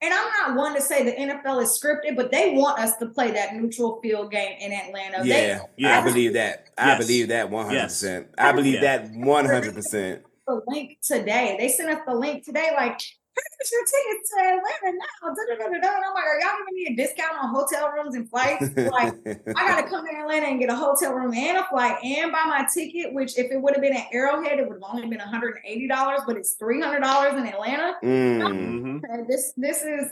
And 0.02 0.14
I'm 0.14 0.30
not 0.54 0.58
one 0.58 0.76
to 0.76 0.82
say 0.82 1.04
the 1.04 1.12
NFL 1.14 1.64
is 1.64 1.80
scripted, 1.82 2.16
but 2.16 2.32
they 2.32 2.52
want 2.54 2.78
us 2.80 2.96
to 2.98 3.08
play 3.08 3.32
that 3.32 3.56
neutral 3.56 4.00
field 4.04 4.30
game 4.32 4.56
in 4.60 4.72
Atlanta. 4.72 5.24
They- 5.24 5.48
Yeah, 5.48 5.62
Yeah. 5.78 6.00
I 6.00 6.04
believe 6.04 6.34
that. 6.34 6.68
I 6.78 6.88
Yes. 6.90 6.98
believe 7.00 7.28
that 7.30 7.50
one 7.50 7.66
hundred 7.66 7.84
percent. 7.84 8.28
I 8.38 8.52
believe 8.52 8.76
Yeah. 8.76 8.82
that 8.82 9.12
one 9.14 9.46
hundred 9.46 9.74
percent. 9.74 10.24
the 10.48 10.62
link 10.68 11.00
today. 11.02 11.56
They 11.60 11.70
sent 11.70 11.90
us 11.90 12.02
the 12.06 12.14
link 12.14 12.46
today, 12.46 12.70
like, 12.76 13.00
purchase 13.36 13.72
your 13.72 13.82
tickets 13.86 14.30
to 14.32 14.40
Atlanta 14.40 14.98
now. 14.98 15.30
Da-da-da-da-da. 15.34 15.96
And 15.96 16.06
I'm 16.06 16.14
like, 16.14 16.24
are 16.26 16.40
y'all 16.40 16.58
giving 16.60 16.76
me 16.76 16.86
a 16.94 16.96
discount 16.96 17.38
on 17.42 17.54
hotel 17.54 17.92
rooms 17.92 18.16
and 18.16 18.30
flights? 18.30 18.70
Like, 18.76 19.14
I 19.56 19.68
gotta 19.68 19.90
come 19.90 20.06
to 20.06 20.16
Atlanta 20.16 20.48
and 20.48 20.60
get 20.60 20.70
a 20.70 20.76
hotel 20.76 21.14
room 21.14 21.34
and 21.34 21.58
a 21.58 21.66
flight 21.66 21.98
and 22.04 22.32
buy 22.32 22.44
my 22.48 22.68
ticket, 22.74 23.14
which 23.14 23.38
if 23.38 23.52
it 23.52 23.62
would 23.62 23.74
have 23.74 23.82
been 23.82 23.96
at 23.96 24.08
Arrowhead, 24.12 24.60
it 24.60 24.68
would 24.68 24.82
have 24.82 24.90
only 24.90 25.08
been 25.08 25.20
$180, 25.20 26.26
but 26.26 26.38
it's 26.38 26.56
$300 26.62 27.38
in 27.38 27.48
Atlanta. 27.48 27.96
Mm. 28.04 28.42
Mhm. 28.42 28.98
Okay, 29.04 29.24
this 29.28 29.54
this 29.58 29.84
is 29.84 30.12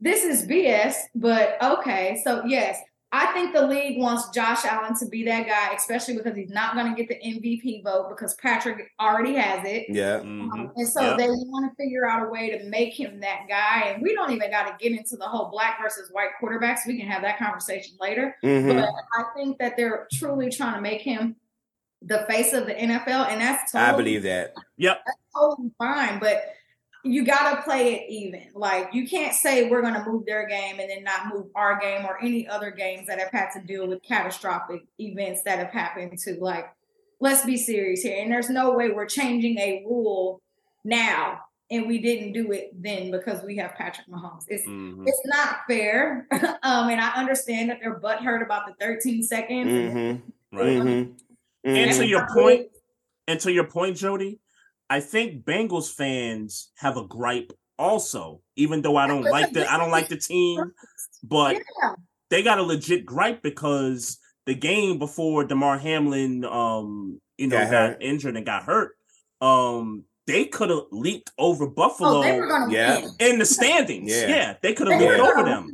this 0.00 0.24
is 0.24 0.46
BS, 0.46 0.94
but 1.14 1.62
okay. 1.62 2.20
So 2.24 2.44
yes, 2.44 2.78
I 3.14 3.26
think 3.34 3.52
the 3.52 3.66
league 3.66 3.98
wants 3.98 4.30
Josh 4.30 4.64
Allen 4.64 4.96
to 4.98 5.06
be 5.06 5.22
that 5.24 5.46
guy, 5.46 5.74
especially 5.74 6.16
because 6.16 6.34
he's 6.34 6.48
not 6.48 6.74
going 6.74 6.94
to 6.94 6.96
get 7.00 7.08
the 7.08 7.16
MVP 7.22 7.84
vote 7.84 8.08
because 8.08 8.34
Patrick 8.36 8.90
already 8.98 9.34
has 9.34 9.62
it. 9.66 9.84
Yeah. 9.90 10.20
Mhm. 10.20 10.50
Um, 10.50 10.72
and 10.76 10.88
so 10.88 11.02
Yeah. 11.02 11.16
they 11.18 11.26
want 11.28 11.70
to 11.70 11.76
figure 11.82 12.08
out 12.08 12.26
a 12.26 12.30
way 12.30 12.56
to 12.56 12.64
make 12.70 12.98
him 12.98 13.20
that 13.20 13.42
guy. 13.48 13.90
And 13.90 14.02
we 14.02 14.14
don't 14.14 14.30
even 14.32 14.50
got 14.50 14.66
to 14.66 14.82
get 14.82 14.96
into 14.98 15.16
the 15.16 15.26
whole 15.26 15.50
black 15.50 15.78
versus 15.82 16.10
white 16.10 16.30
quarterbacks. 16.40 16.86
We 16.86 16.98
can 16.98 17.06
have 17.06 17.20
that 17.20 17.38
conversation 17.38 17.96
later. 18.00 18.34
Mhm. 18.42 18.80
But 18.80 18.88
I 19.18 19.24
think 19.36 19.58
that 19.58 19.76
they're 19.76 20.08
truly 20.14 20.48
trying 20.50 20.74
to 20.74 20.80
make 20.80 21.02
him 21.02 21.36
the 22.00 22.24
face 22.28 22.54
of 22.54 22.66
the 22.66 22.72
NFL, 22.74 23.26
and 23.30 23.40
that's 23.40 23.70
totally 23.72 23.92
I 23.92 23.96
believe 23.96 24.22
that. 24.22 24.54
Yep. 24.78 25.02
That's 25.04 25.18
totally 25.36 25.70
fine, 25.78 26.18
but 26.18 26.54
you 27.04 27.24
got 27.24 27.56
to 27.56 27.62
play 27.62 27.94
it 27.94 28.10
even. 28.10 28.46
Like 28.54 28.90
you 28.92 29.06
can't 29.08 29.34
say 29.34 29.68
we're 29.68 29.82
going 29.82 29.94
to 29.94 30.04
move 30.04 30.24
their 30.26 30.46
game 30.46 30.78
and 30.78 30.88
then 30.88 31.02
not 31.04 31.32
move 31.34 31.46
our 31.54 31.78
game 31.80 32.04
or 32.06 32.22
any 32.22 32.46
other 32.46 32.70
games 32.70 33.06
that 33.08 33.18
have 33.18 33.30
had 33.30 33.50
to 33.52 33.60
deal 33.60 33.86
with 33.88 34.02
catastrophic 34.02 34.82
events 35.00 35.42
that 35.44 35.58
have 35.58 35.70
happened 35.70 36.16
to 36.18 36.34
like 36.40 36.66
let's 37.20 37.44
be 37.44 37.56
serious 37.56 38.02
here. 38.02 38.20
And 38.20 38.30
there's 38.32 38.50
no 38.50 38.72
way 38.72 38.90
we're 38.90 39.06
changing 39.06 39.58
a 39.58 39.84
rule 39.86 40.40
now 40.84 41.40
and 41.70 41.86
we 41.86 41.98
didn't 42.00 42.32
do 42.32 42.52
it 42.52 42.70
then 42.80 43.10
because 43.10 43.42
we 43.44 43.56
have 43.56 43.74
Patrick 43.74 44.06
Mahomes. 44.08 44.44
It's 44.48 44.66
Mhm. 44.66 45.04
it's 45.06 45.22
not 45.24 45.58
fair. 45.68 46.26
um 46.62 46.88
and 46.88 47.00
I 47.00 47.12
understand 47.14 47.70
that 47.70 47.78
they're 47.80 47.98
butthurt 47.98 48.44
about 48.44 48.66
the 48.66 48.74
13 48.84 49.22
seconds. 49.22 49.70
Mm-hmm. 49.70 50.56
Right. 50.56 50.66
Mm-hmm. 50.78 51.12
And 51.64 51.92
to 51.92 52.02
Mhm. 52.02 52.08
your 52.08 52.26
point, 52.32 52.66
and 53.28 53.40
to 53.40 53.52
your 53.52 53.64
point, 53.64 53.96
Jody, 53.96 54.40
I 54.92 55.00
think 55.00 55.44
Bengals 55.46 55.90
fans 55.90 56.70
have 56.76 56.98
a 56.98 57.04
gripe 57.06 57.50
also, 57.78 58.42
even 58.56 58.82
though 58.82 58.96
I 58.96 59.06
don't 59.06 59.22
like 59.24 59.52
the 59.52 59.66
I 59.72 59.78
don't 59.78 59.90
like 59.90 60.08
the 60.08 60.18
team, 60.18 60.72
but 61.22 61.54
Yeah. 61.56 61.94
they 62.28 62.42
got 62.42 62.58
a 62.58 62.62
legit 62.62 63.06
gripe 63.06 63.42
because 63.42 64.18
the 64.44 64.54
game 64.54 64.98
before 64.98 65.44
Damar 65.44 65.78
Hamlin 65.78 66.44
um 66.44 67.20
you 67.38 67.46
know 67.46 67.56
Got 67.56 67.70
got, 67.70 68.02
injured 68.02 68.36
and 68.36 68.44
got 68.44 68.64
hurt, 68.64 68.90
um 69.40 70.04
they 70.26 70.44
could 70.44 70.68
have 70.68 70.84
leaped 70.90 71.30
over 71.38 71.66
Buffalo 71.66 72.18
Oh, 72.18 72.22
they 72.22 72.38
were 72.38 72.46
going 72.46 72.68
to 72.68 72.76
Yeah. 72.76 73.00
win. 73.00 73.14
in 73.18 73.38
the 73.38 73.46
standings. 73.46 74.12
Yeah. 74.12 74.26
Yeah, 74.28 74.54
they 74.62 74.74
could 74.74 74.88
have 74.88 75.00
leaped 75.00 75.18
over 75.18 75.42
them. 75.42 75.72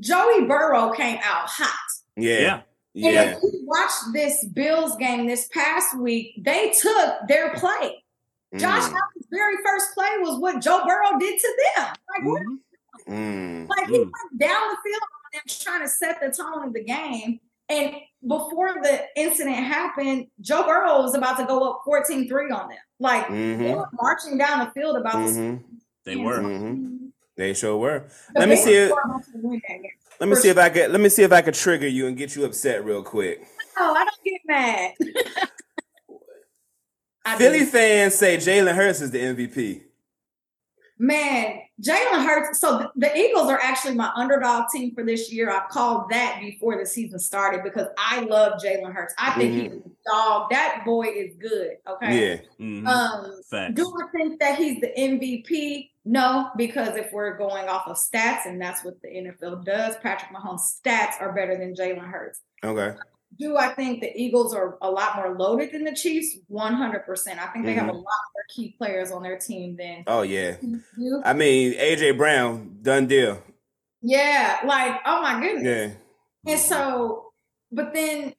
Joey 0.00 0.44
Burrow 0.46 0.90
came 0.92 1.18
out 1.22 1.48
hot. 1.48 1.88
Yeah. 2.16 2.40
Yeah. 2.40 2.60
And 3.06 3.14
Yeah. 3.14 3.22
if 3.36 3.42
you 3.44 3.62
watch 3.64 3.92
this 4.12 4.44
Bills 4.46 4.96
game 4.96 5.26
this 5.26 5.48
past 5.52 5.96
week, 5.98 6.34
they 6.42 6.72
took 6.72 7.10
their 7.28 7.54
play. 7.54 8.02
Josh 8.56 8.82
Mm. 8.82 8.92
Allen's 8.92 9.26
very 9.30 9.56
first 9.64 9.94
play 9.94 10.08
was 10.18 10.38
what 10.40 10.60
Joe 10.60 10.84
Burrow 10.84 11.18
did 11.18 11.38
to 11.38 11.56
them. 11.76 11.86
Like, 12.08 12.26
what? 12.26 12.42
Mhm. 12.42 12.58
Mm. 13.08 13.68
like 13.68 13.88
he 13.88 13.98
Mm. 13.98 14.10
went 14.12 14.38
down 14.38 14.68
the 14.70 14.76
field 14.84 15.02
on 15.02 15.30
them 15.32 15.42
trying 15.48 15.80
to 15.82 15.88
set 15.88 16.20
the 16.20 16.30
tone 16.30 16.64
of 16.64 16.72
the 16.72 16.82
game. 16.84 17.40
And 17.68 17.94
before 18.26 18.74
the 18.82 19.04
incident 19.16 19.56
happened, 19.56 20.26
Joe 20.40 20.64
Burrow 20.64 21.00
was 21.02 21.14
about 21.14 21.36
to 21.38 21.44
go 21.46 21.62
up 21.70 21.82
14-3 21.84 22.50
on 22.50 22.68
them. 22.68 22.78
Like 22.98 23.28
they 23.28 23.34
Mhm. 23.34 23.76
were 23.76 23.88
marching 23.92 24.36
down 24.36 24.66
the 24.66 24.70
field 24.72 24.96
about 24.96 25.12
to 25.12 25.18
Mhm. 25.32 25.64
They 26.04 26.16
were. 26.16 26.38
Mhm. 26.40 27.12
They 27.36 27.54
sure 27.54 27.76
were. 27.76 28.04
The 28.34 28.40
Let 28.40 28.48
me 28.48 28.56
see 28.56 28.74
it. 28.74 28.90
were 28.92 29.00
about 29.04 29.22
to 29.24 29.30
win 29.34 29.62
that 29.68 29.80
game. 29.82 29.90
Let 30.18 30.28
me 30.28 30.34
For 30.34 30.40
see 30.42 30.48
if 30.50 30.58
I 30.58 30.68
could. 30.68 30.90
Let 30.90 31.00
me 31.00 31.08
see 31.08 31.22
if 31.22 31.32
I 31.32 31.40
could 31.42 31.54
trigger 31.54 31.86
you 31.88 32.06
and 32.08 32.16
get 32.16 32.34
you 32.36 32.44
upset 32.44 32.84
real 32.84 33.02
quick. 33.02 33.46
Oh, 33.78 33.94
I 33.94 34.04
don't 34.04 34.24
get 34.24 34.40
mad. 34.46 34.94
I 37.24 37.36
do. 37.38 37.44
Philly 37.44 37.64
fans 37.66 38.14
say 38.14 38.36
Jalen 38.36 38.74
Hurts 38.74 39.00
is 39.00 39.10
the 39.10 39.18
MVP. 39.18 39.82
Man, 40.98 41.60
Jalen 41.82 42.26
Hurts. 42.26 42.60
So 42.60 42.76
the, 42.78 42.90
the 42.94 43.16
Eagles 43.18 43.48
are 43.48 43.58
actually 43.62 43.94
my 43.94 44.10
underdog 44.14 44.64
team 44.70 44.94
for 44.94 45.02
this 45.02 45.32
year. 45.32 45.50
I 45.50 45.62
called 45.70 46.10
that 46.10 46.40
before 46.42 46.78
the 46.78 46.84
season 46.84 47.18
started 47.18 47.62
because 47.64 47.86
I 47.96 48.20
love 48.20 48.60
Jalen 48.62 48.92
Hurts. 48.92 49.14
I 49.18 49.30
think 49.32 49.54
he's 49.54 49.72
a 49.72 50.10
dog. 50.10 50.50
That 50.50 50.82
boy 50.84 51.06
is 51.06 51.34
good. 51.36 51.78
Okay. 51.88 52.40
Yeah. 52.58 52.64
Mhm. 52.66 52.86
Um, 52.86 53.42
Facts. 53.50 53.74
do 53.74 53.90
I 53.98 54.10
think 54.14 54.40
that 54.40 54.58
he's 54.58 54.78
the 54.82 54.88
MVP? 54.88 55.90
No, 56.04 56.50
because 56.58 56.96
if 56.96 57.10
we're 57.12 57.36
going 57.38 57.68
off 57.68 57.86
of 57.86 57.96
stats, 57.96 58.44
and 58.46 58.60
that's 58.60 58.84
what 58.84 59.00
the 59.00 59.08
NFL 59.08 59.64
does, 59.64 59.96
Patrick 60.02 60.32
Mahomes' 60.34 60.80
stats 60.84 61.20
are 61.20 61.32
better 61.32 61.56
than 61.56 61.74
Jalen 61.74 62.10
Hurts. 62.10 62.40
Okay. 62.62 62.94
Do 63.38 63.56
I 63.56 63.68
think 63.74 64.00
the 64.00 64.12
Eagles 64.20 64.52
are 64.54 64.76
a 64.82 64.90
lot 64.90 65.16
more 65.16 65.36
loaded 65.38 65.72
than 65.72 65.84
the 65.84 65.94
Chiefs? 65.94 66.36
100%. 66.50 67.38
I 67.38 67.46
think 67.52 67.64
they 67.64 67.74
have 67.74 67.88
a 67.88 67.92
Mhm. 67.92 67.94
lot 67.94 68.04
more 68.04 68.44
key 68.48 68.74
players 68.76 69.10
on 69.12 69.22
their 69.22 69.38
team 69.38 69.76
than 69.76 70.04
Oh 70.06 70.22
yeah. 70.22 70.56
I 71.24 71.32
mean, 71.32 71.74
AJ 71.74 72.12
Brown, 72.16 72.78
done 72.82 73.06
deal. 73.06 73.42
Yeah, 74.02 74.58
like, 74.64 75.00
oh 75.06 75.22
my 75.22 75.40
goodness. 75.40 75.92
Yeah. 76.44 76.52
And 76.52 76.60
so, 76.60 77.32
but 77.70 77.92
then 77.94 78.34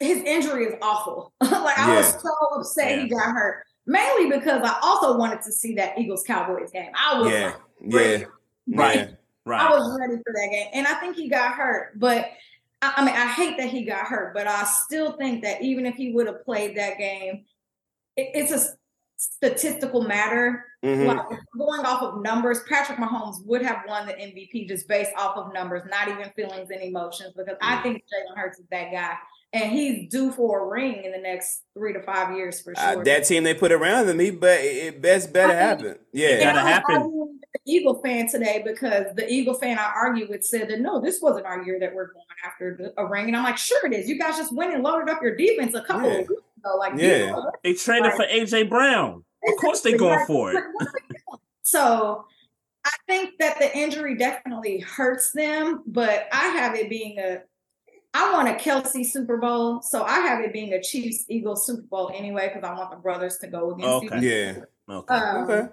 his 0.00 0.18
injury 0.22 0.64
is 0.66 0.74
awful. 0.80 1.32
like 1.40 1.78
I 1.78 1.96
was 1.96 2.20
so 2.22 2.30
upset 2.56 2.98
he 3.00 3.08
got 3.08 3.32
hurt. 3.32 3.64
Mainly 3.86 4.30
because 4.34 4.62
I 4.62 4.78
also 4.82 5.18
wanted 5.18 5.42
to 5.42 5.52
see 5.52 5.74
that 5.74 5.98
Eagles 5.98 6.24
Cowboys 6.26 6.70
game. 6.70 6.90
I 6.94 7.20
was 7.20 7.30
Yeah. 7.30 7.52
ready. 7.80 8.24
Yeah. 8.66 8.80
Right. 8.80 9.08
Yeah. 9.46 9.68
I 9.68 9.70
was 9.70 9.98
ready 10.00 10.14
for 10.24 10.32
that 10.32 10.48
game. 10.50 10.68
And 10.72 10.86
I 10.86 10.94
think 10.94 11.16
he 11.16 11.28
got 11.28 11.52
hurt. 11.52 11.98
But 12.00 12.30
I, 12.84 13.00
I 13.00 13.04
mean, 13.04 13.14
I 13.14 13.26
hate 13.26 13.56
that 13.58 13.68
he 13.68 13.84
got 13.84 14.06
hurt, 14.06 14.34
but 14.34 14.46
I 14.46 14.64
still 14.64 15.12
think 15.12 15.42
that 15.42 15.62
even 15.62 15.86
if 15.86 15.94
he 15.94 16.12
would 16.12 16.26
have 16.26 16.44
played 16.44 16.76
that 16.76 16.98
game, 16.98 17.44
it, 18.16 18.30
it's 18.34 18.52
a 18.52 18.76
statistical 19.16 20.02
matter. 20.02 20.64
Mhm. 20.84 21.06
Like 21.06 21.38
going 21.56 21.86
off 21.86 22.02
of 22.02 22.20
numbers, 22.22 22.60
Patrick 22.68 22.98
Mahomes 22.98 23.44
would 23.46 23.62
have 23.62 23.82
won 23.88 24.06
the 24.06 24.12
MVP 24.12 24.68
just 24.68 24.86
based 24.86 25.12
off 25.16 25.36
of 25.36 25.52
numbers, 25.54 25.82
not 25.88 26.08
even 26.08 26.30
feelings 26.36 26.70
and 26.70 26.82
emotions, 26.82 27.32
because 27.36 27.56
I 27.62 27.76
think 27.82 27.98
Jalen 28.02 28.36
Hurts 28.36 28.58
is 28.58 28.66
that 28.70 28.90
guy. 28.92 29.14
And 29.54 29.70
he's 29.72 30.10
due 30.10 30.32
for 30.32 30.64
a 30.64 30.66
ring 30.66 31.04
in 31.04 31.12
the 31.12 31.18
next 31.18 31.62
three 31.74 31.92
to 31.92 32.02
five 32.02 32.36
years 32.36 32.60
for 32.60 32.74
Uh, 32.76 32.94
sure. 32.94 33.04
that 33.04 33.20
team 33.24 33.44
they 33.44 33.54
put 33.54 33.70
around 33.72 34.08
him, 34.08 34.18
he 34.18 34.30
but 34.30 34.60
it, 34.60 34.76
it 34.94 35.00
best 35.00 35.32
better 35.32 35.52
I 35.52 35.56
mean, 35.56 35.58
happen. 35.62 35.86
And 35.86 35.96
Yeah. 36.12 36.40
gotta 36.52 36.60
happen. 36.60 37.40
Arguing 37.66 37.86
with 37.86 38.02
the 38.02 38.02
Eagle 38.02 38.02
fan 38.02 38.28
today 38.28 38.62
because 38.64 39.14
the 39.14 39.28
Eagle 39.30 39.54
fan 39.54 39.78
I 39.78 39.92
argued 39.94 40.28
with 40.28 40.44
said 40.44 40.68
that 40.68 40.80
no, 40.80 41.00
this 41.00 41.20
wasn't 41.20 41.46
our 41.46 41.62
year 41.62 41.78
that 41.80 41.94
we're 41.94 42.12
going 42.12 42.24
after 42.44 42.76
the, 42.76 43.00
a 43.00 43.06
ring. 43.06 43.26
And 43.26 43.36
I'm 43.36 43.44
like, 43.44 43.58
sure 43.58 43.84
it 43.86 43.92
is. 43.92 44.08
You 44.08 44.18
guys 44.18 44.36
just 44.36 44.52
went 44.54 44.74
and 44.74 44.82
loaded 44.82 45.08
up 45.10 45.22
your 45.22 45.36
defense 45.36 45.74
a 45.74 45.82
couple 45.82 46.08
Yeah. 46.10 46.18
of 46.18 46.28
weeks 46.28 46.42
ago. 46.58 46.76
Like, 46.78 46.92
Yeah. 46.96 47.16
you 47.18 47.26
know, 47.28 47.50
They 47.62 47.74
traded 47.74 48.12
for 48.12 48.24
AJ 48.26 48.68
Brown. 48.68 49.24
Of 49.46 49.56
course 49.60 49.80
they're 49.80 49.98
going 49.98 50.24
for 50.26 50.52
it. 50.52 50.64
So 51.62 52.24
I 52.84 52.90
think 53.06 53.38
that 53.38 53.58
the 53.58 53.76
injury 53.76 54.16
definitely 54.16 54.78
hurts 54.80 55.32
them, 55.32 55.82
but 55.86 56.26
I 56.32 56.48
have 56.48 56.74
it 56.74 56.88
being 56.90 57.18
a 57.18 57.38
I 58.16 58.32
want 58.32 58.46
a 58.48 58.52
Kelce 58.52 59.04
Super 59.04 59.38
Bowl, 59.38 59.82
so 59.82 60.04
I 60.04 60.20
have 60.20 60.38
it 60.44 60.52
being 60.52 60.72
a 60.74 60.80
Chiefs 60.80 61.24
Eagles 61.28 61.66
Super 61.66 61.82
Bowl 61.82 62.12
anyway 62.14 62.48
because 62.48 62.62
I 62.62 62.72
want 62.78 62.92
the 62.92 62.96
brothers 62.98 63.38
to 63.38 63.48
go 63.48 63.72
against 63.72 64.06
Okay. 64.06 64.18
each 64.18 64.22
Yeah. 64.22 64.64
Okay. 64.88 65.14
Um, 65.14 65.50
Okay. 65.50 65.68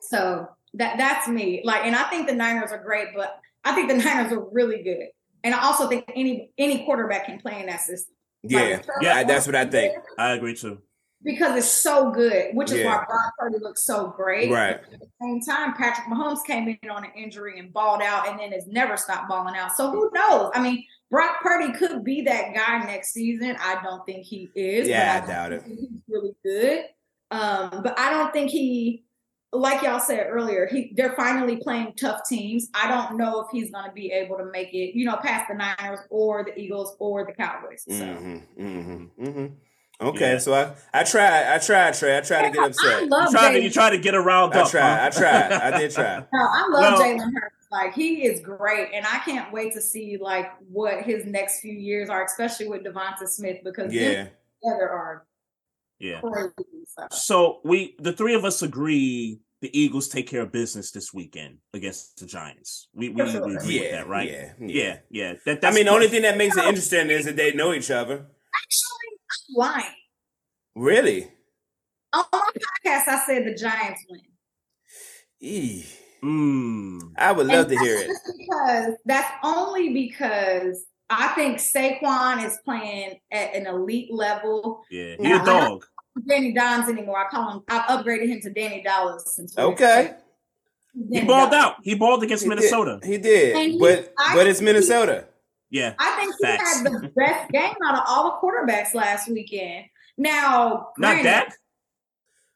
So 0.00 0.48
that 0.74 0.98
that's 0.98 1.28
me. 1.28 1.62
Like, 1.64 1.84
and 1.84 1.94
I 1.96 2.04
think 2.04 2.26
the 2.28 2.34
Niners 2.34 2.70
are 2.72 2.82
great, 2.82 3.08
but 3.16 3.40
I 3.64 3.74
think 3.74 3.88
the 3.88 3.96
Niners 4.04 4.32
are 4.32 4.44
really 4.52 4.82
good. 4.82 5.08
And 5.44 5.54
I 5.54 5.62
also 5.64 5.88
think 5.88 6.04
any 6.14 6.50
any 6.58 6.84
quarterback 6.84 7.26
can 7.26 7.38
play 7.40 7.60
in 7.60 7.66
that 7.66 7.80
system. 7.80 8.14
Yeah. 8.42 8.60
Like, 8.60 8.86
Yeah, 9.00 9.24
that's 9.24 9.46
what 9.46 9.56
I 9.56 9.64
think. 9.66 9.94
I 10.18 10.32
agree 10.32 10.54
too. 10.54 10.78
because 11.24 11.56
it's 11.58 11.66
so 11.68 12.10
good, 12.12 12.54
which 12.54 12.70
is 12.70 12.78
Yeah. 12.78 12.86
why 12.86 13.04
Brock 13.04 13.32
Purdy 13.38 13.56
looks 13.60 13.84
so 13.84 14.12
great. 14.16 14.50
Right. 14.52 14.76
At 14.76 14.90
the 15.00 15.08
same 15.20 15.40
time, 15.40 15.74
Patrick 15.74 16.06
Mahomes 16.06 16.44
came 16.46 16.68
in 16.80 16.90
on 16.90 17.04
an 17.04 17.10
injury 17.16 17.58
and 17.58 17.72
balled 17.72 18.02
out, 18.02 18.28
and 18.28 18.38
then 18.38 18.52
has 18.52 18.66
never 18.68 18.96
stopped 18.96 19.28
balling 19.28 19.56
out. 19.56 19.72
So 19.76 19.90
who 19.90 20.10
knows? 20.14 20.52
I 20.54 20.60
mean, 20.62 20.84
Brock 21.10 21.40
Purdy 21.42 21.72
could 21.72 22.04
be 22.04 22.22
that 22.22 22.54
guy 22.54 22.78
next 22.84 23.12
season. 23.12 23.56
I 23.58 23.80
don't 23.82 24.04
think 24.06 24.24
he 24.26 24.48
is. 24.54 24.86
but 24.86 24.90
Yeah, 24.90 25.16
I 25.16 25.20
do 25.20 25.32
doubt 25.32 25.52
it. 25.52 25.62
He's 25.66 25.88
really 26.08 26.34
good, 26.44 26.84
um, 27.32 27.80
but 27.82 27.98
I 27.98 28.10
don't 28.10 28.32
think 28.32 28.50
he. 28.50 29.04
Like 29.52 29.82
y'all 29.82 29.98
said 30.00 30.26
earlier, 30.28 30.66
he 30.66 30.92
they're 30.94 31.14
finally 31.14 31.56
playing 31.56 31.94
tough 31.98 32.20
teams. 32.28 32.68
I 32.74 32.86
don't 32.86 33.16
know 33.16 33.40
if 33.40 33.46
he's 33.50 33.70
going 33.70 33.86
to 33.86 33.92
be 33.92 34.12
able 34.12 34.36
to 34.36 34.44
make 34.44 34.74
it, 34.74 34.94
you 34.96 35.06
know, 35.06 35.16
past 35.16 35.46
the 35.48 35.54
Niners 35.54 36.00
or 36.10 36.44
the 36.44 36.58
Eagles 36.58 36.96
or 36.98 37.24
the 37.24 37.32
Cowboys. 37.32 37.82
So. 37.88 37.94
Mm-hmm, 37.94 38.62
mm-hmm, 38.62 39.24
mm-hmm. 39.24 39.46
Okay, 40.00 40.32
Yeah. 40.34 40.38
so 40.38 40.52
I, 40.52 40.74
I 41.00 41.02
tried, 41.02 41.54
I 41.54 41.58
tried, 41.58 41.94
Trey. 41.94 42.18
I 42.18 42.20
tried 42.20 42.42
to 42.42 42.50
get 42.50 42.62
I 42.62 42.66
upset. 42.66 43.02
You 43.02 43.08
love 43.08 43.30
tried 43.32 43.52
to 43.52 43.62
you 43.62 43.70
tried 43.70 43.90
to 43.90 43.98
get 43.98 44.14
her 44.14 44.22
riled 44.22 44.52
I 44.54 44.60
up. 44.60 44.70
tried, 44.70 44.96
huh? 44.98 45.06
I 45.06 45.10
tried, 45.10 45.52
I 45.52 45.78
did 45.78 45.90
try. 45.92 46.18
No, 46.18 46.26
I 46.40 46.68
love 46.70 46.98
Well- 46.98 47.02
Jalen 47.02 47.32
Hurts. 47.34 47.54
Like 47.70 47.92
he 47.92 48.24
is 48.24 48.40
great, 48.40 48.88
and 48.94 49.04
I 49.04 49.18
can't 49.26 49.52
wait 49.52 49.74
to 49.74 49.82
see 49.82 50.16
like 50.18 50.50
what 50.70 51.02
his 51.02 51.26
next 51.26 51.60
few 51.60 51.74
years 51.74 52.08
are, 52.08 52.24
especially 52.24 52.66
with 52.66 52.82
DeVonta 52.82 53.28
Smith 53.28 53.58
because 53.62 53.92
them 53.92 54.00
Yeah, 54.02 54.28
together 54.64 54.88
are 54.88 55.26
Yeah. 55.98 56.20
crazy. 56.20 56.52
So. 56.86 57.06
So 57.10 57.60
we 57.64 57.96
the 57.98 58.12
three 58.12 58.34
of 58.34 58.44
us 58.44 58.62
agree 58.62 59.40
the 59.60 59.76
Eagles 59.78 60.08
take 60.08 60.28
care 60.28 60.42
of 60.42 60.52
business 60.52 60.90
this 60.92 61.12
weekend 61.12 61.58
against 61.74 62.18
the 62.20 62.26
Giants. 62.26 62.88
We 62.94 63.08
we, 63.08 63.28
sure. 63.28 63.46
we 63.46 63.56
agree 63.56 63.80
with 63.80 63.90
that, 63.90 64.08
right? 64.08 64.30
Yeah, 64.30 64.52
Yeah, 64.58 64.96
yeah. 65.10 65.34
That, 65.46 65.64
I 65.64 65.72
mean, 65.72 65.86
the 65.86 65.90
only 65.90 66.08
thing 66.08 66.22
that 66.22 66.36
makes 66.36 66.56
it 66.56 66.64
interesting 66.64 67.10
is 67.10 67.24
that 67.24 67.36
they 67.36 67.52
know 67.52 67.72
each 67.72 67.90
other. 67.90 68.26
Actually, 68.54 69.18
I'm 69.30 69.54
lying. 69.56 69.94
Really? 70.76 71.30
On 72.12 72.24
my 72.32 72.40
podcast, 72.40 73.08
I 73.08 73.22
said 73.26 73.44
the 73.46 73.54
Giants 73.54 74.04
win. 74.08 74.20
Eee. 75.40 75.86
Mm, 76.22 77.12
I 77.16 77.32
would 77.32 77.46
love 77.46 77.70
And 77.70 77.78
to 77.78 77.84
hear 77.84 77.96
it. 77.96 78.10
Because 78.38 78.94
that's 79.04 79.30
only 79.44 79.92
because 79.92 80.84
I 81.10 81.28
think 81.28 81.58
Saquon 81.58 82.44
is 82.44 82.58
playing 82.64 83.18
at 83.32 83.54
an 83.54 83.66
elite 83.66 84.12
level. 84.12 84.84
yeah, 84.90 85.16
he's 85.18 85.26
Yeah, 85.26 85.42
a 85.42 85.46
dog. 85.46 85.84
Danny 86.28 86.52
Dimes 86.52 86.88
anymore. 86.88 87.18
I 87.18 87.28
call 87.30 87.50
him. 87.50 87.62
I've 87.68 87.82
upgraded 87.84 88.28
him 88.28 88.40
to 88.42 88.50
Danny 88.50 88.82
Dallas 88.82 89.34
since. 89.34 89.56
we- 89.56 89.62
Okay. 89.62 90.14
He 91.12 91.20
balled 91.24 91.50
Dallas. 91.52 91.54
out. 91.54 91.76
He 91.82 91.94
balled 91.94 92.22
against 92.24 92.42
He 92.44 92.48
did. 92.50 92.56
Minnesota. 92.56 93.00
He 93.04 93.18
did, 93.18 93.56
he- 93.72 93.78
but 93.78 94.12
I- 94.18 94.34
but 94.34 94.46
it's 94.46 94.60
Minnesota. 94.60 95.28
Yeah. 95.70 95.94
I 95.98 96.16
think 96.18 96.34
he 96.40 96.46
Facts. 96.46 96.78
had 96.82 96.86
the 96.86 97.08
best 97.16 97.50
game 97.52 97.74
out 97.86 97.94
of 97.94 98.04
all 98.08 98.24
the 98.24 98.36
quarterbacks 98.46 98.94
last 98.94 99.28
weekend. 99.30 99.86
Now, 100.16 100.88
Not 100.98 101.22
granted, 101.22 101.22
Dak? 101.24 101.58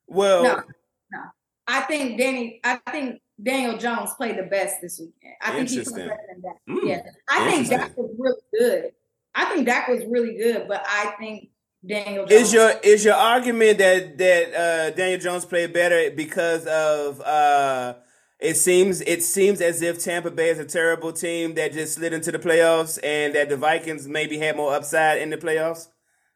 Well, 0.09 0.43
No. 0.43 1.21
I 1.69 1.83
think 1.83 2.19
Danny. 2.19 2.61
I 2.65 2.81
think 2.91 3.22
Daniel 3.41 3.79
Jones 3.79 4.11
played 4.15 4.39
the 4.39 4.45
best 4.45 4.81
this 4.81 5.01
weekend. 5.01 5.35
I 5.41 5.53
think 5.53 5.69
he's 5.69 5.91
better 5.93 6.19
than 6.29 6.43
Dak. 6.43 6.57
Mm. 6.69 6.89
Yeah, 6.89 7.03
I 7.29 7.51
think 7.51 7.71
Interesting. 7.71 7.79
Dak 7.79 7.97
was 7.97 8.11
really 8.19 8.41
good. 8.59 8.93
I 9.35 9.45
think 9.47 9.67
Dak 9.67 9.89
was 9.89 10.05
really 10.07 10.37
good, 10.37 10.69
but 10.69 10.85
I 10.87 11.15
think 11.19 11.49
Daniel 11.87 12.27
Jones. 12.27 12.43
is 12.43 12.53
your 12.53 12.73
is 12.83 13.05
your 13.05 13.15
argument 13.15 13.79
that 13.79 14.19
that 14.19 14.55
uh, 14.55 14.91
Daniel 14.91 15.21
Jones 15.21 15.45
played 15.45 15.73
better 15.73 16.11
because 16.15 16.67
of 16.67 17.21
uh, 17.23 17.95
it 18.39 18.57
seems 18.57 19.01
it 19.01 19.23
seems 19.23 19.61
as 19.61 19.83
if 19.83 20.03
Tampa 20.03 20.31
Bay 20.31 20.51
is 20.51 20.59
a 20.59 20.65
terrible 20.65 21.13
team 21.13 21.55
that 21.55 21.73
just 21.73 21.95
slid 21.95 22.13
into 22.13 22.31
the 22.31 22.39
playoffs 22.39 22.99
and 23.03 23.35
that 23.35 23.49
the 23.49 23.57
Vikings 23.57 24.07
maybe 24.07 24.39
had 24.39 24.57
more 24.57 24.75
upside 24.75 25.21
in 25.21 25.31
the 25.31 25.37
playoffs? 25.37 25.89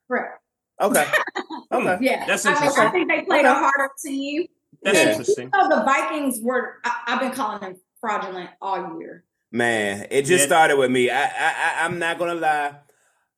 Correct. 0.08 0.40
Okay, 0.80 1.06
okay. 1.72 1.98
Yeah, 2.00 2.26
That's 2.26 2.44
I, 2.44 2.52
mean, 2.52 2.78
I 2.78 2.90
think 2.90 3.08
they 3.08 3.22
played 3.22 3.44
a 3.44 3.54
harder 3.54 3.90
team. 4.04 4.46
That's 4.86 4.98
Yeah. 4.98 5.10
interesting. 5.10 5.50
So 5.54 5.68
the 5.68 5.82
Vikings 5.84 6.38
were. 6.42 6.74
I, 6.84 6.92
I've 7.08 7.20
been 7.20 7.32
calling 7.32 7.60
them 7.60 7.74
fraudulent 8.00 8.50
all 8.62 8.98
year. 9.00 9.24
Man, 9.52 10.06
it 10.10 10.22
just 10.22 10.42
Yeah. 10.44 10.46
started 10.46 10.76
with 10.78 10.90
me. 10.90 11.10
I, 11.10 11.24
I, 11.24 11.28
I 11.28 11.84
I'm 11.84 11.98
not 11.98 12.18
gonna 12.18 12.34
lie. 12.34 12.76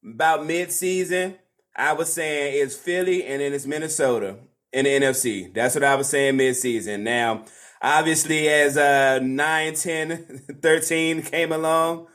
About 0.05 0.47
mid 0.47 0.71
season, 0.71 1.37
I 1.75 1.93
was 1.95 2.13
saying 2.13 2.63
it's 2.63 2.77
Philly 2.77 3.25
and 3.25 3.41
then 3.41 3.53
it's 3.53 3.67
Minnesota 3.67 4.37
in 4.73 4.85
the 4.85 4.91
NFC. 4.91 5.53
That's 5.53 5.75
what 5.75 5.83
I 5.85 5.97
was 5.97 6.09
saying 6.09 6.37
mid 6.37 6.55
season. 6.57 7.03
Now, 7.03 7.45
obviously, 7.83 8.49
as 8.49 8.77
uh 8.77 9.19
9, 9.23 9.75
10, 9.75 10.43
13 10.63 11.23
came 11.23 11.51
along, 11.53 12.07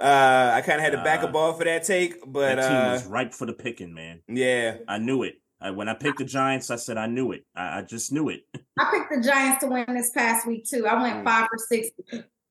uh 0.00 0.50
I 0.54 0.62
kind 0.62 0.78
of 0.78 0.82
had 0.84 0.92
to 0.92 1.02
back 1.04 1.22
a 1.22 1.28
Uh, 1.28 1.32
ball 1.32 1.52
for 1.52 1.64
that 1.64 1.84
take, 1.84 2.16
but 2.26 2.56
that 2.56 2.68
team 2.68 2.76
uh 2.76 2.92
was 2.92 3.06
ripe 3.06 3.34
for 3.34 3.46
the 3.46 3.52
picking, 3.52 3.94
man. 3.94 4.20
yeah, 4.28 4.78
I 4.88 4.98
knew 4.98 5.22
it. 5.22 5.34
I, 5.62 5.70
when 5.70 5.88
I 5.88 5.94
picked 5.94 6.18
the 6.18 6.24
Giants, 6.24 6.70
I 6.70 6.76
said 6.76 6.96
I 6.98 7.06
knew 7.06 7.32
it. 7.32 7.44
I, 7.54 7.78
I 7.78 7.82
just 7.82 8.12
knew 8.12 8.28
it. 8.28 8.42
I 8.78 8.90
picked 8.90 9.10
the 9.22 9.28
Giants 9.28 9.62
to 9.64 9.68
win 9.70 9.84
this 9.94 10.10
past 10.10 10.46
week 10.46 10.64
too. 10.68 10.86
I 10.86 11.00
went 11.00 11.18
Mm. 11.18 11.24
five 11.24 11.48
for 11.50 11.58
six 11.58 11.88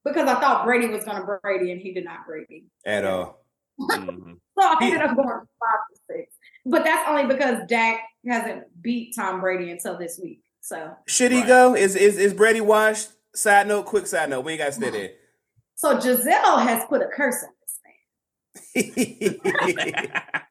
because 0.04 0.28
I 0.28 0.40
thought 0.40 0.66
Brady 0.66 0.88
was 0.88 1.04
going 1.04 1.18
to 1.18 1.38
Brady, 1.44 1.72
and 1.72 1.82
he 1.82 1.94
did 1.94 2.06
not 2.06 2.26
Brady. 2.26 2.66
at 2.86 3.06
all. 3.06 3.46
Mhm. 3.80 4.38
So 4.60 4.68
I 4.68 4.76
ended 4.82 5.02
up 5.02 5.16
going 5.16 5.28
five 5.28 5.48
for 5.90 5.96
six. 6.14 6.34
But 6.66 6.84
that's 6.84 7.10
only 7.10 7.26
because 7.26 7.66
Dak 7.68 8.02
hasn't 8.28 8.66
beat 8.82 9.16
Tom 9.16 9.40
Brady 9.42 9.72
until 9.72 9.98
this 9.98 10.20
week. 10.22 10.42
So 10.60 10.92
Should 11.08 11.32
he 11.32 11.40
Right. 11.40 11.48
go? 11.48 11.76
Is 11.76 11.96
is 11.96 12.18
is 12.20 12.34
Brady 12.34 12.62
washed? 12.62 13.10
Side 13.34 13.68
note, 13.68 13.86
quick 13.88 14.06
side 14.08 14.30
note. 14.30 14.42
We 14.46 14.52
ain't 14.54 14.60
gotta 14.60 14.74
stay 14.74 14.90
there. 14.92 15.12
so 15.76 15.98
Gisele 16.00 16.58
has 16.60 16.84
put 16.86 17.02
a 17.02 17.08
curse 17.08 17.44
on 17.44 17.50
this 17.62 17.80
man. 18.76 20.32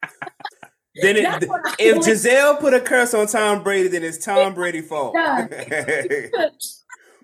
That's 0.97 1.18
it, 1.18 1.51
if 1.78 1.95
believe. 1.95 2.05
Gisele 2.05 2.57
put 2.57 2.74
a 2.74 2.80
curse 2.80 3.14
on 3.14 3.26
Tom 3.28 3.62
Brady, 3.62 3.88
then 3.88 4.03
it's 4.03 4.18
Tom 4.24 4.55
Brady's 4.55 4.88
fault. 4.88 5.14
Done. 5.14 5.49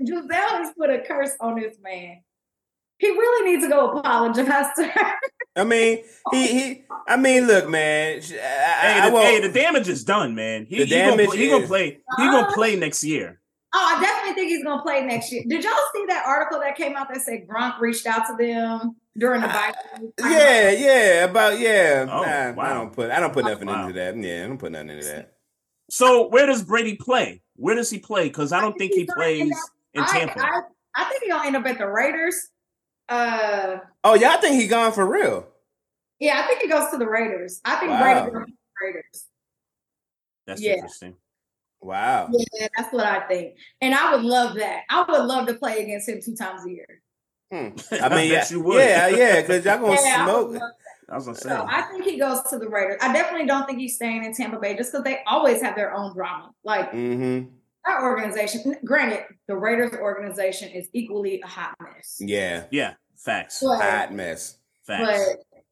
Gisele 0.05 0.29
has 0.31 0.73
put 0.77 0.91
a 0.91 1.01
curse 1.01 1.33
on 1.41 1.59
this 1.61 1.77
man. 1.83 2.19
He 2.99 3.09
really 3.09 3.51
needs 3.51 3.65
to 3.65 3.69
go 3.71 3.91
apologize 3.99 4.67
to 4.77 4.85
her. 4.87 5.13
I 5.57 5.65
mean, 5.65 5.99
he 6.33 6.47
he. 6.47 6.85
I 7.09 7.17
mean, 7.17 7.47
look, 7.47 7.69
man. 7.69 8.21
I, 8.21 8.25
I, 8.25 8.29
Hey, 8.31 9.01
I 9.01 9.09
the, 9.09 9.15
won't- 9.15 9.27
hey, 9.27 9.41
the 9.41 9.53
damage 9.53 9.89
is 9.89 10.05
done, 10.05 10.35
man. 10.35 10.67
He, 10.67 10.79
The 10.79 10.85
he 10.85 10.91
gonna, 10.91 11.11
damage 11.11 11.27
play- 11.29 11.37
he 11.39 11.49
gonna 11.51 11.63
is- 11.65 11.69
play. 11.69 11.85
He 12.19 12.25
gonna 12.25 12.49
Uh, 12.49 12.53
play 12.55 12.77
next 12.77 13.05
year. 13.05 13.41
Oh, 13.75 13.95
I 13.97 14.01
definitely 14.01 14.35
think 14.35 14.49
he's 14.51 14.65
gonna 14.65 14.83
play 14.83 15.05
next 15.05 15.31
year. 15.33 15.43
Did 15.47 15.63
y'all 15.65 15.73
see 15.95 16.05
that 16.09 16.25
article 16.27 16.61
that 16.61 16.77
came 16.77 16.95
out 16.97 17.09
that 17.13 17.21
said 17.23 17.47
Gronk 17.47 17.79
reached 17.81 18.07
out 18.07 18.27
to 18.29 18.37
them 18.39 18.97
during 19.19 19.41
the 19.41 19.49
I- 19.49 19.73
Vikings? 19.93 20.13
yeah, 20.21 20.71
yeah, 20.71 21.25
about 21.25 21.59
yeah. 21.59 22.07
Oh, 22.09 22.23
nah, 22.23 22.63
I 22.63 22.75
don't 22.75 22.93
put 22.93 23.11
I 23.11 23.21
don't 23.21 23.33
put 23.33 23.45
nothing 23.45 23.69
Wow. 23.69 23.83
into 23.87 23.95
that. 23.95 24.17
Yeah, 24.17 24.45
I 24.45 24.49
don't 24.49 24.59
put 24.59 24.73
nothing 24.73 24.91
into 24.91 25.07
that. 25.07 25.33
So 25.91 26.29
where 26.29 26.47
does 26.47 26.63
Brady 26.63 26.97
play? 26.97 27.43
Where 27.57 27.75
does 27.75 27.91
he 27.91 27.99
play? 27.99 28.29
Because 28.29 28.53
I 28.53 28.61
don't 28.61 28.77
think 28.77 28.93
he 28.93 29.01
he's 29.01 29.09
gonna 29.09 29.21
plays 29.21 29.71
in 29.95 30.03
I, 30.03 30.07
Tampa. 30.07 30.41
I, 30.41 30.61
I 30.95 31.05
think 31.05 31.23
he's 31.23 31.33
gonna 31.33 31.47
end 31.47 31.57
up 31.57 31.67
at 31.67 31.79
the 31.79 31.87
Raiders. 31.89 32.49
Uh, 33.09 33.79
Oh, 34.03 34.15
yeah, 34.15 34.31
I 34.33 34.37
think 34.39 34.61
he 34.61 34.67
gone 34.67 34.93
for 34.93 35.07
real? 35.07 35.47
yeah, 36.19 36.41
I 36.43 36.47
think 36.49 36.61
he 36.61 36.69
goes 36.69 36.91
to 36.91 36.99
the 36.99 37.07
Raiders. 37.09 37.61
I 37.65 37.77
think 37.77 37.91
Wow. 37.93 38.03
Brady 38.03 38.21
goes 38.33 38.47
to 38.47 38.53
the 38.53 38.87
Raiders. 38.87 39.25
That's 40.47 40.61
yeah. 40.63 40.73
interesting. 40.75 41.15
Wow. 41.81 42.31
Yeah, 42.33 42.69
that's 42.77 42.93
what 42.93 43.07
I 43.07 43.21
think. 43.29 43.55
And 43.81 43.95
I 43.95 44.15
would 44.15 44.25
love 44.25 44.57
that. 44.57 44.83
I 44.91 45.05
would 45.09 45.25
love 45.25 45.47
to 45.47 45.55
play 45.55 45.83
against 45.85 46.09
him 46.09 46.21
two 46.25 46.35
times 46.35 46.65
a 46.67 46.71
year. 46.71 47.03
Hmm. 47.51 47.69
I 48.03 48.09
mean, 48.15 48.31
yeah, 48.33 48.41
bet 48.41 48.51
you 48.51 48.61
would. 48.63 48.79
yeah, 48.79 49.09
yeah, 49.09 49.41
because 49.41 49.65
y'all 49.65 49.79
gonna 49.79 50.01
Yeah, 50.03 50.25
smoke. 50.25 50.57
I 51.09 51.15
was 51.15 51.27
gonna 51.27 51.37
say. 51.39 51.49
So 51.49 51.67
I 51.69 51.83
think 51.83 52.05
he 52.05 52.19
goes 52.19 52.43
to 52.51 52.59
the 52.59 52.69
Raiders. 52.69 52.99
I 53.01 53.13
definitely 53.13 53.47
don't 53.47 53.67
think 53.67 53.79
he's 53.79 53.95
staying 53.95 54.25
in 54.25 54.35
Tampa 54.35 54.59
Bay 54.59 54.77
just 54.77 54.91
because 54.93 55.05
they 55.05 55.21
always 55.27 55.63
have 55.63 55.77
their 55.77 55.95
own 55.95 56.13
drama. 56.15 56.51
Like 56.65 56.91
Mm-hmm. 56.91 57.49
that 57.87 58.03
organization, 58.03 58.75
granted, 58.85 59.21
the 59.47 59.57
Raiders 59.57 59.93
organization 59.95 60.71
is 60.71 60.89
equally 60.93 61.41
a 61.43 61.47
hot 61.47 61.77
mess. 61.81 62.17
Yeah, 62.21 62.65
yeah, 62.73 62.95
facts. 63.17 63.61
But, 63.63 63.81
hot 63.81 64.13
mess. 64.13 64.59
Facts. 64.85 65.05
but 65.07 65.63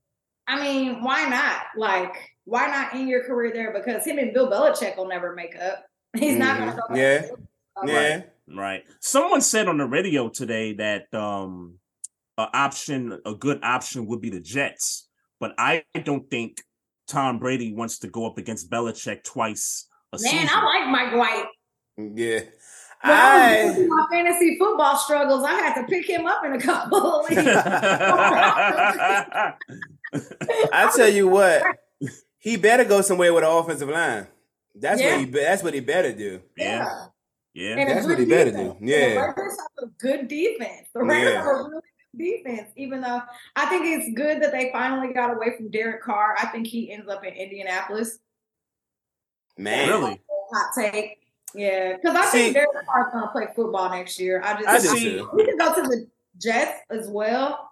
I 0.47 0.61
mean, 0.62 1.03
why 1.03 1.28
not? 1.28 1.62
Like, 1.77 2.15
why 2.44 2.66
not 2.69 2.94
end 2.94 3.09
your 3.09 3.24
career 3.24 3.53
there? 3.53 3.73
Because 3.73 4.05
him 4.05 4.19
and 4.19 4.32
Bill 4.35 4.49
Belichick 4.51 4.97
will 4.97 5.09
never 5.09 5.35
make 5.35 5.57
up. 5.57 5.85
He's 6.16 6.36
not 6.36 6.59
going 6.59 6.70
to 6.70 6.77
Mhm. 6.77 6.78
go 6.78 6.89
back. 6.89 6.97
Yeah. 6.97 7.20
to 7.20 7.93
Yeah. 7.93 8.15
Right. 8.16 8.31
Someone 9.01 9.41
said 9.41 9.69
on 9.69 9.79
the 9.79 9.87
radio 9.87 10.29
today 10.29 10.75
that 10.75 11.12
um 11.15 11.79
a 12.37 12.49
option, 12.53 13.21
a 13.25 13.35
good 13.35 13.61
option 13.62 14.07
would 14.07 14.21
be 14.21 14.31
the 14.31 14.41
Jets, 14.41 15.09
but 15.39 15.55
I 15.57 15.85
don't 16.05 16.29
think 16.31 16.61
Tom 17.07 17.39
Brady 17.39 17.73
wants 17.73 17.99
to 18.01 18.09
go 18.09 18.27
up 18.27 18.39
against 18.39 18.69
Belichick 18.71 19.23
twice 19.25 19.87
a 20.12 20.19
Man, 20.21 20.31
season. 20.33 20.49
I 20.51 20.65
like 20.65 20.89
Mike 20.91 21.15
White. 21.16 21.47
Yeah. 22.16 22.41
When 23.03 23.12
I 23.12 23.65
was 23.66 23.77
I 23.77 23.87
my 23.87 24.07
fantasy 24.11 24.57
football 24.59 24.97
struggles, 24.97 25.45
I 25.45 25.53
had 25.53 25.75
to 25.81 25.87
pick 25.87 26.09
him 26.09 26.27
up 26.27 26.43
in 26.45 26.55
a 26.55 26.61
couple 26.61 27.21
of 27.21 27.29
leagues. 27.31 27.43
I 30.73 30.93
tell 30.97 31.09
you 31.09 31.29
what, 31.29 31.62
he 32.39 32.57
better 32.57 32.85
go 32.85 33.01
somewhere 33.03 33.33
with 33.33 33.45
an 33.45 33.51
offensive 33.51 33.89
line. 33.89 34.27
That's 34.75 35.01
Yeah. 35.01 35.11
what 35.16 35.21
he. 35.21 35.31
That's 35.31 35.62
what 35.62 35.75
he 35.75 35.81
better 35.81 36.12
do. 36.12 36.41
yeah, 36.57 37.07
yeah. 37.55 37.76
And 37.78 37.89
That's 37.90 38.06
good 38.06 38.10
what 38.12 38.18
he 38.18 38.24
better 38.26 38.51
defense. 38.51 38.76
do. 38.81 38.86
Yeah. 38.86 39.09
The 39.14 39.20
Raiders 39.20 39.59
have 39.59 39.85
a 39.85 39.86
good 39.98 40.28
defense. 40.28 40.89
The 40.94 41.02
Raiders 41.02 41.32
Yeah. 41.32 41.36
have 41.39 41.47
a 41.47 41.55
really 41.55 41.70
good 42.16 42.18
defense, 42.44 42.70
even 42.76 43.01
though 43.01 43.22
I 43.56 43.66
think 43.66 43.86
it's 43.86 44.12
good 44.16 44.43
that 44.43 44.52
they 44.52 44.70
finally 44.72 45.12
got 45.14 45.35
away 45.35 45.56
from 45.56 45.70
Derek 45.70 46.02
Carr. 46.02 46.35
I 46.39 46.47
think 46.47 46.66
he 46.66 46.90
ends 46.93 47.09
up 47.09 47.24
in 47.24 47.32
Indianapolis. 47.35 48.18
Man, 49.56 49.89
Really? 49.89 50.20
hot 50.52 50.70
take. 50.76 51.18
Yeah, 51.55 51.93
because 51.97 52.16
I 52.16 52.24
See- 52.26 52.39
think 52.52 52.55
Derek 52.55 52.86
Carr's 52.86 53.12
gonna 53.12 53.28
play 53.31 53.47
football 53.55 53.89
next 53.90 54.18
year. 54.18 54.43
I 54.44 54.55
just 54.60 54.68
I 54.68 54.78
do 54.81 54.89
See- 54.98 55.10
too. 55.18 55.31
he 55.36 55.44
could 55.44 55.59
go 55.59 55.74
to 55.74 55.82
the 55.82 56.09
Jets 56.39 56.81
as 56.90 57.09
well. 57.09 57.70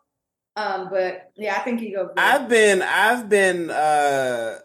Um, 0.55 0.89
but 0.91 1.33
yeah, 1.35 1.57
I 1.57 1.61
think 1.65 1.81
he 1.81 1.93
goes. 1.93 2.11
there. 2.15 2.25
I've 2.25 2.49
been 2.49 2.83
I've 2.83 3.29
been 3.29 3.71
uh 3.71 4.59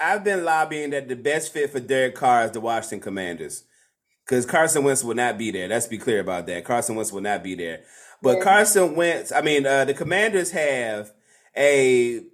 I've 0.00 0.22
been 0.24 0.44
lobbying 0.44 0.90
that 0.90 1.08
the 1.08 1.16
best 1.16 1.52
fit 1.52 1.70
for 1.70 1.80
Derek 1.80 2.14
Carr 2.14 2.44
is 2.44 2.52
the 2.52 2.60
Washington 2.60 3.00
Commanders. 3.00 3.64
Because 4.28 4.44
Carson 4.44 4.84
Wentz 4.84 5.02
will 5.02 5.14
not 5.14 5.38
be 5.38 5.50
there. 5.50 5.68
Let's 5.68 5.86
be 5.86 5.96
clear 5.96 6.20
about 6.20 6.46
that. 6.48 6.64
Carson 6.64 6.96
Wentz 6.96 7.10
will 7.10 7.22
not 7.22 7.42
be 7.42 7.54
there. 7.54 7.80
But 8.20 8.38
Yeah. 8.38 8.44
Carson 8.44 8.94
Wentz, 8.94 9.32
I 9.32 9.40
mean, 9.40 9.64
uh, 9.64 9.86
the 9.86 9.94
Commanders 9.94 10.50
have 10.50 11.12
a 11.56 12.24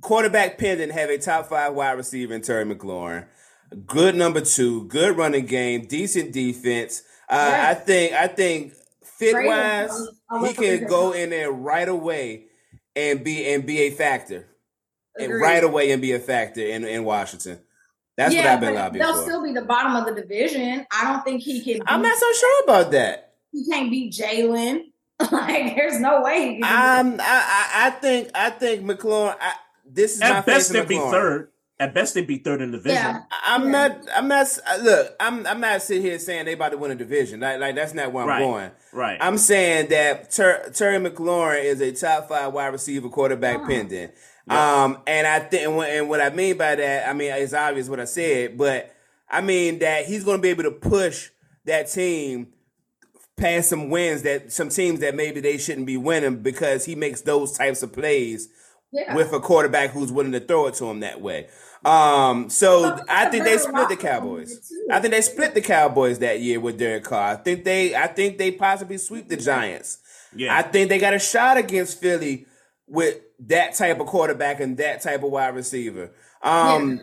quarterback 0.00 0.58
pendant, 0.58 0.90
have 0.92 1.10
a 1.10 1.18
top 1.18 1.48
five 1.48 1.74
wide 1.74 1.92
receiver 1.92 2.34
in 2.34 2.40
Terry 2.42 2.64
McLaurin. 2.64 3.26
Good 3.86 4.16
number 4.16 4.40
two, 4.40 4.84
good 4.88 5.16
running 5.16 5.46
game, 5.46 5.86
decent 5.86 6.32
defense. 6.32 7.02
Uh, 7.28 7.50
Yeah. 7.52 7.68
I 7.70 7.74
think 7.74 8.12
I 8.14 8.26
think 8.26 8.72
fit 9.04 9.34
wise, 9.46 10.08
he 10.44 10.54
can 10.54 10.86
go 10.88 11.12
in 11.12 11.30
there 11.30 11.52
right 11.52 11.88
away 11.88 12.46
and 12.96 13.22
be 13.22 13.46
and 13.46 13.64
be 13.64 13.80
a 13.82 13.90
factor. 13.90 14.46
And 15.20 15.32
right 15.40 15.62
away 15.64 15.90
and 15.90 16.00
be 16.00 16.12
a 16.12 16.18
factor 16.20 16.60
in, 16.60 16.84
in 16.84 17.04
Washington. 17.04 17.58
That's 18.18 18.34
what 18.34 18.44
Yeah, 18.44 18.54
I've 18.54 18.60
been 18.60 18.74
but 18.74 18.80
lobbying 18.80 19.02
They'll 19.04 19.14
for. 19.14 19.22
still 19.22 19.42
be 19.44 19.52
the 19.52 19.62
bottom 19.62 19.94
of 19.94 20.04
the 20.12 20.20
division. 20.20 20.84
I 20.90 21.04
don't 21.10 21.24
think 21.24 21.40
he 21.40 21.62
can. 21.62 21.80
I'm 21.86 22.02
not 22.02 22.18
so 22.18 22.26
sure 22.32 22.64
about 22.64 22.90
that. 22.90 23.32
He 23.52 23.64
can't 23.64 23.90
beat 23.90 24.12
Jalen. 24.12 24.86
like, 25.32 25.76
there's 25.76 26.00
no 26.00 26.20
way 26.22 26.54
he 26.56 26.60
can. 26.60 26.64
I'm, 26.64 27.20
I, 27.20 27.24
I, 27.24 27.86
I 27.86 27.90
think 27.90 28.30
I 28.34 28.50
think 28.50 28.82
McLaurin. 28.84 29.36
I, 29.40 29.52
this 29.90 30.14
is 30.16 30.20
my 30.20 30.26
At 30.38 30.46
best, 30.46 30.72
they'd 30.72 30.86
be 30.88 30.96
third. 30.98 31.50
At 31.80 31.94
best, 31.94 32.14
they'd 32.14 32.26
be 32.26 32.38
third 32.38 32.60
in 32.60 32.72
the 32.72 32.78
division. 32.78 32.96
Yeah. 33.00 33.22
I'm 33.46 33.66
Yeah. 33.66 33.70
not. 33.70 33.98
I'm 34.16 34.26
not. 34.28 34.46
uh, 34.68 34.76
Look, 34.82 35.14
I'm. 35.20 35.46
I'm 35.46 35.60
not 35.60 35.80
sitting 35.82 36.02
here 36.02 36.18
saying 36.18 36.44
they 36.46 36.54
about 36.54 36.70
to 36.72 36.76
win 36.78 36.90
a 36.90 36.96
division. 36.96 37.38
Like, 37.40 37.60
like 37.60 37.76
that's 37.76 37.94
not 37.94 38.12
where 38.12 38.24
I'm 38.24 38.28
Right. 38.28 38.40
going. 38.40 38.70
Right. 38.92 39.18
I'm 39.20 39.38
saying 39.38 39.88
that 39.90 40.30
Ter- 40.32 40.70
Terry 40.70 40.98
McLaurin 40.98 41.62
is 41.62 41.80
a 41.80 41.92
top 41.92 42.28
five 42.28 42.52
wide 42.52 42.66
receiver 42.72 43.08
quarterback 43.08 43.60
Oh. 43.62 43.66
pendant. 43.66 44.12
Um, 44.50 44.98
and 45.06 45.26
I 45.26 45.40
think, 45.40 45.64
and 45.64 45.76
what, 45.76 45.90
and 45.90 46.08
what 46.08 46.20
I 46.20 46.30
mean 46.30 46.56
by 46.56 46.74
that, 46.76 47.08
I 47.08 47.12
mean 47.12 47.32
it's 47.32 47.52
obvious 47.52 47.88
what 47.88 48.00
I 48.00 48.04
said, 48.04 48.56
but 48.56 48.94
I 49.28 49.40
mean 49.40 49.78
that 49.80 50.06
he's 50.06 50.24
going 50.24 50.38
to 50.38 50.42
be 50.42 50.48
able 50.48 50.64
to 50.64 50.70
push 50.70 51.30
that 51.64 51.90
team 51.90 52.48
past 53.36 53.68
some 53.68 53.88
wins 53.88 54.22
that 54.22 54.52
some 54.52 54.68
teams 54.68 55.00
that 55.00 55.14
maybe 55.14 55.40
they 55.40 55.58
shouldn't 55.58 55.86
be 55.86 55.96
winning 55.96 56.42
because 56.42 56.84
he 56.84 56.94
makes 56.94 57.20
those 57.22 57.56
types 57.56 57.82
of 57.82 57.92
plays 57.92 58.48
yeah. 58.90 59.14
with 59.14 59.32
a 59.32 59.40
quarterback 59.40 59.90
who's 59.90 60.12
willing 60.12 60.32
to 60.32 60.40
throw 60.40 60.66
it 60.66 60.74
to 60.74 60.86
him 60.86 61.00
that 61.00 61.20
way. 61.20 61.48
Um, 61.84 62.50
so 62.50 62.98
I 63.08 63.26
think 63.26 63.44
they 63.44 63.56
split 63.56 63.88
the 63.88 63.96
Cowboys. 63.96 64.72
I 64.90 65.00
think 65.00 65.12
they 65.12 65.20
split 65.20 65.54
the 65.54 65.60
Cowboys 65.60 66.18
that 66.18 66.40
year 66.40 66.58
with 66.58 66.78
Derek 66.78 67.04
Carr. 67.04 67.34
I 67.34 67.36
think 67.36 67.64
they 67.64 67.94
I 67.94 68.08
think 68.08 68.38
they 68.38 68.50
possibly 68.50 68.98
sweep 68.98 69.28
the 69.28 69.36
Giants. 69.36 69.98
yeah. 70.34 70.56
I 70.56 70.62
think 70.62 70.88
they 70.88 70.98
got 70.98 71.14
a 71.14 71.18
shot 71.18 71.56
against 71.56 72.00
Philly 72.00 72.46
with 72.88 73.20
that 73.40 73.74
type 73.74 74.00
of 74.00 74.06
quarterback 74.06 74.60
and 74.60 74.76
that 74.78 75.00
type 75.02 75.22
of 75.22 75.30
wide 75.30 75.54
receiver. 75.54 76.10
Um 76.42 77.00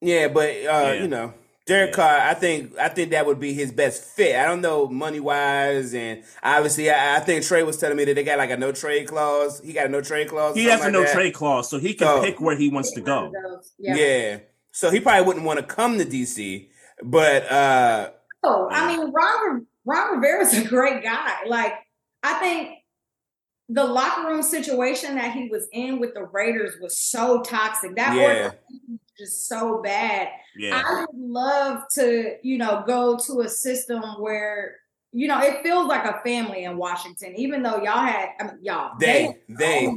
yeah, 0.00 0.28
but 0.28 0.48
uh 0.50 0.52
Yeah. 0.52 0.92
you 0.94 1.08
know, 1.08 1.34
Derek 1.66 1.90
Yeah. 1.90 1.96
Carr, 1.96 2.20
I 2.30 2.34
think 2.34 2.76
I 2.78 2.88
think 2.88 3.10
that 3.10 3.26
would 3.26 3.38
be 3.40 3.52
his 3.52 3.70
best 3.72 4.04
fit. 4.04 4.36
I 4.36 4.46
don't 4.46 4.60
know 4.60 4.86
money 4.88 5.20
wise, 5.20 5.92
and 5.94 6.22
obviously 6.42 6.90
I, 6.90 7.16
I 7.16 7.20
think 7.20 7.44
Trey 7.44 7.62
was 7.62 7.76
telling 7.76 7.96
me 7.96 8.04
that 8.06 8.14
they 8.14 8.24
got 8.24 8.38
like 8.38 8.50
a 8.50 8.56
no 8.56 8.72
trade 8.72 9.06
clause. 9.08 9.60
He 9.60 9.72
got 9.72 9.86
a 9.86 9.88
no 9.88 10.00
trade 10.00 10.28
clause. 10.28 10.54
he 10.56 10.64
has 10.64 10.80
a 10.80 10.84
something 10.84 10.92
no 11.00 11.04
that. 11.06 11.14
trade 11.14 11.34
clause, 11.34 11.68
so 11.68 11.78
he 11.78 11.94
can 11.94 12.06
So- 12.06 12.22
pick 12.22 12.40
where 12.40 12.56
he 12.56 12.68
wants 12.70 12.92
to 12.92 13.00
go. 13.00 13.32
Yeah. 13.78 13.94
Yeah. 13.96 14.38
So 14.72 14.90
he 14.90 15.00
probably 15.00 15.26
wouldn't 15.26 15.44
want 15.44 15.58
to 15.60 15.66
come 15.66 15.98
to 15.98 16.04
DC, 16.04 16.68
but 17.02 17.50
uh 17.50 18.10
Oh, 18.44 18.68
I 18.70 18.86
mean, 18.96 19.10
Ron 19.12 19.66
Ron 19.84 20.20
Rivera's 20.20 20.54
a 20.56 20.64
great 20.68 21.02
guy. 21.02 21.32
Like, 21.48 21.72
I 22.22 22.34
think 22.34 22.77
the 23.68 23.84
locker 23.84 24.26
room 24.28 24.42
situation 24.42 25.14
that 25.16 25.32
he 25.32 25.48
was 25.48 25.68
in 25.72 25.98
with 26.00 26.14
the 26.14 26.24
Raiders 26.24 26.74
was 26.80 26.98
so 26.98 27.42
toxic. 27.42 27.94
That 27.96 28.14
Yeah. 28.16 28.44
was 28.44 28.98
just 29.18 29.46
so 29.48 29.82
bad. 29.82 30.28
Yeah. 30.56 30.82
I 30.84 31.00
would 31.00 31.08
love 31.20 31.82
to, 31.94 32.36
you 32.42 32.56
know, 32.58 32.82
go 32.86 33.18
to 33.26 33.40
a 33.40 33.48
system 33.48 34.02
where, 34.20 34.76
you 35.12 35.28
know, 35.28 35.40
it 35.40 35.62
feels 35.62 35.86
like 35.86 36.04
a 36.04 36.20
family 36.24 36.64
in 36.64 36.76
Washington, 36.78 37.34
even 37.36 37.62
though 37.62 37.76
y'all 37.82 37.98
had, 38.06 38.30
I 38.40 38.44
mean, 38.44 38.58
y'all, 38.62 38.92
they 38.98 39.36
they 39.48 39.90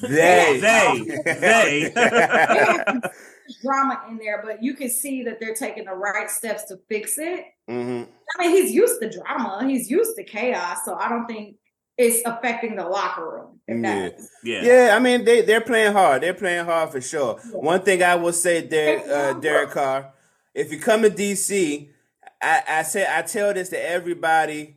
They, 0.00 0.58
they 0.60 1.00
they. 1.40 1.92
had 1.94 3.00
drama 3.62 4.02
in 4.10 4.18
there, 4.18 4.42
but 4.44 4.62
you 4.62 4.74
can 4.74 4.88
see 4.88 5.22
that 5.24 5.38
they're 5.40 5.54
taking 5.54 5.84
the 5.84 5.92
right 5.94 6.30
steps 6.30 6.64
to 6.64 6.78
fix 6.88 7.18
it. 7.18 7.44
Mhm. 7.70 8.06
I 8.38 8.42
mean, 8.42 8.50
he's 8.56 8.72
used 8.72 9.00
to 9.02 9.10
drama, 9.10 9.66
he's 9.66 9.90
used 9.90 10.16
to 10.16 10.24
chaos, 10.24 10.78
so 10.84 10.94
I 10.94 11.08
don't 11.08 11.26
think 11.26 11.56
it's 12.02 12.22
affecting 12.26 12.76
the 12.76 12.84
locker 12.84 13.30
room. 13.30 13.60
If 13.66 13.82
that 13.82 14.20
yeah. 14.42 14.62
Yeah, 14.62 14.96
I 14.96 14.98
mean 14.98 15.24
they 15.24 15.42
they're 15.42 15.60
playing 15.60 15.92
hard. 15.92 16.22
They're 16.22 16.34
playing 16.34 16.64
hard 16.64 16.90
for 16.90 17.00
sure. 17.00 17.38
One 17.52 17.82
thing 17.82 18.02
I 18.02 18.16
will 18.16 18.32
say, 18.32 18.66
Derek 18.66 19.06
uh, 19.06 19.34
Derek 19.34 19.70
Carr, 19.70 20.12
if 20.54 20.72
you 20.72 20.80
come 20.80 21.02
to 21.02 21.10
DC, 21.10 21.88
I, 22.40 22.62
I 22.68 22.82
say 22.82 23.06
I 23.08 23.22
tell 23.22 23.54
this 23.54 23.68
to 23.70 23.90
everybody. 23.90 24.76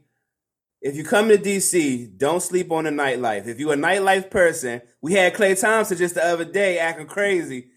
If 0.81 0.95
you 0.95 1.03
come 1.03 1.29
to 1.29 1.37
DC, 1.37 2.15
don't 2.15 2.41
sleep 2.41 2.71
on 2.71 2.83
the 2.83 2.91
nightlife. 2.91 3.47
If 3.47 3.59
you're 3.59 3.73
a 3.73 3.77
nightlife 3.77 4.29
person, 4.29 4.83
we 5.01 5.13
had 5.13 5.33
Klay 5.33 5.59
Thompson 5.59 5.97
just 5.97 6.13
the 6.13 6.23
other 6.23 6.45
day 6.45 6.77
acting 6.77 7.07
crazy. 7.07 7.69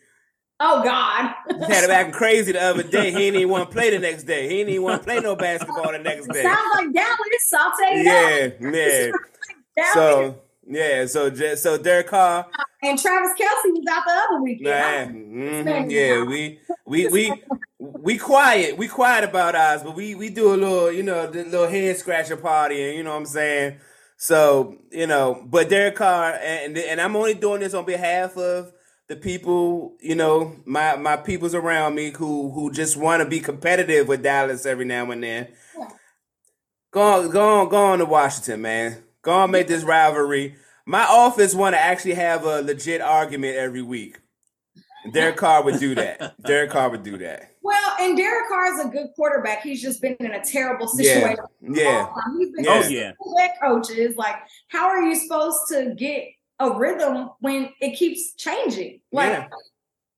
Oh 0.60 0.82
God. 0.82 1.34
He 1.66 1.72
had 1.72 1.84
him 1.84 1.90
acting 1.90 2.12
crazy 2.12 2.52
the 2.52 2.62
other 2.62 2.82
day. 2.82 3.12
He 3.12 3.18
didn't 3.18 3.36
even 3.40 3.48
want 3.50 3.70
to 3.70 3.74
play 3.74 3.90
the 3.90 3.98
next 3.98 4.24
day. 4.24 4.48
He 4.48 4.56
didn't 4.58 4.70
even 4.70 4.82
want 4.82 5.00
to 5.00 5.04
play 5.04 5.20
no 5.20 5.36
basketball 5.36 5.92
the 5.92 5.98
next 5.98 6.26
day. 6.28 6.42
Sounds 6.42 6.58
like 6.74 6.92
Dallas. 6.92 7.52
I'll 7.56 7.72
tell 7.78 7.96
you 7.96 8.04
that. 8.04 8.56
Yeah, 8.60 9.12
yeah. 9.76 9.92
So 9.94 10.40
yeah, 10.66 11.06
so 11.06 11.32
so 11.54 11.78
Derek 11.78 12.08
Carr, 12.08 12.46
and 12.82 12.98
Travis 12.98 13.30
Kelce 13.40 13.72
was 13.72 13.84
out 13.90 14.02
the 14.04 14.12
other 14.12 14.42
weekend. 14.42 14.64
Man, 14.64 15.64
mhm, 15.64 15.90
yeah, 15.90 16.24
we 16.24 16.60
we 16.86 17.08
we 17.08 17.42
we 17.78 18.18
quiet, 18.18 18.76
we 18.76 18.88
quiet 18.88 19.24
about 19.24 19.54
ours, 19.54 19.82
but 19.82 19.94
we 19.94 20.14
we 20.14 20.28
do 20.28 20.52
a 20.52 20.56
little, 20.56 20.92
you 20.92 21.02
know, 21.04 21.30
the 21.30 21.44
little 21.44 21.68
head 21.68 21.96
scratcher 21.96 22.36
party, 22.36 22.82
and 22.82 22.96
you 22.96 23.02
know 23.04 23.10
what 23.12 23.18
I'm 23.18 23.26
saying. 23.26 23.78
So 24.16 24.76
you 24.90 25.06
know, 25.06 25.42
but 25.46 25.68
Derek 25.70 25.96
Carr, 25.96 26.32
and 26.42 26.76
and 26.76 27.00
I'm 27.00 27.16
only 27.16 27.34
doing 27.34 27.60
this 27.60 27.74
on 27.74 27.84
behalf 27.86 28.36
of 28.36 28.72
the 29.08 29.16
people, 29.16 29.96
you 30.00 30.14
know, 30.14 30.54
my 30.64 30.96
my 30.96 31.16
peoples 31.16 31.54
around 31.54 31.94
me 31.94 32.10
who 32.10 32.50
who 32.50 32.70
just 32.70 32.96
want 32.96 33.22
to 33.22 33.28
be 33.28 33.40
competitive 33.40 34.06
with 34.06 34.22
Dallas 34.22 34.66
every 34.66 34.84
now 34.84 35.10
and 35.10 35.22
then. 35.22 35.48
Yeah. 35.76 35.88
Go 36.90 37.02
on, 37.02 37.30
go 37.30 37.60
on, 37.60 37.68
go 37.68 37.84
on 37.84 37.98
to 37.98 38.04
Washington, 38.04 38.62
man. 38.62 39.02
Go 39.22 39.32
on, 39.32 39.50
make 39.50 39.68
this 39.68 39.84
rivalry. 39.84 40.56
My 40.86 41.04
office 41.04 41.54
want 41.54 41.74
to 41.74 41.80
actually 41.80 42.14
have 42.14 42.44
a 42.44 42.62
legit 42.62 43.00
argument 43.00 43.56
every 43.56 43.82
week. 43.82 44.18
Derek 45.12 45.36
Carr 45.36 45.62
would 45.62 45.78
do 45.78 45.94
that. 45.94 46.34
Derek 46.46 46.70
Carr 46.70 46.90
would 46.90 47.02
do 47.02 47.18
that. 47.18 47.54
Well, 47.62 47.96
and 48.00 48.16
Derek 48.16 48.48
Carr 48.48 48.72
is 48.74 48.86
a 48.86 48.88
good 48.88 49.08
quarterback. 49.14 49.62
He's 49.62 49.82
just 49.82 50.00
been 50.00 50.16
in 50.20 50.32
a 50.32 50.42
terrible 50.42 50.88
situation. 50.88 51.36
yeah, 51.60 52.08
He's 52.38 52.50
been 52.52 52.66
oh, 52.66 52.88
Yeah. 52.88 53.12
Oh 53.20 53.36
yeah. 53.38 53.52
coaches. 53.60 54.16
Like, 54.16 54.36
how 54.68 54.88
are 54.88 55.02
you 55.02 55.14
supposed 55.14 55.60
to 55.68 55.94
get 55.94 56.24
a 56.60 56.70
rhythm 56.78 57.30
when 57.40 57.72
it 57.80 57.96
keeps 57.96 58.34
changing? 58.34 59.00
Like, 59.12 59.32
Yeah. 59.32 59.48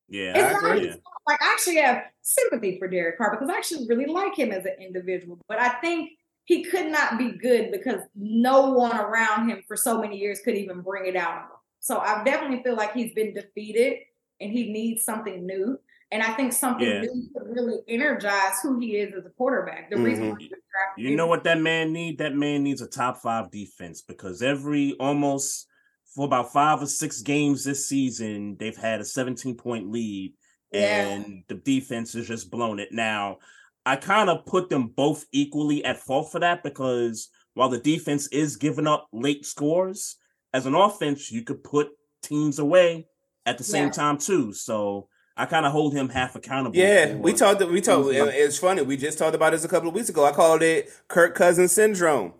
Yeah. 0.09 0.33
It's 0.37 0.65
I 0.65 0.75
not 0.75 0.99
like 1.29 1.43
I 1.43 1.53
actually 1.53 1.77
have 1.77 2.03
sympathy 2.23 2.79
for 2.79 2.89
Derek 2.89 3.17
Carr 3.17 3.31
because 3.31 3.49
I 3.49 3.57
actually 3.57 3.87
really 3.87 4.07
like 4.07 4.35
him 4.37 4.51
as 4.51 4.65
an 4.65 4.75
individual. 4.81 5.39
But 5.49 5.61
I 5.61 5.69
think 5.81 6.11
he 6.45 6.65
could 6.65 6.91
not 6.91 7.17
be 7.17 7.33
good 7.33 7.71
because 7.71 8.01
no 8.17 8.71
one 8.73 8.97
around 8.99 9.49
him 9.49 9.63
for 9.69 9.77
so 9.77 10.01
many 10.01 10.19
years 10.19 10.41
could 10.41 10.57
even 10.57 10.81
bring 10.81 11.07
it 11.07 11.15
out. 11.15 11.47
So 11.79 11.99
I 11.99 12.25
definitely 12.25 12.63
feel 12.65 12.75
like 12.75 12.93
he's 12.93 13.15
been 13.15 13.33
defeated 13.35 13.99
and 14.41 14.51
he 14.51 14.73
needs 14.73 15.05
something 15.05 15.47
new. 15.47 15.79
And 16.11 16.25
I 16.25 16.33
think 16.35 16.53
something 16.53 16.89
Yeah. 16.89 17.03
new 17.03 17.31
could 17.33 17.47
really 17.55 17.79
energize 17.87 18.61
who 18.63 18.81
he 18.81 18.97
is 18.97 19.15
as 19.15 19.25
a 19.27 19.31
quarterback. 19.31 19.91
The 19.91 19.97
reason 19.97 20.25
Mhm. 20.25 20.31
why 20.33 20.37
he 20.41 20.53
You 20.97 21.17
know 21.17 21.29
what 21.29 21.45
that 21.45 21.61
man 21.61 21.93
need? 21.93 22.19
That 22.19 22.35
man 22.35 22.65
needs 22.65 22.83
a 22.83 22.89
top 22.89 23.19
five 23.19 23.53
defense 23.53 24.03
because 24.03 24.43
every 24.43 24.97
almost 24.99 25.69
for 26.15 26.25
about 26.27 26.53
five 26.53 26.83
or 26.83 26.87
six 26.87 27.21
games 27.23 27.65
this 27.65 27.89
season, 27.89 28.57
they've 28.59 28.77
had 28.77 29.01
a 29.01 29.05
17 29.05 29.57
point 29.57 29.91
lead 29.91 30.35
Yeah. 30.73 31.07
and 31.09 31.43
the 31.49 31.55
defense 31.55 32.13
has 32.15 32.27
just 32.27 32.51
blown 32.51 32.81
it. 32.81 32.89
Now, 32.93 33.39
I 33.87 33.97
kind 33.97 34.29
of 34.29 34.45
put 34.45 34.69
them 34.69 34.89
both 34.89 35.25
equally 35.33 35.85
at 35.85 35.99
fault 35.99 36.31
for 36.33 36.41
that 36.41 36.63
because 36.63 37.29
while 37.55 37.69
the 37.69 37.79
defense 37.79 38.27
is 38.29 38.57
giving 38.57 38.87
up 38.87 39.09
late 39.13 39.45
scores, 39.47 40.17
as 40.53 40.67
an 40.67 40.75
offense, 40.75 41.31
you 41.31 41.43
could 41.43 41.63
put 41.65 41.89
teams 42.23 42.59
away 42.59 43.07
at 43.47 43.57
the 43.59 43.65
same 43.65 43.87
Yeah. 43.87 43.91
time 43.93 44.19
too. 44.19 44.53
So 44.53 45.09
I 45.37 45.47
kind 45.47 45.65
of 45.65 45.73
hold 45.73 45.95
him 45.95 46.09
half 46.11 46.35
accountable. 46.37 46.77
Yeah, 46.77 47.15
we 47.15 47.33
talked. 47.33 47.63
We 47.65 47.81
talked. 47.81 48.09
It's 48.13 48.59
funny. 48.59 48.83
We 48.83 48.97
just 48.97 49.17
talked 49.17 49.35
about 49.35 49.53
this 49.53 49.65
a 49.65 49.69
couple 49.69 49.89
of 49.89 49.95
weeks 49.95 50.09
ago. 50.11 50.25
I 50.25 50.33
called 50.33 50.63
it 50.63 50.91
Kirk 51.09 51.35
Cousins 51.35 51.73
syndrome. 51.73 52.35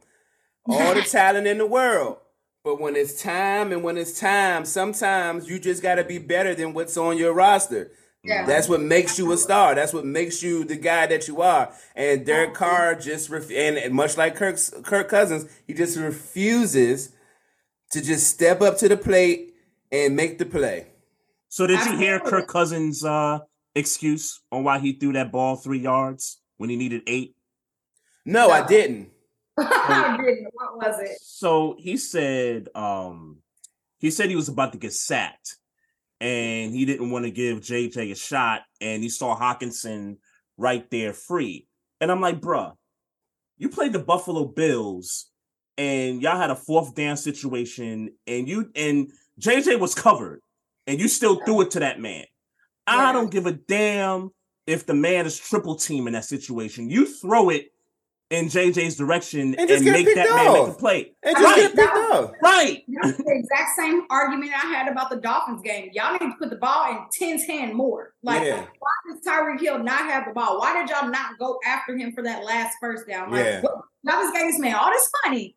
All 0.67 0.95
the 0.95 1.03
talent 1.11 1.47
in 1.47 1.57
the 1.59 1.67
world, 1.67 2.19
but 2.65 2.81
when 2.81 2.97
it's 2.97 3.23
time 3.23 3.73
and 3.73 3.83
when 3.83 3.97
it's 3.97 4.19
time, 4.19 4.65
sometimes 4.65 5.49
you 5.49 5.59
just 5.59 5.83
got 5.83 5.97
to 5.97 6.05
be 6.05 6.19
better 6.19 6.55
than 6.55 6.75
what's 6.75 6.97
on 6.97 7.17
your 7.17 7.33
roster. 7.33 7.91
Yeah. 8.23 8.45
That's 8.45 8.69
what 8.69 8.83
makes 8.83 9.19
you 9.19 9.33
a 9.33 9.37
star. 9.37 9.75
That's 9.75 9.95
what 9.95 10.05
makes 10.05 10.43
you 10.43 10.65
the 10.65 10.77
guy 10.77 11.07
that 11.07 11.27
you 11.27 11.41
are. 11.41 11.73
And 11.97 12.27
Derek 12.27 12.53
Carr 12.53 12.95
just 12.95 13.31
ref- 13.31 13.51
and, 13.51 13.79
and 13.79 13.95
much 13.95 14.19
like 14.19 14.37
Kirk's, 14.37 14.75
Kirk 14.83 15.09
Cousins, 15.09 15.47
he 15.67 15.73
just 15.73 15.97
refuses 15.97 17.13
to 17.93 18.03
just 18.03 18.29
step 18.29 18.61
up 18.61 18.77
to 18.79 18.89
the 18.89 18.97
plate 18.97 19.55
and 19.91 20.15
make 20.15 20.39
the 20.39 20.45
play. 20.45 20.87
So 21.49 21.67
did 21.67 21.85
you 21.87 21.97
hear 21.97 22.21
Kirk 22.21 22.47
Cousins' 22.47 23.05
uh, 23.05 23.41
excuse 23.75 24.41
on 24.53 24.65
why 24.65 24.79
he 24.79 24.93
threw 24.93 25.15
that 25.15 25.33
ball 25.33 25.57
three 25.57 25.81
yards 25.81 26.41
when 26.59 26.71
he 26.71 26.77
needed 26.77 27.03
eight? 27.07 27.35
No, 28.25 28.51
I 28.51 28.67
didn't. 28.67 29.11
I 29.59 30.19
didn't. 30.23 30.47
Was 30.81 30.99
it? 31.01 31.19
So 31.21 31.77
he 31.79 31.97
said, 31.97 32.69
um, 32.75 33.39
he 33.99 34.11
said 34.11 34.31
he 34.31 34.37
was 34.37 34.49
about 34.49 34.73
to 34.73 34.79
get 34.79 34.93
sacked, 34.93 35.57
and 36.21 36.75
he 36.75 36.85
didn't 36.85 37.11
want 37.11 37.27
to 37.27 37.31
give 37.31 37.61
JJ 37.61 38.13
a 38.13 38.15
shot, 38.15 38.63
and 38.81 39.03
he 39.03 39.09
saw 39.09 39.39
Hockenson 39.39 40.17
right 40.57 40.89
there 40.91 41.13
free, 41.13 41.67
and 42.01 42.11
I'm 42.11 42.21
like, 42.21 42.41
bruh, 42.41 42.73
you 43.59 43.69
played 43.69 43.93
the 43.93 43.99
Buffalo 43.99 44.47
Bills, 44.47 45.31
and 45.77 46.23
y'all 46.23 46.39
had 46.39 46.51
a 46.51 46.57
fourth 46.57 46.95
down 46.95 47.17
situation, 47.17 48.15
and 48.27 48.49
you 48.49 48.71
and 48.75 49.11
JJ 49.39 49.79
was 49.79 49.95
covered, 49.95 50.41
and 50.87 50.99
you 50.99 51.09
still 51.09 51.45
threw 51.45 51.61
it 51.61 51.73
to 51.73 51.81
that 51.81 52.01
man. 52.01 52.25
I 52.87 53.13
don't 53.13 53.31
give 53.31 53.47
a 53.47 53.53
damn 53.53 54.31
if 54.67 54.87
the 54.87 54.95
man 54.95 55.27
is 55.27 55.39
triple 55.39 55.77
team 55.77 56.07
in 56.07 56.15
that 56.15 56.25
situation. 56.25 56.91
You 56.91 57.07
throw 57.07 57.51
it 57.51 57.67
in 58.31 58.47
JJ's 58.47 58.95
direction 58.97 59.55
And 59.59 59.69
and, 59.69 59.85
get 59.85 59.93
make 59.93 60.07
picked 60.07 60.17
that 60.17 60.31
man 60.31 60.47
make 60.47 60.57
a 60.57 60.61
off. 60.71 60.79
play. 60.79 61.13
And 61.25 61.37
just 61.37 61.45
Right, 61.45 61.57
get 61.57 61.75
picked 61.75 61.97
up. 62.13 62.33
right. 62.43 62.85
That's 63.03 63.17
the 63.19 63.25
exact 63.27 63.71
same 63.77 64.03
argument 64.09 64.53
I 64.53 64.67
had 64.69 64.87
about 64.91 65.11
the 65.11 65.17
Dolphins 65.17 65.63
game. 65.63 65.91
Y'all 65.93 66.13
need 66.13 66.21
to 66.21 66.33
put 66.39 66.49
the 66.51 66.57
ball 66.57 66.91
in 66.91 66.99
10's 67.21 67.45
hand 67.45 67.75
more. 67.75 68.15
Like, 68.23 68.45
Yeah. 68.45 68.65
why 68.79 68.91
does 69.13 69.21
Tyreek 69.27 69.61
Hill 69.61 69.81
not 69.81 70.03
have 70.07 70.27
the 70.27 70.33
ball? 70.33 70.61
Why 70.61 70.81
did 70.81 70.89
y'all 70.91 71.09
not 71.11 71.39
go 71.41 71.59
after 71.67 71.97
him 71.97 72.13
for 72.13 72.23
that 72.23 72.45
last 72.45 72.77
first 72.81 73.09
down? 73.09 73.33
Like, 73.33 73.45
Yeah. 73.45 73.61
what- 73.63 73.83
y'all 74.05 74.23
just 74.23 74.33
gave 74.35 74.47
this 74.47 74.61
man 74.61 74.77
all 74.77 74.91
this 74.93 75.11
money 75.27 75.57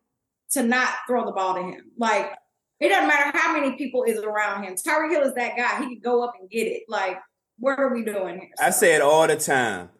to 0.50 0.62
not 0.64 0.88
throw 1.06 1.24
the 1.24 1.32
ball 1.32 1.54
to 1.54 1.62
him. 1.62 1.92
Like, 1.96 2.32
it 2.80 2.88
doesn't 2.88 3.06
matter 3.06 3.36
how 3.38 3.52
many 3.52 3.76
people 3.76 4.02
is 4.02 4.18
around 4.18 4.64
him. 4.64 4.74
Tyreek 4.74 5.10
Hill 5.12 5.22
is 5.22 5.34
that 5.34 5.56
guy. 5.56 5.80
He 5.86 5.94
could 5.94 6.02
go 6.04 6.24
up 6.24 6.34
and 6.40 6.50
get 6.50 6.66
it. 6.66 6.82
Like, 6.88 7.18
what 7.60 7.78
are 7.78 7.94
we 7.94 8.02
doing 8.04 8.40
here? 8.40 8.50
I 8.60 8.70
say 8.70 8.96
it 8.96 9.00
all 9.00 9.28
the 9.28 9.36
time. 9.36 9.90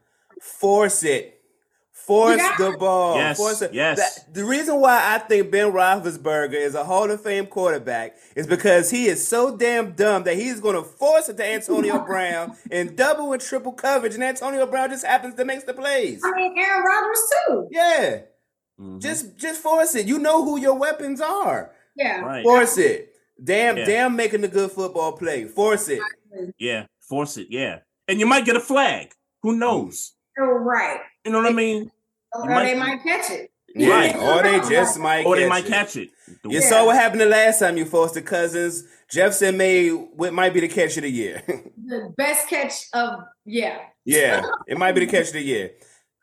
Force 0.42 1.04
it. 1.04 1.33
Force 1.94 2.36
got 2.36 2.58
the 2.58 2.76
ball. 2.76 3.16
Yes, 3.16 3.36
Force 3.38 3.62
it. 3.62 3.72
yes. 3.72 3.96
That- 3.98 4.34
the 4.34 4.44
reason 4.44 4.78
why 4.80 5.14
I 5.14 5.18
think 5.18 5.50
Ben 5.50 5.72
Roethlisberger 5.72 6.52
is 6.54 6.74
a 6.74 6.84
Hall 6.84 7.10
of 7.10 7.22
Fame 7.22 7.46
quarterback 7.46 8.16
is 8.36 8.46
because 8.46 8.90
he 8.90 9.06
is 9.06 9.26
so 9.26 9.56
damn 9.56 9.92
dumb 9.92 10.24
that 10.24 10.34
he's 10.36 10.60
going 10.60 10.74
to 10.74 10.82
force 10.82 11.28
it 11.28 11.36
to 11.38 11.44
Antonio 11.46 11.98
Brown 12.04 12.56
in 12.70 12.94
double 12.96 13.32
and 13.32 13.40
triple 13.40 13.72
coverage, 13.72 14.14
and 14.14 14.24
Antonio 14.24 14.66
Brown 14.66 14.90
just 14.90 15.06
happens 15.06 15.34
to 15.36 15.44
make 15.44 15.64
the 15.66 15.72
plays. 15.72 16.20
I 16.24 16.32
mean, 16.32 16.58
Aaron 16.58 16.82
Rodgers 16.84 17.32
too. 17.46 17.68
Yeah, 17.70 18.18
Mhm. 18.80 19.00
just 19.00 19.36
just 19.36 19.62
force 19.62 19.94
it. 19.94 20.06
You 20.06 20.18
know 20.18 20.44
who 20.44 20.58
your 20.60 20.74
weapons 20.74 21.20
are. 21.20 21.70
Yeah. 21.96 22.20
right. 22.20 22.42
Force 22.42 22.76
it. 22.76 23.12
Damn, 23.42 23.78
Yeah. 23.78 23.84
damn, 23.84 24.16
making 24.16 24.42
a 24.44 24.48
good 24.48 24.72
football 24.72 25.12
play. 25.12 25.44
Force 25.44 25.88
it. 25.88 26.00
Yeah, 26.58 26.86
force 27.00 27.36
it. 27.36 27.46
Yeah, 27.50 27.78
and 28.08 28.18
you 28.20 28.26
might 28.26 28.44
get 28.44 28.56
a 28.56 28.60
flag. 28.60 29.12
Who 29.42 29.56
knows? 29.56 30.12
You're 30.36 30.58
right. 30.58 31.00
You 31.24 31.32
know 31.32 31.38
what 31.42 31.50
I 31.50 31.54
mean? 31.54 31.90
Or 32.32 32.46
might- 32.46 32.64
they 32.64 32.78
might 32.78 33.02
catch 33.02 33.30
it. 33.30 33.50
Yeah, 33.76 33.88
Right. 33.90 34.16
or 34.16 34.42
they 34.42 34.60
just 34.68 34.98
might. 34.98 35.26
Or 35.26 35.34
they 35.36 35.42
catch 35.42 35.48
might 35.50 35.64
it. 35.66 35.68
catch 35.68 35.96
it. 35.96 36.10
The- 36.42 36.50
You 36.50 36.60
Yeah. 36.60 36.68
saw 36.68 36.86
what 36.86 36.96
happened 36.96 37.20
the 37.22 37.26
last 37.26 37.58
time 37.58 37.76
you 37.76 37.84
forced 37.84 38.14
the 38.14 38.22
cousins. 38.22 38.84
Jefferson 39.10 39.56
made 39.56 39.90
what 40.14 40.32
might 40.32 40.54
be 40.54 40.60
the 40.60 40.68
catch 40.68 40.96
of 40.96 41.02
the 41.02 41.10
year. 41.10 41.42
The 41.86 42.14
best 42.16 42.48
catch 42.48 42.86
of 42.94 43.20
yeah. 43.44 43.76
yeah, 44.06 44.40
it 44.66 44.78
might 44.78 44.92
be 44.92 45.00
the 45.04 45.06
catch 45.10 45.26
of 45.28 45.32
the 45.34 45.42
year. 45.42 45.72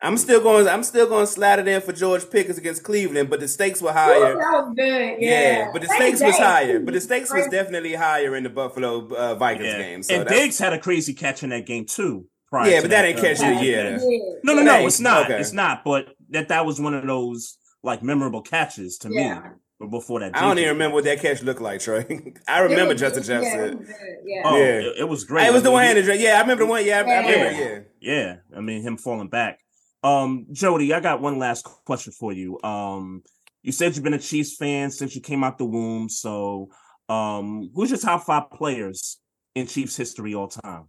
I'm 0.02 0.18
still 0.18 0.42
going. 0.42 0.68
I'm 0.68 0.84
still 0.84 1.06
going 1.08 1.28
to 1.28 1.32
slide 1.32 1.60
it 1.60 1.68
in 1.68 1.80
for 1.82 1.94
George 1.94 2.28
Pickens 2.32 2.58
against 2.58 2.84
Cleveland, 2.84 3.30
but 3.30 3.40
the 3.40 3.48
stakes 3.48 3.80
were 3.80 3.92
Ooh, 3.92 3.94
higher. 3.94 4.34
that 4.38 4.52
was 4.66 4.74
good. 4.76 5.18
Yeah, 5.22 5.42
Yeah, 5.60 5.70
but 5.72 5.84
the 5.84 5.88
Thank 5.88 6.18
stakes 6.18 6.22
was 6.24 6.38
higher. 6.40 6.80
But 6.80 6.96
the 6.96 7.02
stakes 7.10 7.32
was 7.32 7.46
definitely 7.50 7.94
higher 7.94 8.36
in 8.36 8.42
the 8.44 8.50
Buffalo 8.50 9.08
uh, 9.10 9.36
Vikings 9.36 9.68
yeah. 9.68 9.78
game. 9.78 10.02
So 10.02 10.16
and 10.16 10.24
that's- 10.26 10.42
Diggs 10.42 10.58
had 10.58 10.74
a 10.74 10.80
crazy 10.80 11.14
catch 11.14 11.44
in 11.44 11.52
that 11.52 11.68
game 11.68 11.86
too. 11.86 12.26
Prior 12.52 12.70
Yeah, 12.70 12.76
to 12.78 12.82
but 12.84 12.92
that 12.92 13.06
ain't 13.06 13.18
uh, 13.18 13.22
catch 13.22 13.32
of 13.34 13.38
the 13.40 13.46
Georgia 13.54 13.66
year. 13.66 13.92
catch. 13.94 14.02
Yeah. 14.04 14.18
No, 14.44 14.54
no, 14.54 14.62
no, 14.62 14.86
it's 14.86 15.00
not. 15.00 15.26
okay. 15.26 15.40
It's 15.40 15.54
not. 15.54 15.84
But 15.84 16.10
that 16.30 16.50
that 16.50 16.66
was 16.66 16.80
one 16.80 16.94
of 16.94 17.06
those 17.08 17.58
like 17.82 18.04
memorable 18.04 18.42
catches 18.44 18.98
to 19.00 19.10
Yeah. 19.12 19.40
me 19.80 19.88
before 19.90 20.20
that. 20.20 20.36
I 20.38 20.42
don't 20.42 20.60
even 20.60 20.70
remember 20.74 20.96
what 20.96 21.06
that 21.06 21.20
catch 21.22 21.42
looked 21.42 21.62
like, 21.62 21.80
Troy. 21.80 22.06
I 22.48 22.60
remember 22.60 22.94
was- 22.94 23.02
Justin 23.02 23.24
yeah, 23.24 23.40
it 23.40 23.44
Jefferson. 23.44 23.78
was 23.80 23.88
good, 23.88 23.96
Yeah. 24.26 24.42
Oh, 24.46 24.58
Yeah. 24.58 24.64
it, 24.64 24.96
it 25.00 25.10
was 25.10 25.24
great. 25.24 25.48
It 25.48 25.54
was 25.54 25.62
I 25.62 25.64
the 25.64 25.70
mean, 25.70 25.74
one 25.74 25.82
he- 25.84 25.88
handed. 25.88 26.20
Yeah, 26.20 26.38
I 26.38 26.42
remember 26.42 26.64
the 26.66 26.70
one. 26.70 26.86
Yeah, 26.86 26.96
I, 26.98 27.00
I 27.00 27.02
remember. 27.02 27.52
Yeah. 27.52 27.60
Yeah. 27.60 27.80
Yeah, 28.02 28.36
I 28.56 28.62
mean 28.62 28.82
him 28.84 28.98
falling 28.98 29.30
back. 29.30 29.60
Um, 30.04 30.48
Jody, 30.52 30.94
I 30.94 31.00
got 31.00 31.22
one 31.22 31.38
last 31.40 31.64
question 31.86 32.12
for 32.14 32.34
you. 32.34 32.60
Um, 32.64 33.24
you 33.64 33.72
said 33.72 33.96
you've 33.96 34.04
been 34.04 34.14
a 34.16 34.20
Chiefs 34.20 34.56
fan 34.56 34.90
since 34.92 35.16
you 35.16 35.22
came 35.22 35.44
out 35.44 35.58
the 35.60 35.66
womb. 35.66 36.10
So, 36.10 36.70
um, 37.10 37.70
who's 37.76 37.92
your 37.92 38.00
top 38.00 38.24
five 38.26 38.50
players 38.52 39.20
in 39.54 39.68
Chiefs 39.68 39.96
history 39.96 40.34
all 40.34 40.48
time? 40.48 40.86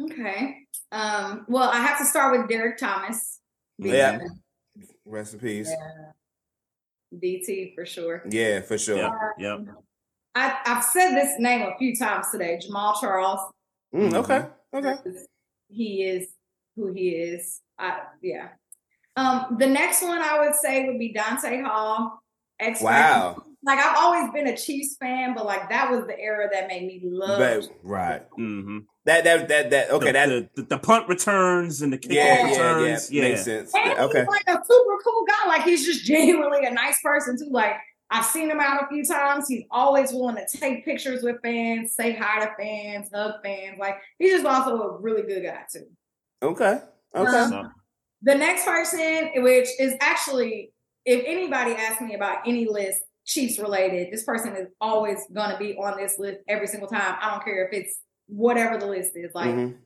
Okay. 0.00 0.56
Um, 0.90 1.44
well, 1.48 1.70
I 1.70 1.78
have 1.78 1.98
to 1.98 2.04
start 2.04 2.38
with 2.38 2.48
Derrick 2.48 2.78
Thomas. 2.78 3.40
Yeah. 3.78 4.18
because, 4.74 4.92
Rest 5.04 5.34
in 5.34 5.40
peace. 5.40 5.70
uh, 5.70 6.12
DT 7.14 7.74
for 7.74 7.84
sure. 7.84 8.22
Yeah, 8.30 8.60
for 8.62 8.78
sure. 8.78 8.96
Yep, 8.96 9.12
yep. 9.38 9.76
I, 10.34 10.56
I've 10.64 10.84
said 10.84 11.14
this 11.14 11.34
name 11.38 11.62
a 11.62 11.76
few 11.78 11.94
times 11.94 12.26
today, 12.32 12.58
Jamaal 12.58 12.98
Charles. 13.00 13.40
Mm, 13.94 14.14
okay. 14.14 14.46
Okay. 14.74 14.94
He 15.68 16.04
is 16.04 16.28
who 16.76 16.92
he 16.92 17.10
is. 17.10 17.60
I, 17.78 17.98
yeah. 18.22 18.48
Um, 19.16 19.56
the 19.58 19.66
next 19.66 20.02
one 20.02 20.22
I 20.22 20.38
would 20.40 20.54
say 20.54 20.86
would 20.86 20.98
be 20.98 21.12
Dante 21.12 21.60
Hall. 21.60 22.22
X 22.58 22.80
Wow. 22.80 23.44
Like 23.64 23.78
I've 23.78 23.96
always 23.96 24.32
been 24.32 24.48
a 24.48 24.56
Chiefs 24.56 24.96
fan, 24.96 25.34
but 25.34 25.46
like 25.46 25.68
that 25.68 25.90
was 25.90 26.06
the 26.06 26.18
era 26.18 26.48
that 26.52 26.66
made 26.66 26.86
me 26.86 27.00
love. 27.04 27.38
But, 27.38 27.68
right. 27.82 28.22
Mm-hmm. 28.32 28.78
That 29.04 29.24
that 29.24 29.48
that 29.48 29.70
that 29.70 29.90
okay. 29.90 30.06
the, 30.06 30.12
that 30.12 30.26
the, 30.28 30.48
the, 30.56 30.62
the 30.62 30.78
punt 30.78 31.08
returns 31.08 31.82
and 31.82 31.92
the 31.92 31.98
kick 31.98 32.12
yeah, 32.12 32.24
yeah, 32.24 32.46
yeah, 32.46 32.50
returns. 32.50 33.10
Yeah, 33.10 33.22
Makes 33.22 33.44
sense. 33.44 33.74
And 33.74 33.98
Okay. 33.98 34.18
he's 34.20 34.28
like 34.28 34.48
a 34.48 34.62
super 34.64 34.98
cool 35.04 35.24
guy. 35.28 35.48
Like 35.48 35.62
he's 35.62 35.84
just 35.86 36.04
genuinely 36.04 36.64
a 36.66 36.70
nice 36.70 37.00
person 37.02 37.38
too. 37.38 37.50
Like 37.50 37.76
I've 38.10 38.26
seen 38.26 38.50
him 38.50 38.60
out 38.60 38.82
a 38.82 38.88
few 38.88 39.04
times. 39.04 39.46
He's 39.48 39.64
always 39.70 40.12
willing 40.12 40.36
to 40.36 40.58
take 40.58 40.84
pictures 40.84 41.22
with 41.22 41.36
fans, 41.42 41.94
say 41.94 42.14
hi 42.14 42.44
to 42.44 42.52
fans, 42.58 43.10
hug 43.12 43.34
fans. 43.44 43.78
Like 43.78 43.96
he's 44.18 44.32
just 44.32 44.44
also 44.44 44.80
a 44.82 45.00
really 45.00 45.22
good 45.22 45.44
guy 45.44 45.62
too. 45.72 45.86
Okay. 46.42 46.80
Okay. 47.14 47.36
Um, 47.36 47.72
The 48.22 48.34
next 48.34 48.64
person, 48.64 49.30
which 49.36 49.68
is 49.80 49.94
actually, 50.00 50.72
if 51.04 51.24
anybody 51.26 51.72
asks 51.72 52.00
me 52.00 52.14
about 52.14 52.38
any 52.46 52.68
list, 52.68 53.00
Chiefs 53.24 53.58
related, 53.58 54.12
this 54.12 54.24
person 54.24 54.56
is 54.56 54.68
always 54.80 55.18
gonna 55.32 55.58
be 55.58 55.74
on 55.76 55.96
this 55.96 56.18
list 56.18 56.40
every 56.48 56.66
single 56.66 56.88
time. 56.88 57.16
I 57.20 57.30
don't 57.30 57.44
care 57.44 57.66
if 57.66 57.72
it's 57.72 58.00
whatever 58.26 58.78
the 58.78 58.86
list 58.86 59.12
is. 59.14 59.30
Like 59.34 59.50
Mhm. 59.54 59.76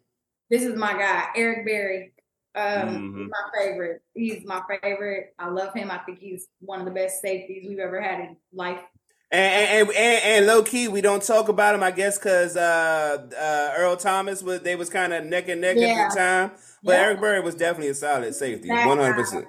this 0.51 0.63
is 0.63 0.75
my 0.75 0.93
guy, 0.95 1.29
Eric 1.37 1.67
Berry. 1.67 2.13
Um, 2.55 3.29
Mhm. 3.29 3.29
my 3.29 3.59
favorite. 3.61 4.01
He's 4.15 4.45
my 4.47 4.63
favorite. 4.83 5.35
I 5.39 5.49
love 5.51 5.75
him. 5.75 5.91
I 5.91 5.99
think 5.99 6.19
he's 6.19 6.49
one 6.61 6.79
of 6.81 6.87
the 6.87 6.93
best 6.93 7.21
safeties 7.21 7.67
we've 7.69 7.79
ever 7.79 8.01
had 8.01 8.21
in 8.21 8.37
life. 8.53 8.81
And, 9.31 9.89
and 9.89 9.97
and 9.97 10.25
and 10.25 10.47
low 10.47 10.63
key, 10.63 10.89
we 10.89 11.01
don't 11.03 11.23
talk 11.23 11.49
about 11.49 11.75
him, 11.75 11.83
I 11.83 11.91
guess, 11.91 12.17
because 12.17 12.57
uh, 12.57 13.27
uh, 13.37 13.75
Earl 13.77 13.97
Thomas 13.97 14.43
was 14.43 14.61
they 14.63 14.77
was 14.77 14.89
kind 14.89 15.13
of 15.13 15.27
neck 15.27 15.49
and 15.49 15.61
neck 15.61 15.77
Yeah. 15.79 15.89
at 15.89 16.11
the 16.11 16.17
time. 16.17 16.51
But 16.83 16.93
Yeah. 16.93 17.01
Eric 17.03 17.21
Berry 17.21 17.41
was 17.41 17.57
definitely 17.57 17.89
a 17.91 17.95
solid 17.95 18.35
safety, 18.35 18.69
one 18.71 18.99
hundred 18.99 19.15
percent. 19.15 19.47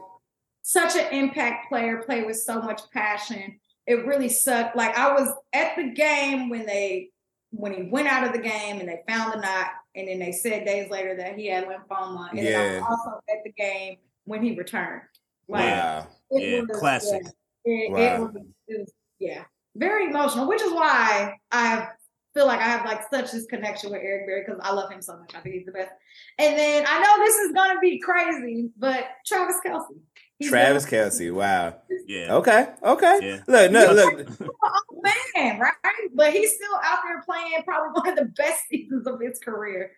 Such 0.63 0.97
an 0.97 1.13
impact 1.13 1.69
player, 1.69 2.01
play 2.03 2.23
with 2.23 2.37
so 2.37 2.59
much 2.61 2.81
passion. 2.91 3.59
It 3.87 4.05
really 4.05 4.29
sucked. 4.29 4.75
Like 4.75 4.97
I 4.97 5.13
was 5.13 5.33
at 5.53 5.75
the 5.77 5.91
game 5.91 6.49
when 6.49 6.65
they 6.65 7.09
when 7.51 7.73
he 7.73 7.83
went 7.83 8.07
out 8.09 8.27
of 8.27 8.33
the 8.33 8.39
game 8.39 8.79
and 8.81 8.89
they 8.89 9.01
found 9.07 9.31
the 9.33 9.37
knot, 9.39 9.67
and 9.95 10.07
then 10.09 10.19
they 10.19 10.33
said 10.33 10.65
days 10.65 10.91
later 10.91 11.15
that 11.15 11.37
he 11.37 11.47
had 11.47 11.65
lymphoma. 11.65 12.29
And 12.31 12.39
then 12.39 12.45
I 12.59 12.65
Yeah. 12.65 12.79
was 12.81 12.83
also 12.89 13.21
at 13.29 13.43
the 13.45 13.53
game 13.53 13.97
when 14.25 14.43
he 14.43 14.53
returned. 14.55 15.03
Like, 15.47 15.63
Wow. 15.63 16.07
it 16.31 16.43
Yeah, 16.43 16.59
was- 16.67 16.77
classic. 16.79 17.21
yeah, 17.65 17.73
it, 17.73 17.85
it 17.85 17.91
Wow. 17.91 18.25
was, 18.25 18.35
it 18.67 18.79
was 18.81 18.93
yeah, 19.19 19.45
very 19.75 20.07
emotional, 20.07 20.45
which 20.47 20.61
is 20.61 20.73
why 20.73 21.37
I 21.49 21.87
feel 22.33 22.45
like 22.47 22.59
I 22.59 22.63
have 22.67 22.85
like 22.85 23.09
such 23.09 23.31
this 23.31 23.45
connection 23.45 23.91
with 23.91 24.01
Eric 24.03 24.27
Berry 24.27 24.43
because 24.45 24.59
I 24.61 24.73
love 24.73 24.91
him 24.91 25.01
so 25.01 25.17
much. 25.17 25.33
I 25.33 25.39
think 25.39 25.55
he's 25.55 25.65
the 25.65 25.71
best. 25.71 25.91
And 26.37 26.57
then 26.57 26.83
I 26.85 26.99
know 26.99 27.23
this 27.25 27.35
is 27.37 27.53
gonna 27.53 27.79
be 27.79 27.97
crazy, 27.99 28.69
but 28.77 29.07
Travis 29.25 29.55
Kelce. 29.65 29.97
He's 30.39 30.49
Travis 30.49 30.85
the- 30.85 30.95
Kelce. 30.95 31.33
Wow. 31.33 31.75
yeah. 32.07 32.35
Okay. 32.35 32.67
Okay. 32.83 33.19
Yeah. 33.21 33.39
Look, 33.47 33.71
no, 33.71 33.91
look. 33.91 34.29
old 34.41 35.05
man, 35.35 35.59
right? 35.59 35.73
But 36.13 36.33
he's 36.33 36.53
still 36.55 36.75
out 36.83 36.99
there 37.03 37.21
playing 37.23 37.63
probably 37.65 37.99
one 37.99 38.09
of 38.09 38.15
the 38.17 38.25
best 38.33 38.61
seasons 38.69 39.07
of 39.07 39.19
his 39.19 39.39
career. 39.39 39.91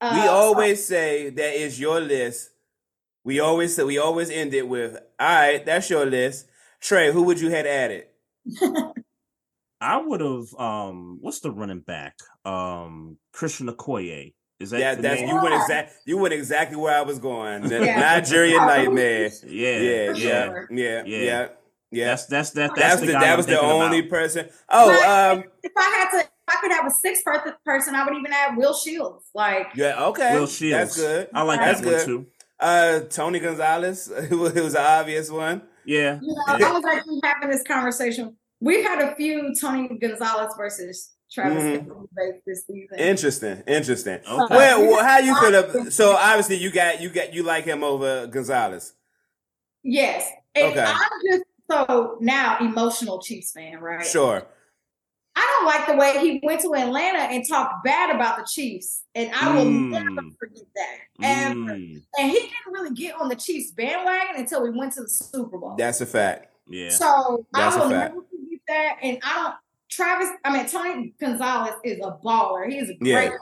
Uh, 0.00 0.12
we 0.14 0.20
so- 0.22 0.28
always 0.32 0.84
say 0.86 1.30
that 1.30 1.54
is 1.60 1.78
your 1.80 2.00
list. 2.00 2.50
We 3.24 3.40
always 3.40 3.74
say 3.76 3.82
we 3.82 3.98
always 3.98 4.30
end 4.30 4.54
it 4.54 4.66
with, 4.66 4.94
"All 5.18 5.28
right, 5.28 5.64
that's 5.66 5.90
your 5.90 6.06
list." 6.06 6.46
Trey, 6.80 7.12
who 7.12 7.24
would 7.24 7.38
you 7.40 7.50
had 7.50 7.66
added? 7.66 8.06
I 9.80 9.96
would 9.98 10.20
have. 10.20 10.54
Um, 10.58 11.18
what's 11.20 11.40
the 11.40 11.50
running 11.50 11.80
back? 11.80 12.14
Um, 12.44 13.18
Christian 13.32 13.68
Okoye. 13.68 14.34
Is 14.60 14.70
that 14.70 14.80
Yeah, 14.80 14.94
the 14.94 15.02
that's 15.02 15.20
name? 15.22 15.30
you 15.30 15.42
went 15.42 15.54
exact. 15.54 15.94
You 16.04 16.18
went 16.18 16.34
exactly 16.34 16.76
where 16.76 16.96
I 16.96 17.02
was 17.02 17.18
going. 17.18 17.62
The 17.62 17.84
Yeah. 17.86 17.98
Nigerian 17.98 18.66
nightmare. 18.66 19.30
Yeah, 19.46 19.48
Yeah, 19.48 19.78
yeah. 19.78 20.12
Yeah, 20.12 20.44
sure. 20.44 20.68
yeah, 20.70 21.02
Yeah. 21.06 21.18
yeah, 21.18 21.48
yeah. 21.90 22.04
That's 22.06 22.26
that's 22.26 22.50
that. 22.50 22.70
That's, 22.76 22.80
That's 22.80 23.00
the, 23.00 23.06
the, 23.06 23.12
that 23.14 23.36
was 23.36 23.46
the 23.46 23.60
only 23.60 24.00
about. 24.00 24.10
person. 24.10 24.48
Oh, 24.68 24.90
um, 24.92 25.44
If 25.62 25.72
I 25.76 25.82
had 25.82 26.10
to, 26.10 26.18
if 26.26 26.30
I 26.48 26.56
could 26.60 26.72
have 26.72 26.86
a 26.86 26.90
sixth 26.90 27.24
per- 27.24 27.56
person, 27.64 27.94
I 27.94 28.04
would 28.04 28.14
even 28.16 28.32
add 28.32 28.56
Will 28.56 28.74
Shields. 28.74 29.24
Like, 29.34 29.68
yeah, 29.74 30.04
okay, 30.08 30.34
Will 30.38 30.46
Shields. 30.46 30.94
That's 30.94 30.96
good. 30.96 31.28
I 31.32 31.42
like 31.42 31.60
That's 31.60 31.80
that 31.80 31.86
one 31.86 31.96
good. 31.96 32.06
too. 32.06 32.26
Uh, 32.60 33.00
Tony 33.08 33.38
Gonzalez. 33.40 34.12
It 34.30 34.34
was, 34.34 34.54
it 34.54 34.62
was 34.62 34.74
an 34.74 34.82
obvious 34.84 35.30
one. 35.30 35.62
Yeah, 35.86 36.18
you 36.20 36.34
know, 36.34 36.42
I 36.46 36.70
was 36.72 36.84
actually 36.84 37.20
having 37.24 37.48
this 37.48 37.62
conversation. 37.62 38.36
We've 38.60 38.84
had 38.84 39.00
a 39.00 39.14
few 39.16 39.54
Tony 39.58 39.88
Gonzalez 39.98 40.52
versus 40.58 41.12
Travis 41.32 41.62
Mhm. 41.62 42.08
This 42.46 42.66
season. 42.66 42.98
Interesting, 42.98 43.62
interesting. 43.66 44.18
Okay. 44.28 44.56
Well, 44.56 44.80
well, 44.86 45.04
how 45.04 45.18
you 45.18 45.34
feel? 45.40 45.54
About, 45.80 45.92
so 45.92 46.16
obviously 46.16 46.56
you 46.56 46.70
got 46.72 47.00
you 47.00 47.08
got 47.10 47.32
you 47.32 47.42
like 47.42 47.64
him 47.64 47.84
over 47.84 48.26
Gonzalez. 48.26 48.94
yes. 49.82 50.28
And 50.54 50.72
Okay. 50.72 50.84
I'm 50.84 51.10
just 51.30 51.44
so 51.70 52.18
now 52.20 52.58
emotional 52.60 53.22
Chiefs 53.22 53.52
fan, 53.52 53.78
right? 53.78 54.04
Sure. 54.04 54.42
I 55.36 55.56
don't 55.56 55.66
like 55.66 55.86
the 55.86 55.94
way 55.94 56.18
he 56.20 56.40
went 56.44 56.60
to 56.62 56.74
Atlanta 56.74 57.20
and 57.32 57.46
talked 57.48 57.84
bad 57.84 58.12
about 58.14 58.36
the 58.38 58.44
Chiefs, 58.44 59.04
and 59.14 59.30
I 59.32 59.54
will 59.54 59.64
Mm. 59.64 59.90
never 59.90 60.22
forget 60.40 60.64
that. 60.74 60.96
And 61.22 61.54
Mm, 61.68 62.02
and 62.18 62.30
he 62.32 62.38
didn't 62.40 62.72
really 62.72 62.90
get 62.94 63.14
on 63.14 63.28
the 63.28 63.36
Chiefs 63.36 63.70
bandwagon 63.70 64.34
until 64.36 64.62
we 64.64 64.70
went 64.70 64.92
to 64.94 65.02
the 65.02 65.08
Super 65.08 65.56
Bowl. 65.58 65.76
That's 65.78 66.00
a 66.00 66.06
fact. 66.06 66.48
yeah. 66.68 66.88
So 66.90 67.46
That's 67.52 67.76
I 67.76 67.78
a 67.78 67.82
will 67.84 67.90
fact. 67.90 68.14
never 68.14 68.26
forget 68.26 68.60
that. 68.66 68.96
And 69.02 69.18
I 69.22 69.34
don't. 69.36 69.54
Travis, 69.90 70.28
I 70.44 70.52
mean 70.52 70.66
Tony 70.66 71.14
Gonzalez 71.20 71.74
is 71.84 71.98
a 71.98 72.18
baller. 72.24 72.70
He's 72.70 72.90
a 72.90 72.94
Yeah. 73.00 73.14
great. 73.28 73.32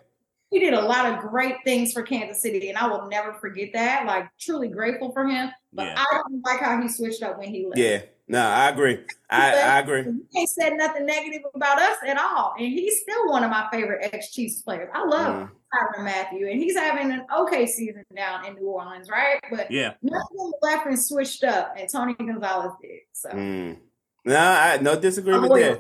He 0.51 0.59
did 0.61 0.73
a 0.73 0.81
lot 0.81 1.05
of 1.13 1.19
great 1.21 1.57
things 1.65 1.93
for 1.93 2.03
Kansas 2.03 2.41
City, 2.41 2.71
and 2.71 2.79
I 2.79 2.87
will 2.87 3.07
never 3.09 3.35
forget 3.35 3.71
that. 3.75 4.07
Like 4.07 4.29
truly 4.41 4.69
grateful 4.69 5.13
for 5.13 5.27
him. 5.27 5.51
But 5.73 5.87
Yeah. 5.89 5.95
I 5.99 6.05
don't 6.17 6.43
like 6.45 6.61
how 6.61 6.81
he 6.81 6.89
switched 6.89 7.23
up 7.23 7.39
when 7.39 7.49
he 7.51 7.67
left. 7.67 7.79
Yeah. 7.79 8.01
No, 8.31 8.41
I 8.47 8.69
agree. 8.69 9.05
I, 9.31 9.53
I 9.59 9.79
agree. 9.81 10.03
He 10.31 10.41
ain't 10.41 10.51
said 10.51 10.75
nothing 10.75 11.07
negative 11.07 11.43
about 11.55 11.79
us 11.81 11.97
at 12.07 12.19
all, 12.19 12.55
and 12.59 12.67
he's 12.67 13.01
still 13.01 13.29
one 13.31 13.43
of 13.43 13.51
my 13.51 13.67
favorite 13.73 14.11
ex 14.13 14.31
Chiefs 14.33 14.61
players. 14.63 14.91
I 14.95 15.05
love 15.05 15.35
Mm. 15.35 15.51
Tyrann 15.75 16.05
Mathieu, 16.05 16.47
and 16.49 16.61
he's 16.61 16.77
having 16.77 17.11
an 17.11 17.25
okay 17.35 17.67
season 17.67 18.05
down 18.15 18.45
in 18.47 18.55
New 18.55 18.69
Orleans, 18.69 19.09
right? 19.11 19.39
But 19.51 19.71
Yeah. 19.71 19.95
of 20.03 20.53
left 20.63 20.87
and 20.87 20.99
switched 21.01 21.43
up, 21.45 21.75
and 21.79 21.89
Tony 21.91 22.15
Gonzalez 22.15 22.73
did. 22.83 23.01
So 23.13 23.31
Mm. 23.31 23.79
No, 24.27 24.37
I 24.37 24.79
no 24.83 24.93
I'm 24.93 25.01
disagreement 25.01 25.49
loyal. 25.49 25.79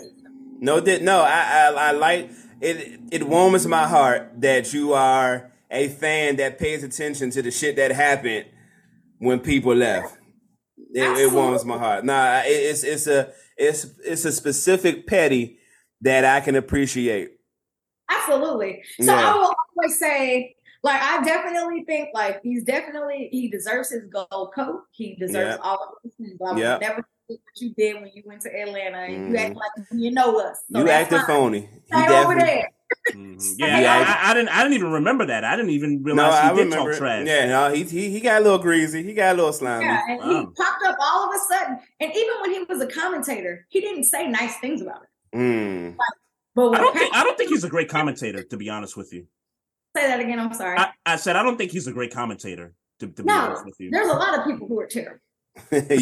No, 0.60 0.80
di- 0.80 1.01
no, 1.01 1.20
I, 1.20 1.70
I 1.70 1.89
I 1.89 1.90
like 1.93 2.30
it. 2.60 3.01
It 3.12 3.28
warms 3.28 3.66
my 3.66 3.86
heart 3.86 4.32
that 4.40 4.72
you 4.74 4.93
are 4.93 5.52
a 5.70 5.89
fan 5.89 6.36
that 6.36 6.59
pays 6.59 6.82
attention 6.82 7.30
to 7.30 7.43
the 7.43 7.51
shit 7.51 7.76
that 7.76 7.93
happened 7.93 8.47
when 9.18 9.39
people 9.40 9.74
left. 9.74 10.16
It, 10.94 11.02
it 11.18 11.32
warms 11.32 11.64
my 11.64 11.78
heart. 11.78 12.05
Nah, 12.05 12.40
it, 12.44 12.48
it's 12.51 12.82
it's 12.85 13.06
a 13.06 13.32
it's 13.56 13.86
it's 14.05 14.24
a 14.24 14.32
specific 14.32 15.06
petty 15.06 15.59
that 16.01 16.24
I 16.24 16.40
can 16.40 16.56
appreciate. 16.56 17.32
Absolutely. 18.10 18.82
So 19.01 19.12
Yeah. 19.12 19.32
I 19.32 19.35
will 19.36 19.55
always 19.76 19.98
say, 19.98 20.56
like, 20.82 21.01
I 21.02 21.22
definitely 21.24 21.85
think 21.85 22.09
like 22.14 22.40
he's 22.43 22.64
definitely 22.64 23.28
he 23.30 23.48
deserves 23.51 23.90
his 23.90 24.05
gold 24.06 24.52
coat. 24.55 24.82
He 24.93 25.14
deserves 25.16 25.56
Yeah. 25.56 25.62
all 25.62 25.98
of 26.05 26.10
this. 26.18 26.30
I 26.44 26.59
Yeah. 26.59 26.78
never 26.78 27.05
what 27.28 27.40
you 27.56 27.70
did 27.74 27.94
when 28.00 28.10
you 28.14 28.22
went 28.26 28.40
to 28.42 28.48
Atlanta 28.60 28.98
and 28.98 29.26
Mhm. 29.26 29.30
you 29.30 29.36
act 29.36 29.55
like 29.56 29.86
you 29.92 30.10
know 30.10 30.38
us. 30.40 30.59
So 30.72 30.78
you 30.78 30.84
that's 30.84 31.05
acted 31.12 31.18
fine. 31.18 31.26
phony. 31.26 31.59
You 31.60 31.80
Stay 31.86 31.96
over 32.18 32.34
definitely- 32.34 32.44
there. 32.44 32.68
Mhm. 33.12 33.55
Yeah, 33.59 33.80
Yeah. 33.80 34.18
I, 34.24 34.30
I 34.30 34.34
didn't. 34.34 34.48
I 34.48 34.62
didn't 34.62 34.74
even 34.74 34.92
remember 34.92 35.26
that. 35.26 35.44
I 35.44 35.56
didn't 35.56 35.70
even 35.72 36.02
realize 36.02 36.16
No, 36.16 36.22
realize 36.24 36.40
I 36.42 36.48
he 36.50 36.56
did 36.56 36.64
remember. 36.64 36.90
talk 36.92 36.98
trash. 36.98 37.26
Yeah, 37.26 37.46
no, 37.46 37.74
he, 37.74 37.82
he 37.84 38.10
he 38.10 38.20
got 38.20 38.40
a 38.40 38.44
little 38.44 38.59
greasy. 38.59 39.02
He 39.02 39.12
got 39.12 39.34
a 39.34 39.36
little 39.36 39.52
slimy. 39.52 39.84
Yeah, 39.84 40.02
and 40.09 40.22
he 40.22 40.46
popped 40.56 40.84
up 40.86 40.96
all 41.00 41.28
of 41.28 41.36
a 41.36 41.38
sudden. 41.55 41.78
And 42.00 42.10
even 42.14 42.34
when 42.40 42.50
he 42.52 42.62
was 42.64 42.80
a 42.80 42.86
commentator, 42.86 43.66
he 43.68 43.80
didn't 43.80 44.05
say 44.05 44.26
nice 44.26 44.56
things 44.59 44.80
about 44.80 45.02
it. 45.02 45.36
Mm. 45.36 45.96
But 46.55 46.74
I 46.74 46.78
don't 46.78 46.92
Pat- 46.94 47.02
think. 47.02 47.16
I 47.16 47.22
don't 47.24 47.36
think 47.38 47.50
he's 47.50 47.64
a 47.64 47.68
great 47.68 47.88
commentator. 47.90 48.42
To 48.42 48.56
be 48.56 48.70
honest 48.70 48.96
with 48.96 49.12
you, 49.12 49.26
say 49.94 50.06
that 50.06 50.18
again, 50.20 50.40
I'm 50.40 50.52
sorry. 50.55 50.78
I, 50.78 50.90
I 51.05 51.16
said 51.16 51.36
I 51.36 51.42
don't 51.42 51.56
think 51.59 51.70
he's 51.72 51.86
a 51.86 51.92
great 51.92 52.12
commentator. 52.12 52.72
To, 53.00 53.06
to 53.06 53.22
be 53.22 53.30
honest 53.30 53.64
with 53.64 53.76
you. 53.78 53.90
there's 53.92 54.09
a 54.09 54.12
lot 54.14 54.36
of 54.36 54.44
people 54.44 54.66
who 54.66 54.80
are 54.80 54.86
terrible. 54.88 55.20
yeah. 55.72 55.89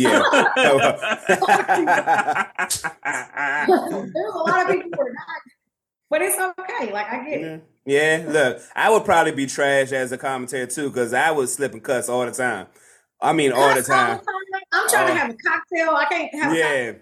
there's 3.36 4.34
a 4.34 4.38
lot 4.38 4.62
of 4.62 4.68
people 4.72 4.90
who 4.94 5.00
are 5.00 5.12
not, 5.12 5.42
but 6.10 6.22
it's 6.22 6.38
okay. 6.38 6.92
Like 6.92 7.06
I 7.12 7.24
get 7.24 7.40
it. 7.40 7.44
Mm-hmm. 7.44 7.64
Yeah, 7.88 8.24
look, 8.28 8.62
I 8.74 8.90
would 8.90 9.04
probably 9.04 9.32
be 9.32 9.46
trash 9.46 9.92
as 9.92 10.10
a 10.10 10.18
commentator 10.18 10.66
too, 10.66 10.88
because 10.88 11.12
I 11.14 11.30
would 11.30 11.48
slip 11.48 11.72
and 11.72 11.82
cuss 11.82 12.08
all 12.08 12.26
the 12.26 12.32
time. 12.32 12.66
I 13.20 13.32
mean, 13.32 13.52
all 13.52 13.74
the 13.74 13.82
time. 13.82 14.20
I'm 14.72 14.88
trying 14.88 15.04
Oh. 15.04 15.06
to 15.06 15.12
uh, 15.12 15.16
have 15.16 15.30
a 15.30 15.34
cocktail. 15.34 15.90
I 15.96 16.04
can't 16.06 16.34
have 16.42 16.54
Yeah, 16.56 16.92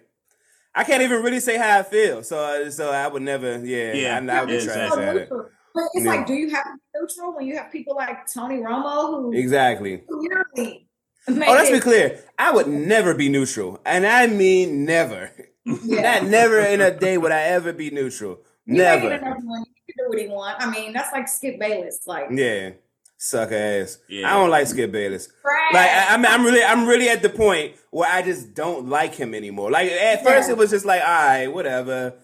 I 0.75 0.85
can't 0.85 1.03
even 1.03 1.23
really 1.23 1.41
say 1.41 1.57
how 1.57 1.79
I 1.79 1.83
feel, 1.83 2.23
so 2.23 2.69
so 2.71 2.91
I 2.91 3.07
would 3.09 3.23
never. 3.23 3.65
Yeah, 3.65 3.95
Yeah, 3.95 4.21
I, 4.21 4.37
I 4.37 4.41
would 4.41 4.49
be 4.49 4.55
yeah, 4.57 4.65
trash 4.65 4.77
exactly. 4.93 5.05
at 5.05 5.17
it. 5.17 5.29
But 5.75 5.85
it's 5.95 6.05
Yeah. 6.05 6.11
like, 6.13 6.27
do 6.27 6.35
you 6.35 6.51
have 6.51 6.65
to 6.65 6.71
be 6.75 7.01
neutral 7.01 7.35
when 7.35 7.47
you 7.47 7.57
have 7.57 7.73
people 7.73 7.97
like 7.97 8.31
Tony 8.33 8.59
Romo 8.59 9.23
who 9.23 9.33
Exactly. 9.33 10.05
clearly 10.09 10.87
make 11.29 11.49
Oh, 11.49 11.53
let's 11.53 11.71
be 11.71 11.81
clear. 11.81 12.21
I 12.39 12.53
would 12.53 12.67
never 12.69 13.15
be 13.15 13.29
neutral, 13.29 13.81
and 13.87 14.07
I 14.07 14.27
mean 14.27 14.85
never. 14.85 15.31
Yeah. 15.67 16.21
Not 16.21 16.25
never 16.31 16.59
in 16.61 16.81
a 16.83 16.91
day 16.91 17.17
would 17.17 17.33
I 17.33 17.41
ever 17.43 17.73
be 17.73 17.91
neutral. 17.91 18.41
You 18.67 18.75
Never. 18.77 19.13
enough 19.13 19.39
you 19.39 19.95
can 19.95 20.05
do 20.05 20.09
what 20.09 20.19
he 20.19 20.27
want. 20.27 20.63
I 20.63 20.71
mean, 20.71 20.93
that's 20.93 21.11
like 21.13 21.27
Skip 21.29 21.59
Bayless. 21.59 22.01
Like, 22.07 22.27
Yeah, 22.31 22.71
sucker 23.17 23.55
ass. 23.55 23.99
Yeah. 24.09 24.29
I 24.31 24.35
don't 24.39 24.51
like 24.51 24.67
Skip 24.67 24.93
Bayless. 24.93 25.27
trash. 25.41 25.73
Like 25.73 25.89
I, 25.91 26.15
I'm, 26.15 26.27
I'm 26.27 26.45
really, 26.45 26.63
I'm 26.63 26.87
really 26.87 27.09
at 27.09 27.23
the 27.23 27.31
point 27.31 27.77
where 27.91 28.11
I 28.11 28.21
just 28.23 28.53
don't 28.55 28.89
like 28.91 29.15
him 29.15 29.35
anymore. 29.35 29.71
Like 29.71 29.91
at 29.91 30.23
first, 30.23 30.49
Yeah. 30.49 30.53
it 30.55 30.59
was 30.59 30.69
just 30.71 30.85
like, 30.85 31.01
all 31.01 31.07
right, 31.09 31.47
whatever. 31.47 32.15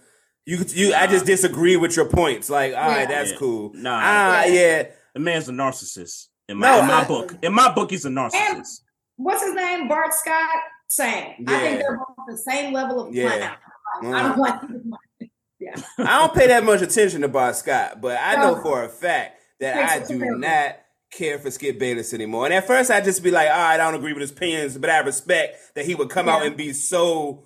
You, 0.45 0.59
you, 0.69 0.93
I 0.95 1.07
just 1.07 1.25
disagree 1.27 1.77
with 1.79 1.97
your 1.97 2.07
points. 2.11 2.51
Like, 2.51 2.75
all 2.75 2.89
right, 2.89 3.01
Yeah. 3.01 3.07
that's 3.07 3.31
Yeah. 3.33 3.39
cool. 3.39 3.71
Nah. 3.75 4.01
ah, 4.03 4.45
Yeah. 4.45 4.53
yeah, 4.53 4.83
The 5.15 5.21
man's 5.21 5.49
a 5.49 5.53
narcissist. 5.53 6.27
In 6.49 6.59
my, 6.59 6.69
No, 6.69 6.81
in 6.81 6.87
my 6.89 7.01
I- 7.03 7.05
book, 7.05 7.37
in 7.43 7.53
my 7.55 7.73
book, 7.73 7.91
he's 7.91 8.05
a 8.05 8.11
narcissist. 8.11 8.81
What's 9.23 9.43
his 9.45 9.55
name? 9.55 9.89
Bart 9.89 10.13
Scott. 10.15 10.51
Same. 10.89 11.45
I 11.47 11.59
think 11.61 11.81
they're 11.81 11.97
both 11.99 12.27
the 12.29 12.37
same 12.37 12.73
level 12.73 13.07
of 13.07 13.15
Yeah. 13.15 13.29
clown. 13.29 13.41
Like, 13.51 14.03
Mm. 14.05 14.15
I 14.15 14.23
don't 14.23 14.39
like. 14.39 14.61
Yeah. 15.63 15.75
I 15.99 16.19
don't 16.21 16.33
pay 16.35 16.47
that 16.47 16.65
much 16.65 16.81
attention 16.81 17.21
to 17.21 17.29
Bart 17.29 17.55
Scott, 17.55 18.01
but 18.01 18.19
I 18.19 18.37
know 18.37 18.63
for 18.63 18.83
a 18.83 18.89
fact 18.89 19.43
that 19.61 19.91
I 19.91 20.07
do 20.07 20.17
not 20.39 20.77
care 21.11 21.39
for 21.39 21.51
Skip 21.51 21.79
Bayless 21.79 22.15
anymore. 22.15 22.47
And 22.47 22.55
at 22.55 22.67
first, 22.67 22.91
I'd 22.91 23.05
just 23.05 23.23
be 23.23 23.31
like, 23.31 23.49
all 23.51 23.57
right, 23.59 23.75
I 23.75 23.77
don't 23.77 23.95
agree 23.95 24.15
with 24.15 24.23
his 24.23 24.31
opinions, 24.31 24.79
but 24.79 24.89
I 24.89 25.01
respect 25.01 25.75
that 25.75 25.85
he 25.85 25.95
would 25.95 26.09
come 26.09 26.31
out 26.31 26.47
and 26.47 26.57
be 26.57 26.73
so 26.73 27.43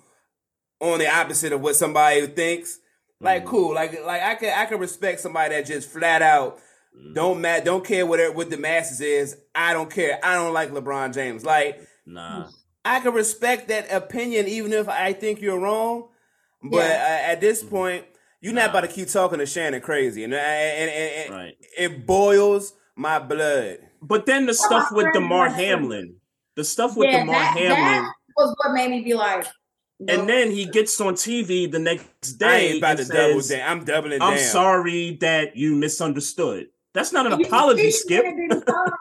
on 0.79 0.99
the 0.99 1.13
opposite 1.13 1.51
of 1.51 1.59
what 1.59 1.75
somebody 1.75 2.25
thinks. 2.27 2.79
Like, 3.19 3.43
Mhm. 3.43 3.47
cool. 3.47 3.73
Like, 3.75 4.05
like 4.05 4.21
I 4.21 4.35
can 4.35 4.57
I 4.57 4.65
can 4.65 4.79
respect 4.79 5.19
somebody 5.19 5.53
that 5.55 5.65
just 5.65 5.89
flat 5.89 6.21
out 6.21 6.59
don't 7.13 7.41
ma- 7.41 7.59
don't 7.59 7.83
care 7.85 8.05
what 8.05 8.35
what 8.35 8.49
the 8.49 8.57
masses 8.57 9.01
is. 9.01 9.37
I 9.53 9.73
don't 9.73 9.89
care. 9.89 10.19
I 10.23 10.35
don't 10.35 10.53
like 10.53 10.71
LeBron 10.71 11.13
James. 11.13 11.45
Like, 11.45 11.79
Nah. 12.05 12.47
I 12.83 12.99
can 12.99 13.13
respect 13.13 13.67
that 13.69 13.91
opinion 13.91 14.47
even 14.47 14.71
if 14.73 14.87
I 14.87 15.13
think 15.13 15.41
you're 15.41 15.59
wrong. 15.59 16.09
But 16.63 16.77
Yeah. 16.77 17.23
uh, 17.27 17.31
at 17.31 17.41
this 17.41 17.63
point, 17.63 18.05
you're 18.41 18.53
not 18.53 18.69
about 18.69 18.81
to 18.81 18.87
keep 18.87 19.07
talking 19.09 19.39
to 19.39 19.45
Shannon 19.45 19.81
crazy, 19.81 20.23
and 20.23 20.33
and, 20.33 20.89
and, 20.91 21.11
and 21.25 21.33
Right. 21.33 21.57
it 21.77 22.05
boils 22.05 22.73
my 22.95 23.19
blood. 23.19 23.79
But 24.01 24.25
then 24.25 24.45
the 24.45 24.53
stuff 24.53 24.91
with 24.91 25.05
friend 25.05 25.13
Damar 25.15 25.49
Hamlin, 25.49 26.17
the 26.55 26.63
stuff 26.63 26.95
with 26.95 27.09
Yeah, 27.09 27.19
Damar 27.19 27.35
that- 27.35 27.57
Hamlin, 27.57 28.03
that 28.03 28.13
was 28.37 28.55
what 28.63 28.73
made 28.73 28.89
me 28.91 29.01
be 29.01 29.13
like, 29.15 29.45
and 30.07 30.29
then 30.29 30.51
he 30.51 30.65
gets 30.65 30.99
on 31.01 31.15
TV 31.15 31.65
the 31.71 31.79
next 31.79 32.33
day. 32.33 32.45
I 32.45 32.55
ain't 32.57 32.77
about 32.79 32.97
to 32.97 33.05
double 33.05 33.41
down. 33.41 33.61
I'm 33.79 33.83
doubling 33.85 34.19
down. 34.19 34.29
"I'm 34.33 34.37
down. 34.37 34.45
sorry 34.45 35.17
that 35.21 35.55
you 35.57 35.75
misunderstood." 35.75 36.67
That's 36.95 37.11
not 37.13 37.31
an 37.31 37.39
You 37.39 37.45
apology, 37.45 37.91
see, 37.91 37.99
Skip. 37.99 38.23
man, 38.23 38.35
didn't 38.47 38.65
come. 38.65 38.91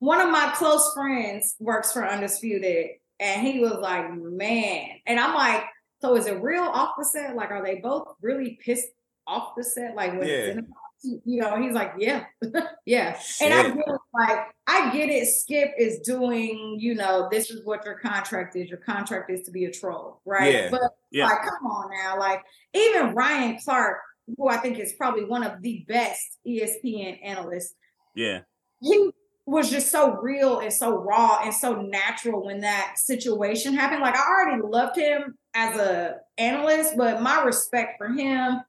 One 0.00 0.20
of 0.20 0.30
my 0.30 0.52
close 0.56 0.92
friends 0.94 1.54
works 1.58 1.92
for 1.92 2.06
Undisputed, 2.06 2.90
and 3.20 3.46
he 3.46 3.60
was 3.60 3.74
like, 3.80 4.12
"Man," 4.12 4.88
and 5.06 5.18
I'm 5.18 5.34
like, 5.34 5.64
"So 6.02 6.16
is 6.16 6.26
it 6.26 6.42
real 6.42 6.64
off 6.64 6.94
the 6.98 7.04
set? 7.04 7.34
Like, 7.36 7.50
are 7.50 7.64
they 7.64 7.76
both 7.76 8.14
really 8.20 8.58
pissed 8.62 8.88
off 9.26 9.54
the 9.56 9.64
set? 9.64 9.94
Like, 9.94 10.18
when 10.18 10.28
Yeah. 10.28 10.60
you 11.24 11.40
know?" 11.40 11.56
He's 11.62 11.72
like, 11.74 11.92
"Yeah, 11.98 12.24
yeah," 12.84 13.18
and 13.40 13.54
I 13.54 13.62
Shit. 13.62 13.74
get 13.74 13.84
it, 13.88 14.00
like, 14.12 14.46
I 14.66 14.90
get 14.92 15.08
it. 15.08 15.26
Skip 15.28 15.72
is 15.78 16.00
doing, 16.00 16.76
you 16.80 16.94
know, 16.96 17.28
this 17.30 17.50
is 17.50 17.64
what 17.64 17.84
your 17.84 17.94
contract 17.98 18.56
is. 18.56 18.68
Your 18.68 18.78
contract 18.78 19.30
is 19.30 19.42
to 19.42 19.52
be 19.52 19.64
a 19.64 19.70
troll, 19.70 20.20
right? 20.24 20.52
Yeah. 20.54 20.70
But 20.70 20.82
Yeah. 21.12 21.26
like, 21.26 21.42
come 21.42 21.66
on 21.70 21.90
now, 21.90 22.18
like, 22.18 22.42
even 22.74 23.14
Ryan 23.14 23.58
Clark, 23.64 23.98
who 24.36 24.48
I 24.48 24.58
think 24.58 24.78
is 24.78 24.92
probably 24.94 25.24
one 25.24 25.42
of 25.42 25.62
the 25.62 25.84
best 25.88 26.38
ESPN 26.46 27.18
analysts 27.24 27.74
Yeah, 28.14 28.40
he 28.80 29.10
was 29.46 29.70
just 29.70 29.90
so 29.90 30.12
real 30.20 30.58
and 30.60 30.72
so 30.72 30.94
raw 30.96 31.40
and 31.42 31.54
so 31.54 31.80
natural 31.80 32.44
when 32.44 32.60
that 32.60 32.94
situation 32.96 33.74
happened. 33.74 34.02
Like 34.02 34.14
I 34.16 34.22
already 34.28 34.62
loved 34.62 34.96
him 34.96 35.36
as 35.54 35.78
a 35.78 36.16
analyst, 36.36 36.96
but 36.98 37.22
my 37.22 37.42
respect 37.42 37.94
for 37.96 38.08
him, 38.08 38.60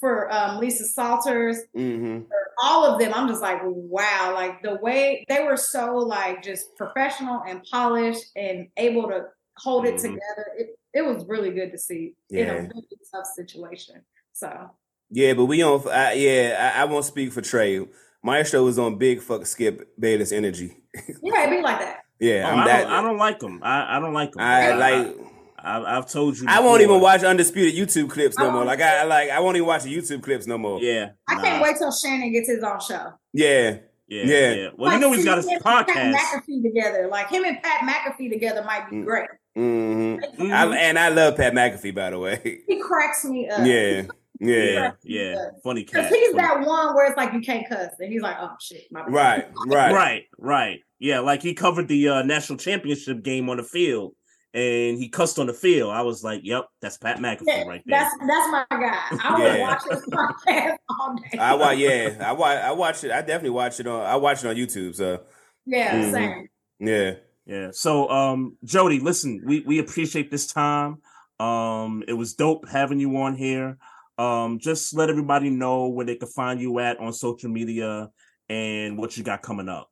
for 0.00 0.32
um, 0.32 0.58
Lisa 0.58 0.84
Salters, 0.84 1.58
Mm-hmm. 1.76 2.22
for 2.26 2.36
all 2.62 2.84
of 2.84 2.98
them, 2.98 3.12
I'm 3.14 3.28
just 3.28 3.40
like, 3.40 3.60
wow, 3.64 4.32
like 4.34 4.62
the 4.62 4.76
way 4.76 5.24
they 5.28 5.44
were 5.44 5.56
so 5.56 5.94
like 5.96 6.42
just 6.42 6.74
professional 6.76 7.42
and 7.46 7.62
polished 7.70 8.24
and 8.34 8.66
able 8.76 9.08
to 9.08 9.26
hold 9.58 9.86
it 9.86 9.94
Mhm. 9.94 10.02
together. 10.02 10.46
It, 10.58 10.76
it 10.92 11.02
was 11.02 11.24
really 11.26 11.50
good 11.52 11.70
to 11.72 11.78
see 11.78 12.14
in 12.30 12.48
a 12.48 12.54
really 12.62 12.86
tough 13.14 13.26
situation. 13.36 14.04
So 14.32 14.70
Yeah, 15.10 15.34
but 15.34 15.44
we 15.46 15.58
don't. 15.58 15.86
I, 15.86 16.12
yeah, 16.14 16.72
I, 16.76 16.82
I 16.82 16.84
won't 16.84 17.04
speak 17.04 17.32
for 17.32 17.40
Trey. 17.42 17.86
Maestro 18.22 18.64
was 18.64 18.78
on 18.78 18.98
big 18.98 19.20
fuck 19.22 19.46
Skip 19.46 19.88
Bayless 19.98 20.32
energy. 20.32 20.76
yeah, 21.22 21.42
it'd 21.44 21.50
be 21.58 21.62
like 21.62 21.78
that. 21.80 22.00
Yeah, 22.18 22.44
Oh, 22.48 22.52
I'm 22.52 22.58
I, 22.60 22.64
that. 22.66 22.82
don't, 22.84 22.92
I 22.92 23.02
don't 23.02 23.18
like 23.18 23.42
him. 23.42 23.60
I, 23.62 23.96
I 23.96 24.00
don't 24.00 24.14
like 24.14 24.28
him. 24.34 24.40
I 24.40 24.74
like. 24.74 25.16
I, 25.58 25.96
I've 25.98 26.10
told 26.10 26.38
you. 26.38 26.46
I 26.48 26.60
won't 26.60 26.80
even 26.82 27.00
watch 27.00 27.22
undisputed 27.24 27.74
YouTube 27.74 28.08
clips 28.10 28.38
no 28.38 28.48
I 28.50 28.52
more. 28.52 28.64
Like 28.64 28.80
I 28.80 29.04
like. 29.04 29.30
I 29.30 29.40
won't 29.40 29.56
even 29.56 29.66
watch 29.68 29.82
the 29.84 29.94
YouTube 29.96 30.22
clips 30.22 30.46
no 30.46 30.58
more. 30.58 30.80
Yeah, 30.80 31.10
I 31.28 31.34
nah, 31.34 31.42
can't 31.42 31.62
wait 31.62 31.76
till 31.76 31.92
Shannon 31.92 32.32
gets 32.32 32.48
his 32.48 32.62
own 32.62 32.80
show. 32.80 33.12
Yeah, 33.32 33.78
Yeah, 34.08 34.22
Yeah. 34.24 34.52
yeah. 34.54 34.68
Well, 34.76 34.92
you 34.92 34.98
know 35.00 35.12
he's 35.12 35.24
got 35.24 35.36
his 35.38 35.46
him 35.46 35.54
and 35.54 35.64
Pat 35.64 35.86
podcast. 35.88 36.14
McAfee 36.14 36.62
together. 36.62 37.08
Like 37.10 37.28
him 37.28 37.44
and 37.44 37.60
Pat 37.62 37.80
McAfee 37.82 38.30
together 38.32 38.64
might 38.64 38.88
be 38.90 38.96
Mm. 38.96 39.04
great. 39.04 39.28
hmm 39.54 40.16
Mhm. 40.42 40.52
I, 40.52 40.76
and 40.78 40.98
I 40.98 41.08
love 41.10 41.36
Pat 41.36 41.52
McAfee, 41.52 41.94
by 41.94 42.10
the 42.10 42.18
way. 42.18 42.60
He 42.68 42.80
cracks 42.80 43.24
me 43.24 43.48
up. 43.48 43.66
yeah, 43.66 44.02
yeah, 44.40 44.56
yeah, 44.62 44.90
yeah. 45.02 45.34
Funny 45.64 45.84
Because 45.84 46.04
cat. 46.08 46.12
he's 46.12 46.30
Funny- 46.32 46.42
that 46.42 46.66
one 46.66 46.94
where 46.94 47.06
it's 47.06 47.16
like 47.16 47.32
you 47.32 47.40
can't 47.40 47.68
cuss, 47.68 47.92
and 47.98 48.12
he's 48.12 48.22
like, 48.22 48.36
"Oh 48.40 48.50
shit, 48.60 48.82
my 48.90 49.02
bad." 49.02 49.12
right, 49.12 49.46
right, 49.66 49.92
Right, 49.92 50.22
right. 50.38 50.80
Yeah, 50.98 51.20
like 51.20 51.42
he 51.42 51.54
covered 51.54 51.88
the 51.88 52.08
uh, 52.08 52.22
national 52.22 52.58
championship 52.58 53.22
game 53.22 53.48
on 53.50 53.56
the 53.58 53.62
field, 53.62 54.14
and 54.54 54.96
he 54.98 55.08
cussed 55.10 55.38
on 55.38 55.46
the 55.46 55.52
field. 55.52 55.92
I 55.92 56.02
was 56.02 56.24
like, 56.24 56.40
"Yep, 56.44 56.64
that's 56.80 56.96
Pat 56.96 57.18
McAfee 57.18 57.42
Yeah, 57.46 57.64
right 57.64 57.82
there." 57.86 57.98
That's 58.00 58.14
that's 58.26 58.50
my 58.50 58.64
guy. 58.70 58.98
I 59.22 59.34
would 59.38 59.42
Yeah. 59.58 59.60
watch 59.68 59.82
his 59.90 60.00
podcast 60.12 60.76
all 60.88 61.16
day. 61.16 61.38
I 61.38 61.54
watch. 61.54 61.78
Yeah, 61.78 62.16
I 62.24 62.32
watch. 62.32 62.58
I 62.58 62.72
watch 62.72 63.04
it. 63.04 63.10
I 63.10 63.20
definitely 63.20 63.50
watch 63.50 63.78
it 63.80 63.86
on. 63.86 64.06
I 64.06 64.16
watch 64.16 64.44
it 64.44 64.48
on 64.48 64.56
YouTube. 64.56 64.94
So 64.94 65.20
yeah, 65.66 66.00
Mhm. 66.02 66.12
same. 66.12 66.48
yeah, 66.78 67.12
Yeah. 67.46 67.68
So, 67.72 68.08
um, 68.08 68.56
Jody, 68.64 69.00
listen, 69.00 69.42
we 69.44 69.60
we 69.60 69.78
appreciate 69.78 70.30
this 70.30 70.46
time. 70.46 70.98
Um, 71.38 72.02
it 72.08 72.14
was 72.14 72.32
dope 72.34 72.66
having 72.68 72.98
you 72.98 73.14
on 73.18 73.34
here. 73.36 73.76
Um, 74.18 74.58
just 74.58 74.94
let 74.94 75.10
everybody 75.10 75.50
know 75.50 75.88
where 75.88 76.06
they 76.06 76.16
can 76.16 76.28
find 76.28 76.60
you 76.60 76.78
at 76.78 76.98
on 76.98 77.12
social 77.12 77.50
media 77.50 78.10
and 78.48 78.96
what 78.96 79.16
you 79.16 79.22
got 79.22 79.42
coming 79.42 79.68
up. 79.68 79.90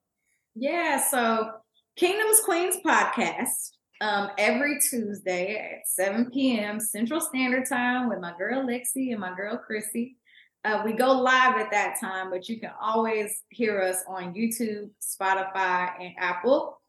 Yeah, 0.55 1.03
so 1.03 1.51
Kingdoms 1.97 2.41
Queens 2.45 2.77
podcast 2.85 3.73
um, 4.01 4.31
every 4.39 4.79
Tuesday 4.81 5.57
at 5.57 5.89
7 5.89 6.31
p.m. 6.31 6.81
Central 6.81 7.21
Standard 7.21 7.69
Time 7.69 8.09
with 8.09 8.21
my 8.21 8.33
girl 8.37 8.67
Lexi 8.67 9.13
and 9.13 9.21
my 9.21 9.35
girl 9.35 9.57
Chrissy. 9.57 10.17
Uh, 10.65 10.83
we 10.85 10.93
go 10.93 11.13
live 11.13 11.57
at 11.57 11.71
that 11.71 12.01
time, 12.01 12.31
but 12.31 12.49
you 12.49 12.59
can 12.59 12.71
always 12.81 13.43
hear 13.51 13.83
us 13.83 14.03
on 14.09 14.35
YouTube, 14.35 14.89
Spotify, 15.03 15.91
and 16.01 16.15
Apple. 16.19 16.81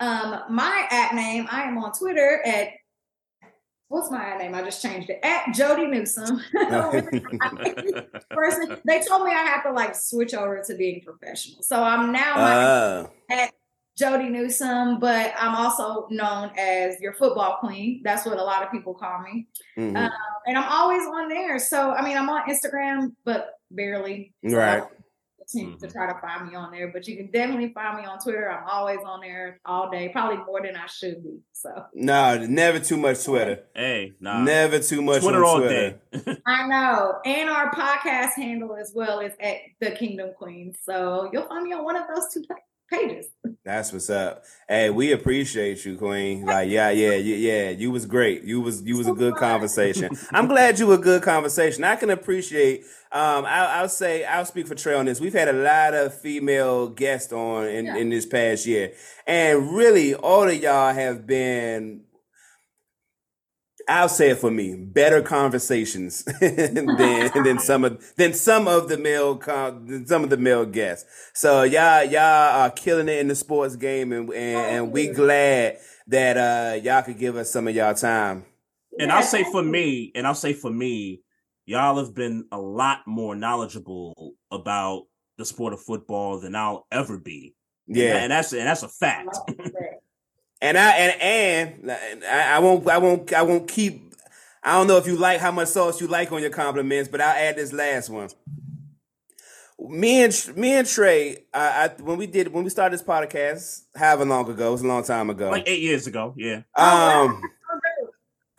Um, 0.00 0.42
my 0.50 0.86
at 0.90 1.14
name, 1.14 1.46
I 1.50 1.62
am 1.62 1.76
on 1.78 1.92
Twitter 1.92 2.42
at 2.44 2.68
what's 3.92 4.10
my 4.10 4.24
at 4.24 4.38
name? 4.38 4.54
I 4.54 4.62
just 4.62 4.82
changed 4.82 5.10
it 5.10 5.20
at 5.22 5.54
Jody 5.54 5.86
Newsom. 5.86 6.40
Person, 8.30 8.76
they 8.84 9.02
told 9.02 9.24
me 9.24 9.32
I 9.32 9.42
have 9.44 9.62
to 9.64 9.72
like 9.72 9.94
switch 9.94 10.34
over 10.34 10.62
to 10.66 10.74
being 10.74 11.02
professional, 11.02 11.62
so 11.62 11.82
I'm 11.82 12.10
now 12.12 12.36
uh, 13.30 13.46
Jody 13.96 14.30
Newsom, 14.30 14.98
but 14.98 15.34
I'm 15.38 15.54
also 15.54 16.06
known 16.10 16.50
as 16.58 16.98
your 17.00 17.12
football 17.12 17.58
queen. 17.60 18.00
That's 18.02 18.24
what 18.24 18.38
a 18.38 18.42
lot 18.42 18.62
of 18.62 18.70
people 18.72 18.94
call 18.94 19.20
me. 19.20 19.48
mhm. 19.76 19.96
Uh, 19.96 20.10
And 20.46 20.56
I'm 20.56 20.70
always 20.72 21.02
on 21.06 21.28
there. 21.28 21.58
So, 21.58 21.92
I 21.92 22.02
mean, 22.02 22.16
I'm 22.16 22.28
on 22.30 22.48
Instagram, 22.48 23.12
but 23.24 23.50
barely. 23.70 24.32
So 24.48 24.56
Right. 24.56 24.82
I 25.52 25.58
continue 25.58 25.78
to 25.78 25.86
mm-hmm. 25.86 25.98
try 25.98 26.12
to 26.12 26.20
find 26.20 26.48
me 26.48 26.54
on 26.54 26.70
there, 26.72 26.88
but 26.88 27.06
you 27.06 27.16
can 27.16 27.26
definitely 27.26 27.72
find 27.72 27.98
me 27.98 28.04
on 28.04 28.18
Twitter. 28.18 28.50
I'm 28.50 28.66
always 28.68 28.98
on 29.04 29.20
there 29.20 29.60
all 29.64 29.90
day, 29.90 30.08
probably 30.08 30.44
more 30.44 30.62
than 30.62 30.76
I 30.76 30.86
should 30.86 31.22
be. 31.22 31.40
So 31.52 31.70
no, 31.94 32.38
never 32.46 32.78
too 32.78 32.96
much 32.96 33.24
Twitter. 33.24 33.64
hey, 33.74 34.12
nah. 34.20 34.42
Never 34.42 34.80
too 34.80 35.02
much 35.02 35.22
Twitter 35.22 35.44
all 35.44 35.58
Twitter. 35.58 36.00
day. 36.12 36.36
I 36.46 36.66
know. 36.66 37.18
And 37.24 37.50
our 37.50 37.70
podcast 37.72 38.34
handle 38.36 38.76
as 38.76 38.92
well 38.94 39.20
is 39.20 39.32
at 39.40 39.56
the 39.80 39.92
Kingdom 39.92 40.30
Queen. 40.36 40.74
So 40.84 41.30
you'll 41.32 41.46
find 41.46 41.64
me 41.64 41.72
on 41.72 41.84
one 41.84 41.96
of 41.96 42.04
those 42.12 42.32
two 42.32 42.42
pa- 42.48 42.54
pages. 42.92 43.26
That's 43.64 43.92
what's 43.92 44.10
up. 44.10 44.44
Hey, 44.68 44.90
we 44.90 45.12
appreciate 45.12 45.84
you, 45.84 45.96
Queen. 45.96 46.44
Like, 46.44 46.68
yeah, 46.68 46.90
yeah, 46.90 47.14
yeah, 47.14 47.36
yeah. 47.36 47.70
You 47.70 47.90
was 47.90 48.06
great. 48.06 48.42
You 48.44 48.60
was 48.60 48.82
you 48.82 48.96
was 48.96 49.06
a 49.06 49.12
good 49.12 49.34
conversation. 49.36 50.10
I'm 50.32 50.46
glad 50.48 50.78
you 50.78 50.86
were 50.88 50.94
a 50.94 50.98
good 50.98 51.22
conversation. 51.22 51.84
I 51.84 51.96
can 51.96 52.10
appreciate. 52.10 52.82
Um, 53.12 53.44
I, 53.44 53.78
I'll 53.78 53.88
say 53.88 54.24
I'll 54.24 54.44
speak 54.44 54.66
for 54.66 54.74
Trey 54.74 54.94
on 54.94 55.04
this. 55.06 55.20
We've 55.20 55.32
had 55.32 55.48
a 55.48 55.52
lot 55.52 55.94
of 55.94 56.12
female 56.20 56.88
guests 56.88 57.32
on 57.32 57.66
in, 57.68 57.86
Yeah. 57.86 57.96
in 57.96 58.10
this 58.10 58.26
past 58.26 58.66
year, 58.66 58.92
and 59.26 59.72
really, 59.76 60.14
all 60.14 60.48
of 60.48 60.54
y'all 60.62 60.92
have 60.94 61.26
been. 61.26 62.02
I'll 63.88 64.08
say 64.08 64.30
it 64.30 64.38
for 64.38 64.50
me, 64.50 64.74
better 64.76 65.22
conversations 65.22 66.24
than 66.40 66.86
than 66.96 67.58
some 67.60 67.84
of 67.84 68.14
than 68.16 68.32
some 68.34 68.68
of 68.68 68.88
the 68.88 68.98
male 68.98 69.36
con, 69.36 70.04
some 70.06 70.24
of 70.24 70.30
the 70.30 70.36
male 70.36 70.66
guests. 70.66 71.08
So 71.34 71.62
y'all 71.62 72.04
y'all 72.04 72.20
are 72.62 72.70
killing 72.70 73.08
it 73.08 73.18
in 73.18 73.28
the 73.28 73.34
sports 73.34 73.76
game, 73.76 74.12
and 74.12 74.28
and, 74.32 74.76
and 74.76 74.92
we 74.92 75.08
glad 75.08 75.78
that 76.08 76.36
uh 76.36 76.80
y'all 76.82 77.02
could 77.02 77.18
give 77.18 77.36
us 77.36 77.50
some 77.50 77.68
of 77.68 77.74
y'all 77.74 77.94
time. 77.94 78.44
And 78.98 79.10
I'll 79.10 79.22
say 79.22 79.44
for 79.44 79.62
me, 79.62 80.12
and 80.14 80.26
I'll 80.26 80.34
say 80.34 80.52
for 80.52 80.70
me, 80.70 81.22
y'all 81.64 81.96
have 81.96 82.14
been 82.14 82.46
a 82.52 82.58
lot 82.58 83.00
more 83.06 83.34
knowledgeable 83.34 84.34
about 84.50 85.04
the 85.38 85.44
sport 85.44 85.72
of 85.72 85.80
football 85.80 86.40
than 86.40 86.54
I'll 86.54 86.86
ever 86.92 87.18
be. 87.18 87.54
Yeah, 87.86 88.18
and 88.18 88.30
that's 88.30 88.52
and 88.52 88.66
that's 88.66 88.82
a 88.82 88.88
fact. 88.88 89.36
and 90.62 90.78
I 90.78 90.90
and 90.92 91.20
and 91.20 92.24
I, 92.24 92.56
I 92.56 92.58
won't 92.60 92.88
I 92.88 92.98
won't 92.98 93.32
I 93.32 93.42
won't 93.42 93.68
keep. 93.68 94.14
I 94.62 94.74
don't 94.74 94.86
know 94.86 94.96
if 94.96 95.08
you 95.08 95.16
like 95.16 95.40
how 95.40 95.50
much 95.50 95.68
sauce 95.68 96.00
you 96.00 96.06
like 96.06 96.30
on 96.30 96.40
your 96.40 96.50
compliments, 96.50 97.08
but 97.10 97.20
I'll 97.20 97.36
add 97.36 97.56
this 97.56 97.72
last 97.72 98.08
one. 98.08 98.28
Me 99.80 100.22
and 100.22 100.56
me 100.56 100.74
and 100.74 100.86
Trey, 100.86 101.44
I, 101.52 101.90
I 101.98 102.02
when 102.02 102.16
we 102.16 102.28
did 102.28 102.52
when 102.52 102.62
we 102.62 102.70
started 102.70 102.96
this 102.96 103.04
podcast, 103.04 103.82
however 103.96 104.24
long 104.24 104.48
ago, 104.48 104.68
it 104.68 104.72
was 104.72 104.82
a 104.82 104.86
long 104.86 105.02
time 105.02 105.30
ago. 105.30 105.50
Like 105.50 105.64
eight 105.66 105.82
years 105.82 106.06
ago, 106.06 106.32
yeah. 106.36 106.62
Um, 106.76 107.42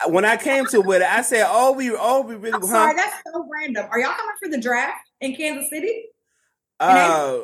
when 0.06 0.26
I 0.26 0.36
came 0.36 0.66
to 0.66 0.92
it, 0.92 1.00
I 1.00 1.22
said, 1.22 1.46
"Oh, 1.48 1.72
we, 1.72 1.90
oh, 1.90 2.20
we 2.20 2.34
really, 2.34 2.52
I'm 2.52 2.60
huh? 2.60 2.66
sorry, 2.66 2.96
that's 2.96 3.16
so 3.32 3.48
random. 3.50 3.86
Are 3.90 3.98
y'all 3.98 4.12
coming 4.12 4.34
for 4.42 4.50
the 4.50 4.60
draft 4.60 5.08
in 5.22 5.34
Kansas 5.34 5.70
City? 5.70 6.04
Uh, 6.78 7.38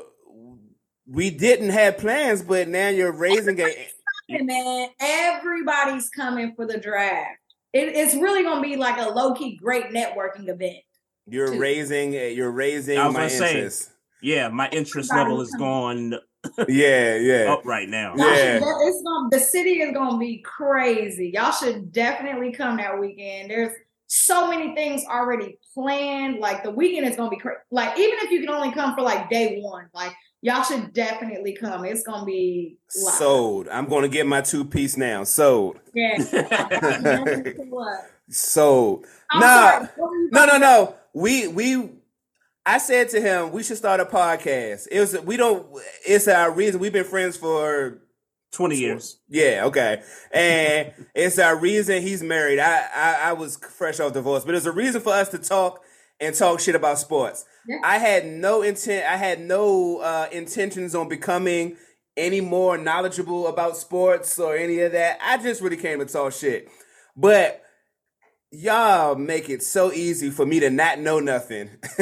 we 1.07 1.31
didn't 1.31 1.71
have 1.71 1.97
plans, 1.97 2.43
but 2.43 2.69
now 2.69 2.89
you're 2.89 3.13
raising 3.13 3.59
a. 3.59 3.89
Hey, 4.31 4.43
man, 4.43 4.89
everybody's 5.01 6.09
coming 6.11 6.55
for 6.55 6.65
the 6.67 6.79
draft. 6.79 7.39
It, 7.73 7.89
it's 7.97 8.15
really 8.15 8.45
gonna 8.45 8.63
be 8.63 8.77
like 8.77 8.99
a 8.99 9.11
low 9.11 9.35
key 9.35 9.57
great 9.57 9.87
networking 9.87 10.49
event. 10.49 10.79
You're 11.27 11.59
raising, 11.59 12.15
eh, 12.15 12.29
you're 12.29 12.51
raising 12.53 12.99
I 12.99 13.07
was 13.07 13.15
my 13.15 13.21
gonna 13.21 13.31
say, 13.31 13.55
interest. 13.57 13.91
Yeah, 14.23 14.49
my 14.49 14.69
interest 14.71 15.11
Everybody 15.11 15.31
level 15.31 15.43
is 15.43 15.55
gone 15.55 16.15
Yeah, 16.69 17.17
yeah. 17.17 17.53
up 17.53 17.65
right 17.65 17.89
now. 17.89 18.15
Y'all 18.17 18.27
Yeah. 18.29 18.59
should 18.59 18.89
it's 18.89 19.03
gonna 19.03 19.29
the 19.31 19.41
city 19.41 19.81
is 19.83 19.93
gonna 19.93 20.19
be 20.19 20.39
crazy. 20.39 21.31
Y'all 21.35 21.53
should 21.53 21.93
definitely 21.93 22.53
come 22.53 22.77
that 22.77 22.99
weekend. 22.99 23.51
There's 23.51 23.73
so 24.07 24.49
many 24.49 24.75
things 24.75 25.05
already 25.05 25.59
planned. 25.75 26.39
Like 26.39 26.63
the 26.63 26.71
weekend 26.71 27.07
is 27.07 27.17
gonna 27.17 27.31
be 27.31 27.39
crazy. 27.39 27.59
Like 27.71 27.99
even 27.99 28.19
if 28.23 28.31
you 28.31 28.41
can 28.41 28.51
only 28.51 28.73
come 28.73 28.95
for 28.95 29.03
like 29.03 29.29
day 29.31 29.61
one, 29.61 29.89
like 29.93 30.13
y'all 30.43 30.63
should 30.63 30.93
definitely 30.93 31.53
come. 31.55 31.85
It's 31.85 32.03
gonna 32.03 32.25
be 32.25 32.79
live. 33.05 33.15
Sold. 33.15 33.69
I'm 33.69 33.87
going 33.87 34.03
to 34.03 34.09
get 34.09 34.27
my 34.27 34.41
two 34.41 34.65
piece 34.65 34.97
now. 34.97 35.25
Sold. 35.25 35.79
yeah. 35.95 36.17
Sold. 38.29 39.07
I'm 39.31 39.41
Nah. 39.41 39.71
sorry, 39.71 39.87
what 39.97 40.11
were 40.11 40.17
you 40.17 40.31
No, 40.33 40.47
no, 40.47 40.59
no. 40.59 40.95
We 41.15 41.49
we. 41.49 41.91
I 42.67 42.79
said 42.79 43.09
to 43.11 43.21
him, 43.21 43.53
we 43.53 43.63
should 43.63 43.79
start 43.79 44.01
a 44.01 44.05
podcast. 44.05 44.87
It 44.91 45.01
was 45.01 45.19
we 45.21 45.37
don't. 45.37 45.67
It's 46.07 46.29
our 46.29 46.51
reason. 46.53 46.81
We've 46.81 46.93
been 46.93 47.05
friends 47.05 47.37
for 47.37 48.01
Twenty 48.53 48.77
years. 48.79 49.21
Yeah, 49.29 49.63
okay. 49.67 50.03
And 50.33 50.93
it's 51.15 51.39
our 51.39 51.57
reason 51.57 52.03
he's 52.03 52.21
married. 52.23 52.59
I, 52.59 52.85
I 52.95 53.19
I 53.31 53.33
was 53.35 53.57
fresh 53.57 54.01
off 54.01 54.13
divorce, 54.13 54.45
but 54.45 54.57
it's 54.57 54.67
a 54.67 54.73
reason 54.73 55.01
for 55.01 55.13
us 55.13 55.29
to 55.31 55.39
talk 55.39 55.85
and 56.21 56.35
talk 56.35 56.61
shit 56.61 56.75
about 56.75 56.99
sports. 56.99 57.45
Yeah. 57.67 57.79
I 57.83 57.99
had 57.99 58.27
no 58.27 58.63
intent. 58.63 59.07
I 59.07 59.17
had 59.17 59.41
no 59.41 59.99
uh, 59.99 60.29
intentions 60.33 60.95
on 60.95 61.09
becoming 61.09 61.77
any 62.17 62.41
more 62.41 62.77
knowledgeable 62.77 63.47
about 63.47 63.77
sports 63.77 64.39
or 64.39 64.57
any 64.57 64.81
of 64.81 64.93
that. 64.93 65.19
I 65.23 65.39
just 65.39 65.63
really 65.63 65.77
came 65.77 65.99
to 66.01 66.07
talk 66.07 66.33
shit. 66.33 66.69
But 67.17 67.63
y'all 68.51 69.15
make 69.15 69.49
it 69.49 69.63
so 69.63 69.93
easy 69.93 70.31
for 70.31 70.45
me 70.45 70.61
to 70.61 70.71
not 70.71 70.99
know 70.99 71.21
nothing. 71.21 71.71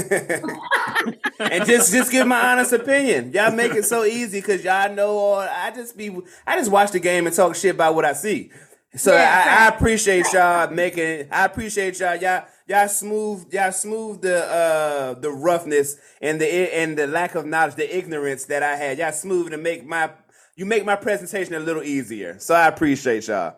and 1.39 1.65
just 1.67 1.93
just 1.93 2.11
give 2.11 2.27
my 2.27 2.53
honest 2.53 2.73
opinion. 2.73 3.33
Y'all 3.33 3.55
make 3.55 3.73
it 3.73 3.85
so 3.85 4.05
easy 4.05 4.41
because 4.41 4.65
y'all 4.65 4.93
know 4.93 5.17
all. 5.17 5.41
I 5.41 5.71
just 5.75 5.97
be 5.97 6.17
I 6.47 6.57
just 6.57 6.71
watch 6.71 6.91
the 6.91 7.01
game 7.01 7.27
and 7.27 7.35
talk 7.35 7.55
shit 7.55 7.75
about 7.75 7.95
what 7.95 8.05
I 8.05 8.15
see. 8.15 8.51
So 8.97 9.13
Yeah, 9.13 9.45
I, 9.47 9.67
I 9.67 9.77
appreciate 9.77 10.27
y'all 10.33 10.71
making. 10.71 11.29
I 11.31 11.45
appreciate 11.45 12.01
y'all. 12.01 12.17
Y'all 12.17 12.45
y'all 12.69 12.89
smooth. 12.89 13.53
Y'all 13.53 13.73
smooth 13.73 14.21
the 14.21 14.45
uh 14.45 15.15
the 15.15 15.31
roughness 15.31 15.97
and 16.21 16.41
the 16.41 16.47
and 16.77 16.97
the 16.97 17.07
lack 17.07 17.35
of 17.35 17.47
knowledge, 17.47 17.75
the 17.75 17.97
ignorance 17.97 18.45
that 18.47 18.63
I 18.63 18.77
had. 18.77 18.99
Y'all 18.99 19.13
smooth 19.13 19.51
to 19.51 19.57
make 19.57 19.85
my 19.87 20.11
you 20.57 20.67
make 20.67 20.85
my 20.85 20.97
presentation 20.97 21.55
a 21.55 21.61
little 21.61 21.83
easier. 21.83 22.39
So 22.39 22.55
I 22.55 22.67
appreciate 22.69 23.29
y'all. 23.29 23.57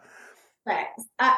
Facts. 0.67 1.03
I, 1.19 1.37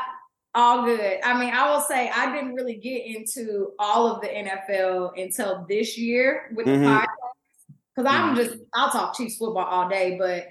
all 0.55 0.85
good. 0.85 1.19
I 1.25 1.39
mean, 1.41 1.55
I 1.55 1.71
will 1.73 1.81
say 1.83 2.11
I 2.11 2.35
didn't 2.35 2.55
really 2.55 2.77
get 2.77 3.07
into 3.07 3.71
all 3.79 4.07
of 4.15 4.21
the 4.21 4.29
NFL 4.29 5.13
until 5.17 5.65
this 5.69 5.97
year 5.97 6.53
with 6.55 6.67
the 6.67 6.73
Mhm. 6.73 6.85
podcast 6.85 7.07
because 7.97 8.13
I'm 8.13 8.37
just 8.37 8.57
I'll 8.75 8.91
talk 8.91 9.17
Chiefs 9.17 9.37
football 9.37 9.65
all 9.65 9.89
day, 9.89 10.17
but 10.19 10.47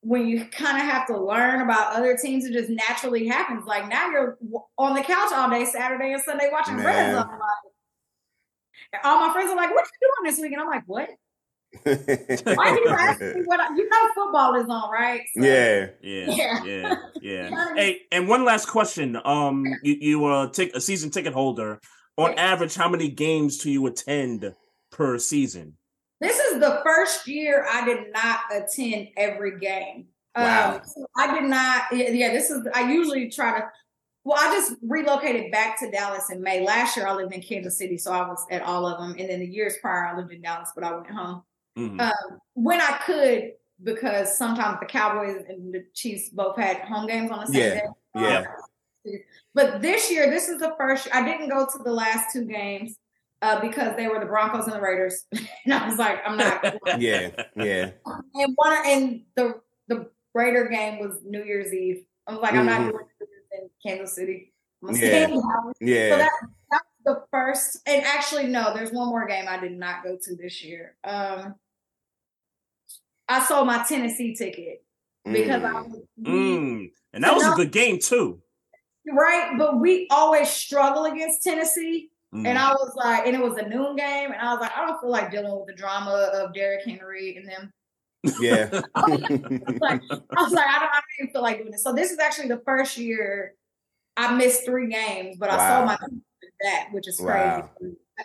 when 0.00 0.26
you 0.28 0.44
kind 0.46 0.76
of 0.78 0.84
have 0.84 1.06
to 1.08 1.18
learn 1.18 1.60
about 1.60 1.94
other 1.94 2.16
teams, 2.16 2.44
it 2.44 2.52
just 2.52 2.70
naturally 2.70 3.26
happens. 3.26 3.66
Like 3.66 3.88
now 3.88 4.10
you're 4.10 4.38
on 4.78 4.94
the 4.94 5.02
couch 5.02 5.32
all 5.32 5.50
day, 5.50 5.64
Saturday 5.64 6.12
and 6.12 6.22
Sunday 6.22 6.48
watching 6.52 6.76
Man. 6.76 6.84
Red 6.86 7.14
Zone. 7.14 7.28
Like, 8.92 9.04
all 9.04 9.26
my 9.26 9.32
friends 9.32 9.50
are 9.50 9.56
like, 9.56 9.70
"What 9.70 9.84
are 9.84 9.90
you 10.00 10.12
doing 10.22 10.30
this 10.30 10.40
week?" 10.40 10.52
And 10.52 10.60
I'm 10.62 10.68
like, 10.68 10.84
"What? 10.86 11.08
Why 11.84 12.70
are 12.70 12.78
you 12.78 12.88
asking 12.88 13.34
me 13.34 13.42
what? 13.44 13.60
I, 13.60 13.74
you 13.74 13.88
know, 13.88 14.08
football 14.14 14.54
is 14.54 14.66
on, 14.68 14.90
right?" 14.90 15.20
So- 15.36 15.42
yeah. 15.44 15.86
Yeah, 16.00 16.30
Yeah. 16.30 16.64
yeah, 16.64 16.94
yeah. 17.50 17.74
Hey, 17.74 18.00
and 18.12 18.28
one 18.28 18.44
last 18.44 18.66
question. 18.68 19.18
Um, 19.24 19.66
you 19.82 19.96
you 20.00 20.24
uh 20.26 20.48
take 20.50 20.74
a 20.76 20.80
season 20.80 21.10
ticket 21.10 21.32
holder. 21.32 21.80
On 22.16 22.34
average, 22.38 22.74
how 22.74 22.88
many 22.88 23.08
games 23.08 23.58
do 23.58 23.70
you 23.70 23.86
attend 23.86 24.52
per 24.90 25.18
season? 25.18 25.77
This 26.20 26.38
is 26.38 26.60
the 26.60 26.80
first 26.84 27.28
year 27.28 27.66
I 27.70 27.84
did 27.84 28.12
not 28.12 28.40
attend 28.52 29.08
every 29.16 29.58
game. 29.58 30.06
Wow. 30.36 30.76
Um, 30.76 30.80
so 30.84 31.06
I 31.16 31.38
did 31.38 31.48
not. 31.48 31.84
Yeah, 31.92 32.32
this 32.32 32.50
is. 32.50 32.66
I 32.74 32.90
usually 32.92 33.30
try 33.30 33.60
to. 33.60 33.66
Well, 34.24 34.36
I 34.38 34.52
just 34.52 34.74
relocated 34.82 35.50
back 35.50 35.78
to 35.80 35.90
Dallas 35.90 36.30
in 36.30 36.42
May. 36.42 36.64
Last 36.64 36.96
year 36.96 37.06
I 37.06 37.14
lived 37.14 37.32
in 37.32 37.40
Kansas 37.40 37.78
City, 37.78 37.96
so 37.96 38.12
I 38.12 38.26
was 38.28 38.44
at 38.50 38.62
all 38.62 38.86
of 38.86 38.98
them. 38.98 39.16
And 39.18 39.30
then 39.30 39.40
the 39.40 39.46
years 39.46 39.76
prior 39.80 40.06
I 40.06 40.16
lived 40.16 40.32
in 40.32 40.42
Dallas, 40.42 40.70
but 40.74 40.84
I 40.84 40.92
went 40.94 41.08
home 41.10 41.42
Mhm. 41.78 42.00
um, 42.00 42.40
when 42.54 42.80
I 42.80 42.98
could 43.06 43.52
because 43.84 44.36
sometimes 44.36 44.80
the 44.80 44.86
Cowboys 44.86 45.44
and 45.48 45.72
the 45.72 45.84
Chiefs 45.94 46.30
both 46.30 46.56
had 46.56 46.78
home 46.80 47.06
games 47.06 47.30
on 47.30 47.40
the 47.40 47.46
same 47.46 47.54
Yeah, 47.62 47.74
day. 47.74 47.86
yeah. 49.04 49.20
But 49.54 49.80
this 49.80 50.10
year, 50.10 50.28
this 50.28 50.48
is 50.48 50.58
the 50.58 50.74
first. 50.76 51.08
I 51.14 51.24
didn't 51.24 51.48
go 51.48 51.64
to 51.64 51.78
the 51.82 51.92
last 51.92 52.32
two 52.32 52.44
games 52.44 52.96
uh, 53.42 53.60
because 53.60 53.96
they 53.96 54.08
were 54.08 54.18
the 54.20 54.26
Broncos 54.26 54.64
and 54.66 54.74
the 54.74 54.80
Raiders, 54.80 55.24
and 55.64 55.74
I 55.74 55.88
was 55.88 55.98
like, 55.98 56.20
I'm 56.26 56.36
not. 56.36 56.64
Yeah, 56.98 57.30
yeah. 57.56 57.90
and 58.34 58.52
one 58.56 58.76
and 58.86 59.22
the 59.36 59.60
the 59.88 60.10
Raider 60.34 60.68
game 60.68 60.98
was 61.00 61.20
New 61.24 61.42
Year's 61.44 61.72
Eve. 61.72 62.04
I 62.26 62.32
was 62.32 62.40
like, 62.40 62.54
I'm 62.54 62.66
not 62.66 62.80
doing 62.90 63.04
this 63.20 63.28
in 63.52 63.70
Kansas 63.84 64.14
City. 64.14 64.52
I'm 64.82 64.88
gonna 64.94 64.98
Yeah. 65.06 65.26
stay. 65.26 65.40
Yeah. 65.80 66.10
So 66.10 66.18
that 66.18 66.30
that 66.70 66.82
was 66.82 67.16
the 67.16 67.24
first. 67.30 67.78
And 67.86 68.04
actually, 68.04 68.46
no, 68.48 68.74
there's 68.74 68.92
one 68.92 69.08
more 69.08 69.26
game 69.26 69.46
I 69.48 69.58
did 69.58 69.72
not 69.72 70.02
go 70.04 70.18
to 70.20 70.36
this 70.36 70.62
year. 70.62 70.96
Um, 71.04 71.54
I 73.28 73.42
sold 73.44 73.66
my 73.66 73.84
Tennessee 73.88 74.34
ticket 74.34 74.84
because 75.24 75.62
I 75.62 75.70
Mm. 75.72 75.90
was 75.90 76.02
Mm. 76.20 76.92
And 77.12 77.24
that 77.24 77.34
was 77.34 77.44
a 77.44 77.50
No. 77.50 77.56
good 77.56 77.72
game 77.72 77.98
too. 77.98 78.42
right, 79.10 79.56
but 79.56 79.80
we 79.80 80.06
always 80.10 80.50
struggle 80.50 81.06
against 81.06 81.42
Tennessee. 81.42 82.10
Mm. 82.34 82.46
And 82.46 82.58
I 82.58 82.72
was 82.72 82.92
like, 82.94 83.26
and 83.26 83.34
it 83.34 83.42
was 83.42 83.56
a 83.56 83.66
noon 83.66 83.96
game, 83.96 84.32
and 84.32 84.40
I 84.40 84.52
was 84.52 84.60
like, 84.60 84.76
I 84.76 84.86
don't 84.86 85.00
feel 85.00 85.10
like 85.10 85.30
dealing 85.30 85.56
with 85.56 85.66
the 85.66 85.74
drama 85.74 86.10
of 86.10 86.52
Derrick 86.52 86.84
Henry 86.84 87.36
and 87.36 87.48
them. 87.48 87.72
Yeah. 88.40 88.68
like, 88.70 90.02
I 90.10 90.42
was 90.42 90.52
like, 90.52 90.66
I 90.66 90.78
don't, 90.78 90.90
I 90.90 91.00
don't 91.00 91.20
even 91.20 91.32
feel 91.32 91.42
like 91.42 91.58
doing 91.58 91.70
this. 91.70 91.82
So 91.82 91.92
this 91.92 92.10
is 92.10 92.18
actually 92.18 92.48
the 92.48 92.60
first 92.66 92.98
year 92.98 93.54
I 94.16 94.34
missed 94.34 94.64
three 94.66 94.88
games, 94.88 95.36
but 95.38 95.48
I 95.48 95.56
saw 95.56 95.84
my 95.86 95.96
team 95.96 96.22
that, 96.60 96.88
which 96.92 97.08
is 97.08 97.18
crazy. 97.18 97.38
Wow. 97.38 97.70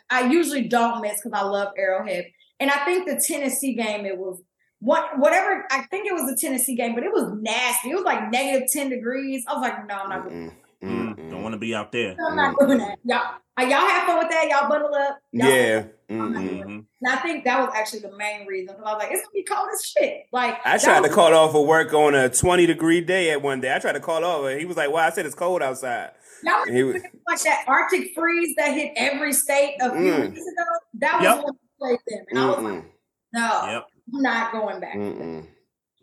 I 0.09 0.27
usually 0.27 0.67
don't 0.67 1.01
miss 1.01 1.21
because 1.21 1.39
I 1.39 1.43
love 1.43 1.73
Arrowhead, 1.77 2.25
and 2.59 2.71
I 2.71 2.83
think 2.83 3.07
the 3.07 3.23
Tennessee 3.25 3.75
game 3.75 4.05
it 4.05 4.17
was 4.17 4.41
what 4.79 5.19
whatever. 5.19 5.65
I 5.71 5.83
think 5.83 6.07
it 6.07 6.13
was 6.13 6.29
the 6.29 6.35
Tennessee 6.35 6.75
game, 6.75 6.95
but 6.95 7.03
it 7.03 7.11
was 7.11 7.31
nasty. 7.39 7.91
It 7.91 7.95
was 7.95 8.03
like 8.03 8.31
negative 8.31 8.67
ten 8.71 8.89
degrees. 8.89 9.45
I 9.47 9.53
was 9.53 9.61
like, 9.61 9.87
no, 9.87 9.95
I'm 9.95 10.09
not. 10.09 10.53
Doing, 10.83 11.15
Mm-mm. 11.15 11.17
Mm. 11.17 11.31
Don't 11.31 11.43
want 11.43 11.53
to 11.53 11.59
be 11.59 11.73
out 11.73 11.91
there. 11.91 12.15
I'm 12.27 12.35
not 12.35 12.55
doing 12.59 12.77
that. 12.79 12.99
Y'all, 13.03 13.35
uh, 13.57 13.61
y'all 13.63 13.87
have 13.87 14.05
fun 14.07 14.17
with 14.19 14.29
that. 14.29 14.47
Y'all 14.49 14.69
bundle 14.69 14.93
up. 14.93 15.17
Y'all 15.31 15.49
Yeah. 15.49 15.83
I'm 16.09 16.17
Mm-mm. 16.17 16.33
doing 16.33 16.47
it. 16.59 16.67
Mhm. 16.67 16.85
And 17.01 17.11
I 17.13 17.15
think 17.17 17.43
that 17.45 17.59
was 17.59 17.69
actually 17.75 17.99
the 18.01 18.15
main 18.17 18.45
reason 18.47 18.75
because 18.75 18.85
I 18.89 18.93
was 18.93 19.03
like, 19.03 19.11
it's 19.11 19.21
gonna 19.21 19.33
be 19.33 19.43
cold 19.43 19.69
as 19.73 19.85
shit. 19.85 20.23
Like 20.31 20.57
I 20.65 20.77
that 20.77 20.83
tried 20.83 21.03
to 21.03 21.09
call 21.09 21.33
off 21.33 21.55
of 21.55 21.65
work 21.65 21.93
on 21.93 22.15
a 22.15 22.29
20 22.29 22.65
degree 22.65 23.01
day 23.01 23.31
at 23.31 23.41
one 23.41 23.61
day. 23.61 23.73
I 23.73 23.79
tried 23.79 23.93
to 23.93 23.99
call 23.99 24.23
off. 24.23 24.45
and 24.45 24.59
He 24.59 24.65
was 24.65 24.77
like, 24.77 24.89
well, 24.91 25.05
I 25.05 25.09
said 25.09 25.25
it's 25.25 25.35
cold 25.35 25.61
outside. 25.61 26.11
Y'all 26.43 26.65
he 26.65 26.83
was, 26.83 26.95
like 27.27 27.41
that 27.43 27.63
Arctic 27.67 28.11
freeze 28.13 28.53
that 28.57 28.73
hit 28.73 28.91
every 28.97 29.31
state 29.33 29.75
a 29.81 29.89
few 29.91 29.99
Mm. 30.01 30.21
weeks 30.31 30.41
ago? 30.41 30.63
That 30.95 31.13
was 31.15 31.23
Yep. 31.23 31.43
when 31.45 31.53
we 31.53 31.59
played 31.79 31.99
them. 32.07 32.25
And 32.31 32.39
I 32.39 32.45
was 32.47 32.57
like, 32.57 32.73
mm-mm, 32.73 32.85
no, 33.33 33.65
Yep. 33.71 33.87
I'm 34.15 34.21
not 34.21 34.51
going 34.51 34.79
back. 34.81 34.95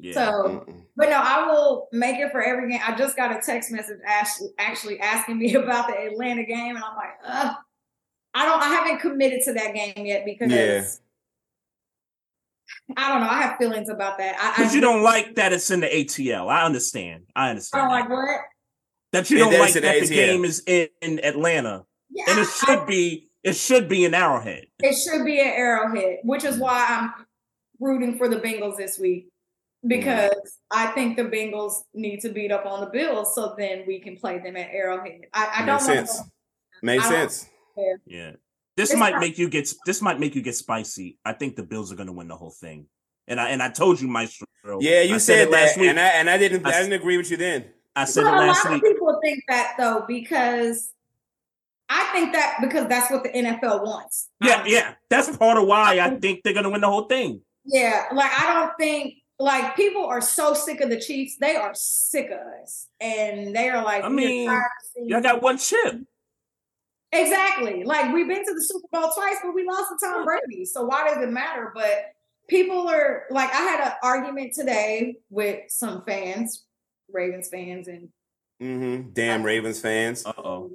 Yeah. 0.01 0.13
So, 0.15 0.65
mm-mm. 0.67 0.83
but 0.97 1.09
no, 1.11 1.21
I 1.23 1.47
will 1.47 1.89
make 1.93 2.19
it 2.19 2.33
for 2.33 2.43
every 2.43 2.71
game. 2.71 2.81
I 2.87 2.97
just 2.97 3.17
got 3.17 3.31
a 3.37 3.41
text 3.45 3.71
message 3.71 3.99
actually, 4.05 4.51
actually 4.59 5.01
asking 5.01 5.39
me 5.39 5.55
about 5.63 5.89
the 5.89 5.99
Atlanta 6.07 6.45
game, 6.45 6.77
and 6.77 6.85
I'm 6.85 6.97
like, 6.97 7.11
Ugh. 7.27 7.57
I 8.33 8.45
don't, 8.47 8.63
I 8.63 8.69
haven't 8.69 9.01
committed 9.01 9.41
to 9.47 9.53
that 9.55 9.75
game 9.75 10.07
yet 10.07 10.25
because 10.25 10.51
Yeah. 10.53 10.85
I 12.97 13.09
don't 13.09 13.21
know. 13.21 13.29
I 13.29 13.43
have 13.43 13.57
feelings 13.59 13.89
about 13.89 14.19
that. 14.19 14.37
I, 14.41 14.49
I 14.49 14.51
Because 14.57 14.75
you 14.75 14.81
don't 14.81 15.03
like 15.03 15.35
that 15.37 15.53
it's 15.53 15.71
in 15.71 15.81
the 15.81 15.87
ATL. 15.87 16.49
I 16.49 16.65
understand. 16.65 17.25
I 17.37 17.47
I 17.47 17.51
understand. 17.51 17.83
don't 17.83 17.91
that. 17.91 18.01
like 18.01 18.09
what? 18.11 18.41
that 19.13 19.31
you 19.31 19.37
It 19.37 19.41
don't 19.41 19.59
like 19.61 19.77
in 19.77 19.83
that 19.83 20.01
the 20.01 20.07
ATL. 20.07 20.09
game 20.15 20.45
is 20.45 20.63
in, 20.67 20.89
in 21.03 21.25
Atlanta. 21.25 21.85
Yeah, 22.11 22.25
And 22.29 22.39
it 22.39 22.47
I- 22.49 22.65
should 22.67 22.87
be 22.87 23.29
it 23.43 23.55
should 23.57 23.89
be 23.89 24.05
in 24.05 24.13
Arrowhead. 24.15 24.67
It 24.81 24.95
should 24.95 25.25
be 25.25 25.41
at 25.41 25.55
Arrowhead, 25.55 26.19
which 26.25 26.45
is 26.45 26.59
why 26.59 26.87
I'm 26.89 27.27
rooting 27.81 28.19
for 28.19 28.29
the 28.29 28.37
Bengals 28.37 28.77
this 28.77 28.99
week 28.99 29.29
because 29.87 30.59
I 30.71 30.89
think 30.89 31.17
the 31.17 31.25
Bengals 31.25 31.75
need 31.95 32.21
to 32.21 32.29
beat 32.29 32.53
up 32.53 32.67
on 32.67 32.81
the 32.81 32.87
Bills 32.91 33.35
so 33.35 33.55
then 33.57 33.85
we 33.87 34.01
can 34.01 34.17
play 34.17 34.39
them 34.39 34.57
at 34.57 34.69
Arrowhead. 34.71 35.23
I, 35.33 35.51
I 35.63 35.67
don't 35.67 35.77
Makes 35.77 35.89
want 35.89 36.09
sense. 36.09 36.23
Makes 36.83 37.05
I 37.07 37.11
don't- 37.11 37.31
sense. 37.33 37.49
Yeah. 38.07 38.33
This 38.77 38.91
It's 38.91 38.99
might 38.99 39.13
not- 39.13 39.21
make 39.21 39.39
you 39.39 39.49
get 39.49 39.69
this 39.87 40.01
might 40.03 40.19
make 40.21 40.35
you 40.35 40.43
get 40.43 40.55
spicy. 40.55 41.19
I 41.25 41.33
think 41.33 41.57
the 41.57 41.63
Bills 41.63 41.93
are 41.93 41.97
gonna 41.97 42.13
win 42.13 42.29
the 42.29 42.37
whole 42.37 42.51
thing. 42.53 42.87
And 43.29 43.41
I 43.41 43.51
and 43.51 43.63
I 43.63 43.69
told 43.71 44.01
you 44.01 44.09
Maestro. 44.09 44.47
Yeah, 44.81 45.03
you 45.03 45.17
I 45.17 45.19
said, 45.19 45.49
it 45.49 45.51
that, 45.51 45.77
week. 45.77 45.89
and 45.91 45.99
I 46.01 46.07
and 46.09 46.29
I 46.31 46.37
didn't 46.39 46.67
I 46.67 46.71
I, 46.71 46.73
s- 46.73 46.79
didn't 46.81 47.01
agree 47.01 47.17
with 47.17 47.31
you 47.31 47.37
then. 47.37 47.67
I 47.97 48.05
said 48.05 48.25
But 48.25 48.35
it 48.35 48.37
a 48.37 48.47
last 48.47 48.65
lot 48.65 48.75
week. 48.75 48.83
of 48.85 48.89
people 48.91 49.19
think 49.23 49.43
that 49.49 49.75
though 49.79 50.05
because 50.07 50.93
I 51.89 52.05
think 52.13 52.33
that 52.35 52.59
because 52.61 52.87
that's 52.89 53.11
what 53.11 53.23
the 53.25 53.31
NFL 53.31 53.85
wants. 53.85 54.29
Yeah, 54.43 54.57
Um, 54.61 54.63
yeah. 54.67 54.95
That's 55.09 55.37
part 55.37 55.59
of 55.59 55.67
why 55.67 55.99
I 56.01 56.11
think 56.19 56.43
they're 56.45 56.55
gonna 56.55 56.71
win 56.71 56.81
the 56.81 56.87
whole 56.89 57.05
thing. 57.07 57.41
Yeah, 57.65 58.05
like 58.13 58.31
I 58.31 58.55
don't 58.55 58.73
think 58.79 59.15
like 59.41 59.75
people 59.75 60.05
are 60.05 60.21
so 60.21 60.55
sick 60.55 60.81
of 60.81 60.91
the 60.91 61.01
Chiefs. 61.01 61.37
They 61.41 61.57
are 61.57 61.73
sick 61.75 62.31
of 62.31 62.39
us, 62.63 62.87
and 63.01 63.57
they 63.57 63.69
are 63.71 63.83
like, 63.83 64.05
I 64.05 64.09
mean, 64.09 64.47
tired 64.49 64.63
Y'all 64.97 65.23
got 65.23 65.43
one 65.43 65.59
chip. 65.59 66.03
Exactly. 67.13 67.83
Like 67.83 68.13
we've 68.15 68.29
been 68.29 68.45
to 68.45 68.55
the 68.55 68.63
Super 68.63 68.87
Bowl 68.93 69.11
twice, 69.13 69.37
but 69.43 69.53
we 69.55 69.67
lost 69.67 69.91
to 69.91 70.07
Tom 70.07 70.25
Brady. 70.25 70.65
So 70.65 70.85
why 70.85 71.09
does 71.09 71.19
it 71.23 71.31
matter? 71.31 71.73
But 71.75 72.13
people 72.49 72.89
are 72.89 73.25
like, 73.31 73.51
I 73.53 73.63
had 73.63 73.85
an 73.89 73.93
argument 74.03 74.53
today 74.55 75.17
with 75.29 75.71
some 75.71 76.05
fans, 76.05 76.65
Ravens 77.13 77.49
fans, 77.49 77.89
and 77.89 78.09
Mm-hmm. 78.63 79.13
Damn 79.15 79.43
Ravens 79.43 79.81
fans. 79.81 80.25
Uh 80.27 80.33
oh. 80.37 80.71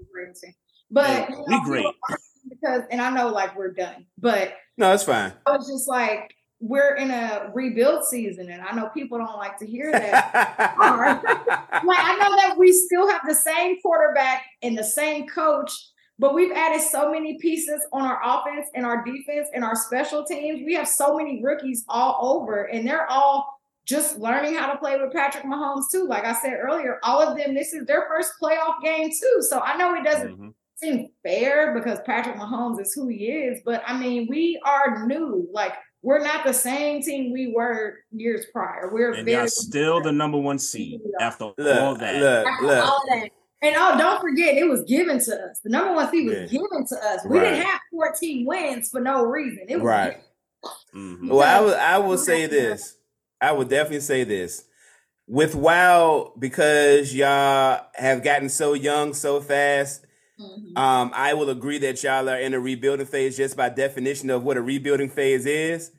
But 0.90 1.08
Yeah, 1.08 1.30
you 1.30 1.46
we 1.48 1.56
know, 1.56 1.64
great. 1.64 1.80
people 1.82 1.94
are 2.10 2.18
arguing 2.18 2.50
because, 2.50 2.82
and 2.90 3.00
I 3.00 3.12
know 3.12 3.30
like 3.30 3.56
we're 3.56 3.74
done, 3.74 4.08
but 4.18 4.54
No, 4.76 4.92
it's 4.92 5.04
fine. 5.04 5.34
I 5.46 5.52
was 5.56 5.68
just 5.70 5.88
like, 5.88 6.36
we're 6.68 6.96
in 6.96 7.12
a 7.12 7.52
rebuild 7.54 8.04
season, 8.06 8.50
and 8.50 8.62
I 8.62 8.74
know 8.76 8.90
people 8.90 9.18
don't 9.18 9.38
like 9.38 9.58
to 9.60 9.66
hear 9.66 9.92
that. 9.92 10.32
like 10.80 12.00
I 12.00 12.18
know 12.20 12.36
that 12.38 12.56
we 12.58 12.72
still 12.72 13.08
have 13.10 13.22
the 13.28 13.36
same 13.36 13.80
quarterback 13.82 14.44
and 14.62 14.78
the 14.78 14.84
same 14.84 15.28
coach, 15.28 15.72
but 16.18 16.34
we've 16.34 16.52
added 16.52 16.82
so 16.82 17.12
many 17.12 17.38
pieces 17.38 17.86
on 17.94 18.04
our 18.04 18.20
offense 18.24 18.68
and 18.74 18.86
our 18.86 19.04
defense 19.04 19.50
and 19.54 19.64
our 19.64 19.76
special 19.76 20.24
teams. 20.26 20.62
We 20.66 20.74
have 20.74 20.88
so 20.88 21.16
many 21.18 21.44
rookies 21.44 21.86
all 21.88 22.18
over, 22.38 22.64
and 22.64 22.88
they're 22.88 23.10
all 23.10 23.60
just 23.86 24.18
learning 24.18 24.56
how 24.56 24.72
to 24.72 24.80
play 24.80 25.00
with 25.00 25.14
Patrick 25.14 25.44
Mahomes 25.44 25.84
too. 25.92 26.08
Like 26.08 26.26
I 26.26 26.34
said 26.34 26.54
earlier, 26.60 26.98
all 27.04 27.22
of 27.22 27.38
them, 27.38 27.54
this 27.54 27.72
is 27.74 27.86
their 27.86 28.08
first 28.08 28.32
playoff 28.42 28.82
game 28.84 29.10
too. 29.12 29.42
So 29.42 29.60
I 29.60 29.78
know 29.78 29.94
it 29.94 30.04
doesn't 30.04 30.36
Mhm. 30.40 30.54
seem 30.74 31.10
fair 31.22 31.72
because 31.76 32.00
Patrick 32.04 32.36
Mahomes 32.36 32.82
is 32.82 32.94
who 32.96 33.08
he 33.08 33.28
is, 33.28 33.62
but 33.64 33.84
I 33.86 33.96
mean, 33.96 34.26
we 34.28 34.60
are 34.66 35.06
new. 35.06 35.48
Like 35.52 35.74
we're 36.06 36.20
not 36.24 36.46
the 36.46 36.54
same 36.54 37.02
team 37.02 37.34
we 37.34 37.52
were 37.52 37.96
years 38.12 38.46
prior. 38.54 38.92
We're 38.94 39.14
And 39.14 39.26
very 39.26 39.40
y'all 39.40 39.48
still 39.48 40.02
the 40.04 40.12
number 40.12 40.38
one 40.38 40.60
seed 40.60 41.02
after 41.20 41.46
all 41.46 41.54
that. 41.58 41.82
look, 42.22 42.48
after 42.48 42.66
look. 42.68 42.86
all 42.86 43.02
that. 43.10 43.30
And 43.64 43.76
oh, 43.76 43.98
don't 43.98 44.22
forget, 44.22 44.56
it 44.56 44.70
was 44.70 44.84
given 44.84 45.18
to 45.20 45.36
us. 45.50 45.60
The 45.64 45.72
number 45.72 45.94
one 45.96 46.12
seed 46.12 46.28
was 46.28 46.36
Yeah. 46.36 46.46
given 46.46 46.86
to 46.90 46.96
us. 47.08 47.26
We 47.26 47.40
Right. 47.40 47.46
didn't 47.56 47.66
have 47.66 47.80
14 47.92 48.46
wins 48.46 48.90
for 48.90 49.02
no 49.02 49.24
reason. 49.24 49.66
It 49.68 49.78
was 49.78 49.84
Right. 49.86 50.22
Mhm. 50.94 51.30
Well, 51.30 51.42
I 51.42 51.60
will. 51.62 51.76
I 51.76 51.98
will 51.98 52.18
say 52.20 52.46
this. 52.46 52.96
I 53.42 53.52
would 53.52 53.70
definitely 53.70 54.02
say 54.02 54.24
this. 54.26 54.64
With 55.28 55.56
WoW, 55.56 56.34
because 56.38 57.16
y'all 57.16 57.82
have 57.96 58.24
gotten 58.24 58.48
so 58.50 58.74
young 58.74 59.14
so 59.16 59.42
fast, 59.42 60.06
Mhm. 60.40 60.78
um, 60.78 61.12
I 61.16 61.34
will 61.34 61.50
agree 61.50 61.80
that 61.80 62.04
y'all 62.04 62.30
are 62.30 62.38
in 62.40 62.54
a 62.54 62.60
rebuilding 62.60 63.08
phase 63.08 63.36
just 63.38 63.58
by 63.58 63.70
definition 63.70 64.30
of 64.30 64.44
what 64.44 64.58
a 64.58 64.62
rebuilding 64.62 65.10
phase 65.10 65.48
is. 65.48 65.92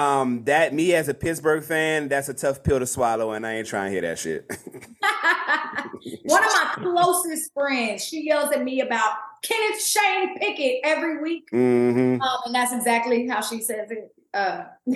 Um, 0.00 0.44
that 0.44 0.72
me 0.72 0.94
as 0.94 1.08
a 1.08 1.14
Pittsburgh 1.14 1.62
fan, 1.62 2.08
that's 2.08 2.30
a 2.30 2.34
tough 2.34 2.62
pill 2.62 2.78
to 2.78 2.86
swallow, 2.86 3.32
and 3.32 3.46
I 3.46 3.56
ain't 3.56 3.66
trying 3.66 3.88
to 3.88 3.92
hear 3.92 4.00
that 4.00 4.18
shit. 4.18 4.46
One 6.24 6.42
of 6.42 6.50
my 6.54 6.72
closest 6.76 7.52
friends, 7.52 8.02
she 8.06 8.22
yells 8.24 8.50
at 8.52 8.64
me 8.64 8.80
about 8.80 9.16
Kenneth 9.42 9.82
Shane 9.84 10.38
Pickett 10.38 10.80
every 10.84 11.20
week. 11.20 11.44
hmm 11.50 12.16
Um, 12.18 12.38
and 12.46 12.54
that's 12.54 12.72
exactly 12.72 13.28
how 13.28 13.42
she 13.42 13.60
says 13.60 13.90
it. 13.90 14.10
Uh, 14.32 14.64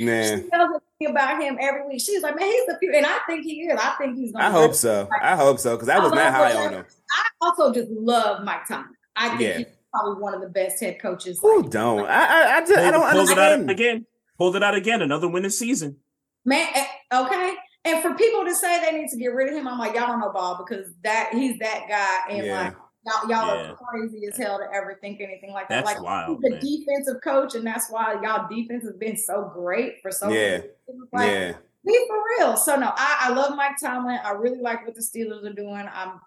Man. 0.00 0.42
she 0.42 0.48
yells 0.52 0.70
at 0.74 0.82
me 0.98 1.06
about 1.06 1.40
him 1.40 1.56
every 1.60 1.86
week. 1.86 2.00
She's 2.00 2.22
like, 2.22 2.34
man, 2.34 2.48
he's 2.48 2.66
the 2.66 2.78
future. 2.80 2.96
And 2.96 3.06
I 3.06 3.18
think 3.28 3.44
he 3.44 3.60
is. 3.60 3.78
I 3.80 3.94
think 3.96 4.16
he's 4.16 4.32
going 4.32 4.44
I 4.44 4.50
hope 4.50 4.74
so. 4.74 5.08
I 5.22 5.36
hope 5.36 5.60
so 5.60 5.76
because 5.76 5.88
I 5.88 6.00
was 6.00 6.10
not 6.10 6.32
high 6.32 6.56
on 6.56 6.72
him. 6.72 6.84
I 7.12 7.46
also 7.46 7.72
just 7.72 7.90
love 7.90 8.42
Mike 8.42 8.66
Tomlin. 8.66 8.96
I 9.14 9.36
think 9.36 9.40
Yeah. 9.40 9.64
He's 9.92 10.00
probably 10.00 10.22
one 10.22 10.34
of 10.34 10.40
the 10.40 10.48
best 10.48 10.80
head 10.80 11.00
coaches. 11.00 11.38
Who 11.42 11.68
don't? 11.68 12.06
I 12.06 12.52
I, 12.52 12.56
I, 12.56 12.60
just, 12.60 12.78
I 12.78 12.90
don't 12.90 13.10
Pulled 13.10 13.30
it 13.30 13.38
out 13.38 13.52
understand. 13.52 13.70
again. 13.70 14.06
Pulled 14.38 14.56
it 14.56 14.62
out 14.62 14.74
again. 14.74 15.02
Another 15.02 15.28
winning 15.28 15.50
season. 15.50 15.96
Man, 16.44 16.66
eh, 16.74 16.86
okay. 17.12 17.54
And 17.84 18.02
for 18.02 18.14
people 18.14 18.44
to 18.44 18.54
say 18.54 18.80
they 18.80 18.96
need 18.98 19.08
to 19.08 19.16
get 19.16 19.28
rid 19.28 19.48
of 19.48 19.54
him, 19.54 19.66
I'm 19.66 19.78
like, 19.78 19.94
y'all 19.94 20.06
don't 20.06 20.20
know 20.20 20.32
ball 20.32 20.64
because 20.66 20.92
that 21.02 21.30
he's 21.32 21.58
that 21.58 21.86
guy. 21.88 22.34
And 22.34 22.46
Yeah. 22.46 22.62
like 22.64 22.74
y'all, 23.06 23.28
y'all 23.30 23.54
Yeah. 23.56 23.70
are 23.72 23.76
crazy 23.76 24.26
as 24.30 24.36
hell 24.38 24.58
to 24.58 24.64
ever 24.74 24.98
think 25.00 25.20
anything 25.20 25.52
like 25.52 25.68
that. 25.68 25.84
That's 25.84 25.96
Like 25.98 26.02
wild, 26.02 26.38
he's 26.42 26.42
the 26.42 26.50
man. 26.50 26.60
defensive 26.60 27.22
coach, 27.22 27.54
and 27.54 27.66
that's 27.66 27.90
why 27.90 28.14
y'all 28.22 28.48
defense 28.48 28.84
has 28.84 28.96
been 28.96 29.16
so 29.16 29.50
great 29.54 30.00
for 30.02 30.10
so 30.10 30.30
Yeah. 30.30 30.60
long. 30.88 31.08
Like, 31.12 31.30
Yeah. 31.30 31.52
be 31.86 32.06
for 32.08 32.22
real. 32.38 32.56
So 32.56 32.76
no, 32.76 32.92
I, 32.94 33.16
I 33.28 33.30
love 33.30 33.56
Mike 33.56 33.76
Tomlin. 33.82 34.18
I 34.24 34.32
really 34.32 34.60
like 34.60 34.84
what 34.86 34.94
the 34.94 35.02
Steelers 35.02 35.44
are 35.44 35.52
doing. 35.54 35.88
I'm 35.92 36.20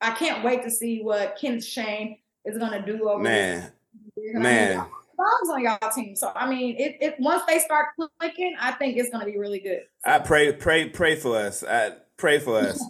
I 0.00 0.12
can't 0.12 0.44
wait 0.44 0.62
to 0.62 0.70
see 0.70 1.02
what 1.02 1.36
Kenneth 1.40 1.64
Shane 1.64 2.18
is 2.48 2.58
gonna 2.58 2.84
do 2.84 3.08
over 3.08 3.22
Man. 3.22 3.60
this 3.60 3.70
year. 4.16 4.36
And 4.36 4.46
I 4.46 4.50
mean, 4.50 4.56
Man. 4.68 4.76
y'all- 4.76 4.88
Dogs 5.18 5.50
on 5.50 5.64
y'all 5.64 5.90
team. 5.92 6.14
So 6.14 6.30
I 6.36 6.48
mean, 6.48 6.76
it, 6.78 6.96
it 7.00 7.14
once 7.18 7.42
they 7.48 7.58
start 7.58 7.86
clicking, 8.20 8.54
I 8.60 8.70
think 8.72 8.96
it's 8.96 9.10
gonna 9.10 9.24
be 9.24 9.36
really 9.36 9.58
good. 9.58 9.80
I 10.04 10.20
pray, 10.20 10.52
pray, 10.52 10.88
pray 10.90 11.16
for 11.16 11.36
us. 11.36 11.64
I 11.64 11.94
pray 12.16 12.38
for 12.38 12.56
us. 12.58 12.80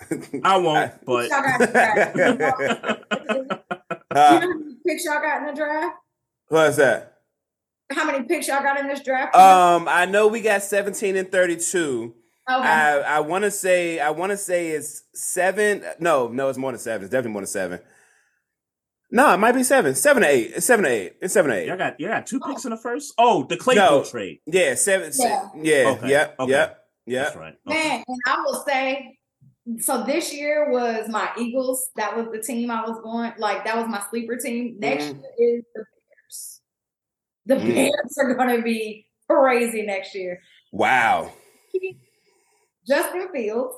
I 0.44 0.56
won't, 0.56 0.92
but 1.04 1.28
Y'all 1.28 1.42
got 1.42 1.60
in 1.60 1.66
the 1.66 1.72
draft. 1.72 2.16
you 3.34 3.44
know 3.44 3.58
Uh, 4.10 4.40
how 4.40 4.40
many 4.40 4.76
picks 4.86 5.04
y'all 5.04 5.20
got 5.20 5.40
in 5.40 5.46
the 5.48 5.52
draft? 5.54 5.96
what's 6.48 6.76
that? 6.76 7.18
How 7.90 8.06
many 8.10 8.24
picks 8.24 8.48
y'all 8.48 8.62
got 8.62 8.80
in 8.80 8.86
this 8.88 9.00
draft? 9.02 9.34
Um, 9.36 9.86
I 9.86 10.06
know 10.06 10.26
we 10.28 10.40
got 10.40 10.62
17 10.62 11.16
and 11.16 11.30
32. 11.30 12.14
okay. 12.50 12.56
I 12.66 12.98
I 13.00 13.20
want 13.20 13.44
to 13.44 13.50
say 13.50 14.00
I 14.00 14.08
want 14.10 14.30
to 14.30 14.36
say 14.38 14.68
it's 14.68 15.02
seven. 15.14 15.84
No, 16.00 16.28
no, 16.28 16.48
it's 16.48 16.56
more 16.58 16.72
than 16.72 16.80
seven. 16.80 17.04
It's 17.04 17.12
definitely 17.12 17.32
more 17.32 17.42
than 17.42 17.46
seven. 17.48 17.80
No, 19.14 19.32
it 19.32 19.36
might 19.38 19.52
be 19.52 19.62
seven. 19.62 19.94
Seven 19.94 20.22
to 20.24 20.28
eight. 20.28 20.52
It's 20.56 20.66
seven 20.66 20.84
to 20.84 20.90
eight. 20.90 21.12
It's 21.22 21.32
seven 21.32 21.50
to 21.52 21.56
eight. 21.56 21.68
y'all 21.68 21.76
got 21.78 22.00
you 22.00 22.08
got 22.08 22.26
two 22.26 22.40
picks 22.40 22.64
in 22.64 22.70
the 22.72 22.76
first. 22.76 23.14
Oh, 23.16 23.44
the 23.44 23.56
Claypool 23.56 23.84
No. 24.00 24.04
trade. 24.04 24.40
Yeah, 24.46 24.74
seven. 24.74 25.12
se- 25.12 25.24
Yeah. 25.28 25.48
Yeah. 25.54 25.90
Okay, 25.90 26.08
Yep. 26.08 26.36
okay. 26.40 26.50
Yep. 26.50 26.78
Yep. 27.06 27.24
That's 27.26 27.36
right. 27.36 27.54
Okay. 27.68 27.78
Man, 27.88 28.04
and 28.08 28.18
I 28.26 28.40
will 28.44 28.64
say, 28.66 29.18
so 29.78 30.02
this 30.04 30.34
year 30.34 30.70
was 30.72 31.08
my 31.08 31.30
Eagles. 31.38 31.88
That 31.96 32.16
was 32.16 32.26
the 32.32 32.42
team 32.42 32.70
I 32.72 32.80
was 32.82 33.00
going. 33.02 33.32
Like 33.38 33.64
that 33.66 33.76
was 33.76 33.86
my 33.86 34.02
sleeper 34.10 34.36
team. 34.36 34.76
Next 34.80 35.04
Mhm. 35.04 35.22
year 35.38 35.58
is 35.58 35.64
the 35.74 35.84
Bears. 35.84 36.60
The 37.46 37.54
Mm. 37.54 37.74
Bears 37.74 38.18
are 38.18 38.34
going 38.34 38.56
to 38.56 38.62
be 38.62 39.06
crazy 39.30 39.82
next 39.82 40.14
year. 40.16 40.40
Wow. 40.72 41.30
Justin 42.86 43.28
Fields. 43.32 43.76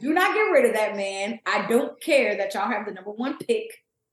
Do 0.00 0.12
not 0.12 0.34
get 0.34 0.40
rid 0.40 0.64
of 0.66 0.74
that 0.74 0.96
man. 0.96 1.40
I 1.46 1.66
don't 1.68 2.00
care 2.00 2.36
that 2.36 2.52
y'all 2.54 2.68
have 2.70 2.84
the 2.86 2.92
number 2.92 3.10
one 3.12 3.38
pick. 3.38 3.66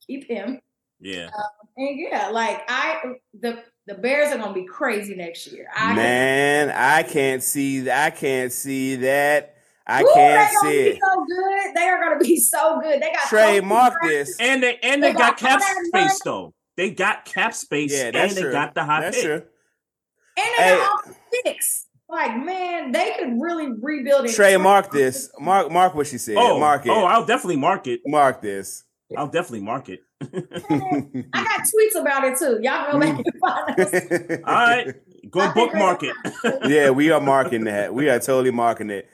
Keep 0.09 0.27
him. 0.27 0.59
Yeah. 0.99 1.29
And 1.77 1.99
yeah, 1.99 2.29
like 2.29 2.63
I 2.67 2.99
the 3.39 3.63
the 3.85 3.93
Bears 3.93 4.33
are 4.33 4.39
gonna 4.39 4.53
be 4.53 4.65
crazy 4.65 5.13
next 5.15 5.45
year. 5.51 5.67
I 5.75 5.93
Man, 5.93 6.71
I 6.71 7.03
can't 7.03 7.43
see. 7.43 7.81
That 7.81 8.07
I 8.07 8.09
can't 8.09 8.51
see 8.51 8.95
that. 8.95 9.55
I 9.85 10.01
Ooh, 10.01 10.11
can't 10.11 10.49
they 10.49 10.55
see 10.67 10.77
it. 10.87 10.99
so 10.99 11.25
good. 11.25 11.75
They 11.75 11.87
are 11.87 11.99
gonna 12.03 12.19
be 12.19 12.39
so 12.39 12.79
good. 12.81 12.99
They 12.99 13.11
got 13.11 13.29
Trademark 13.29 13.93
so 14.01 14.09
this. 14.09 14.35
And 14.39 14.63
they 14.63 14.79
and 14.81 15.03
they 15.03 15.09
They 15.09 15.13
got 15.13 15.37
got 15.37 15.37
cap 15.37 15.51
all 15.53 15.59
that 15.59 15.75
money. 15.91 16.07
space 16.07 16.21
though. 16.23 16.53
They 16.75 16.89
got 16.89 17.25
cap 17.25 17.53
space 17.53 17.93
Yeah, 17.93 18.05
and 18.05 18.15
that's 18.15 18.33
they 18.33 18.41
true. 18.41 18.51
got 18.51 18.73
the 18.73 18.83
high 18.83 19.01
That's 19.01 19.17
pick. 19.17 19.25
true. 19.25 19.33
And 19.35 19.45
they 20.37 20.63
Hey. 20.63 20.75
got 20.75 20.91
all 20.91 21.01
the 21.05 21.41
picks. 21.43 21.85
Like 22.09 22.35
man, 22.43 22.91
they 22.91 23.13
could 23.19 23.39
really 23.39 23.67
rebuild 23.79 24.25
it. 24.25 24.33
Trey, 24.33 24.57
mark 24.57 24.91
this. 24.91 25.29
Mark, 25.39 25.71
mark 25.71 25.93
what 25.93 26.07
she 26.07 26.17
said. 26.17 26.35
Oh, 26.35 26.59
mark 26.59 26.87
it. 26.87 26.89
oh, 26.89 27.03
I'll 27.05 27.25
definitely 27.27 27.57
mark 27.57 27.85
it. 27.85 28.01
mark 28.07 28.41
this. 28.41 28.83
I'll 29.17 29.27
definitely 29.27 29.61
mark 29.61 29.89
it. 29.89 30.01
I 30.21 30.27
got 31.43 31.61
tweets 31.61 31.99
about 31.99 32.23
it 32.25 32.37
too. 32.37 32.59
Y'all 32.61 32.91
go 32.91 32.99
back 32.99 33.17
and 33.17 33.25
find 33.41 33.79
us. 33.79 34.41
All 34.45 34.53
right, 34.53 34.95
go 35.29 35.51
bookmark 35.53 36.03
it. 36.03 36.15
yeah, 36.69 36.89
we 36.91 37.09
are 37.11 37.21
marking 37.21 37.63
that. 37.65 37.93
We 37.93 38.09
are 38.09 38.19
totally 38.19 38.51
marking 38.51 38.89
it. 38.89 39.09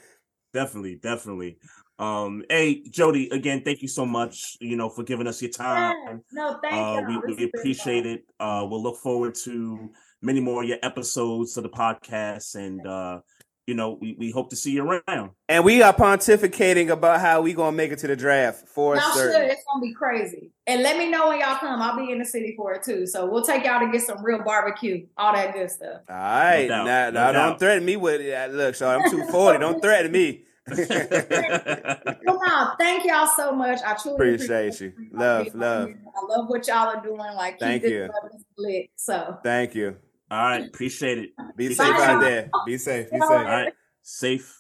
definitely, 0.54 0.96
definitely. 0.96 1.58
Um, 1.98 2.44
hey, 2.50 2.84
Jody, 2.90 3.30
again, 3.30 3.62
thank 3.64 3.82
you 3.82 3.88
so 3.88 4.06
much. 4.06 4.58
You 4.60 4.76
know, 4.76 4.90
for 4.90 5.04
giving 5.04 5.28
us 5.28 5.42
your 5.42 5.52
time. 5.52 6.22
No, 6.34 6.60
thank 6.62 6.74
Uh, 6.76 7.10
you. 7.10 7.22
we, 7.28 7.36
we 7.36 7.44
appreciate 7.46 8.06
it. 8.06 8.26
Uh, 8.40 8.66
we'll 8.70 8.84
look 8.84 8.98
forward 8.98 9.34
to 9.46 9.90
many 10.22 10.42
more 10.42 10.64
of 10.64 10.68
your 10.68 10.80
episodes 10.84 11.56
of 11.56 11.64
the 11.64 11.70
podcast, 11.70 12.56
and 12.56 12.86
uh, 12.86 13.22
you 13.68 13.74
know, 13.74 13.98
we, 14.00 14.16
we 14.18 14.32
hope 14.32 14.50
to 14.52 14.56
see 14.56 14.72
you 14.72 14.88
around. 15.08 15.32
And 15.50 15.64
we 15.66 15.82
are 15.82 15.94
pontificating 15.94 16.90
about 16.90 17.20
how 17.20 17.42
we 17.42 17.54
gonna 17.54 17.76
make 17.76 17.92
it 17.92 18.00
to 18.00 18.08
the 18.08 18.16
draft 18.16 18.68
for 18.68 18.96
Y'all 18.96 19.04
should. 19.12 19.32
certain. 19.34 19.50
It's 19.50 19.64
gonna 19.72 19.82
be 19.82 19.94
crazy. 19.94 20.52
And 20.68 20.84
let 20.84 20.98
me 20.98 21.10
know 21.10 21.30
when 21.30 21.40
y'all 21.40 21.56
come. 21.58 21.82
I'll 21.82 21.98
be 21.98 22.12
in 22.12 22.20
the 22.20 22.26
city 22.26 22.54
for 22.56 22.74
it 22.74 22.84
too. 22.84 23.08
So 23.08 23.26
we'll 23.26 23.44
take 23.44 23.66
y'all 23.66 23.80
to 23.80 23.92
get 23.92 24.02
some 24.02 24.24
real 24.24 24.44
barbecue, 24.44 25.08
all 25.18 25.34
that 25.34 25.54
good 25.54 25.72
stuff. 25.72 26.02
All 26.08 26.16
right, 26.16 26.68
No 26.68 26.86
now, 26.86 27.10
no 27.10 27.12
now 27.12 27.32
don't 27.32 27.60
threaten 27.60 27.86
me 27.86 27.96
with 27.96 28.22
it. 28.22 28.54
Look, 28.54 28.76
Sean, 28.76 29.02
I'm 29.04 29.10
240. 29.10 29.60
don't 29.60 29.82
threaten 29.82 30.12
me. 30.12 30.44
come 30.68 32.38
on, 32.38 32.76
thank 32.80 33.06
y'all 33.06 33.30
so 33.36 33.52
much. 33.52 33.80
I 33.86 33.96
truly 33.96 34.16
Appreciate 34.16 34.80
you. 34.82 34.94
Love, 35.12 35.54
love. 35.54 35.90
I 35.90 36.26
love 36.36 36.50
what 36.50 36.68
y'all 36.68 36.88
are 36.88 37.04
doing. 37.04 37.18
Like, 37.18 37.54
keep 37.54 37.60
Thank 37.60 37.82
this 37.84 37.92
you. 37.92 38.10
lit. 38.58 38.90
So, 38.96 39.38
Thank 39.44 39.76
you. 39.76 39.98
All 40.32 40.42
right, 40.42 40.66
appreciate 40.66 41.18
it. 41.20 41.30
Be 41.56 41.70
Bye, 41.70 41.74
safe 41.76 41.96
out 41.96 42.22
there. 42.22 42.50
Be 42.66 42.78
safe. 42.78 43.12
Be 43.12 43.20
safe. 43.20 43.30
All 43.30 43.44
right, 43.44 43.74
safe. 44.02 44.56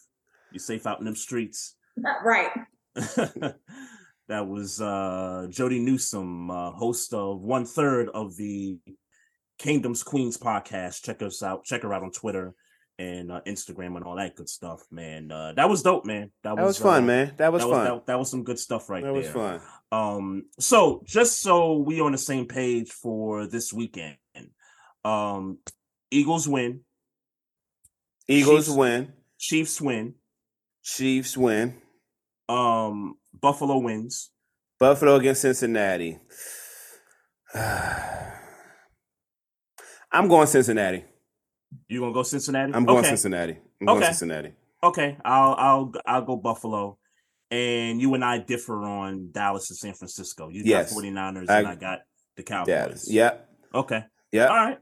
You 0.52 0.60
safe 0.60 0.86
out 0.86 1.00
in 1.00 1.06
them 1.06 1.16
streets. 1.16 1.76
right. 2.24 2.52
that 2.96 4.48
was 4.48 4.80
uh 4.80 5.48
Jody 5.50 5.80
Newsom, 5.80 6.50
uh, 6.50 6.72
host 6.72 7.14
of 7.14 7.42
one 7.42 7.66
third 7.66 8.10
of 8.10 8.38
the 8.38 8.78
Kingdoms 9.58 10.04
Queens 10.04 10.38
podcast. 10.38 11.04
Check 11.04 11.22
us 11.22 11.42
out. 11.42 11.64
Check 11.64 11.82
her 11.84 11.94
out 11.94 12.04
on 12.04 12.12
Twitter 12.12 12.54
and 12.98 13.32
uh, 13.32 13.42
Instagram 13.46 13.98
and 13.98 14.06
all 14.06 14.16
that 14.16 14.36
good 14.36 14.50
stuff, 14.50 14.82
man. 14.92 15.32
Uh, 15.32 15.54
that 15.54 15.70
was 15.70 15.84
dope, 15.84 16.06
man. 16.06 16.32
That, 16.44 16.56
That 16.56 16.66
was 16.66 16.78
fun, 16.78 17.04
uh, 17.04 17.08
man. 17.08 17.34
That 17.38 17.52
was 17.52 17.64
that 17.64 17.70
fun. 17.70 17.80
Was, 17.80 17.88
that, 17.88 18.06
that 18.06 18.20
was 18.20 18.32
some 18.32 18.44
good 18.44 18.60
stuff 18.60 18.90
right 18.90 19.04
that 19.04 19.14
there. 19.14 19.22
That 19.24 19.36
was 19.36 19.62
fun. 19.62 19.62
Um, 19.92 20.44
so 20.60 21.04
just 21.06 21.42
so 21.42 21.80
we 21.80 22.00
on 22.02 22.12
the 22.12 22.18
same 22.18 22.48
page 22.48 22.92
for 22.92 23.48
this 23.48 23.74
weekend, 23.74 24.16
um, 25.06 25.60
Eagles 26.12 26.48
win, 26.48 26.82
Eagles 28.28 28.66
Chiefs. 28.66 28.78
win. 28.78 29.14
Chiefs 29.38 29.82
win, 29.82 30.16
Chiefs 30.84 31.38
win. 31.38 31.82
um, 32.50 33.16
Buffalo 33.34 33.78
wins. 33.78 34.32
Buffalo 34.80 35.16
against 35.16 35.42
Cincinnati. 35.42 36.18
I'm 40.12 40.28
going 40.28 40.48
Cincinnati. 40.48 41.04
You 41.90 42.00
gonna 42.02 42.14
go 42.14 42.24
Cincinnati? 42.24 42.74
I'm 42.74 42.86
going 42.86 43.00
okay. 43.00 43.10
Cincinnati. 43.10 43.58
I'm 43.82 43.86
going 43.88 43.98
Okay. 44.00 44.08
Cincinnati. 44.08 44.52
Okay, 44.84 45.18
I'll 45.26 45.54
I'll 45.58 45.92
I'll 46.06 46.22
go 46.22 46.36
Buffalo. 46.38 46.98
And 47.52 48.02
you 48.02 48.14
and 48.16 48.24
I 48.26 48.40
differ 48.40 48.82
on 48.84 49.30
Dallas 49.32 49.70
and 49.70 49.78
San 49.78 49.94
Francisco. 49.94 50.50
You 50.50 50.64
got 50.64 50.70
Yes. 50.70 50.94
49ers 50.96 51.50
I- 51.50 51.60
and 51.60 51.68
I 51.68 51.76
got 51.76 52.00
the 52.36 52.44
Cowboys. 52.44 52.68
Dallas. 52.68 53.12
Yep. 53.12 53.50
Okay. 53.76 54.04
Yeah. 54.32 54.48
All 54.48 54.56
right. 54.56 54.80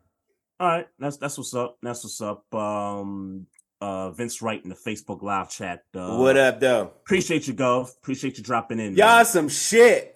All 0.59 0.67
right. 0.67 0.88
That's 0.99 1.17
that's 1.17 1.38
what's 1.38 1.53
up. 1.53 1.77
That's 1.81 2.03
what's 2.03 2.21
up. 2.21 2.53
Um 2.53 3.47
uh 3.81 4.11
Vince 4.11 4.41
Wright 4.41 4.63
in 4.63 4.69
the 4.69 4.75
Facebook 4.75 5.21
live 5.21 5.49
chat. 5.49 5.84
Uh, 5.93 6.17
what 6.17 6.38
up, 6.38 6.59
though? 6.59 6.84
Appreciate 6.84 7.47
you, 7.47 7.53
Gov. 7.53 7.95
Appreciate 7.97 8.38
you 8.38 8.43
dropping 8.43 8.80
in. 8.80 8.95
Y'all 8.95 9.25
some 9.25 9.49
shit. 9.49 10.15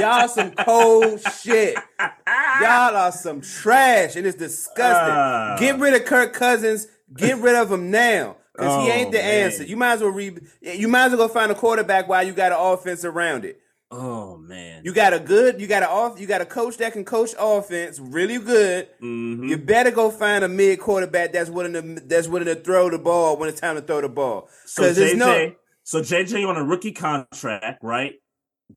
Y'all 0.00 0.28
some 0.28 0.52
cold 0.52 1.20
shit. 1.42 1.76
Y'all 1.98 2.96
are 2.96 3.12
some 3.12 3.40
trash, 3.40 4.16
and 4.16 4.26
it's 4.26 4.36
disgusting. 4.36 5.14
Ah. 5.14 5.56
Get 5.58 5.78
rid 5.78 5.94
of 5.94 6.04
Kirk 6.04 6.32
Cousins. 6.32 6.86
Get 7.16 7.38
rid 7.38 7.56
of 7.56 7.70
him 7.70 7.90
now. 7.90 8.36
Because 8.52 8.76
oh, 8.76 8.82
he 8.82 8.90
ain't 8.90 9.12
the 9.12 9.18
man. 9.18 9.44
answer. 9.46 9.64
You 9.64 9.76
might 9.76 9.92
as 9.92 10.00
well 10.02 10.10
re- 10.10 10.38
you 10.60 10.88
might 10.88 11.06
as 11.06 11.12
well 11.16 11.28
go 11.28 11.32
find 11.32 11.50
a 11.50 11.54
quarterback 11.54 12.08
while 12.08 12.22
you 12.22 12.32
got 12.32 12.52
an 12.52 12.58
offense 12.60 13.04
around 13.04 13.44
it. 13.44 13.60
Oh 13.92 14.36
man, 14.36 14.82
you 14.84 14.92
got 14.92 15.12
a 15.12 15.18
good, 15.18 15.60
you 15.60 15.66
got 15.66 15.82
a 15.82 15.88
off, 15.88 16.20
you 16.20 16.26
got 16.28 16.40
a 16.40 16.46
coach 16.46 16.76
that 16.76 16.92
can 16.92 17.04
coach 17.04 17.34
offense 17.38 17.98
really 17.98 18.38
good. 18.38 18.88
Mm-hmm. 19.02 19.48
You 19.48 19.56
better 19.58 19.90
go 19.90 20.10
find 20.12 20.44
a 20.44 20.48
mid 20.48 20.78
quarterback 20.78 21.32
that's 21.32 21.50
willing 21.50 21.72
to 21.72 21.82
that's 22.06 22.28
willing 22.28 22.46
to 22.46 22.54
throw 22.54 22.88
the 22.88 22.98
ball 22.98 23.36
when 23.36 23.48
it's 23.48 23.60
time 23.60 23.74
to 23.74 23.82
throw 23.82 24.00
the 24.00 24.08
ball. 24.08 24.48
So 24.64 24.84
JJ, 24.84 25.16
no, 25.16 25.52
so 25.82 26.02
JJ 26.02 26.48
on 26.48 26.56
a 26.56 26.62
rookie 26.62 26.92
contract, 26.92 27.82
right? 27.82 28.14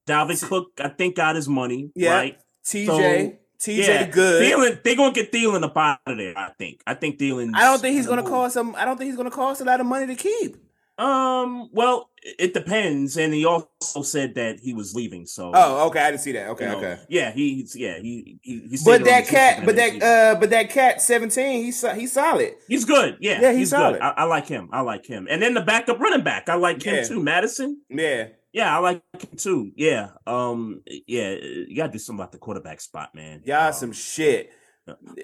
Dalvin 0.07 0.41
Cook, 0.43 0.71
I 0.79 0.89
think, 0.89 1.15
got 1.15 1.35
his 1.35 1.47
money, 1.47 1.91
yeah. 1.95 2.15
right? 2.15 2.39
TJ, 2.65 2.87
so, 2.87 3.71
TJ, 3.71 3.87
yeah, 3.87 4.07
good. 4.07 4.43
Thielen, 4.43 4.81
they 4.83 4.95
gonna 4.95 5.13
get 5.13 5.31
Thielen 5.31 5.63
up 5.63 5.77
out 5.77 5.99
of 6.07 6.17
there. 6.17 6.35
I 6.35 6.49
think. 6.57 6.81
I 6.87 6.95
think 6.95 7.19
Thielen. 7.19 7.51
I 7.53 7.65
don't 7.65 7.79
think 7.79 7.95
he's 7.95 8.07
gonna 8.07 8.23
cost 8.23 8.55
some. 8.55 8.75
I 8.75 8.85
don't 8.85 8.97
think 8.97 9.09
he's 9.09 9.17
gonna 9.17 9.29
cost 9.29 9.61
a 9.61 9.63
lot 9.63 9.79
of 9.79 9.85
money 9.85 10.07
to 10.07 10.15
keep. 10.15 10.57
Um. 10.97 11.69
Well, 11.71 12.09
it 12.21 12.53
depends, 12.53 13.17
and 13.17 13.33
he 13.33 13.45
also 13.45 14.03
said 14.03 14.35
that 14.35 14.59
he 14.59 14.73
was 14.73 14.93
leaving. 14.93 15.25
So. 15.25 15.51
Oh, 15.53 15.87
okay. 15.87 15.99
I 15.99 16.11
didn't 16.11 16.21
see 16.21 16.33
that. 16.33 16.49
Okay, 16.49 16.65
you 16.65 16.71
know, 16.71 16.77
okay. 16.77 17.01
Yeah, 17.09 17.31
he's 17.31 17.75
yeah 17.75 17.97
he 17.97 18.39
he. 18.41 18.59
he 18.69 18.77
but 18.85 19.03
that 19.05 19.27
cat, 19.27 19.65
but 19.65 19.75
that 19.75 20.03
uh, 20.03 20.39
but 20.39 20.51
that 20.51 20.69
cat 20.69 21.01
seventeen, 21.01 21.63
he's 21.63 21.83
he's 21.93 22.11
solid. 22.11 22.53
He's 22.67 22.85
good. 22.85 23.17
Yeah, 23.19 23.41
yeah, 23.41 23.49
he's, 23.49 23.59
he's 23.59 23.69
solid. 23.71 23.93
Good. 23.93 24.01
I, 24.03 24.09
I, 24.09 24.23
like 24.25 24.47
him. 24.47 24.69
I 24.71 24.81
like 24.81 25.05
him. 25.05 25.27
And 25.29 25.41
then 25.41 25.55
the 25.55 25.61
backup 25.61 25.99
running 25.99 26.23
back, 26.23 26.47
I 26.47 26.55
like 26.55 26.83
him 26.83 26.95
yeah. 26.95 27.03
too. 27.03 27.21
Mattison. 27.21 27.81
Yeah. 27.89 28.27
Yeah, 28.51 28.75
I 28.75 28.79
like 28.79 29.01
him 29.19 29.37
too. 29.37 29.71
Yeah. 29.75 30.09
Um. 30.27 30.81
Yeah, 31.07 31.31
you 31.31 31.75
gotta 31.75 31.91
do 31.91 31.97
something 31.97 32.21
about 32.21 32.31
the 32.31 32.37
quarterback 32.37 32.81
spot, 32.81 33.15
man. 33.15 33.41
Y'all 33.45 33.67
um, 33.67 33.73
some 33.73 33.91
shit. 33.93 34.51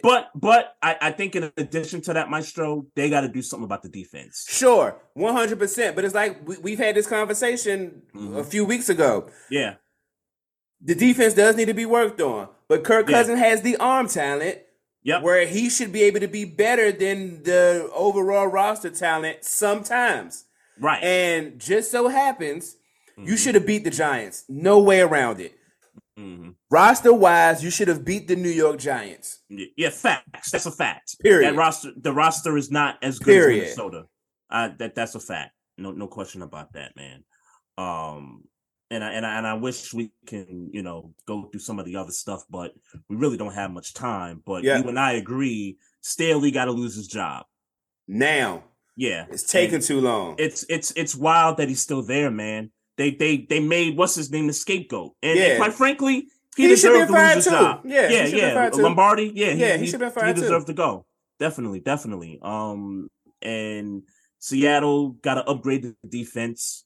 But 0.02 0.30
but 0.36 0.78
I, 0.82 0.98
I 1.02 1.12
think 1.12 1.36
in 1.36 1.52
addition 1.58 2.02
to 2.02 2.14
that, 2.14 2.30
Maestro, 2.30 2.86
they 2.96 3.10
got 3.10 3.22
to 3.22 3.28
do 3.28 3.42
something 3.42 3.66
about 3.66 3.84
the 3.84 3.90
defense. 3.90 4.46
Sure, 4.50 5.02
one 5.14 5.34
hundred 5.34 5.60
percent. 5.60 5.96
But 5.96 6.06
it's 6.06 6.16
like 6.16 6.48
we, 6.48 6.72
have 6.72 6.80
had 6.80 6.96
this 6.96 7.08
conversation 7.08 8.04
mm-hmm. 8.16 8.38
a 8.38 8.44
few 8.44 8.64
weeks 8.64 8.88
ago. 8.88 9.30
Yeah, 9.52 9.76
the 10.82 10.96
defense 10.96 11.34
does 11.34 11.58
need 11.58 11.66
to 11.66 11.74
be 11.74 11.86
worked 11.86 12.22
on, 12.22 12.48
but 12.70 12.86
Kirk 12.86 13.08
Cousins 13.08 13.40
yeah. 13.40 13.48
has 13.48 13.62
the 13.62 13.76
arm 13.78 14.08
talent. 14.08 14.60
Yep. 15.04 15.24
Where 15.24 15.48
he 15.48 15.70
should 15.70 15.94
be 15.94 16.04
able 16.04 16.20
to 16.20 16.28
be 16.28 16.44
better 16.44 16.92
than 16.92 17.44
the 17.44 17.90
overall 17.96 18.48
roster 18.48 18.90
talent 18.90 19.46
sometimes. 19.46 20.44
Right. 20.78 21.02
And 21.02 21.58
just 21.58 21.90
so 21.90 22.10
happens, 22.10 22.76
mm-hmm. 23.18 23.30
you 23.30 23.38
should 23.38 23.56
have 23.56 23.66
beat 23.66 23.86
the 23.86 23.92
Giants. 23.92 24.44
No 24.50 24.80
way 24.80 25.00
around 25.00 25.40
it. 25.40 25.58
Mm-hmm. 26.20 26.50
Roster 26.70 27.14
wise, 27.14 27.64
you 27.64 27.70
should 27.70 27.88
have 27.88 28.04
beat 28.04 28.28
the 28.28 28.36
New 28.36 28.50
York 28.50 28.78
Giants. 28.78 29.40
Yeah, 29.50 29.90
facts. 29.90 30.52
That's 30.52 30.66
a 30.66 30.72
fact. 30.72 31.16
Period. 31.22 31.54
That 31.54 31.58
roster, 31.58 31.92
the 31.96 32.14
roster 32.14 32.58
is 32.58 32.70
not 32.70 32.98
as 33.02 33.20
good 33.20 33.34
Period. 33.34 33.64
as 33.64 33.78
Minnesota. 33.78 34.06
Uh, 34.50 34.70
that 34.80 34.96
that's 34.96 35.16
a 35.16 35.20
fact. 35.20 35.52
No, 35.78 35.92
no 35.92 36.08
question 36.08 36.42
about 36.42 36.74
that, 36.74 36.96
man. 36.96 37.24
Um, 37.78 38.44
and 38.92 39.04
I 39.04 39.14
and 39.14 39.26
I 39.26 39.38
and 39.38 39.48
I 39.48 39.54
wish 39.54 39.94
we 39.94 40.12
can, 40.26 40.70
you 40.74 40.82
know, 40.82 41.14
go 41.28 41.44
through 41.44 41.62
some 41.62 41.80
of 41.80 41.86
the 41.86 41.96
other 41.96 42.12
stuff, 42.12 42.44
but 42.50 42.74
we 43.08 43.16
really 43.16 43.38
don't 43.38 43.54
have 43.54 43.72
much 43.72 43.94
time. 43.94 44.42
But 44.46 44.64
yeah. 44.64 44.80
you 44.80 44.90
and 44.90 45.00
I 45.00 45.14
agree, 45.14 45.78
Staley 46.02 46.52
got 46.52 46.66
to 46.66 46.72
lose 46.72 46.96
his 46.96 47.08
job 47.08 47.46
now. 48.08 48.64
Yeah, 48.96 49.28
it's 49.30 49.50
taking 49.50 49.76
and 49.76 49.84
too 49.84 50.02
long. 50.02 50.36
It's 50.38 50.66
it's 50.68 50.92
it's 50.98 51.16
wild 51.16 51.58
that 51.58 51.70
he's 51.70 51.82
still 51.82 52.02
there, 52.02 52.30
man. 52.32 52.72
They 53.00 53.12
they 53.12 53.38
they 53.38 53.62
made 53.62 53.96
what's 53.96 54.14
his 54.14 54.30
name 54.30 54.48
the 54.48 54.54
scapegoat, 54.54 55.14
and, 55.24 55.40
yeah. 55.40 55.46
and 55.46 55.58
quite 55.60 55.74
frankly, 55.74 56.28
he, 56.58 56.64
he 56.64 56.68
deserved 56.68 57.08
to 57.08 57.14
lose 57.14 57.36
his 57.36 57.46
too. 57.46 57.52
job. 57.52 57.82
Yeah, 57.86 58.10
yeah, 58.10 58.26
yeah. 58.26 58.70
Lombardi, 58.74 59.32
yeah, 59.34 59.52
yeah, 59.52 59.78
he, 59.78 59.86
he 59.86 59.88
should 59.88 60.02
have 60.02 60.14
fired 60.14 60.36
He 60.36 60.42
deserved 60.42 60.68
to 60.68 60.74
go. 60.74 61.06
Definitely, 61.40 61.80
definitely. 61.80 62.40
Um, 62.42 63.10
and 63.42 64.04
Seattle 64.40 65.12
got 65.12 65.36
to 65.36 65.46
upgrade 65.46 65.84
the 65.84 65.96
defense. 66.10 66.84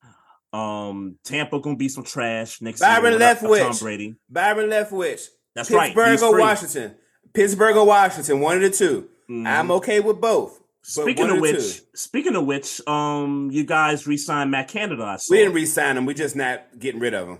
Um, 0.53 1.17
Tampa 1.23 1.59
gonna 1.59 1.77
be 1.77 1.89
some 1.89 2.03
trash 2.03 2.61
next 2.61 2.81
Byron. 2.81 3.15
Leftwich. 3.15 3.59
Tom 3.61 3.77
Brady. 3.79 4.13
Byron 4.29 4.69
Leftwich. 4.69 5.29
That's 5.55 5.67
Pittsburgh 5.67 5.97
right. 5.97 6.11
Pittsburgh 6.11 6.33
or 6.35 6.39
Washington. 6.39 6.95
Pittsburgh 7.33 7.75
or 7.75 7.87
Washington. 7.87 8.39
One 8.39 8.57
of 8.57 8.61
the 8.61 8.69
2 8.69 9.01
mm-hmm. 9.01 9.47
I'm 9.47 9.71
okay 9.71 9.99
with 9.99 10.21
both. 10.21 10.59
Speaking 10.85 11.29
of 11.29 11.39
which, 11.39 11.55
two. 11.55 11.85
speaking 11.95 12.35
of 12.35 12.45
which, 12.45 12.85
um, 12.87 13.49
you 13.51 13.63
guys 13.63 14.05
re-signed 14.05 14.51
Matt 14.51 14.67
Canada. 14.67 15.03
I 15.03 15.15
saw. 15.15 15.31
We 15.33 15.37
didn't 15.37 15.53
re-sign 15.53 15.97
him. 15.97 16.05
We 16.05 16.13
just 16.13 16.35
not 16.35 16.77
getting 16.77 16.99
rid 16.99 17.13
of 17.13 17.29
him. 17.29 17.39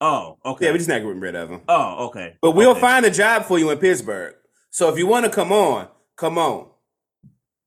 Oh, 0.00 0.38
okay. 0.44 0.66
Yeah, 0.66 0.72
we 0.72 0.78
just 0.78 0.88
not 0.88 1.00
getting 1.00 1.20
rid 1.20 1.34
of 1.34 1.50
him. 1.50 1.60
Oh, 1.68 2.06
okay. 2.06 2.36
But 2.40 2.52
we'll 2.52 2.70
okay. 2.70 2.80
find 2.80 3.04
a 3.04 3.10
job 3.10 3.44
for 3.44 3.58
you 3.58 3.70
in 3.70 3.78
Pittsburgh. 3.78 4.34
So 4.70 4.88
if 4.88 4.96
you 4.96 5.06
want 5.06 5.26
to 5.26 5.30
come 5.30 5.52
on, 5.52 5.88
come 6.16 6.38
on. 6.38 6.68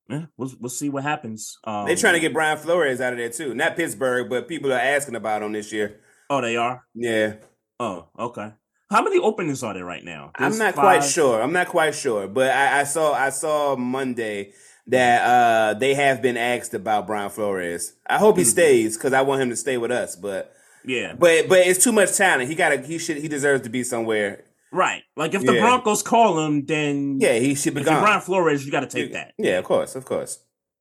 Yeah, 0.10 0.26
we'll 0.38 0.52
we'll 0.60 0.70
see 0.70 0.90
what 0.90 1.04
happens. 1.04 1.58
Um, 1.64 1.86
They're 1.86 1.96
trying 1.96 2.16
to 2.16 2.20
get 2.20 2.34
Brian 2.34 2.58
Flores 2.58 3.00
out 3.00 3.14
of 3.14 3.20
there 3.20 3.30
too. 3.30 3.54
Not 3.54 3.76
Pittsburgh, 3.76 4.30
but 4.30 4.48
people 4.48 4.74
are 4.74 4.80
asking 4.80 5.16
about 5.16 5.44
him 5.44 5.52
this 5.52 5.72
year. 5.72 6.02
Oh, 6.30 6.42
they 6.42 6.58
are. 6.58 6.84
Yeah. 6.96 7.36
Oh, 7.80 8.08
okay. 8.18 8.54
How 8.90 9.04
many 9.04 9.20
openings 9.20 9.64
are 9.64 9.74
there 9.74 9.86
right 9.86 10.04
now? 10.04 10.32
There's 10.38 10.54
I'm 10.54 10.60
not 10.60 10.76
five? 10.76 10.84
quite 10.84 11.04
sure. 11.04 11.42
I'm 11.42 11.54
not 11.54 11.68
quite 11.68 11.96
sure, 11.96 12.28
but 12.28 12.52
I, 12.52 12.82
I 12.82 12.84
saw 12.84 13.14
I 13.14 13.30
saw 13.30 13.78
Monday 13.78 14.54
that 14.92 15.24
uh, 15.24 15.74
they 15.76 15.94
have 15.94 16.22
been 16.22 16.36
asked 16.36 16.74
about 16.74 17.08
Brian 17.08 17.30
Flores. 17.30 17.94
I 18.06 18.18
hope 18.18 18.36
he 18.36 18.44
mm-hmm. 18.44 18.50
stays 18.50 18.98
because 18.98 19.14
I 19.14 19.22
want 19.22 19.42
him 19.42 19.50
to 19.50 19.56
stay 19.56 19.78
with 19.78 19.90
us. 19.90 20.18
But 20.18 20.54
yeah, 20.86 21.14
but 21.18 21.48
but 21.48 21.60
it's 21.60 21.84
too 21.84 21.94
much 21.94 22.16
talent. 22.16 22.50
He 22.50 22.56
got 22.56 22.84
he 22.84 22.98
should 22.98 23.18
he 23.18 23.28
deserves 23.28 23.64
to 23.64 23.70
be 23.70 23.84
somewhere. 23.84 24.44
Right. 24.74 25.04
Like 25.16 25.34
if 25.34 25.46
the 25.46 25.56
yeah. 25.56 25.62
Broncos 25.62 26.04
call 26.04 26.46
him, 26.46 26.66
then 26.66 27.20
yeah, 27.20 27.40
he 27.40 27.56
should 27.56 27.74
be 27.74 27.84
gone. 27.84 28.02
Brian 28.02 28.22
Flores, 28.22 28.66
you 28.66 28.72
got 28.72 28.82
to 28.82 28.88
take 28.88 29.14
that. 29.14 29.34
Yeah, 29.38 29.60
of 29.60 29.66
course, 29.66 29.96
of 29.96 30.06
course. 30.06 30.40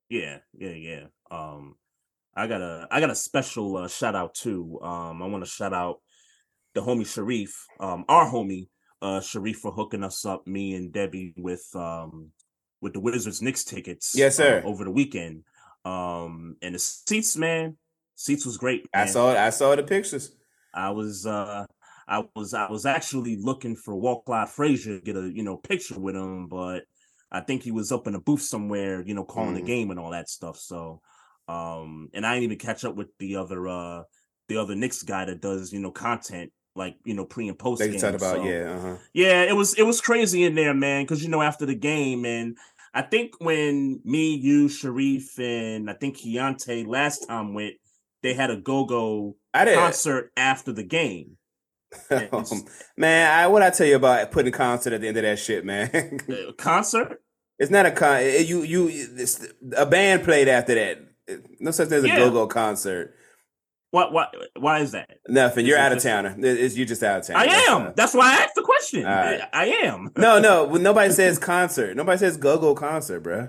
Yeah, 0.09 0.39
yeah, 0.57 0.71
yeah. 0.71 1.05
Um, 1.31 1.77
I 2.35 2.49
got 2.49 2.61
a 2.61 2.89
I 2.91 3.01
got 3.01 3.11
a 3.11 3.15
special 3.15 3.77
uh, 3.77 3.89
shout 3.89 4.17
out 4.17 4.35
too. 4.35 4.79
Um, 4.83 5.23
I 5.23 5.27
want 5.27 5.45
to 5.45 5.51
shout 5.51 5.73
out 5.73 6.01
the 6.75 6.81
homie 6.81 7.07
Sharif, 7.07 7.67
um, 7.79 8.05
our 8.09 8.27
homie 8.27 8.69
uh 9.03 9.21
Sharif 9.21 9.59
for 9.59 9.71
hooking 9.71 10.03
us 10.03 10.25
up, 10.25 10.47
me 10.49 10.75
and 10.75 10.93
Debbie 10.93 11.33
with 11.37 11.69
um 11.75 12.31
with 12.81 12.93
the 12.93 13.01
Wizards 13.01 13.43
Knicks 13.43 13.65
tickets. 13.65 14.15
Yes, 14.15 14.37
sir. 14.37 14.63
Uh, 14.65 14.69
over 14.69 14.85
the 14.85 14.91
weekend. 14.91 15.45
Um, 15.85 16.57
and 16.63 16.75
the 16.75 16.79
seats, 16.79 17.37
man, 17.37 17.77
seats 18.17 18.45
was 18.45 18.59
great. 18.59 18.87
Man. 18.95 19.03
I 19.03 19.07
saw 19.07 19.35
I 19.35 19.51
saw 19.51 19.75
the 19.75 19.83
pictures. 19.83 20.35
I 20.75 20.91
was 20.91 21.27
uh 21.27 21.67
I 22.07 22.25
was 22.35 22.55
I 22.55 22.71
was 22.71 22.87
actually 22.87 23.37
looking 23.37 23.77
for 23.77 23.95
Walt 23.95 24.25
Clyde 24.25 24.49
Frazier 24.49 24.99
to 24.99 25.05
get 25.05 25.17
a 25.17 25.31
you 25.31 25.43
know 25.43 25.57
picture 25.57 25.99
with 25.99 26.17
him, 26.17 26.49
but 26.49 26.85
I 27.33 27.41
think 27.41 27.63
he 27.63 27.71
was 27.71 27.93
up 27.93 28.07
in 28.07 28.15
a 28.15 28.21
booth 28.21 28.43
somewhere, 28.43 29.03
you 29.03 29.15
know, 29.15 29.25
calling 29.25 29.53
mm. 29.53 29.61
the 29.61 29.63
game 29.63 29.91
and 29.91 30.01
all 30.01 30.11
that 30.11 30.29
stuff. 30.29 30.59
So 30.59 31.01
um 31.49 32.09
and 32.13 32.27
I 32.27 32.35
didn't 32.35 32.45
even 32.45 32.59
catch 32.59 32.85
up 32.85 32.95
with 32.95 33.09
the 33.19 33.37
other 33.37 33.67
uh 33.67 34.03
the 34.49 34.57
other 34.57 34.75
Knicks 34.75 35.03
guy 35.03 35.25
that 35.25 35.41
does, 35.41 35.73
you 35.73 35.81
know, 35.81 35.93
content 35.93 36.53
like 36.81 36.97
you 37.05 37.15
know 37.15 37.25
pre 37.25 37.47
and 37.49 37.59
post. 37.59 37.79
They 37.79 37.97
talked 37.97 38.17
about 38.17 38.37
so, 38.37 38.45
yeah, 38.45 38.75
uh-huh. 38.75 38.97
yeah. 39.13 39.43
It 39.43 39.55
was 39.55 39.75
it 39.75 39.85
was 39.85 40.01
crazy 40.01 40.45
in 40.45 40.55
there, 40.55 40.75
man. 40.75 41.05
Because 41.05 41.23
you 41.23 41.29
know 41.29 41.43
after 41.43 41.67
the 41.67 41.75
game, 41.75 42.25
and 42.25 42.57
I 42.93 43.03
think 43.03 43.35
when 43.39 44.01
me, 44.05 44.35
you, 44.35 44.69
Sharif, 44.69 45.39
and 45.39 45.89
I 45.89 45.93
think 45.93 46.17
Keontae 46.17 46.87
last 46.87 47.29
time 47.29 47.55
went, 47.55 47.75
they 48.23 48.35
had 48.35 48.51
a 48.51 48.57
go 48.57 48.85
go 48.85 49.37
concert 49.55 50.33
after 50.37 50.73
the 50.73 50.83
game. 50.83 51.37
man, 52.97 53.31
I, 53.33 53.47
what 53.49 53.63
I 53.63 53.71
tell 53.71 53.87
you 53.87 53.97
about 53.97 54.31
putting 54.31 54.53
concert 54.53 54.95
at 54.95 55.03
the 55.03 55.09
end 55.09 55.17
of 55.19 55.23
that 55.25 55.39
shit, 55.39 55.65
man? 55.65 56.19
concert? 56.57 57.21
It's 57.59 57.71
not 57.71 57.85
a 57.85 57.91
con. 57.91 58.23
You 58.23 58.63
you 58.63 59.27
a 59.77 59.85
band 59.85 60.25
played 60.25 60.49
after 60.49 60.75
that. 60.75 60.99
No 61.61 61.73
such 61.73 61.89
thing 61.89 61.99
as 61.99 62.05
a 62.05 62.09
go 62.09 62.31
go 62.31 62.47
concert. 62.47 63.15
What? 63.91 64.13
What? 64.13 64.35
Why 64.57 64.81
is 64.81 64.93
that? 64.93 65.19
Nothing. 65.29 65.67
You're 65.67 65.79
out 65.79 65.93
of 65.93 66.03
town. 66.03 66.45
It's, 66.45 66.77
you're 66.77 66.87
just 66.87 67.03
out 67.03 67.21
of 67.21 67.27
town. 67.27 67.37
I 67.37 67.47
am. 67.47 67.83
Uh, 67.89 67.93
That's 67.97 68.15
why 68.15 68.33
I 68.33 68.43
asked 68.43 68.55
the 68.55 68.63
question. 68.63 69.05
Right. 69.05 69.41
I 69.53 69.67
am. 69.67 70.11
no, 70.17 70.39
no. 70.39 70.67
Nobody 70.77 71.13
says 71.13 71.39
concert. 71.39 71.97
Nobody 71.97 72.19
says 72.19 72.37
go-go 72.37 72.75
concert, 72.75 73.21
bro. 73.21 73.49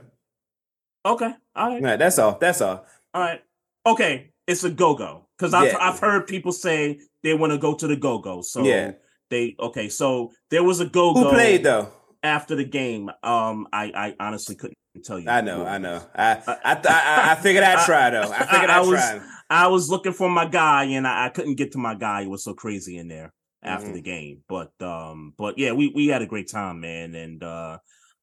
Okay. 1.05 1.31
All 1.55 1.67
right. 1.67 1.75
All 1.75 1.81
right. 1.81 1.99
That's 1.99 2.17
all. 2.17 2.37
That's 2.39 2.61
all. 2.61 2.85
All 3.13 3.21
right. 3.21 3.41
Okay. 3.85 4.31
It's 4.47 4.63
a 4.63 4.71
go-go 4.71 5.27
because 5.37 5.53
I've 5.53 5.73
yeah. 5.73 5.77
I've 5.79 5.99
heard 5.99 6.27
people 6.27 6.51
say 6.51 6.99
they 7.23 7.35
want 7.35 7.51
to 7.51 7.59
go 7.59 7.75
to 7.75 7.87
the 7.87 7.95
go-go. 7.95 8.41
So 8.41 8.63
yeah. 8.63 8.93
They 9.29 9.55
okay. 9.59 9.89
So 9.89 10.31
there 10.49 10.63
was 10.63 10.79
a 10.79 10.85
go-go. 10.85 11.23
Who 11.23 11.29
played 11.29 11.63
though? 11.63 11.89
After 12.23 12.55
the 12.55 12.65
game, 12.65 13.09
um, 13.23 13.67
I 13.71 13.91
I 13.95 14.15
honestly 14.19 14.55
couldn't 14.55 14.77
tell 15.03 15.19
you. 15.19 15.29
I 15.29 15.41
know. 15.41 15.65
I 15.65 15.77
know. 15.77 16.03
I 16.13 16.33
I 16.47 16.73
I, 16.73 17.31
I 17.31 17.35
figured 17.35 17.63
I'd 17.63 17.85
try 17.85 18.09
though. 18.09 18.31
I 18.31 18.45
figured 18.45 18.69
I'd 18.69 18.85
try. 18.85 19.21
I 19.51 19.67
was 19.67 19.89
looking 19.89 20.13
for 20.13 20.29
my 20.29 20.45
guy 20.45 20.85
and 20.85 21.05
I, 21.05 21.25
I 21.25 21.29
couldn't 21.29 21.55
get 21.55 21.73
to 21.73 21.77
my 21.77 21.93
guy. 21.93 22.21
It 22.21 22.29
was 22.29 22.43
so 22.43 22.53
crazy 22.53 22.97
in 22.97 23.09
there 23.09 23.33
after 23.61 23.87
mm-hmm. 23.87 23.95
the 23.95 24.01
game. 24.01 24.43
But 24.47 24.71
um, 24.81 25.33
but 25.37 25.57
yeah, 25.57 25.73
we 25.73 25.89
we 25.89 26.07
had 26.07 26.21
a 26.21 26.25
great 26.25 26.49
time, 26.49 26.79
man, 26.79 27.13
and 27.15 27.43
uh 27.43 27.79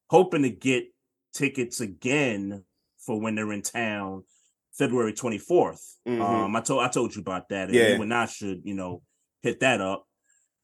hoping 0.09 0.41
to 0.41 0.49
get 0.49 0.85
tickets 1.33 1.81
again 1.81 2.63
for 2.97 3.21
when 3.21 3.35
they're 3.35 3.53
in 3.53 3.61
town 3.61 4.23
February 4.73 5.13
24th. 5.13 5.79
Mm-hmm. 6.07 6.21
Um 6.21 6.55
I 6.55 6.61
told 6.61 6.83
I 6.83 6.87
told 6.87 7.15
you 7.15 7.21
about 7.21 7.49
that. 7.49 7.67
And 7.67 7.75
yeah. 7.75 7.89
you 7.89 8.01
and 8.01 8.13
I 8.13 8.25
should, 8.25 8.61
you 8.63 8.73
know, 8.73 9.03
hit 9.43 9.59
that 9.59 9.81
up. 9.81 10.05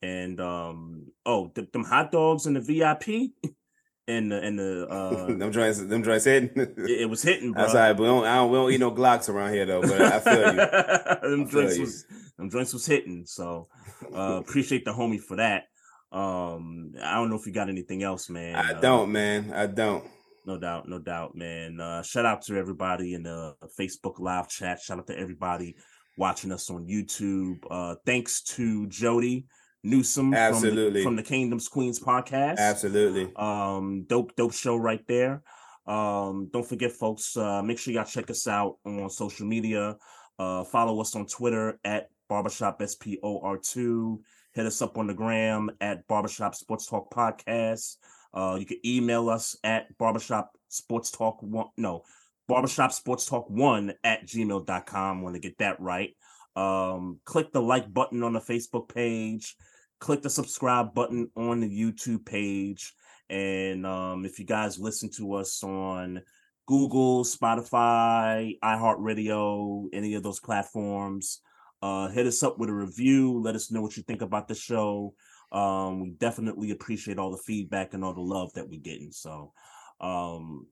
And 0.01 0.41
um 0.41 1.05
oh, 1.27 1.51
the, 1.53 1.67
them 1.71 1.83
hot 1.83 2.11
dogs 2.11 2.47
and 2.47 2.55
the 2.55 2.61
VIP. 2.61 3.31
and 4.07 4.31
the 4.31 4.39
and 4.41 4.59
the 4.59 4.87
uh, 4.87 5.25
them 5.37 5.51
joints, 5.51 5.81
them 5.81 6.03
joints 6.03 6.25
hitting. 6.25 6.49
it, 6.55 6.77
it 7.01 7.09
was 7.09 7.21
hitting. 7.23 7.51
Bro. 7.53 7.61
That's 7.63 7.73
all 7.75 7.81
right, 7.81 7.93
but 7.93 8.03
we 8.03 8.07
don't, 8.09 8.25
I 8.25 8.35
don't, 8.35 8.51
we 8.51 8.57
don't 8.57 8.71
eat 8.71 8.79
no 8.79 8.91
Glocks 8.91 9.29
around 9.29 9.53
here 9.53 9.65
though. 9.65 9.81
But 9.81 10.01
I 10.01 10.19
feel 10.19 10.39
you. 10.51 10.55
them 10.55 10.67
I 11.13 11.19
feel 11.21 11.47
joints 11.47 11.75
you. 11.77 11.81
was 11.81 12.05
them 12.37 12.49
joints 12.49 12.73
was 12.73 12.85
hitting. 12.85 13.23
So 13.25 13.67
uh, 14.13 14.41
appreciate 14.45 14.85
the 14.85 14.91
homie 14.91 15.19
for 15.19 15.37
that. 15.37 15.63
Um, 16.11 16.93
I 17.03 17.15
don't 17.15 17.29
know 17.29 17.35
if 17.35 17.45
you 17.45 17.51
got 17.51 17.69
anything 17.69 18.03
else, 18.03 18.29
man. 18.29 18.55
I 18.55 18.71
Uh, 18.73 18.79
don't, 18.79 19.11
man. 19.11 19.51
I 19.53 19.65
don't. 19.67 20.03
No 20.45 20.59
doubt, 20.59 20.87
no 20.87 20.99
doubt, 20.99 21.35
man. 21.35 21.79
Uh, 21.81 22.03
shout 22.03 22.25
out 22.25 22.43
to 22.43 22.55
everybody 22.55 23.15
in 23.15 23.23
the 23.23 23.55
Facebook 23.79 24.19
live 24.19 24.47
chat. 24.47 24.79
Shout 24.79 24.99
out 24.99 25.07
to 25.07 25.17
everybody 25.17 25.75
watching 26.17 26.51
us 26.51 26.69
on 26.69 26.85
YouTube. 26.87 27.57
Uh, 27.69 27.95
thanks 28.05 28.41
to 28.43 28.85
Jody 28.87 29.47
Newsom 29.85 30.31
from 30.31 30.33
Absolutely. 30.33 31.01
the, 31.01 31.03
from 31.03 31.15
the 31.15 31.23
Kingdoms 31.23 31.67
Queens 31.67 31.99
podcast. 31.99 32.57
Absolutely. 32.57 33.31
Um, 33.35 34.05
dope, 34.07 34.35
dope 34.35 34.53
show 34.53 34.75
right 34.75 35.05
there. 35.07 35.43
Um, 35.85 36.49
don't 36.51 36.67
forget, 36.67 36.91
folks, 36.91 37.37
uh, 37.37 37.61
make 37.61 37.77
sure 37.77 37.93
y'all 37.93 38.03
check 38.03 38.29
us 38.29 38.47
out 38.47 38.77
on 38.85 39.09
social 39.09 39.45
media. 39.45 39.97
Uh, 40.39 40.63
follow 40.63 40.99
us 40.99 41.15
on 41.15 41.27
Twitter 41.27 41.79
at 41.83 42.09
Barbershop 42.27 42.79
SPOR2. 42.79 44.19
Hit 44.53 44.65
us 44.65 44.81
up 44.81 44.97
on 44.97 45.07
the 45.07 45.13
gram 45.13 45.69
at 45.79 46.07
Barbershop 46.07 46.55
Sports 46.55 46.87
Talk 46.87 47.13
Podcast. 47.13 47.97
Uh, 48.33 48.57
you 48.59 48.65
can 48.65 48.79
email 48.85 49.29
us 49.29 49.55
at 49.63 49.95
Barbershop 49.97 50.51
Sports 50.69 51.11
Talk 51.11 51.41
one, 51.41 51.67
no, 51.77 52.03
Barbershop 52.47 52.91
Sports 52.91 53.25
Talk 53.25 53.49
one 53.49 53.93
at 54.03 54.25
gmail.com. 54.25 55.21
Want 55.21 55.35
to 55.35 55.41
get 55.41 55.57
that 55.59 55.79
right. 55.79 56.15
Um, 56.55 57.19
click 57.25 57.51
the 57.51 57.61
like 57.61 57.93
button 57.93 58.23
on 58.23 58.33
the 58.33 58.39
Facebook 58.39 58.93
page, 58.93 59.55
click 59.99 60.21
the 60.21 60.29
subscribe 60.29 60.93
button 60.93 61.29
on 61.35 61.59
the 61.59 61.69
YouTube 61.69 62.25
page. 62.25 62.93
And 63.29 63.85
um, 63.85 64.25
if 64.25 64.39
you 64.39 64.45
guys 64.45 64.77
listen 64.79 65.09
to 65.17 65.33
us 65.33 65.63
on 65.63 66.21
Google, 66.67 67.23
Spotify, 67.23 68.57
iHeartRadio, 68.63 69.85
any 69.93 70.13
of 70.15 70.23
those 70.23 70.39
platforms, 70.39 71.41
uh, 71.81 72.07
hit 72.09 72.25
us 72.27 72.43
up 72.43 72.57
with 72.57 72.69
a 72.69 72.73
review. 72.73 73.39
Let 73.39 73.55
us 73.55 73.71
know 73.71 73.81
what 73.81 73.97
you 73.97 74.03
think 74.03 74.21
about 74.21 74.47
the 74.47 74.55
show. 74.55 75.13
Um, 75.51 76.01
we 76.01 76.09
definitely 76.11 76.71
appreciate 76.71 77.17
all 77.19 77.31
the 77.31 77.37
feedback 77.37 77.93
and 77.93 78.03
all 78.03 78.13
the 78.13 78.21
love 78.21 78.53
that 78.53 78.67
we're 78.67 78.79
getting. 78.79 79.11
So, 79.11 79.53
um, 80.01 80.67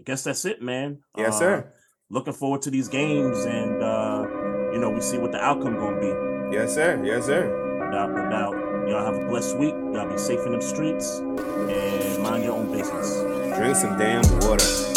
I 0.00 0.04
guess 0.04 0.24
that's 0.24 0.44
it, 0.44 0.62
man. 0.62 1.00
Yes, 1.16 1.34
Uh, 1.34 1.38
sir. 1.38 1.72
Looking 2.10 2.32
forward 2.32 2.62
to 2.62 2.70
these 2.70 2.88
games, 2.88 3.44
and 3.44 3.82
uh, 3.82 4.26
you 4.72 4.78
know, 4.78 4.90
we 4.90 5.00
see 5.02 5.18
what 5.18 5.32
the 5.32 5.44
outcome 5.44 5.76
gonna 5.76 6.00
be. 6.00 6.56
Yes, 6.56 6.74
sir. 6.74 7.02
Yes, 7.04 7.26
sir. 7.26 7.67
Y'all 8.88 9.04
have 9.04 9.16
a 9.16 9.26
blessed 9.26 9.58
week. 9.58 9.74
Y'all 9.92 10.08
be 10.08 10.16
safe 10.16 10.40
in 10.46 10.52
them 10.52 10.62
streets 10.62 11.18
and 11.18 12.22
mind 12.22 12.44
your 12.44 12.54
own 12.54 12.70
business. 12.70 13.20
Drink 13.58 13.76
some 13.76 13.98
damn 13.98 14.22
water. 14.40 14.87